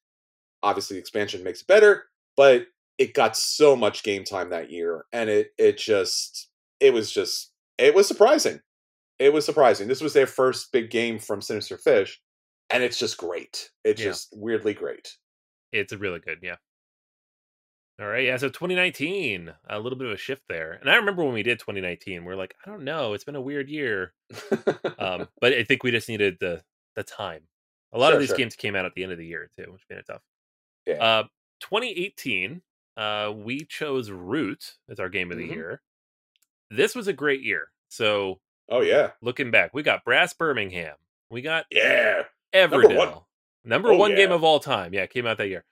Obviously, 0.62 0.96
the 0.96 1.00
expansion 1.00 1.42
makes 1.42 1.62
it 1.62 1.68
better, 1.68 2.04
but 2.36 2.66
it 2.98 3.14
got 3.14 3.36
so 3.36 3.76
much 3.76 4.02
game 4.02 4.24
time 4.24 4.50
that 4.50 4.70
year, 4.70 5.06
and 5.12 5.30
it 5.30 5.52
it 5.56 5.78
just 5.78 6.50
it 6.80 6.92
was 6.92 7.12
just 7.12 7.47
it 7.78 7.94
was 7.94 8.08
surprising. 8.08 8.60
It 9.18 9.32
was 9.32 9.46
surprising. 9.46 9.88
This 9.88 10.00
was 10.02 10.14
their 10.14 10.26
first 10.26 10.72
big 10.72 10.90
game 10.90 11.18
from 11.18 11.42
Sinister 11.42 11.78
Fish, 11.78 12.20
and 12.70 12.82
it's 12.84 12.98
just 12.98 13.18
great. 13.18 13.70
It's 13.84 14.00
Yeah. 14.00 14.08
just 14.10 14.30
weirdly 14.36 14.74
great. 14.74 15.16
it's 15.72 15.92
really 15.92 16.20
good, 16.20 16.38
yeah. 16.42 16.56
All 18.00 18.06
right, 18.06 18.24
yeah. 18.24 18.36
So 18.36 18.48
2019, 18.48 19.52
a 19.68 19.80
little 19.80 19.98
bit 19.98 20.06
of 20.06 20.12
a 20.14 20.16
shift 20.16 20.44
there, 20.48 20.72
and 20.74 20.88
I 20.88 20.94
remember 20.96 21.24
when 21.24 21.34
we 21.34 21.42
did 21.42 21.58
2019, 21.58 22.24
we 22.24 22.32
are 22.32 22.36
like, 22.36 22.54
I 22.64 22.70
don't 22.70 22.84
know, 22.84 23.12
it's 23.12 23.24
been 23.24 23.34
a 23.34 23.40
weird 23.40 23.68
year, 23.68 24.14
um, 24.98 25.28
but 25.40 25.52
I 25.52 25.64
think 25.64 25.82
we 25.82 25.90
just 25.90 26.08
needed 26.08 26.38
the 26.40 26.62
the 26.94 27.02
time. 27.02 27.48
A 27.92 27.98
lot 27.98 28.12
Sure, 28.12 28.14
of 28.14 28.20
these 28.20 28.30
sure. 28.30 28.36
games 28.36 28.54
came 28.56 28.76
out 28.76 28.84
at 28.84 28.94
the 28.94 29.02
end 29.02 29.12
of 29.12 29.18
the 29.18 29.26
year 29.26 29.50
too, 29.56 29.72
which 29.72 29.82
made 29.90 29.98
it 29.98 30.06
tough. 30.06 30.22
Yeah. 30.86 31.02
Uh, 31.02 31.24
2018, 31.60 32.62
uh, 32.96 33.32
we 33.36 33.64
chose 33.64 34.10
Root 34.10 34.76
as 34.90 35.00
our 35.00 35.08
game 35.08 35.32
of 35.32 35.38
the 35.38 35.48
Mhm. 35.48 35.54
year. 35.54 35.82
This 36.70 36.94
was 36.94 37.08
a 37.08 37.12
great 37.12 37.42
year. 37.42 37.68
So 37.88 38.40
oh 38.68 38.80
yeah, 38.80 39.12
looking 39.22 39.50
back, 39.50 39.72
we 39.74 39.82
got 39.82 40.04
Brass 40.04 40.32
Birmingham, 40.34 40.94
we 41.30 41.42
got 41.42 41.66
yeah. 41.70 42.22
Everdell, 42.54 42.96
one. 42.96 43.12
number 43.64 43.92
Oh, 43.92 43.96
one 43.96 44.14
game 44.14 44.32
of 44.32 44.44
all 44.44 44.60
time. 44.60 44.92
Yeah, 44.94 45.06
came 45.06 45.26
out 45.26 45.38
that 45.38 45.48
year. 45.48 45.64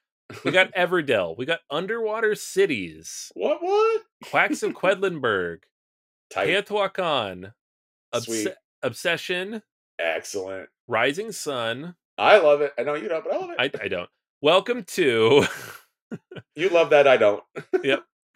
We 0.45 0.51
got 0.51 0.73
Everdell, 0.77 1.37
we 1.37 1.47
got 1.47 1.61
Underwater 1.71 2.35
Cities, 2.35 3.31
what 3.35 3.63
what? 3.63 4.03
Quacks 4.25 4.63
of 4.63 4.73
Quedlinburg. 4.75 5.59
Teotihuacan, 6.33 7.53
Obs- 8.13 8.49
Obsession, 8.83 9.63
Excellent. 9.99 10.69
Rising 10.89 11.33
Sun. 11.33 11.95
I 12.19 12.39
love 12.39 12.61
it. 12.63 12.73
I 12.79 12.83
know 12.83 12.95
you 12.95 13.09
don't, 13.09 13.23
but 13.25 13.33
I 13.33 13.37
love 13.39 13.51
it. 13.51 13.57
I, 13.59 13.85
I 13.85 13.89
don't. 13.89 14.09
Welcome 14.43 14.85
to 14.85 15.45
you 16.55 16.69
love 16.71 16.91
that. 16.91 17.07
I 17.07 17.17
don't. 17.17 17.43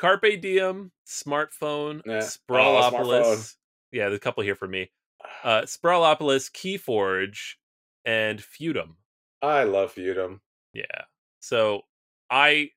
Carpe 0.01 0.40
Diem, 0.40 0.93
Smartphone, 1.06 2.01
Yeah. 2.06 2.14
Oh, 2.14 2.18
Sprawlopolis. 2.20 3.22
Smartphone. 3.22 3.55
yeah, 3.93 4.05
there's 4.05 4.16
a 4.16 4.20
couple 4.20 4.43
here 4.43 4.55
for 4.55 4.66
me. 4.66 4.90
Uh, 5.44 5.62
Sprawlopolis, 5.62 6.51
Keyforge, 6.51 7.56
and 8.06 8.40
Feudum. 8.40 8.94
I 9.43 9.64
love 9.64 9.94
Feudum. 9.94 10.40
Yeah. 10.72 10.85
So 11.40 11.82
I, 12.31 12.70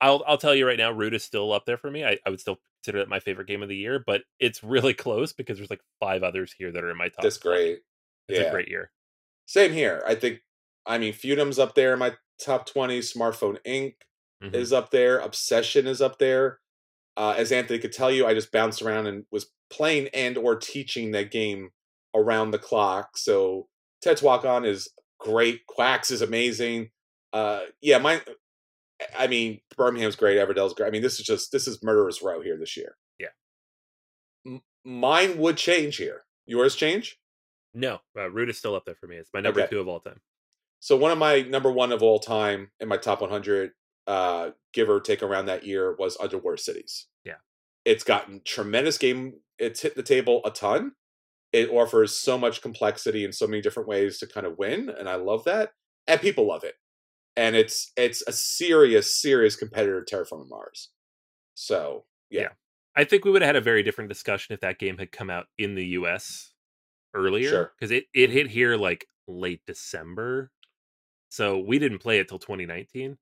I'll 0.00 0.22
I'll 0.26 0.36
tell 0.38 0.54
you 0.54 0.66
right 0.66 0.76
now, 0.78 0.90
Root 0.90 1.14
is 1.14 1.24
still 1.24 1.52
up 1.52 1.64
there 1.64 1.78
for 1.78 1.90
me. 1.90 2.04
I, 2.04 2.18
I 2.26 2.30
would 2.30 2.40
still 2.40 2.58
consider 2.82 2.98
it 3.02 3.08
my 3.08 3.20
favorite 3.20 3.46
game 3.48 3.62
of 3.62 3.68
the 3.70 3.76
year, 3.76 4.02
but 4.06 4.22
it's 4.38 4.62
really 4.62 4.94
close 5.04 5.32
because 5.32 5.56
there's 5.56 5.70
like 5.70 5.82
five 5.98 6.22
others 6.22 6.54
here 6.56 6.70
that 6.72 6.84
are 6.84 6.90
in 6.90 6.98
my 6.98 7.08
top. 7.08 7.22
That's 7.22 7.38
20. 7.38 7.56
great. 7.56 7.78
It's 8.28 8.40
yeah. 8.40 8.46
a 8.46 8.50
great 8.50 8.68
year. 8.68 8.90
Same 9.46 9.72
here. 9.72 10.02
I 10.06 10.14
think. 10.14 10.40
I 10.84 10.98
mean, 10.98 11.14
Feudum's 11.14 11.58
up 11.58 11.74
there 11.74 11.94
in 11.94 11.98
my 11.98 12.12
top 12.38 12.66
twenty. 12.66 13.00
Smartphone 13.00 13.58
Inc. 13.66 13.94
Mhm. 14.42 14.54
is 14.54 14.72
up 14.72 14.90
there. 14.90 15.18
Obsession 15.20 15.86
is 15.86 16.02
up 16.02 16.18
there. 16.18 16.60
Uh, 17.16 17.34
as 17.36 17.50
Anthony 17.52 17.78
could 17.78 17.92
tell 17.92 18.10
you, 18.10 18.26
I 18.26 18.34
just 18.34 18.52
bounced 18.52 18.82
around 18.82 19.06
and 19.06 19.24
was 19.30 19.46
playing 19.70 20.08
and 20.12 20.36
or 20.36 20.56
teaching 20.56 21.12
that 21.12 21.30
game 21.30 21.70
around 22.14 22.50
the 22.50 22.58
clock. 22.58 23.16
So 23.16 23.68
Teotihuacan 24.04 24.66
is 24.66 24.88
great. 25.18 25.66
Quacks 25.66 26.10
is 26.10 26.22
amazing. 26.22 26.90
Uh, 27.32 27.60
yeah, 27.80 27.98
mine. 27.98 28.20
I 29.18 29.26
mean, 29.26 29.60
Birmingham's 29.76 30.16
great. 30.16 30.38
Everdell's 30.38 30.74
great. 30.74 30.86
I 30.86 30.90
mean, 30.90 31.02
this 31.02 31.18
is 31.20 31.26
just 31.26 31.52
this 31.52 31.66
is 31.66 31.82
murderous 31.82 32.22
row 32.22 32.40
here 32.40 32.56
this 32.58 32.76
year. 32.76 32.96
Yeah. 33.18 33.28
M- 34.46 34.62
mine 34.84 35.38
would 35.38 35.56
change 35.56 35.96
here. 35.96 36.22
Yours 36.46 36.74
change? 36.76 37.18
No, 37.74 37.98
uh, 38.18 38.30
Root 38.30 38.48
is 38.48 38.56
still 38.56 38.74
up 38.74 38.84
there 38.86 38.94
for 38.94 39.06
me. 39.06 39.16
It's 39.16 39.30
my 39.34 39.40
number 39.40 39.60
Okay. 39.60 39.70
two 39.70 39.80
of 39.80 39.88
all 39.88 40.00
time. 40.00 40.20
So 40.80 40.96
one 40.96 41.10
of 41.10 41.18
my 41.18 41.42
number 41.42 41.70
one 41.70 41.92
of 41.92 42.02
all 42.02 42.18
time 42.18 42.70
in 42.80 42.88
my 42.88 42.96
top 42.96 43.20
100, 43.20 43.72
uh, 44.06 44.50
give 44.72 44.88
or 44.88 45.00
take 45.00 45.22
around 45.22 45.46
that 45.46 45.64
year, 45.66 45.94
was 45.98 46.16
Underwater 46.20 46.56
Cities. 46.56 47.06
Yeah. 47.24 47.34
it's 47.84 48.04
gotten 48.04 48.40
tremendous 48.44 48.98
game. 48.98 49.34
It's 49.58 49.80
hit 49.82 49.96
the 49.96 50.02
table 50.02 50.42
a 50.44 50.50
ton. 50.50 50.92
It 51.52 51.70
offers 51.70 52.16
so 52.16 52.36
much 52.36 52.60
complexity 52.60 53.24
in 53.24 53.32
so 53.32 53.46
many 53.46 53.62
different 53.62 53.88
ways 53.88 54.18
to 54.18 54.26
kind 54.26 54.46
of 54.46 54.58
win, 54.58 54.90
and 54.90 55.08
I 55.08 55.14
love 55.14 55.44
that. 55.44 55.70
And 56.06 56.20
people 56.20 56.46
love 56.46 56.64
it. 56.64 56.74
And 57.36 57.56
it's 57.56 57.92
it's 57.96 58.22
a 58.26 58.32
serious, 58.32 59.20
serious 59.20 59.56
competitor 59.56 60.02
to 60.04 60.16
Terraforming 60.16 60.48
Mars. 60.48 60.90
So 61.54 62.04
yeah, 62.30 62.42
Yeah. 62.42 62.48
I 62.96 63.04
think 63.04 63.24
we 63.24 63.30
would 63.30 63.42
have 63.42 63.48
had 63.48 63.56
a 63.56 63.60
very 63.60 63.82
different 63.82 64.08
discussion 64.08 64.54
if 64.54 64.60
that 64.60 64.78
game 64.78 64.98
had 64.98 65.12
come 65.12 65.28
out 65.30 65.46
in 65.58 65.74
the 65.74 65.84
US 65.98 66.52
earlier. 67.14 67.48
Sure. 67.48 67.72
Because 67.78 67.90
it, 67.90 68.04
it 68.14 68.30
hit 68.30 68.48
here 68.50 68.76
like 68.76 69.06
late 69.28 69.60
December. 69.66 70.50
So 71.28 71.58
we 71.58 71.78
didn't 71.78 71.98
play 71.98 72.18
it 72.20 72.28
till 72.28 72.38
2019. 72.38 73.18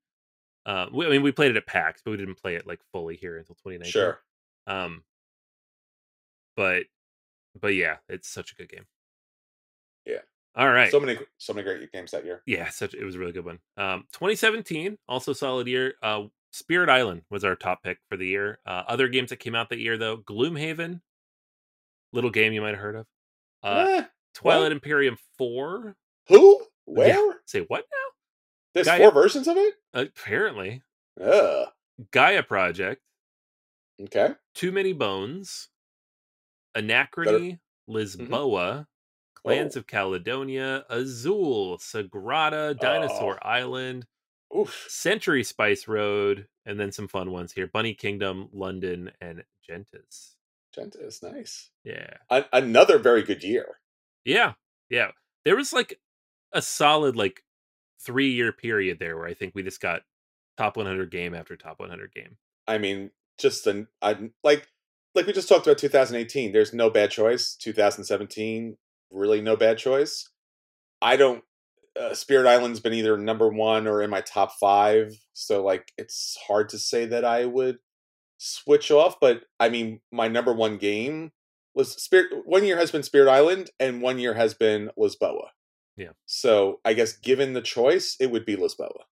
Uh, 0.67 0.87
we, 0.93 1.07
I 1.07 1.11
mean, 1.11 1.23
we 1.23 1.33
played 1.33 1.51
it 1.51 1.57
at 1.57 1.67
PAX, 1.67 2.01
but 2.05 2.13
we 2.13 2.17
didn't 2.17 2.37
play 2.41 2.55
it 2.57 2.67
like 2.67 2.81
fully 2.93 3.17
here 3.17 3.37
until 3.37 3.55
2019. 3.57 3.91
sure. 3.91 4.21
Um, 4.67 5.03
but 6.57 6.85
but 7.61 7.75
yeah, 7.75 7.97
it's 8.09 8.29
such 8.29 8.53
a 8.53 8.55
good 8.55 8.69
game. 8.69 8.87
Yeah. 10.07 10.19
All 10.57 10.71
right. 10.71 10.91
So 10.91 11.01
many, 11.01 11.19
so 11.39 11.53
many 11.53 11.65
great 11.65 11.91
games 11.93 12.13
that 12.13 12.25
year. 12.25 12.43
yeah, 12.47 12.69
such 12.71 12.95
it 12.95 13.05
was 13.05 13.17
a 13.17 13.19
really 13.19 13.33
good 13.33 13.45
one. 13.45 13.59
Um, 13.77 14.05
2017, 14.13 14.97
also 15.09 15.33
solid 15.33 15.67
year. 15.67 15.95
Uh, 16.03 16.25
Spirit 16.53 16.89
Island 16.89 17.23
was 17.31 17.43
our 17.45 17.57
top 17.57 17.83
pick 17.83 17.99
for 18.09 18.17
the 18.17 18.27
year. 18.27 18.59
Uh, 18.65 18.85
other 18.87 19.09
games 19.09 19.31
that 19.31 19.41
came 19.41 19.55
out 19.57 19.69
that 19.71 19.81
year 19.81 19.99
though, 19.99 20.19
Gloomhaven, 20.19 21.01
little 22.13 22.31
game 22.31 22.53
you 22.53 22.61
might 22.61 22.71
have 22.75 22.79
heard 22.79 22.97
of. 22.97 23.07
Uh, 23.63 23.87
Eh, 23.89 24.05
Twilight 24.35 24.73
Imperium 24.73 25.17
4. 25.39 25.97
who? 26.29 26.61
Where? 26.87 27.41
Say 27.47 27.61
what 27.69 27.85
There's 28.75 28.87
Gaia- 28.87 28.99
four 28.99 29.13
versions 29.13 29.49
of 29.49 29.57
it. 29.57 29.75
Apparently, 29.93 30.83
Ugh. 31.21 31.69
Gaia 32.11 32.43
Project, 32.43 33.01
Okay. 34.03 34.31
Too 34.55 34.73
Many 34.73 34.93
Bones, 34.93 35.69
Anachrony, 36.77 37.59
mm-hmm. 37.89 37.93
Lisboa, 37.93 38.87
Clans 39.35 39.77
Oh. 39.77 39.81
of 39.81 39.87
Caledonia, 39.87 40.85
Azul, 40.89 41.79
Sagrada, 41.79 42.71
oh. 42.71 42.75
Dinosaur 42.75 43.39
Oh. 43.43 43.49
Island, 43.49 44.07
Oof. 44.57 44.87
Century 44.89 45.45
Spice 45.45 45.87
Road, 45.87 46.49
and 46.67 46.79
then 46.81 46.91
some 46.93 47.09
fun 47.09 47.31
ones 47.31 47.53
here: 47.53 47.67
Bunny 47.67 47.95
Kingdom, 47.95 48.49
London, 48.53 49.13
and 49.21 49.45
Gentes. 49.69 50.35
Genta 50.75 50.99
is 51.07 51.23
nice. 51.23 51.71
Yeah, 51.85 52.15
An- 52.31 52.47
another 52.53 52.99
very 52.99 53.23
good 53.23 53.45
year. 53.45 53.79
yeah, 54.25 54.55
yeah. 54.91 55.13
There 55.45 55.57
was 55.57 55.73
like 55.73 56.01
a 56.53 56.63
solid 56.63 57.15
like 57.17 57.45
three 58.01 58.31
year 58.31 58.53
period 58.53 58.99
there 58.99 59.17
where 59.17 59.27
I 59.27 59.35
think 59.35 59.55
we 59.55 59.63
just 59.63 59.81
got 59.81 60.03
top 60.57 60.77
100 60.77 61.11
game 61.11 61.35
after 61.35 61.57
top 61.57 61.81
100 61.81 62.13
game. 62.13 62.37
I 62.67 62.79
mean, 62.79 63.11
just 63.39 63.67
an 63.67 63.89
I 64.01 64.31
like 64.43 64.69
like 65.15 65.27
we 65.27 65.33
just 65.33 65.49
talked 65.49 65.67
about 65.67 65.79
2018. 65.79 66.53
There's 66.53 66.73
no 66.73 66.91
bad 66.91 67.11
choice. 67.11 67.57
2017, 67.57 68.77
really 69.11 69.41
no 69.41 69.57
bad 69.57 69.79
choice. 69.79 70.29
I 71.01 71.17
don't. 71.17 71.43
Uh, 71.99 72.13
Spirit 72.13 72.49
Island's 72.49 72.81
been 72.81 72.93
either 72.93 73.17
number 73.17 73.49
one 73.49 73.87
or 73.87 74.03
in 74.03 74.11
my 74.11 74.21
top 74.21 74.53
five, 74.59 75.13
so 75.33 75.63
like 75.63 75.93
it's 75.97 76.37
hard 76.49 76.69
to 76.71 76.79
say 76.79 77.07
that 77.07 77.25
I 77.25 77.45
would 77.45 77.79
switch 78.37 78.91
off. 78.91 79.21
But 79.21 79.43
I 79.61 79.69
mean, 79.69 80.01
my 80.11 80.27
number 80.27 80.53
one 80.53 80.77
game 80.77 81.31
was 81.75 81.93
Spirit. 81.93 82.47
One 82.47 82.65
year 82.65 82.79
has 82.79 82.91
been 82.91 83.05
Spirit 83.05 83.31
Island, 83.31 83.71
and 83.79 84.03
one 84.03 84.19
year 84.19 84.35
has 84.35 84.55
been 84.55 84.91
Lisboa. 84.99 85.49
Yeah. 85.97 86.13
So 86.27 86.81
I 86.85 86.93
guess 86.95 87.17
given 87.17 87.53
the 87.55 87.63
choice, 87.63 88.17
it 88.21 88.27
would 88.31 88.45
be 88.45 88.57
Lisboa. 88.57 89.05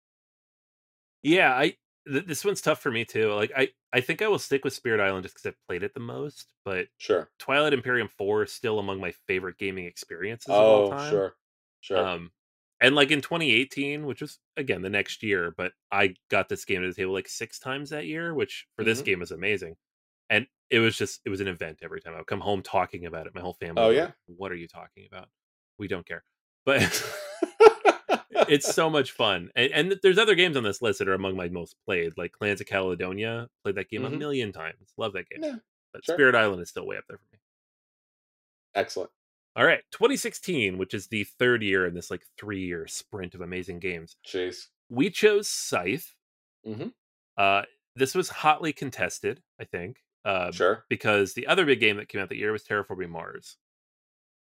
Yeah, 1.22 1.54
I 1.54 1.76
th- 2.08 2.26
this 2.26 2.44
one's 2.44 2.60
tough 2.60 2.80
for 2.80 2.90
me 2.90 3.04
too. 3.04 3.32
Like 3.32 3.52
I, 3.56 3.68
I 3.92 4.00
think 4.00 4.22
I 4.22 4.28
will 4.28 4.38
stick 4.38 4.64
with 4.64 4.72
Spirit 4.72 5.00
Island 5.00 5.24
just 5.24 5.34
because 5.34 5.46
I've 5.46 5.66
played 5.68 5.82
it 5.82 5.94
the 5.94 6.00
most. 6.00 6.52
But 6.64 6.88
Sure. 6.98 7.30
Twilight 7.38 7.72
Imperium 7.72 8.08
Four 8.08 8.42
is 8.44 8.52
still 8.52 8.78
among 8.78 9.00
my 9.00 9.12
favorite 9.12 9.58
gaming 9.58 9.86
experiences 9.86 10.58
of 10.60 10.68
all 10.68 10.82
Oh, 10.82 10.82
time. 10.82 11.08
sure. 11.08 11.36
Sure. 11.80 12.14
Um, 12.14 12.32
and 12.80 12.94
like 12.96 13.10
in 13.12 13.22
2018, 13.22 14.06
which 14.06 14.22
was 14.22 14.40
again 14.56 14.82
the 14.82 14.90
next 14.90 15.22
year, 15.22 15.52
but 15.56 15.74
I 15.92 16.16
got 16.30 16.48
this 16.48 16.64
game 16.64 16.82
to 16.82 16.88
the 16.88 16.94
table 16.94 17.12
like 17.14 17.28
six 17.28 17.58
times 17.60 17.90
that 17.90 18.06
year, 18.06 18.34
which 18.34 18.68
for 18.76 18.84
this 18.84 19.02
Mhm. 19.02 19.04
game 19.04 19.22
is 19.22 19.32
amazing. 19.32 19.76
And 20.30 20.48
it 20.70 20.80
was 20.80 20.96
just 20.98 21.22
it 21.26 21.30
was 21.30 21.40
an 21.42 21.48
event 21.48 21.80
every 21.82 22.00
time 22.02 22.14
I 22.14 22.18
would 22.18 22.26
come 22.28 22.40
home 22.42 22.62
talking 22.62 23.06
about 23.06 23.26
it. 23.28 23.34
My 23.34 23.42
whole 23.42 23.54
family. 23.54 23.82
Oh, 23.82 23.90
yeah? 23.90 24.02
like, 24.06 24.14
what 24.26 24.52
are 24.52 24.56
you 24.56 24.68
talking 24.68 25.06
about? 25.06 25.30
We 25.78 25.88
don't 25.88 26.06
care. 26.06 26.24
But 26.66 26.82
it's 28.48 28.72
so 28.74 28.90
much 28.90 29.12
fun. 29.12 29.50
And, 29.56 29.72
and 29.72 30.00
there's 30.02 30.18
other 30.18 30.34
games 30.34 30.56
on 30.56 30.62
this 30.62 30.82
list 30.82 30.98
that 30.98 31.08
are 31.08 31.14
among 31.14 31.36
my 31.36 31.48
most 31.48 31.74
played, 31.86 32.12
like 32.16 32.32
Clans 32.32 32.60
of 32.60 32.66
Caledonia. 32.66 33.48
Played 33.64 33.76
that 33.76 33.88
game 33.90 34.04
a 34.04 34.10
Mhm. 34.10 34.18
million 34.18 34.52
times. 34.52 34.92
Love 34.96 35.12
that 35.14 35.28
game. 35.28 35.42
Yeah, 35.42 35.56
but 35.92 36.04
sure. 36.04 36.16
Spirit 36.16 36.34
Island 36.34 36.62
is 36.62 36.68
still 36.68 36.86
way 36.86 36.96
up 36.96 37.04
there 37.08 37.18
for 37.18 37.24
me. 37.32 37.38
Excellent. 38.74 39.10
All 39.56 39.64
right, 39.64 39.82
2016, 39.90 40.78
which 40.78 40.94
is 40.94 41.08
the 41.08 41.24
third 41.24 41.62
year 41.62 41.86
in 41.86 41.94
this 41.94 42.10
like 42.10 42.22
three 42.38 42.64
year 42.64 42.86
sprint 42.86 43.34
of 43.34 43.40
amazing 43.40 43.80
games. 43.80 44.16
Jeez. 44.26 44.66
We 44.88 45.10
chose 45.10 45.48
Scythe. 45.48 46.14
Mhm. 46.66 46.92
Uh, 47.36 47.62
this 47.96 48.14
was 48.14 48.28
hotly 48.28 48.72
contested, 48.72 49.42
I 49.60 49.64
think, 49.64 50.04
uh, 50.24 50.52
Sure. 50.52 50.84
because 50.88 51.34
the 51.34 51.46
other 51.48 51.64
big 51.66 51.80
game 51.80 51.96
that 51.96 52.08
came 52.08 52.20
out 52.20 52.28
that 52.28 52.36
year 52.36 52.52
was 52.52 52.64
Terraforming 52.64 53.08
Mars. 53.10 53.56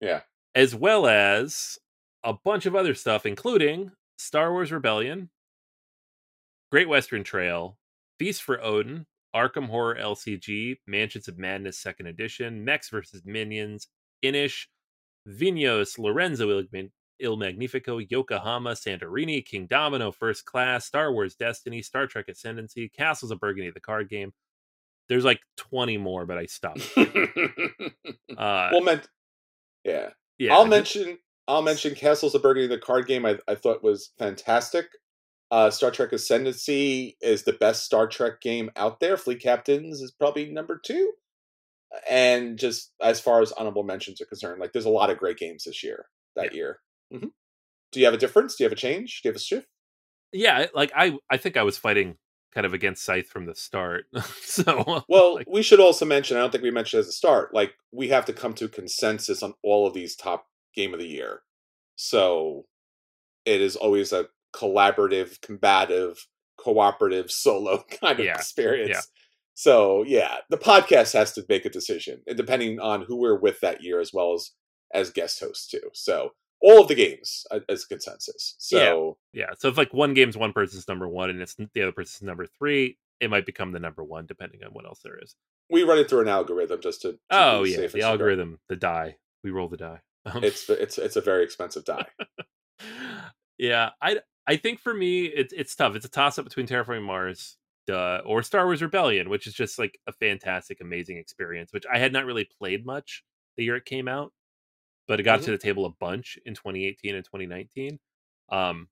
Yeah. 0.02 0.22
as 0.56 0.74
well 0.74 1.06
as 1.08 1.78
a 2.26 2.34
bunch 2.34 2.66
of 2.66 2.76
other 2.76 2.96
stuff, 2.96 3.26
including 3.26 3.92
Star 4.18 4.52
Wars 4.52 4.72
Rebellion, 4.72 5.30
Great 6.72 6.90
Western 6.90 7.24
Trail, 7.24 7.78
Feast 8.20 8.42
for 8.42 8.62
Odin, 8.62 9.06
Arkham 9.36 9.68
Horror 9.68 9.96
LCG, 9.96 10.78
Mansions 10.88 11.28
of 11.28 11.38
Madness 11.38 11.78
Second 11.78 12.08
Edition, 12.08 12.66
Mechs 12.66 12.90
vs. 12.90 13.22
Minions, 13.26 13.88
Inis, 14.22 14.68
Vinhos, 15.30 16.00
Lorenzo 16.00 16.50
Il, 16.50 16.64
Il 17.20 17.38
Magnifico, 17.38 18.00
Yokohama, 18.00 18.72
Santorini, 18.72 19.46
Kingdomino, 19.46 20.14
First 20.14 20.46
Class, 20.46 20.86
Star 20.86 21.12
Wars 21.12 21.36
Destiny, 21.36 21.82
Star 21.82 22.08
Trek 22.08 22.28
Ascendancy, 22.28 22.90
Castles 22.90 23.32
of 23.32 23.40
Burgundy, 23.40 23.70
the 23.70 23.80
card 23.80 24.10
game. 24.10 24.34
There's 25.08 25.26
like 25.26 25.42
20 25.58 25.98
more, 25.98 26.26
but 26.26 26.38
I 26.38 26.48
stopped. 26.48 26.90
Uh, 28.38 28.68
well, 28.70 28.82
meant. 28.82 29.08
Yeah. 29.86 30.10
yeah, 30.38 30.54
I'll 30.54 30.66
mention. 30.66 31.18
I'll 31.48 31.62
mention 31.62 31.96
Castles 31.96 32.34
of 32.36 32.42
Burgundy, 32.42 32.68
the 32.68 32.78
card 32.80 33.08
game. 33.08 33.26
I, 33.26 33.38
I 33.48 33.56
thought 33.56 33.84
was 33.84 34.12
fantastic. 34.18 34.88
Uh, 35.52 35.70
Star 35.70 35.92
Trek 35.92 36.12
Ascendancy 36.12 37.18
is 37.22 37.44
the 37.44 37.54
best 37.54 37.86
Star 37.86 38.08
Trek 38.08 38.42
game 38.42 38.72
out 38.76 39.00
there. 39.00 39.16
Fleet 39.16 39.42
Captains 39.42 40.02
is 40.02 40.12
probably 40.12 40.52
number 40.52 40.82
two. 40.84 41.14
And 42.10 42.58
just 42.58 42.92
as 43.02 43.20
far 43.22 43.42
as 43.42 43.52
honorable 43.52 43.84
mentions 43.84 44.20
are 44.20 44.26
concerned, 44.26 44.60
like 44.60 44.74
there's 44.74 44.86
a 44.86 44.90
lot 44.90 45.10
of 45.10 45.18
great 45.18 45.38
games 45.38 45.64
this 45.66 45.84
year. 45.84 46.08
That 46.36 46.54
year. 46.56 46.80
hmm 47.12 47.28
Do 47.92 48.00
you 48.00 48.06
have 48.06 48.16
a 48.16 48.18
difference? 48.18 48.56
Do 48.56 48.64
you 48.64 48.66
have 48.66 48.74
a 48.78 48.82
change? 48.82 49.22
Do 49.22 49.30
you 49.30 49.32
have 49.32 49.38
a 49.38 49.44
shift? 49.44 49.68
yeah 50.34 50.66
like 50.74 50.92
i 50.96 51.18
i 51.30 51.38
think 51.38 51.56
i 51.56 51.64
was 51.64 51.78
fighting 51.78 52.18
kind 52.54 52.66
of 52.66 52.74
against 52.74 53.06
scythe 53.06 53.28
from 53.30 53.46
the 53.46 53.56
start 53.56 54.06
so 54.42 55.04
Well, 55.08 55.36
like, 55.36 55.48
we 55.50 55.62
should 55.62 55.80
also 55.80 56.06
mention. 56.06 56.36
I 56.36 56.42
don't 56.42 56.52
think 56.52 56.64
we 56.64 56.72
mentioned 56.72 57.02
as 57.02 57.08
a 57.08 57.12
start. 57.14 57.54
Like 57.54 57.74
we 57.92 58.08
have 58.10 58.26
to 58.26 58.34
come 58.34 58.54
to 58.56 58.68
consensus 58.68 59.44
on 59.44 59.54
all 59.64 59.86
of 59.88 59.94
these 59.94 60.16
top 60.16 60.48
game 60.76 60.94
of 60.94 61.00
the 61.00 61.08
year. 61.08 61.42
So 61.96 62.66
it 63.46 63.62
is 63.62 63.76
always 63.76 64.12
a 64.12 64.28
collaborative, 64.54 65.40
combative, 65.42 66.26
cooperative, 66.58 67.32
solo 67.32 67.84
kind 68.02 68.20
of 68.20 68.26
Yeah, 68.26 68.36
experience. 68.36 68.90
yeah. 68.90 69.02
So 69.54 70.04
yeah, 70.04 70.38
the 70.50 70.58
podcast 70.58 71.14
has 71.14 71.32
to 71.34 71.46
make 71.48 71.66
a 71.66 71.70
decision, 71.70 72.22
depending 72.36 72.80
on 72.80 73.04
who 73.04 73.16
we're 73.16 73.40
with 73.40 73.62
that 73.62 73.82
year, 73.84 74.00
as 74.00 74.12
well 74.14 74.34
as 74.34 74.52
as 74.94 75.10
guest 75.12 75.40
hosts 75.40 75.68
too. 75.68 75.90
So 75.94 76.32
all 76.62 76.82
of 76.82 76.88
the 76.88 76.96
games 76.96 77.46
uh, 77.52 77.60
as 77.70 77.86
consensus. 77.86 78.56
So 78.58 79.18
yeah 79.36 79.48
so 79.58 79.68
if 79.68 79.78
like 79.78 79.94
one 79.94 80.14
game's 80.14 80.38
one 80.38 80.54
person's 80.54 80.88
number 80.88 81.08
one 81.08 81.30
and 81.30 81.42
it's 81.42 81.56
the 81.74 81.82
other 81.82 81.92
person's 81.92 82.26
number 82.26 82.46
three 82.46 82.98
it 83.20 83.30
might 83.30 83.46
become 83.46 83.72
the 83.72 83.80
number 83.80 84.04
one 84.04 84.26
depending 84.26 84.64
on 84.64 84.72
what 84.72 84.86
else 84.86 85.02
there 85.04 85.20
is 85.22 85.36
we 85.70 85.84
run 85.84 86.00
it 86.00 86.10
through 86.10 86.22
an 86.22 86.28
algorithm 86.28 86.82
just 86.82 87.02
to. 87.02 87.12
to 87.12 87.18
oh 87.32 87.64
yeah 87.64 87.86
the 87.88 88.02
algorithm 88.02 88.58
the 88.70 88.76
die 88.76 89.18
we 89.44 89.52
roll 89.52 89.68
the 89.68 89.78
die 89.78 90.00
Um, 90.26 90.44
It's 90.44 90.70
it's 90.70 90.98
it's 90.98 91.16
a 91.16 91.22
very 91.22 91.44
expensive 91.44 91.86
die. 91.86 92.06
yeah 93.58 93.92
i 94.02 94.20
i 94.48 94.56
think 94.58 94.80
for 94.80 94.94
me 94.94 95.26
it's 95.26 95.54
it's 95.54 95.76
tough 95.76 95.96
it's 95.96 96.06
a 96.06 96.10
toss 96.10 96.38
up 96.38 96.46
between 96.46 96.68
terraforming 96.68 97.04
mars 97.04 97.58
uh, 97.92 98.18
or 98.26 98.42
star 98.42 98.66
wars 98.66 98.82
rebellion 98.82 99.30
which 99.30 99.46
is 99.46 99.54
just 99.54 99.78
like 99.78 100.00
a 100.08 100.12
fantastic 100.14 100.82
amazing 100.82 101.18
experience 101.18 101.72
which 101.72 101.86
i 101.94 102.00
had 102.00 102.12
not 102.12 102.26
really 102.26 102.48
played 102.60 102.86
much 102.86 103.24
the 103.58 103.64
year 103.64 103.76
it 103.76 103.86
came 103.86 104.08
out 104.08 104.34
but 105.08 105.20
it 105.20 105.24
got 105.24 105.42
Mhm. 105.42 105.46
to 105.46 105.52
the 105.52 105.58
table 105.58 105.86
a 105.86 105.92
bunch 105.92 106.38
in 106.46 106.56
2018 106.56 107.16
and 107.16 107.24
2019 107.26 108.00
um 108.52 108.90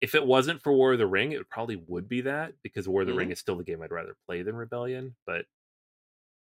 if 0.00 0.14
it 0.14 0.26
wasn't 0.26 0.62
for 0.62 0.72
war 0.72 0.92
of 0.94 0.98
the 0.98 1.06
ring 1.06 1.32
it 1.32 1.48
probably 1.50 1.76
would 1.88 2.08
be 2.08 2.22
that 2.22 2.54
because 2.62 2.88
war 2.88 3.02
of 3.02 3.06
the 3.08 3.14
ring 3.14 3.30
is 3.30 3.38
still 3.40 3.56
the 3.56 3.64
game 3.64 3.82
i'd 3.82 3.92
rather 3.92 4.16
play 4.26 4.42
than 4.42 4.56
rebellion 4.56 5.16
but 5.26 5.46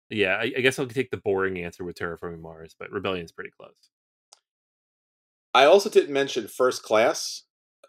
yeah 0.10 0.36
I, 0.36 0.52
I 0.58 0.62
guess 0.62 0.80
i'll 0.80 0.88
take 0.88 1.12
the 1.12 1.18
boring 1.18 1.60
answer 1.60 1.84
with 1.84 1.98
terraforming 1.98 2.42
mars 2.42 2.76
but 2.78 2.92
rebellion's 2.92 3.32
pretty 3.32 3.52
close 3.52 3.90
I 5.54 5.66
also 5.66 5.90
didn't 5.90 6.14
mention 6.14 6.48
first 6.48 6.84
class. 6.84 7.44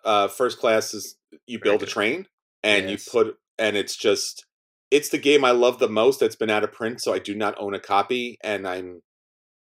Uh, 0.04 0.28
first 0.28 0.58
class 0.58 0.94
is 0.94 1.16
you 1.46 1.58
Very 1.58 1.72
build 1.72 1.82
a 1.82 1.86
train 1.86 2.26
and 2.62 2.88
Yes. 2.88 3.06
you 3.06 3.12
put 3.12 3.36
and 3.58 3.76
it's 3.76 3.96
just 3.96 4.46
it's 4.90 5.10
the 5.10 5.18
game 5.18 5.44
I 5.44 5.50
love 5.50 5.78
the 5.78 5.88
most 5.88 6.20
that's 6.20 6.36
been 6.36 6.50
out 6.50 6.64
of 6.64 6.72
print, 6.72 7.00
so 7.00 7.12
I 7.12 7.18
do 7.18 7.34
not 7.34 7.54
own 7.58 7.74
a 7.74 7.80
copy, 7.80 8.38
and 8.42 8.66
I'm 8.66 9.02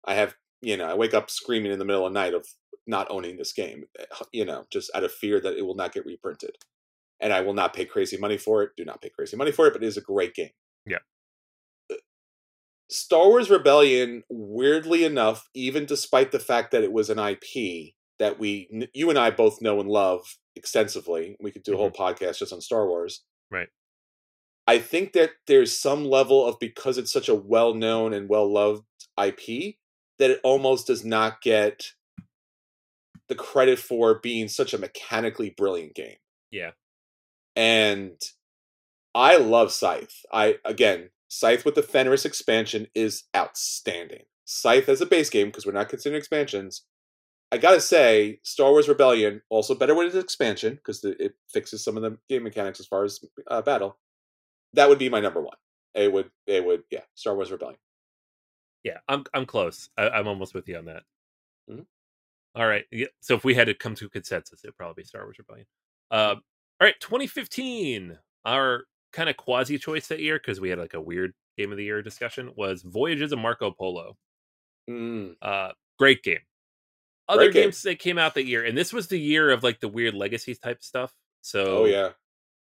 I 0.05 0.13
have 0.15 0.35
you 0.61 0.77
know 0.77 0.85
I 0.85 0.93
wake 0.93 1.13
up 1.13 1.29
screaming 1.29 1.71
in 1.71 1.79
the 1.79 1.85
middle 1.85 2.05
of 2.05 2.13
the 2.13 2.19
night 2.19 2.33
of 2.33 2.45
not 2.85 3.07
owning 3.09 3.35
this 3.37 3.51
game, 3.51 3.85
eh, 3.99 4.05
you 4.31 4.45
know, 4.45 4.65
just 4.71 4.89
out 4.95 5.03
of 5.03 5.11
fear 5.11 5.41
that 5.41 5.57
it 5.57 5.63
will 5.63 5.75
not 5.75 5.91
get 5.91 6.05
reprinted, 6.05 6.55
and 7.19 7.33
I 7.33 7.41
will 7.41 7.53
not 7.55 7.73
pay 7.73 7.85
crazy 7.85 8.17
money 8.17 8.37
for 8.37 8.63
it. 8.63 8.71
Do 8.77 8.85
not 8.85 9.01
pay 9.01 9.09
crazy 9.09 9.35
money 9.35 9.51
for 9.51 9.67
it, 9.67 9.73
but 9.73 9.83
it 9.83 9.87
is 9.87 9.97
a 9.97 10.01
great 10.01 10.35
game. 10.35 10.51
Yeah. 10.85 10.99
Star 12.89 13.27
Wars 13.27 13.49
Rebellion, 13.49 14.23
weirdly 14.29 15.03
enough, 15.03 15.49
even 15.53 15.85
despite 15.85 16.31
the 16.31 16.39
fact 16.39 16.71
that 16.71 16.83
it 16.83 16.91
was 16.91 17.09
an 17.09 17.19
IP 17.19 17.93
that 18.19 18.39
we, 18.39 18.87
you 18.93 19.09
and 19.09 19.19
I 19.19 19.29
both 19.29 19.61
know 19.61 19.79
and 19.79 19.89
love 19.89 20.25
extensively, 20.55 21.35
we 21.39 21.51
could 21.51 21.63
do 21.63 21.73
a 21.73 21.77
whole 21.77 21.91
mm-hmm. 21.91 22.01
podcast 22.01 22.39
just 22.39 22.53
on 22.53 22.61
Star 22.61 22.87
Wars. 22.87 23.23
Right. 23.51 23.67
I 24.67 24.79
think 24.79 25.13
that 25.13 25.31
there's 25.47 25.77
some 25.77 26.05
level 26.05 26.45
of 26.45 26.59
because 26.59 26.97
it's 26.97 27.11
such 27.11 27.29
a 27.29 27.35
well 27.35 27.73
known 27.73 28.13
and 28.13 28.27
well 28.29 28.51
loved 28.51 28.83
IP 29.21 29.75
that 30.19 30.31
it 30.31 30.41
almost 30.43 30.87
does 30.87 31.05
not 31.05 31.41
get 31.41 31.93
the 33.29 33.35
credit 33.35 33.79
for 33.79 34.19
being 34.19 34.47
such 34.47 34.73
a 34.73 34.77
mechanically 34.77 35.53
brilliant 35.55 35.95
game. 35.95 36.17
Yeah. 36.51 36.71
And 37.55 38.21
I 39.15 39.37
love 39.37 39.71
Scythe. 39.71 40.25
I 40.31 40.55
again, 40.65 41.09
Scythe 41.27 41.65
with 41.65 41.75
the 41.75 41.83
Fenris 41.83 42.25
expansion 42.25 42.87
is 42.95 43.23
outstanding. 43.35 44.23
Scythe 44.45 44.87
as 44.89 45.01
a 45.01 45.05
base 45.05 45.29
game 45.29 45.47
because 45.47 45.65
we're 45.65 45.73
not 45.73 45.89
considering 45.89 46.17
expansions. 46.17 46.83
I 47.51 47.57
gotta 47.57 47.81
say, 47.81 48.39
Star 48.43 48.71
Wars 48.71 48.89
Rebellion 48.89 49.41
also 49.49 49.73
better 49.75 49.95
with 49.95 50.07
its 50.07 50.23
expansion 50.23 50.75
because 50.75 51.03
it 51.03 51.33
fixes 51.51 51.83
some 51.83 51.95
of 51.97 52.03
the 52.03 52.17
game 52.29 52.43
mechanics 52.43 52.79
as 52.79 52.87
far 52.87 53.03
as 53.03 53.19
uh, 53.47 53.61
battle. 53.61 53.97
That 54.73 54.89
would 54.89 54.99
be 54.99 55.09
my 55.09 55.21
number 55.21 55.41
one. 55.41 55.55
It 55.95 56.11
would. 56.11 56.29
It 56.45 56.65
would. 56.65 56.83
Yeah. 56.91 57.01
Star 57.15 57.35
Wars 57.35 57.51
Rebellion. 57.51 57.79
Yeah, 58.83 58.97
I'm 59.07 59.23
I'm 59.33 59.45
close. 59.45 59.89
I, 59.97 60.09
I'm 60.09 60.27
almost 60.27 60.53
with 60.53 60.67
you 60.67 60.77
on 60.77 60.85
that. 60.85 61.03
Mhm. 61.69 61.85
All 62.55 62.67
right. 62.67 62.85
Yeah, 62.91 63.07
so 63.21 63.35
if 63.35 63.43
we 63.43 63.53
had 63.53 63.67
to 63.67 63.73
come 63.73 63.95
to 63.95 64.05
a 64.05 64.09
consensus, 64.09 64.63
it'd 64.63 64.77
probably 64.77 65.01
be 65.03 65.07
Star 65.07 65.23
Wars 65.23 65.37
Rebellion. 65.39 65.67
Uh, 66.11 66.35
all 66.35 66.85
right, 66.85 66.99
2015. 66.99 68.17
Our 68.45 68.83
kind 69.17 69.29
of 69.29 69.35
quasi 69.35 69.79
choice 69.79 70.07
that 70.07 70.19
year 70.19 70.37
because 70.37 70.61
we 70.61 70.69
had 70.69 70.77
like 70.77 70.93
a 70.93 71.01
weird 71.01 71.33
game 71.57 71.71
of 71.71 71.77
the 71.77 71.83
year 71.83 72.03
discussion 72.03 72.51
was 72.55 72.83
Voyages 72.83 73.31
of 73.31 73.39
Marco 73.39 73.71
Polo. 73.71 74.15
Mm. 74.87 75.33
Uh, 75.41 75.71
great 75.97 76.21
game. 76.21 76.37
Other 77.27 77.45
Great 77.45 77.53
game. 77.53 77.63
games 77.63 77.81
that 77.81 77.97
came 77.97 78.19
out 78.19 78.35
that 78.35 78.45
year, 78.45 78.63
and 78.63 78.77
this 78.77 78.93
was 78.93 79.07
the 79.07 79.19
year 79.19 79.49
of 79.49 79.63
like 79.63 79.79
the 79.79 79.87
weird 79.87 80.13
legacy 80.13 80.53
type 80.55 80.83
stuff. 80.83 81.11
So 81.41 81.79
Oh 81.79 81.85
yeah. 81.85 82.09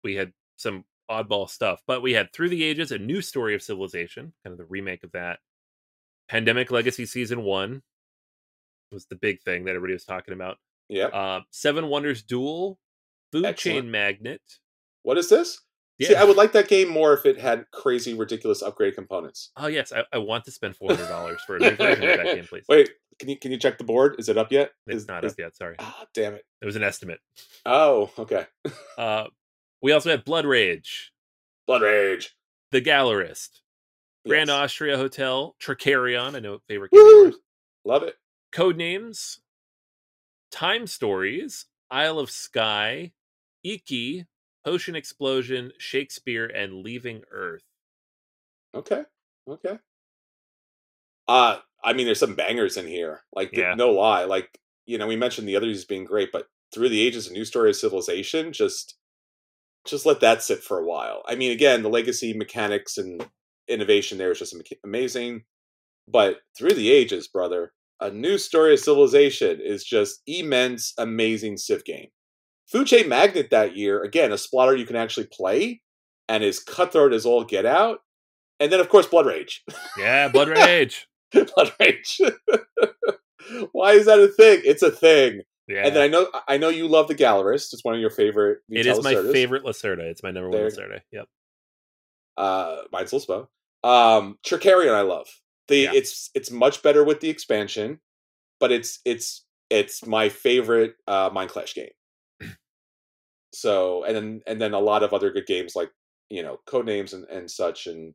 we 0.04 0.14
had 0.16 0.32
some 0.58 0.86
oddball 1.10 1.50
stuff, 1.50 1.82
but 1.88 2.02
we 2.04 2.14
had 2.14 2.32
Through 2.32 2.50
the 2.50 2.64
Ages, 2.64 2.92
a 2.92 2.98
new 3.00 3.22
story 3.22 3.56
of 3.56 3.64
civilization, 3.64 4.32
kind 4.46 4.54
of 4.54 4.58
the 4.60 4.66
remake 4.66 5.04
of 5.04 5.12
that. 5.14 5.40
Pandemic 6.30 6.70
Legacy 6.72 7.06
Season 7.08 7.42
One 7.44 7.82
was 8.92 9.06
the 9.08 9.16
big 9.16 9.42
thing 9.42 9.66
that 9.66 9.72
everybody 9.72 9.94
was 9.94 10.06
talking 10.06 10.34
about. 10.36 10.58
Yeah. 10.88 11.08
Uh, 11.08 11.42
Seven 11.52 11.88
Wonders 11.88 12.22
Duel, 12.24 12.80
Food 13.32 13.46
Excellent. 13.46 13.78
Chain 13.86 13.92
Magnate. 13.92 14.60
What 15.02 15.18
is 15.18 15.28
this? 15.30 15.60
Yeah. 16.00 16.08
See, 16.10 16.16
I 16.16 16.24
would 16.24 16.38
like 16.38 16.54
that 16.54 16.68
game 16.68 16.90
more 16.90 17.14
if 17.14 17.26
it 17.26 17.40
had 17.40 17.66
crazy, 17.72 18.14
ridiculous 18.16 18.62
upgrade 18.64 18.96
components. 18.96 19.52
Oh 19.58 19.68
yes, 19.68 19.94
I, 19.94 20.04
I 20.12 20.18
want 20.18 20.44
to 20.46 20.52
spend 20.52 20.76
four 20.76 20.90
hundred 20.90 21.08
dollars 21.08 21.42
for 21.46 21.56
a 21.56 21.60
new 21.60 21.70
version 21.76 22.10
of 22.10 22.18
that 22.18 22.36
game, 22.36 22.46
please. 22.46 22.66
Wait, 22.68 22.90
can 23.20 23.30
you 23.30 23.38
can 23.38 23.52
you 23.52 23.58
check 23.60 23.78
the 23.78 23.84
board? 23.84 24.16
Is 24.18 24.28
it 24.28 24.38
up 24.38 24.52
yet? 24.52 24.72
it's 24.88 25.04
Is- 25.04 25.08
not 25.08 25.24
is- 25.24 25.34
up 25.34 25.40
yet. 25.40 25.56
Sorry, 25.56 25.76
Ah, 25.80 26.06
damn 26.16 26.34
it. 26.34 26.44
it 26.62 26.66
was 26.66 26.76
an 26.76 26.84
estimate. 26.84 27.20
Oh, 27.66 28.10
okay. 28.18 28.46
Uh, 28.98 29.26
We 29.84 29.92
also 29.92 30.10
had 30.10 30.24
Blood 30.26 30.46
Rage, 30.46 31.12
Blood 31.68 31.82
Rage. 31.84 32.36
The 32.72 32.82
Gallerist, 32.82 33.60
Grand 34.28 34.50
Austria 34.50 34.98
Hotel, 34.98 35.56
Trickerion, 35.62 36.36
I 36.36 36.40
know 36.40 36.58
favorite 36.68 36.92
game 36.92 37.02
Woo! 37.04 37.34
Love 37.86 38.02
it. 38.04 38.16
Codenames, 38.52 39.38
Time 40.52 40.88
Stories, 40.88 41.66
Isle 41.92 42.18
of 42.20 42.32
Skye, 42.32 43.12
Iki, 43.64 44.26
Potion 44.66 44.96
Explosion, 44.96 45.72
Shakespeare, 45.78 46.46
and 46.48 46.84
Leaving 46.84 47.24
Earth. 47.32 47.64
Okay. 48.74 49.06
Okay. 49.48 49.80
Uh 51.28 51.60
I 51.84 51.94
mean 51.94 52.06
there's 52.06 52.20
some 52.20 52.36
bangers 52.36 52.78
in 52.78 52.88
here. 52.88 53.24
Like 53.34 53.56
Yeah. 53.56 53.76
no 53.76 53.92
lie. 53.92 54.26
Like, 54.26 54.60
you 54.86 54.98
know, 54.98 55.08
we 55.08 55.16
mentioned 55.16 55.48
the 55.48 55.56
others 55.56 55.86
being 55.86 56.06
great, 56.06 56.32
but 56.32 56.48
through 56.74 56.90
the 56.90 57.02
ages 57.02 57.28
a 57.28 57.34
New 57.34 57.46
Story 57.46 57.70
of 57.70 57.76
Civilization, 57.76 58.54
just 58.54 58.98
just 59.86 60.06
let 60.06 60.22
that 60.22 60.44
sit 60.44 60.64
for 60.64 60.80
a 60.80 60.86
while. 60.86 61.24
I 61.28 61.36
mean, 61.36 61.52
again, 61.52 61.84
the 61.84 61.90
legacy 61.90 62.34
mechanics 62.34 62.98
and 62.98 63.28
innovation 63.68 64.18
there 64.18 64.32
is 64.32 64.40
just 64.40 64.56
amazing. 64.84 65.46
But 66.08 66.42
through 66.58 66.74
the 66.76 66.92
ages, 66.92 67.28
brother, 67.28 67.74
a 68.02 68.12
new 68.12 68.38
story 68.38 68.74
of 68.74 68.80
civilization 68.82 69.62
is 69.62 69.84
just 69.86 70.22
immense, 70.28 70.94
amazing 70.98 71.58
Civ 71.58 71.86
game. 71.86 72.10
Chain 72.84 73.08
Magnate 73.08 73.52
that 73.52 73.76
year, 73.78 74.02
again, 74.02 74.32
a 74.32 74.36
Splotter 74.36 74.78
you 74.78 74.86
can 74.86 74.96
actually 74.96 75.28
play 75.32 75.82
and 76.28 76.44
is 76.44 76.60
cutthroat 76.60 77.14
as 77.14 77.26
all 77.26 77.44
get 77.44 77.66
out. 77.66 78.00
And 78.60 78.72
then, 78.72 78.80
of 78.80 78.90
course, 78.90 79.06
Blood 79.06 79.26
Rage. 79.28 79.64
Yeah, 79.98 80.30
Blood 80.30 80.48
Rage. 80.58 81.08
Blood 81.32 81.74
Rage. 81.80 82.20
Why 83.72 83.92
is 83.94 84.06
that 84.06 84.20
a 84.20 84.28
thing? 84.30 84.62
It's 84.64 84.82
a 84.84 84.92
thing. 84.92 85.42
Yeah. 85.68 85.86
And 85.88 85.96
then 85.96 86.02
I 86.04 86.08
know 86.08 86.28
I 86.48 86.58
know 86.58 86.70
you 86.70 86.88
love 86.88 87.08
the 87.08 87.16
Gallerist. 87.16 87.74
It's 87.74 87.84
one 87.84 87.94
of 87.94 88.02
your 88.02 88.10
favorite. 88.10 88.60
it 88.70 88.86
is 88.86 89.04
my 89.04 89.14
favorite 89.16 89.64
Lacerda. 89.64 90.04
It's 90.04 90.24
my 90.24 90.32
number 90.32 90.50
one 90.50 90.58
There- 90.60 90.70
Lacerda. 90.70 91.02
Yep. 91.12 91.28
Uh, 92.38 92.78
mine's 92.92 93.12
Lisbo. 93.12 93.48
Um, 93.84 94.38
Trickerion 94.46 94.94
I 94.94 95.02
love. 95.02 95.28
The 95.68 95.78
Yeah. 95.78 95.92
it's 95.94 96.30
it's 96.34 96.52
much 96.52 96.82
better 96.84 97.04
with 97.04 97.20
the 97.22 97.30
expansion, 97.30 98.00
but 98.60 98.72
it's 98.72 99.00
it's 99.06 99.46
it's 99.70 100.06
my 100.06 100.30
favorite 100.30 100.96
uh 101.08 101.30
Mindclash 101.30 101.74
game. 101.76 101.90
So 103.54 104.04
and 104.04 104.16
then 104.16 104.42
and 104.48 104.60
then 104.62 104.74
a 104.74 104.80
lot 104.80 105.04
of 105.04 105.14
other 105.14 105.32
good 105.32 105.46
games 105.46 105.76
like 105.76 105.92
you 106.30 106.42
know 106.44 106.60
code 106.66 106.86
names 106.86 107.14
and 107.14 107.26
and 107.26 107.50
such. 107.50 107.88
And 107.88 108.14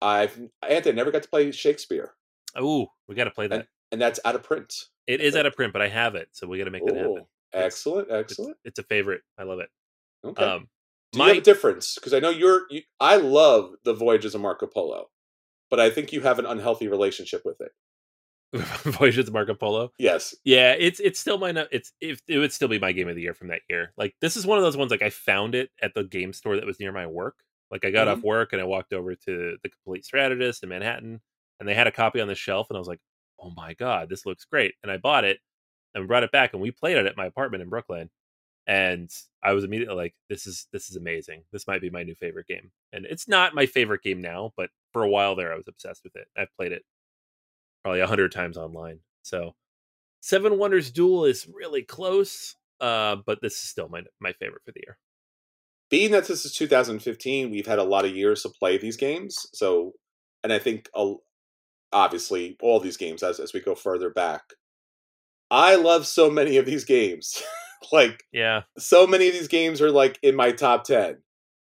I've 0.00 0.38
Anthony 0.68 0.96
never 0.96 1.10
got 1.10 1.22
to 1.24 1.28
play 1.28 1.50
Shakespeare, 1.52 2.14
Oh, 2.56 2.88
we 3.08 3.14
got 3.14 3.24
to 3.24 3.30
play 3.30 3.46
that. 3.48 3.66
and 3.90 4.00
that's 4.00 4.20
out 4.24 4.34
of 4.34 4.42
print. 4.42 4.72
It 5.06 5.20
is 5.20 5.34
out 5.36 5.46
of 5.46 5.54
print, 5.54 5.72
but 5.72 5.82
I 5.82 5.88
have 5.88 6.14
it, 6.14 6.28
so 6.32 6.46
we 6.46 6.58
got 6.58 6.64
to 6.64 6.70
make 6.70 6.84
that 6.86 6.94
happen. 6.96 7.18
Ooh, 7.18 7.26
excellent, 7.52 8.08
It's, 8.10 8.32
excellent. 8.32 8.56
it's 8.64 8.78
a 8.78 8.84
favorite. 8.84 9.22
I 9.38 9.42
love 9.44 9.58
it. 9.58 9.68
Okay. 10.24 10.44
Um, 10.44 10.68
Do 11.12 11.18
you 11.18 11.24
my 11.24 11.28
have 11.30 11.38
a 11.38 11.40
difference? 11.40 11.94
Because 11.96 12.14
I 12.14 12.20
know 12.20 12.30
you're. 12.30 12.62
You, 12.70 12.82
I 13.00 13.16
love 13.16 13.72
the 13.84 13.94
Voyages 13.94 14.34
of 14.34 14.40
Marco 14.40 14.66
Polo, 14.66 15.06
but 15.70 15.80
I 15.80 15.90
think 15.90 16.12
you 16.12 16.20
have 16.20 16.38
an 16.38 16.46
unhealthy 16.46 16.86
relationship 16.88 17.42
with 17.44 17.60
it. 17.60 17.72
Voyages 18.84 19.28
of 19.28 19.32
Marco 19.34 19.54
Polo. 19.54 19.92
Yes. 19.98 20.34
Yeah, 20.44 20.72
it's 20.78 21.00
it's 21.00 21.20
still 21.20 21.38
my 21.38 21.50
it's 21.70 21.92
if 22.00 22.20
it 22.28 22.38
would 22.38 22.52
still 22.52 22.68
be 22.68 22.78
my 22.78 22.92
game 22.92 23.08
of 23.08 23.14
the 23.16 23.22
year 23.22 23.34
from 23.34 23.48
that 23.48 23.62
year. 23.70 23.92
Like 23.96 24.14
this 24.20 24.36
is 24.36 24.46
one 24.46 24.58
of 24.58 24.64
those 24.64 24.76
ones 24.76 24.90
like 24.90 25.02
I 25.02 25.10
found 25.10 25.54
it 25.54 25.70
at 25.82 25.94
the 25.94 26.04
game 26.04 26.32
store 26.32 26.56
that 26.56 26.66
was 26.66 26.80
near 26.80 26.92
my 26.92 27.06
work. 27.06 27.36
Like 27.70 27.84
I 27.84 27.90
got 27.90 28.08
Mm-hmm. 28.08 28.08
off 28.08 28.22
work 28.24 28.52
and 28.52 28.60
I 28.60 28.64
walked 28.64 28.92
over 28.92 29.14
to 29.14 29.56
the 29.62 29.68
Complete 29.70 30.04
Strategist 30.04 30.62
in 30.62 30.68
Manhattan, 30.68 31.20
and 31.60 31.68
they 31.68 31.74
had 31.74 31.86
a 31.86 31.92
copy 31.92 32.20
on 32.20 32.28
the 32.28 32.34
shelf, 32.34 32.68
and 32.70 32.76
I 32.76 32.80
was 32.80 32.88
like, 32.88 33.00
"Oh 33.40 33.50
my 33.56 33.74
god, 33.74 34.08
this 34.10 34.26
looks 34.26 34.44
great!" 34.44 34.74
And 34.82 34.92
I 34.92 34.98
bought 34.98 35.24
it 35.24 35.38
and 35.94 36.08
brought 36.08 36.24
it 36.24 36.32
back, 36.32 36.52
and 36.54 36.62
we 36.62 36.70
played 36.72 36.96
it 36.98 37.06
at 37.06 37.16
my 37.16 37.26
apartment 37.26 37.62
in 37.62 37.70
Brooklyn. 37.70 38.10
And 38.66 39.10
I 39.42 39.52
was 39.54 39.64
immediately 39.64 39.96
like, 39.96 40.14
"This 40.28 40.46
is 40.46 40.68
this 40.72 40.88
is 40.90 40.96
amazing. 40.96 41.44
This 41.52 41.66
might 41.66 41.80
be 41.80 41.90
my 41.90 42.04
new 42.04 42.14
favorite 42.14 42.46
game." 42.46 42.70
And 42.92 43.06
it's 43.06 43.26
not 43.28 43.54
my 43.54 43.66
favorite 43.66 44.02
game 44.02 44.20
now, 44.22 44.52
but 44.56 44.70
for 44.92 45.02
a 45.02 45.08
while 45.08 45.34
there, 45.36 45.52
I 45.52 45.56
was 45.56 45.68
obsessed 45.68 46.04
with 46.04 46.14
it. 46.16 46.28
I've 46.36 46.54
played 46.56 46.72
it 46.72 46.84
probably 47.82 48.00
a 48.00 48.06
hundred 48.06 48.32
times 48.32 48.56
online. 48.56 49.00
So, 49.22 49.54
Seven 50.20 50.58
Wonders 50.58 50.90
Duel 50.90 51.24
is 51.24 51.48
really 51.52 51.82
close, 51.82 52.56
uh, 52.80 53.16
but 53.26 53.40
this 53.42 53.54
is 53.54 53.68
still 53.68 53.88
my 53.88 54.02
my 54.20 54.32
favorite 54.32 54.62
for 54.64 54.72
the 54.72 54.82
year. 54.86 54.98
Being 55.90 56.12
that 56.12 56.26
this 56.26 56.44
is 56.44 56.54
2015, 56.54 57.50
we've 57.50 57.66
had 57.66 57.78
a 57.78 57.84
lot 57.84 58.04
of 58.04 58.16
years 58.16 58.42
to 58.42 58.48
play 58.48 58.78
these 58.78 58.96
games. 58.96 59.46
So, 59.52 59.92
and 60.42 60.52
I 60.52 60.58
think 60.58 60.88
uh, 60.94 61.12
obviously 61.92 62.56
all 62.62 62.80
these 62.80 62.96
games 62.96 63.22
as 63.22 63.40
as 63.40 63.52
we 63.52 63.60
go 63.60 63.74
further 63.74 64.10
back. 64.10 64.42
I 65.50 65.76
love 65.76 66.06
so 66.06 66.30
many 66.30 66.56
of 66.56 66.64
these 66.64 66.84
games. 66.84 67.42
like 67.92 68.24
Yeah, 68.32 68.62
so 68.78 69.06
many 69.06 69.28
of 69.28 69.34
these 69.34 69.48
games 69.48 69.82
are 69.82 69.90
like 69.90 70.18
in 70.22 70.36
my 70.36 70.52
top 70.52 70.84
10 70.84 71.18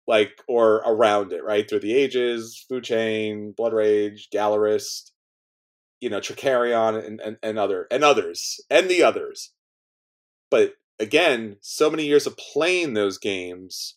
like 0.07 0.41
or 0.48 0.77
around 0.77 1.31
it 1.31 1.43
right 1.43 1.69
through 1.69 1.80
the 1.80 1.93
ages 1.93 2.65
food 2.68 2.84
chain 2.84 3.53
blood 3.56 3.72
rage 3.72 4.30
gallerist 4.34 5.11
you 6.02 6.10
know 6.10 6.19
Trickerion 6.19 7.06
and, 7.06 7.22
and, 7.22 7.38
and 7.41 7.57
other 7.57 7.88
and 7.90 8.03
others 8.03 8.60
and 8.69 8.90
the 8.90 9.03
others 9.03 9.52
but 10.49 10.73
again 10.99 11.57
so 11.61 11.90
many 11.90 12.06
years 12.06 12.28
of 12.28 12.38
playing 12.38 12.94
those 12.94 13.18
games 13.18 13.95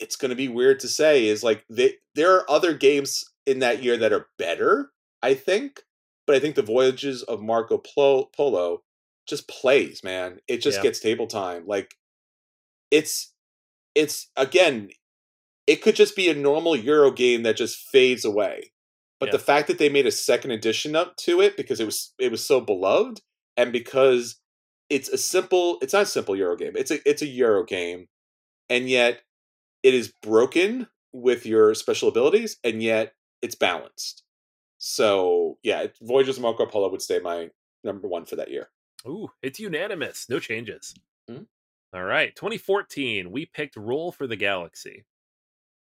it's 0.00 0.16
going 0.16 0.30
to 0.30 0.36
be 0.36 0.48
weird 0.48 0.80
to 0.80 0.88
say 0.88 1.26
is 1.28 1.44
like 1.44 1.64
they, 1.70 1.94
there 2.16 2.34
are 2.34 2.50
other 2.50 2.74
games 2.74 3.24
in 3.46 3.60
that 3.60 3.82
year 3.82 3.96
that 3.96 4.12
are 4.12 4.26
better 4.38 4.90
i 5.22 5.34
think 5.34 5.82
but 6.26 6.34
i 6.34 6.40
think 6.40 6.56
the 6.56 6.62
voyages 6.62 7.22
of 7.22 7.40
marco 7.40 7.78
Polo, 7.78 8.82
just 9.26 9.48
plays, 9.48 10.02
man. 10.02 10.40
It 10.48 10.58
just 10.58 10.78
Yeah. 10.78 10.82
gets 10.82 11.00
table 11.00 11.26
time. 11.26 11.66
Like 11.66 11.94
it's 12.90 13.32
it's 13.94 14.28
again, 14.36 14.90
it 15.66 15.82
could 15.82 15.96
just 15.96 16.16
be 16.16 16.28
a 16.28 16.34
normal 16.34 16.76
Euro 16.76 17.10
game 17.10 17.42
that 17.42 17.56
just 17.56 17.76
fades 17.78 18.24
away. 18.24 18.71
But 19.22 19.28
Yeah. 19.28 19.38
the 19.38 19.44
fact 19.44 19.68
that 19.68 19.78
they 19.78 19.88
made 19.88 20.06
a 20.06 20.10
second 20.10 20.50
edition 20.50 20.96
up 20.96 21.16
to 21.18 21.40
it 21.40 21.56
because 21.56 21.80
it 21.80 21.86
was 21.86 22.12
it 22.18 22.32
was 22.32 22.44
so 22.44 22.60
beloved 22.60 23.22
and 23.56 23.72
because 23.72 24.40
it's 24.90 25.08
a 25.08 25.16
simple 25.18 25.78
it's 25.80 25.92
not 25.92 26.02
a 26.02 26.06
simple 26.06 26.34
Euro 26.36 26.56
game. 26.56 26.72
It's 26.76 26.90
a 26.90 27.08
it's 27.08 27.22
a 27.22 27.26
Euro 27.28 27.64
game 27.64 28.08
and 28.68 28.90
yet 28.90 29.22
it 29.84 29.94
is 29.94 30.12
broken 30.22 30.88
with 31.12 31.46
your 31.46 31.74
special 31.74 32.08
abilities 32.08 32.58
and 32.64 32.82
yet 32.82 33.14
it's 33.42 33.54
balanced. 33.54 34.24
So, 34.78 35.58
yeah, 35.62 35.82
of 35.82 36.40
Marco 36.40 36.66
Polo 36.66 36.90
would 36.90 37.02
stay 37.02 37.20
my 37.20 37.50
number 37.84 38.08
1 38.08 38.24
for 38.26 38.36
that 38.36 38.50
year. 38.50 38.70
ooh, 39.06 39.30
it's 39.42 39.60
unanimous, 39.60 40.28
no 40.28 40.40
changes. 40.40 40.94
Mhm. 41.30 41.46
All 41.94 42.04
right, 42.04 42.34
2014, 42.34 43.30
we 43.30 43.46
picked 43.46 43.76
Roll 43.76 44.10
for 44.12 44.26
the 44.26 44.36
Galaxy. 44.36 45.04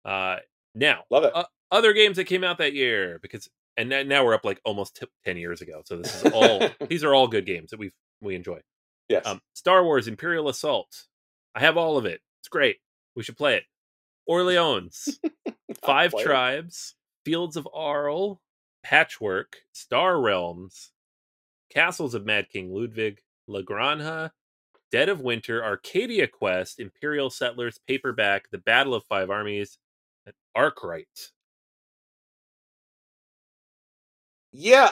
Uh, 0.05 0.39
now 0.75 1.05
Love 1.09 1.23
it. 1.25 1.35
uh, 1.35 1.45
other 1.73 1.91
games 1.91 2.15
that 2.17 2.25
came 2.25 2.43
out 2.43 2.59
that 2.59 2.73
year 2.73 3.19
because 3.21 3.49
and 3.75 3.89
now- 3.89 4.23
we're 4.23 4.35
up 4.35 4.45
like 4.45 4.61
almost 4.63 4.95
t- 4.97 5.07
10 5.25 5.37
years 5.37 5.59
ago 5.61 5.81
so 5.85 5.97
this 5.97 6.23
is 6.23 6.31
all 6.31 6.61
these 6.87 7.03
are 7.03 7.13
all 7.13 7.27
good 7.27 7.45
games 7.45 7.71
that 7.71 7.79
we 7.79 7.91
we 8.21 8.35
enjoy. 8.35 8.59
Yes. 9.09 9.25
um 9.25 9.41
star 9.53 9.83
wars 9.83 10.07
imperial 10.07 10.47
assault. 10.47 11.07
I 11.55 11.59
have 11.59 11.75
all 11.75 11.97
of 11.97 12.05
it. 12.05 12.21
It's 12.41 12.47
great. 12.47 12.77
We 13.15 13.23
should 13.23 13.37
play 13.37 13.55
it. 13.55 13.63
Orleans. 14.25 15.19
Five 15.83 16.13
it. 16.17 16.23
tribes. 16.23 16.95
Fields 17.25 17.57
of 17.57 17.67
Arle 17.73 18.41
patchwork. 18.83 19.57
Star 19.73 20.21
realms. 20.21 20.91
Castles 21.71 22.13
of 22.13 22.25
mad 22.25 22.47
king 22.49 22.73
ludwig. 22.73 23.19
La 23.47 23.61
granja. 23.61 24.31
Dead 24.91 25.09
of 25.09 25.21
winter. 25.21 25.63
Arcadia 25.63 26.27
quest. 26.27 26.79
Imperial 26.79 27.29
settlers. 27.29 27.79
Paperback. 27.87 28.49
The 28.51 28.57
battle 28.59 28.93
of 28.93 29.03
five 29.05 29.29
armies. 29.29 29.77
And 30.25 30.35
arkwright 30.55 31.31
yeah 34.53 34.91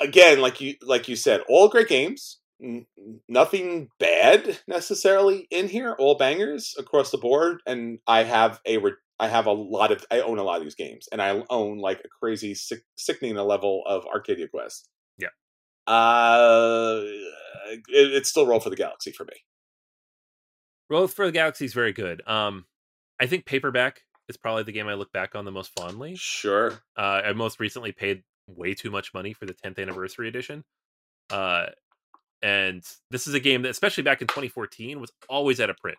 again 0.00 0.40
like 0.40 0.60
you 0.60 0.74
like 0.82 1.08
you 1.08 1.16
said 1.16 1.42
all 1.48 1.68
great 1.68 1.88
games 1.88 2.38
N- 2.62 2.86
nothing 3.28 3.88
bad 3.98 4.58
necessarily 4.68 5.46
in 5.50 5.68
here 5.68 5.94
all 5.98 6.16
bangers 6.16 6.74
across 6.78 7.10
the 7.10 7.18
board 7.18 7.60
and 7.66 7.98
i 8.06 8.22
have 8.22 8.60
a 8.66 8.78
re- 8.78 8.92
i 9.18 9.28
have 9.28 9.46
a 9.46 9.52
lot 9.52 9.90
of 9.92 10.04
i 10.10 10.20
own 10.20 10.38
a 10.38 10.42
lot 10.44 10.58
of 10.58 10.62
these 10.62 10.74
games 10.74 11.08
and 11.10 11.20
i 11.20 11.42
own 11.50 11.78
like 11.78 12.00
a 12.04 12.08
crazy 12.08 12.54
sick, 12.54 12.82
sickening 12.96 13.34
level 13.34 13.82
of 13.86 14.06
arcadia 14.06 14.46
quest 14.46 14.88
Yeah. 15.18 15.28
uh 15.92 17.00
it, 17.70 17.82
it's 17.88 18.28
still 18.28 18.46
roll 18.46 18.60
for 18.60 18.70
the 18.70 18.76
galaxy 18.76 19.10
for 19.12 19.24
me 19.24 19.34
Roll 20.90 21.06
for 21.06 21.24
the 21.24 21.30
Galaxy 21.30 21.64
is 21.64 21.72
very 21.72 21.92
good. 21.92 22.20
Um, 22.26 22.66
I 23.20 23.26
think 23.26 23.46
paperback 23.46 24.00
is 24.28 24.36
probably 24.36 24.64
the 24.64 24.72
game 24.72 24.88
I 24.88 24.94
look 24.94 25.12
back 25.12 25.36
on 25.36 25.44
the 25.44 25.52
most 25.52 25.70
fondly. 25.78 26.16
sure 26.16 26.82
Uh, 26.98 27.22
I 27.24 27.32
most 27.32 27.60
recently 27.60 27.92
paid 27.92 28.24
way 28.56 28.74
too 28.74 28.90
much 28.90 29.12
money 29.14 29.32
for 29.32 29.46
the 29.46 29.54
10th 29.54 29.78
anniversary 29.78 30.28
edition. 30.28 30.64
Uh, 31.30 31.66
and 32.42 32.82
this 33.10 33.26
is 33.26 33.34
a 33.34 33.40
game 33.40 33.62
that, 33.62 33.70
especially 33.70 34.02
back 34.02 34.20
in 34.20 34.26
2014, 34.26 35.00
was 35.00 35.12
always 35.28 35.60
out 35.60 35.70
of 35.70 35.76
print 35.76 35.98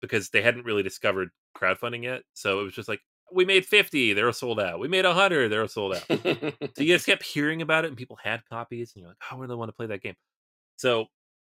because 0.00 0.30
they 0.30 0.42
hadn't 0.42 0.64
really 0.64 0.82
discovered 0.82 1.30
crowdfunding 1.56 2.04
yet. 2.04 2.22
So 2.34 2.60
it 2.60 2.64
was 2.64 2.74
just 2.74 2.88
like, 2.88 3.00
we 3.32 3.44
made 3.44 3.64
50, 3.64 4.12
they 4.12 4.22
were 4.22 4.32
sold 4.32 4.60
out. 4.60 4.80
We 4.80 4.88
made 4.88 5.04
100, 5.04 5.48
they 5.48 5.58
were 5.58 5.68
sold 5.68 5.94
out. 5.94 6.04
So 6.08 6.82
you 6.82 6.94
just 6.94 7.06
kept 7.06 7.22
hearing 7.22 7.62
about 7.62 7.84
it, 7.84 7.88
and 7.88 7.96
people 7.96 8.18
had 8.22 8.42
copies, 8.48 8.92
and 8.94 9.02
you're 9.02 9.10
like, 9.10 9.18
"Oh, 9.30 9.36
I 9.36 9.38
really 9.38 9.56
want 9.56 9.68
to 9.68 9.72
play 9.72 9.86
that 9.86 10.02
game." 10.02 10.16
So 10.76 11.06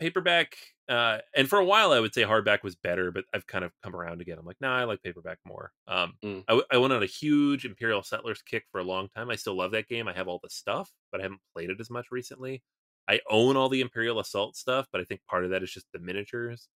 paperback 0.01 0.57
uh 0.89 1.19
and 1.37 1.49
for 1.49 1.59
a 1.59 1.65
while 1.65 1.93
i 1.93 2.01
would 2.01 2.13
say 2.13 2.23
hardback 2.23 2.63
was 2.63 2.75
better 2.75 3.11
but 3.11 3.25
i've 3.33 3.47
kind 3.47 3.65
of 3.65 3.73
come 3.83 3.95
around 3.97 4.21
again. 4.21 4.37
I'm 4.39 4.45
like 4.45 4.61
nah 4.61 4.77
i 4.77 4.85
like 4.85 5.03
paperback 5.03 5.39
more. 5.47 5.73
Um 5.89 6.15
Mm. 6.23 6.45
I, 6.49 6.53
w- 6.53 6.67
I 6.71 6.77
went 6.79 6.93
on 6.93 7.03
a 7.03 7.07
huge 7.07 7.65
imperial 7.65 8.03
settlers 8.03 8.43
kick 8.43 8.65
for 8.71 8.81
a 8.81 8.85
long 8.85 9.09
time. 9.09 9.31
I 9.31 9.37
still 9.37 9.57
love 9.57 9.71
that 9.73 9.89
game. 9.89 10.09
I 10.09 10.13
have 10.13 10.29
all 10.29 10.41
the 10.43 10.51
stuff 10.51 10.91
but 11.11 11.21
i 11.21 11.23
haven't 11.25 11.41
played 11.55 11.71
it 11.71 11.81
as 11.81 11.91
much 11.91 12.07
recently. 12.11 12.63
I 13.09 13.21
own 13.31 13.57
all 13.57 13.69
the 13.69 13.81
imperial 13.81 14.21
assault 14.21 14.57
stuff 14.57 14.87
but 14.93 15.01
i 15.01 15.05
think 15.05 15.21
part 15.31 15.45
of 15.45 15.51
that 15.51 15.63
is 15.63 15.71
just 15.73 15.87
the 15.93 16.01
miniatures. 16.01 16.69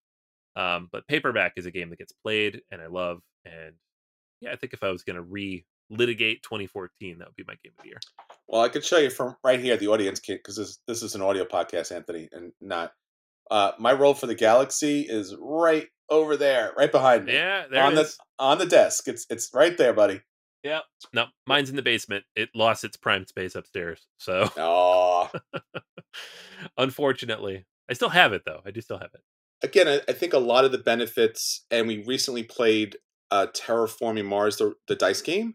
Um 0.57 0.89
but 0.93 1.07
paperback 1.07 1.53
is 1.57 1.67
a 1.67 1.71
game 1.71 1.91
that 1.91 1.99
gets 1.99 2.13
played 2.13 2.63
and 2.71 2.81
i 2.81 2.87
love 2.87 3.21
and 3.45 3.75
yeah 4.41 4.53
i 4.53 4.57
think 4.57 4.73
if 4.73 4.83
i 4.83 4.91
was 4.91 5.03
going 5.03 5.17
to 5.17 5.23
re 5.23 5.65
litigate 5.91 6.43
2014 6.43 7.19
that 7.19 7.29
would 7.29 7.37
be 7.37 7.45
my 7.47 7.55
game 7.65 7.73
of 7.79 7.83
the 7.83 7.89
year. 7.89 7.99
Well, 8.47 8.63
I 8.63 8.69
could 8.69 8.85
show 8.85 8.99
you 8.99 9.11
from 9.11 9.37
right 9.43 9.59
here, 9.61 9.77
the 9.77 9.89
audience 9.89 10.21
kit, 10.21 10.41
because 10.41 10.57
this 10.57 10.79
this 10.87 11.03
is 11.03 11.15
an 11.15 11.23
audio 11.23 11.45
podcast, 11.45 11.93
Anthony, 11.95 12.29
and 12.33 12.53
not. 12.61 12.93
Uh, 13.51 13.73
my 13.79 13.93
Roll 13.93 14.15
for 14.15 14.27
the 14.27 14.35
Galaxy 14.35 15.03
is 15.03 15.35
right 15.41 15.89
over 16.11 16.37
there, 16.37 16.73
right 16.77 16.91
behind 16.91 17.27
me, 17.27 17.35
yeah 17.35 17.65
there 17.71 17.83
on 17.83 17.93
it 17.93 17.97
the 17.97 18.15
on 18.39 18.59
the 18.59 18.67
desk. 18.67 19.09
It's 19.09 19.27
it's 19.31 19.51
right 19.55 19.77
there, 19.77 19.93
buddy. 19.93 20.23
Yeah. 20.63 20.81
No 21.13 21.27
mine's 21.47 21.71
in 21.71 21.77
the 21.77 21.83
basement. 21.83 22.25
It 22.35 22.51
lost 22.55 22.85
its 22.85 22.97
prime 22.97 23.27
space 23.27 23.55
upstairs 23.55 24.07
so 24.19 24.51
Oh, 24.57 25.31
unfortunately. 26.79 27.65
I 27.91 27.95
still 27.95 28.11
have 28.11 28.33
it 28.33 28.43
though. 28.45 28.61
I 28.67 28.71
do 28.71 28.81
still 28.81 28.99
have 28.99 29.11
it. 29.15 29.21
Again, 29.63 29.89
I, 29.89 30.01
I 30.09 30.13
think 30.13 30.33
a 30.35 30.39
lot 30.39 30.65
of 30.65 30.73
the 30.73 30.79
benefits, 30.79 31.65
and 31.71 31.89
we 31.89 32.05
recently 32.05 32.45
played 32.45 32.97
uh, 33.31 33.49
Terraforming 33.55 34.27
Mars, 34.27 34.57
the, 34.59 34.75
the 34.87 34.95
dice 34.95 35.21
game, 35.21 35.55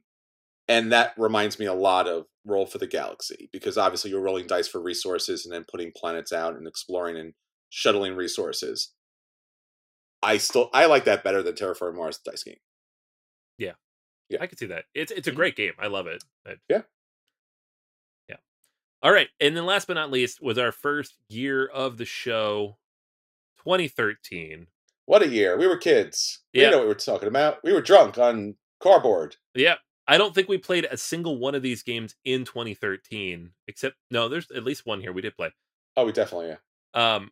and 0.67 0.91
that 0.91 1.13
reminds 1.17 1.57
me 1.57 1.65
a 1.65 1.73
lot 1.73 2.07
of 2.07 2.25
Roll 2.45 2.65
for 2.65 2.77
the 2.77 2.87
Galaxy 2.87 3.49
because 3.53 3.77
obviously 3.77 4.11
you're 4.11 4.21
rolling 4.21 4.47
dice 4.47 4.67
for 4.67 4.81
resources 4.81 5.45
and 5.45 5.53
then 5.53 5.65
putting 5.69 5.93
planets 5.95 6.33
out 6.33 6.55
and 6.55 6.67
exploring 6.67 7.17
and 7.17 7.33
shuttling 7.75 8.15
resources. 8.15 8.89
I 10.21 10.37
still 10.37 10.69
I 10.73 10.85
like 10.85 11.05
that 11.05 11.23
better 11.23 11.41
than 11.41 11.55
Terraforming 11.55 11.95
Mars 11.95 12.19
dice 12.19 12.43
game. 12.43 12.59
Yeah. 13.57 13.73
Yeah. 14.29 14.37
I 14.41 14.47
can 14.47 14.57
see 14.57 14.67
that 14.67 14.85
it's 14.93 15.11
it's 15.11 15.27
a 15.27 15.31
Mhm. 15.31 15.35
great 15.35 15.55
game 15.55 15.73
i 15.79 15.87
love 15.87 16.07
it 16.07 16.23
I- 16.45 16.57
Yeah. 16.69 16.81
yeah 18.29 18.37
all 19.01 19.11
right 19.11 19.29
and 19.39 19.55
then 19.57 19.65
last 19.65 19.87
but 19.87 19.93
not 19.95 20.11
least 20.11 20.41
was 20.41 20.57
our 20.57 20.71
first 20.71 21.15
year 21.29 21.65
of 21.67 21.97
the 21.97 22.05
show 22.05 22.77
2013 23.57 24.67
What 25.05 25.21
a 25.21 25.27
year! 25.27 25.57
We 25.57 25.67
were 25.67 25.77
kids. 25.77 26.39
We 26.53 26.61
Yeah. 26.61 26.67
didn't 26.67 26.71
know 26.71 26.77
what 26.79 26.83
we 26.85 26.93
were 26.93 26.99
talking 26.99 27.27
about. 27.27 27.61
We 27.63 27.73
were 27.73 27.81
drunk 27.81 28.17
on 28.17 28.55
cardboard. 28.79 29.35
yeah 29.55 29.75
i 30.07 30.17
don't 30.17 30.33
think 30.35 30.47
we 30.49 30.57
played 30.57 30.85
a 30.85 30.97
single 30.97 31.37
one 31.37 31.55
of 31.55 31.61
these 31.61 31.83
games 31.83 32.15
in 32.23 32.45
2013 32.45 33.53
except 33.67 33.97
no 34.11 34.27
there's 34.29 34.49
at 34.51 34.63
least 34.63 34.85
one 34.85 35.01
here 35.01 35.11
we 35.13 35.21
did 35.21 35.35
play 35.35 35.51
Oh, 35.95 36.05
we 36.05 36.11
definitely 36.11 36.47
yeah. 36.47 36.57
Um, 37.15 37.31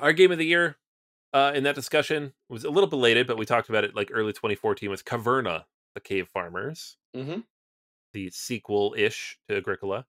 our 0.00 0.12
game 0.12 0.32
of 0.32 0.38
the 0.38 0.46
year 0.46 0.76
uh, 1.32 1.52
in 1.54 1.62
that 1.64 1.74
discussion 1.74 2.32
was 2.48 2.64
a 2.64 2.70
little 2.70 2.88
belated, 2.88 3.26
but 3.26 3.38
we 3.38 3.46
talked 3.46 3.68
about 3.68 3.84
it 3.84 3.94
like 3.94 4.10
early 4.12 4.32
2014 4.32 4.90
was 4.90 5.02
Caverna, 5.02 5.64
the 5.94 6.00
Cave 6.00 6.28
Farmers, 6.28 6.96
Mm-hmm. 7.16 7.40
the 8.12 8.30
sequel 8.30 8.94
ish 8.96 9.38
to 9.48 9.56
Agricola. 9.56 10.06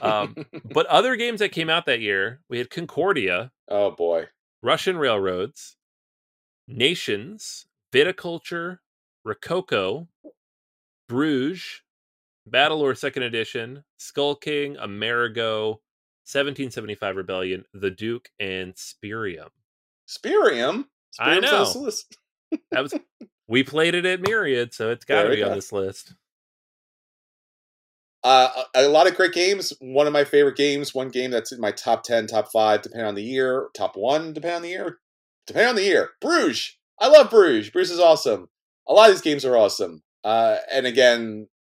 Um, 0.00 0.36
But 0.72 0.86
other 0.86 1.16
games 1.16 1.40
that 1.40 1.50
came 1.52 1.70
out 1.70 1.86
that 1.86 2.00
year, 2.00 2.40
we 2.48 2.58
had 2.58 2.70
Concordia, 2.70 3.52
oh 3.68 3.90
boy. 3.92 4.28
Russian 4.62 4.96
Railroads, 4.96 5.76
Nations, 6.68 7.66
Viticulture, 7.92 8.78
Rococo, 9.24 10.08
Bruges, 11.08 11.82
BattleLore 12.48 12.96
Second 12.96 13.22
Edition, 13.24 13.84
Skull 13.98 14.34
King, 14.36 14.76
Amerigo, 14.78 15.80
1775 16.24 17.16
Rebellion, 17.16 17.64
The 17.74 17.90
Duke, 17.90 18.30
and 18.38 18.74
Spyrium. 18.74 19.48
Spyrium. 20.08 20.86
I 21.18 21.38
Spyrium's 21.38 21.74
on 21.76 21.84
know. 21.84 22.60
That 22.70 22.82
was 22.82 22.94
we 23.48 23.62
played 23.62 23.94
it 23.94 24.06
at 24.06 24.20
Myriad, 24.20 24.72
so 24.74 24.90
it's 24.90 25.04
got 25.04 25.24
to 25.24 25.30
be 25.30 25.42
on 25.42 25.54
this 25.54 25.72
list. 25.72 26.14
Uh, 28.24 28.48
a 28.74 28.86
a 28.86 28.88
lot 28.88 29.08
of 29.08 29.16
great 29.16 29.32
games. 29.32 29.72
One 29.80 30.06
of 30.06 30.12
my 30.12 30.24
favorite 30.24 30.56
games. 30.56 30.94
One 30.94 31.08
game 31.08 31.30
that's 31.30 31.52
in 31.52 31.60
my 31.60 31.72
top 31.72 32.04
ten, 32.04 32.26
top 32.26 32.52
five, 32.52 32.82
depending 32.82 33.06
on 33.06 33.14
the 33.14 33.22
year. 33.22 33.68
Top 33.74 33.96
one, 33.96 34.32
depending 34.32 34.56
on 34.56 34.62
the 34.62 34.68
year. 34.68 34.98
Depending 35.46 35.70
on 35.70 35.76
the 35.76 35.84
year. 35.84 36.10
Bruges. 36.20 36.76
I 37.00 37.08
love 37.08 37.30
Bruges. 37.30 37.70
Bruges 37.70 37.90
is 37.90 37.98
awesome. 37.98 38.48
A 38.88 38.92
lot 38.92 39.10
of 39.10 39.16
these 39.16 39.22
games 39.22 39.44
are 39.44 39.56
awesome. 39.56 40.02
Uh, 40.22 40.58
and 40.70 40.86
again, 40.86 41.48
I, 41.48 41.61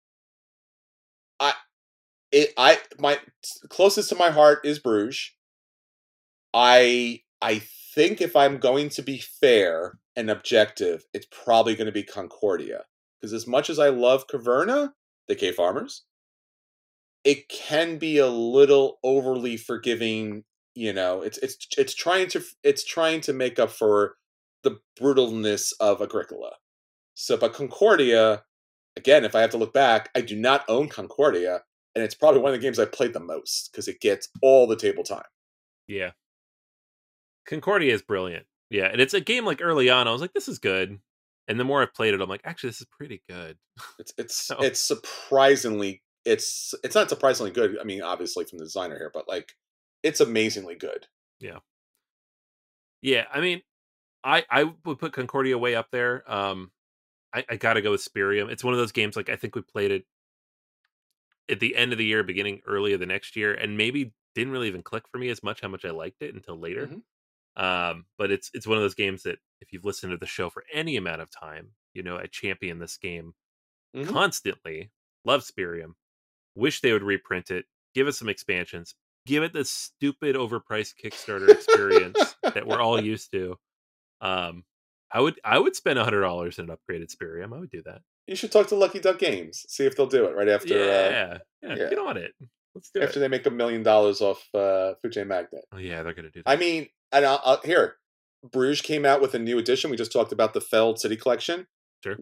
it, 2.32 2.54
I, 2.58 2.80
my 2.98 3.20
closest 3.70 4.10
to 4.10 4.16
my 4.16 4.30
heart 4.30 4.60
is 4.64 4.80
Bruges. 4.80 5.32
I, 6.54 7.22
I 7.42 7.62
think 7.94 8.22
if 8.22 8.36
I'm 8.36 8.58
going 8.58 8.90
to 8.90 9.02
be 9.02 9.20
fair 9.20 10.00
and 10.16 10.30
objective, 10.30 11.06
it's 11.14 11.28
probably 11.32 11.76
going 11.76 11.86
to 11.86 11.92
be 11.92 12.04
Concordia. 12.04 12.86
Because 13.20 13.34
as 13.34 13.48
much 13.48 13.70
as 13.70 13.80
I 13.80 13.90
love 13.90 14.28
Caverna, 14.28 14.94
the 15.28 15.36
Cave 15.36 15.56
Farmers, 15.56 16.04
it 17.24 17.50
can 17.50 17.98
be 17.98 18.18
a 18.18 18.28
little 18.28 19.00
overly 19.04 19.58
forgiving 19.58 20.44
you 20.76 20.94
know 20.94 21.22
it's 21.22 21.38
it's 21.40 21.58
it's 21.78 21.94
trying 21.94 22.28
to 22.28 22.42
it's 22.64 22.84
trying 22.84 23.22
to 23.22 23.34
make 23.34 23.60
up 23.60 23.70
for 23.70 24.16
the 24.64 24.80
brutalness 25.00 25.74
of 25.80 26.02
agricola 26.02 26.52
so 27.16 27.36
but 27.36 27.54
concordia 27.54 28.44
again 28.96 29.26
if 29.26 29.36
i 29.36 29.42
have 29.42 29.50
to 29.50 29.58
look 29.58 29.74
back 29.74 30.10
i 30.16 30.22
do 30.22 30.36
not 30.36 30.64
own 30.70 30.88
concordia 30.88 31.62
and 32.00 32.06
it's 32.06 32.16
probably 32.16 32.40
one 32.42 32.54
of 32.54 32.60
the 32.60 32.66
games 32.66 32.80
i 32.80 32.86
played 32.86 33.14
the 33.14 33.20
most 33.20 33.70
because 33.72 33.88
it 33.88 34.00
gets 34.00 34.30
all 34.42 34.66
the 34.68 34.76
table 34.76 35.04
time 35.04 35.24
Yeah. 35.88 36.12
Concordia 37.46 37.94
is 37.94 38.02
brilliant. 38.02 38.46
Yeah, 38.70 38.86
and 38.86 39.02
it's 39.02 39.16
a 39.16 39.22
game 39.22 39.44
like 39.46 39.60
early 39.62 39.90
on, 39.90 40.08
I 40.08 40.12
was 40.12 40.22
like, 40.22 40.34
this 40.34 40.48
is 40.48 40.60
good. 40.60 41.00
And 41.48 41.60
the 41.60 41.64
more 41.64 41.82
I've 41.82 41.94
played 41.96 42.14
it, 42.14 42.22
I'm 42.22 42.30
like, 42.30 42.42
actually, 42.46 42.70
this 42.70 42.82
is 42.82 42.88
pretty 42.96 43.24
good. 43.28 43.58
it's 43.98 44.14
it's 44.18 44.36
So- 44.46 44.58
it's 44.60 44.80
surprisingly 44.80 46.04
it's 46.26 46.76
it's 46.84 46.94
not 46.96 47.10
surprisingly 47.10 47.50
good 47.50 47.78
i 47.80 47.84
mean 47.86 48.02
obviously 48.02 48.44
from 48.44 48.58
the 48.60 48.66
designer 48.66 48.98
here 48.98 49.10
but 49.14 49.26
like 49.28 49.54
it's 50.04 50.20
amazingly 50.20 50.76
good 50.76 51.08
Yeah, 51.40 51.60
yeah. 53.02 53.24
I 53.34 53.40
mean, 53.42 53.62
I 54.24 54.46
I 54.50 54.66
would 54.86 55.00
put 55.00 55.14
Concordia 55.14 55.58
way 55.58 55.76
up 55.76 55.88
there. 55.92 56.30
Um, 56.32 56.72
I, 57.34 57.46
I 57.50 57.56
got 57.56 57.74
to 57.76 57.82
go 57.82 57.92
with 57.92 58.02
Spyrium. 58.08 58.50
It's 58.52 58.64
one 58.64 58.74
of 58.74 58.80
those 58.80 58.92
games 58.92 59.16
like 59.16 59.30
I 59.30 59.36
think 59.38 59.56
we 59.56 59.62
played 59.62 59.92
it 59.92 60.06
at 61.50 61.60
the 61.60 61.76
end 61.76 61.92
of 61.92 61.98
the 61.98 62.06
year, 62.06 62.24
beginning 62.24 62.62
early 62.68 62.94
of 62.94 63.00
the 63.00 63.06
next 63.06 63.36
year, 63.36 63.54
and 63.54 63.78
maybe 63.78 64.14
didn't 64.36 64.54
really 64.54 64.68
even 64.68 64.84
click 64.84 65.08
for 65.12 65.18
me 65.18 65.30
as 65.30 65.44
much 65.44 65.62
how 65.62 65.68
much 65.68 65.86
I 65.86 65.92
liked 65.92 66.22
it 66.22 66.36
until 66.36 66.58
later. 66.60 66.88
Mhm. 66.88 67.04
Um, 67.56 68.06
but 68.18 68.32
it's 68.32 68.52
it's 68.54 68.68
one 68.68 68.78
of 68.78 68.84
those 68.84 68.96
games 68.96 69.24
that 69.24 69.40
if 69.62 69.74
you've 69.74 69.86
listened 69.86 70.12
to 70.12 70.18
the 70.18 70.28
show 70.28 70.50
for 70.50 70.64
any 70.74 70.98
amount 70.98 71.22
of 71.22 71.30
time, 71.32 71.76
you 71.94 72.04
know 72.04 72.18
I 72.18 72.28
champion 72.28 72.80
this 72.80 72.98
game 72.98 73.34
Mhm. 73.96 74.08
constantly. 74.10 74.92
Love 75.26 75.42
Spyrium. 75.44 75.96
Wish 76.56 76.82
they 76.82 76.94
would 76.94 77.04
reprint 77.04 77.52
it. 77.52 77.66
Give 77.96 78.08
us 78.08 78.20
some 78.20 78.30
expansions. 78.30 78.96
Give 79.26 79.44
it 79.44 79.54
the 79.54 79.66
stupid 79.66 80.36
overpriced 80.36 80.96
Kickstarter 81.04 81.50
experience 81.50 82.36
that 82.44 82.68
we're 82.68 82.82
all 82.82 83.02
used 83.04 83.32
to. 83.34 83.60
Um, 84.22 84.66
I 85.12 85.22
would 85.22 85.40
I 85.44 85.60
would 85.60 85.76
spend 85.76 86.00
hundred 86.00 86.22
dollars 86.22 86.60
in 86.60 86.70
an 86.70 86.76
upgraded 86.78 87.16
Spyrium. 87.16 87.56
I 87.56 87.60
would 87.60 87.72
do 87.72 87.82
that. 87.84 88.02
You 88.30 88.36
should 88.36 88.52
talk 88.52 88.68
to 88.68 88.76
lucky 88.76 89.00
duck 89.00 89.18
games 89.18 89.66
see 89.68 89.86
if 89.86 89.96
they'll 89.96 90.06
do 90.06 90.26
it 90.26 90.36
right 90.36 90.48
after 90.48 90.76
uh, 90.76 90.86
yeah, 90.86 91.38
yeah, 91.64 91.76
yeah. 91.76 91.90
get 91.90 92.00
on 92.00 92.18
it. 92.18 92.32
Let's 92.76 92.92
do 92.92 93.00
after 93.00 93.04
it. 93.04 93.04
After 93.10 93.20
they 93.20 93.28
make 93.28 93.46
a 93.46 93.52
million 93.52 93.84
dollars 93.84 94.22
off 94.22 94.48
uh, 94.54 94.94
Fujay 95.04 95.26
Magnet. 95.26 95.66
Oh 95.74 95.78
yeah, 95.78 96.04
they're 96.04 96.14
gonna 96.14 96.30
do 96.30 96.44
that. 96.46 96.50
I 96.50 96.56
mean, 96.56 96.88
and 97.12 97.26
I'll, 97.26 97.42
I'll, 97.44 97.62
here, 97.62 97.96
Bruges 98.50 98.82
came 98.82 99.06
out 99.06 99.22
with 99.22 99.34
a 99.34 99.40
new 99.40 99.58
edition. 99.58 99.90
We 99.90 99.98
just 99.98 100.14
talked 100.14 100.32
about 100.32 100.54
the 100.54 100.62
Feld 100.62 101.00
City 101.00 101.16
Collection. 101.16 101.68
Sure. 102.04 102.18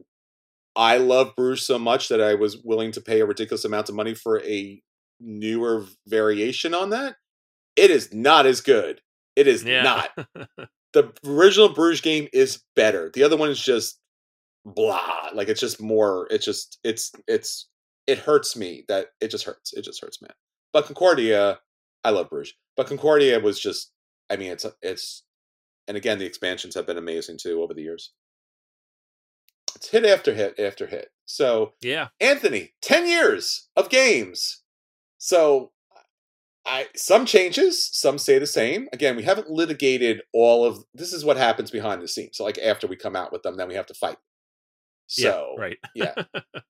I 0.75 0.97
love 0.97 1.35
Bruges 1.35 1.65
so 1.65 1.77
much 1.77 2.07
that 2.07 2.21
I 2.21 2.35
was 2.35 2.57
willing 2.63 2.91
to 2.93 3.01
pay 3.01 3.19
a 3.19 3.25
ridiculous 3.25 3.65
amount 3.65 3.89
of 3.89 3.95
money 3.95 4.13
for 4.13 4.41
a 4.43 4.81
newer 5.19 5.85
variation 6.07 6.73
on 6.73 6.91
that. 6.91 7.15
It 7.75 7.91
is 7.91 8.13
not 8.13 8.45
as 8.45 8.61
good. 8.61 9.01
It 9.35 9.47
is 9.47 9.63
yeah. 9.63 9.83
not. 9.83 10.27
The 10.93 11.11
original 11.27 11.69
Bruges 11.69 12.01
game 12.01 12.27
is 12.33 12.63
better. 12.75 13.11
The 13.13 13.21
other 13.21 13.37
one 13.37 13.51
is 13.51 13.61
just 13.61 13.99
blah. 14.75 15.29
Like 15.33 15.49
it's 15.49 15.61
just 15.61 15.81
more. 15.81 16.27
It's 16.29 16.45
just 16.45 16.79
it's 16.83 17.11
it's 17.27 17.67
it 18.05 18.19
hurts 18.19 18.55
me 18.55 18.85
that 18.87 19.07
it 19.21 19.29
just 19.29 19.45
hurts. 19.45 19.73
It 19.73 19.83
just 19.83 20.01
hurts, 20.01 20.21
man. 20.21 20.33
But 20.73 20.85
Concordia, 20.85 21.59
I 22.03 22.11
love 22.11 22.29
Bruges. 22.29 22.53
But 22.75 22.87
Concordia 22.87 23.39
was 23.39 23.59
just. 23.59 23.91
I 24.29 24.35
mean, 24.35 24.51
it's 24.51 24.65
it's, 24.81 25.23
and 25.87 25.95
again, 25.95 26.19
the 26.19 26.25
expansions 26.25 26.75
have 26.75 26.85
been 26.85 26.97
amazing 26.97 27.37
too 27.37 27.61
over 27.61 27.73
the 27.73 27.81
years. 27.81 28.11
It's 29.75 29.89
hit 29.89 30.05
after 30.05 30.33
hit 30.33 30.59
after 30.59 30.87
hit. 30.87 31.09
So 31.25 31.73
yeah, 31.81 32.09
Anthony, 32.19 32.73
10 32.81 33.07
years 33.07 33.69
of 33.75 33.89
games. 33.89 34.63
So 35.17 35.71
I 36.65 36.87
some 36.95 37.25
changes, 37.25 37.89
some 37.93 38.17
stay 38.17 38.39
the 38.39 38.47
same. 38.47 38.89
Again, 38.91 39.15
we 39.15 39.23
haven't 39.23 39.49
litigated 39.49 40.21
all 40.33 40.65
of 40.65 40.83
this 40.93 41.13
is 41.13 41.23
what 41.23 41.37
happens 41.37 41.71
behind 41.71 42.01
the 42.01 42.07
scenes. 42.07 42.37
So 42.37 42.43
like 42.43 42.57
after 42.57 42.87
we 42.87 42.95
come 42.95 43.15
out 43.15 43.31
with 43.31 43.43
them, 43.43 43.55
then 43.55 43.67
we 43.69 43.75
have 43.75 43.85
to 43.87 43.93
fight. 43.93 44.17
So 45.07 45.55
yeah, 45.57 45.61
right. 45.61 45.77
yeah. 45.95 46.13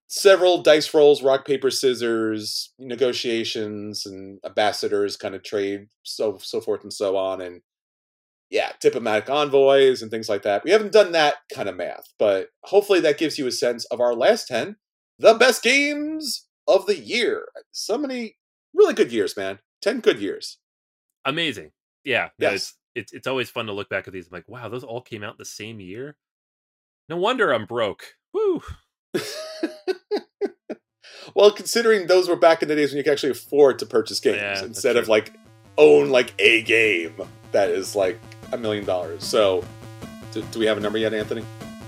Several 0.07 0.61
dice 0.61 0.93
rolls, 0.93 1.23
rock, 1.23 1.45
paper, 1.45 1.71
scissors, 1.71 2.73
negotiations 2.79 4.05
and 4.05 4.39
ambassadors 4.45 5.17
kind 5.17 5.35
of 5.35 5.43
trade, 5.43 5.87
so 6.03 6.37
so 6.39 6.61
forth 6.61 6.83
and 6.83 6.93
so 6.93 7.17
on. 7.17 7.41
And 7.41 7.61
yeah, 8.49 8.71
diplomatic 8.79 9.29
envoys 9.29 10.01
and 10.01 10.09
things 10.11 10.29
like 10.29 10.43
that. 10.43 10.63
We 10.63 10.71
haven't 10.71 10.93
done 10.93 11.11
that 11.13 11.35
kind 11.53 11.67
of 11.67 11.75
math, 11.75 12.13
but 12.17 12.49
hopefully 12.63 12.99
that 13.01 13.17
gives 13.17 13.37
you 13.37 13.47
a 13.47 13.51
sense 13.51 13.85
of 13.85 13.99
our 13.99 14.15
last 14.15 14.47
10, 14.47 14.77
the 15.19 15.33
best 15.33 15.63
games 15.63 16.47
of 16.67 16.85
the 16.85 16.97
year. 16.97 17.47
So 17.71 17.97
many 17.97 18.37
really 18.73 18.93
good 18.93 19.11
years, 19.11 19.35
man. 19.35 19.59
10 19.81 19.99
good 19.99 20.19
years. 20.19 20.59
Amazing. 21.25 21.71
Yeah. 22.05 22.29
Yes. 22.39 22.53
It's, 22.53 22.73
it's 22.95 23.13
it's 23.13 23.27
always 23.27 23.49
fun 23.49 23.65
to 23.67 23.73
look 23.73 23.89
back 23.89 24.07
at 24.07 24.13
these. 24.13 24.27
I'm 24.27 24.33
like, 24.33 24.47
wow, 24.47 24.69
those 24.69 24.83
all 24.83 25.01
came 25.01 25.23
out 25.23 25.37
the 25.37 25.45
same 25.45 25.79
year. 25.79 26.15
No 27.09 27.17
wonder 27.17 27.53
I'm 27.53 27.65
broke. 27.65 28.16
Woo. 28.47 28.61
well, 31.35 31.51
considering 31.51 32.07
those 32.07 32.27
were 32.29 32.35
back 32.35 32.61
in 32.61 32.67
the 32.67 32.75
days 32.75 32.91
when 32.91 32.97
you 32.97 33.03
could 33.03 33.13
actually 33.13 33.31
afford 33.31 33.79
to 33.79 33.85
purchase 33.85 34.19
games 34.19 34.37
Yeah, 34.37 34.63
instead 34.63 34.95
of 34.97 35.07
like 35.07 35.33
own 35.77 36.09
like 36.09 36.33
a 36.39 36.61
game 36.63 37.13
that 37.51 37.69
is 37.69 37.95
like 37.95 38.19
a 38.51 38.57
million 38.57 38.85
dollars. 38.85 39.23
So, 39.23 39.63
do, 40.31 40.41
do 40.51 40.59
we 40.59 40.65
have 40.65 40.77
a 40.77 40.81
number 40.81 40.97
yet, 40.97 41.13
Anthony? 41.13 41.45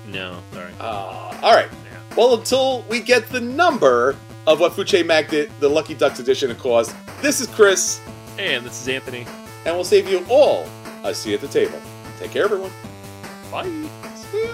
No, 0.07 0.39
sorry. 0.53 0.71
Uh, 0.79 1.39
all 1.41 1.53
right. 1.53 1.69
Yeah. 1.71 2.15
Well, 2.17 2.35
until 2.37 2.81
we 2.89 2.99
get 2.99 3.29
the 3.29 3.39
number 3.41 4.15
of 4.47 4.59
what 4.59 4.73
Food 4.73 4.87
Chain 4.87 5.07
Mag 5.07 5.29
did, 5.29 5.51
the 5.59 5.69
Lucky 5.69 5.93
Ducks 5.93 6.19
edition, 6.19 6.49
of 6.49 6.57
course, 6.57 6.93
this 7.21 7.39
is 7.39 7.47
Chris, 7.47 7.99
And 8.39 8.65
this 8.65 8.81
is 8.81 8.87
Anthony. 8.87 9.25
and 9.65 9.75
we'll 9.75 9.83
save 9.83 10.09
you 10.09 10.25
all 10.29 10.67
a 11.03 11.13
seat 11.13 11.35
at 11.35 11.41
the 11.41 11.47
table. 11.47 11.79
Take 12.19 12.31
care, 12.31 12.45
everyone. 12.45 12.71
Bye. 13.51 13.65
See 14.15 14.43
ya. 14.43 14.49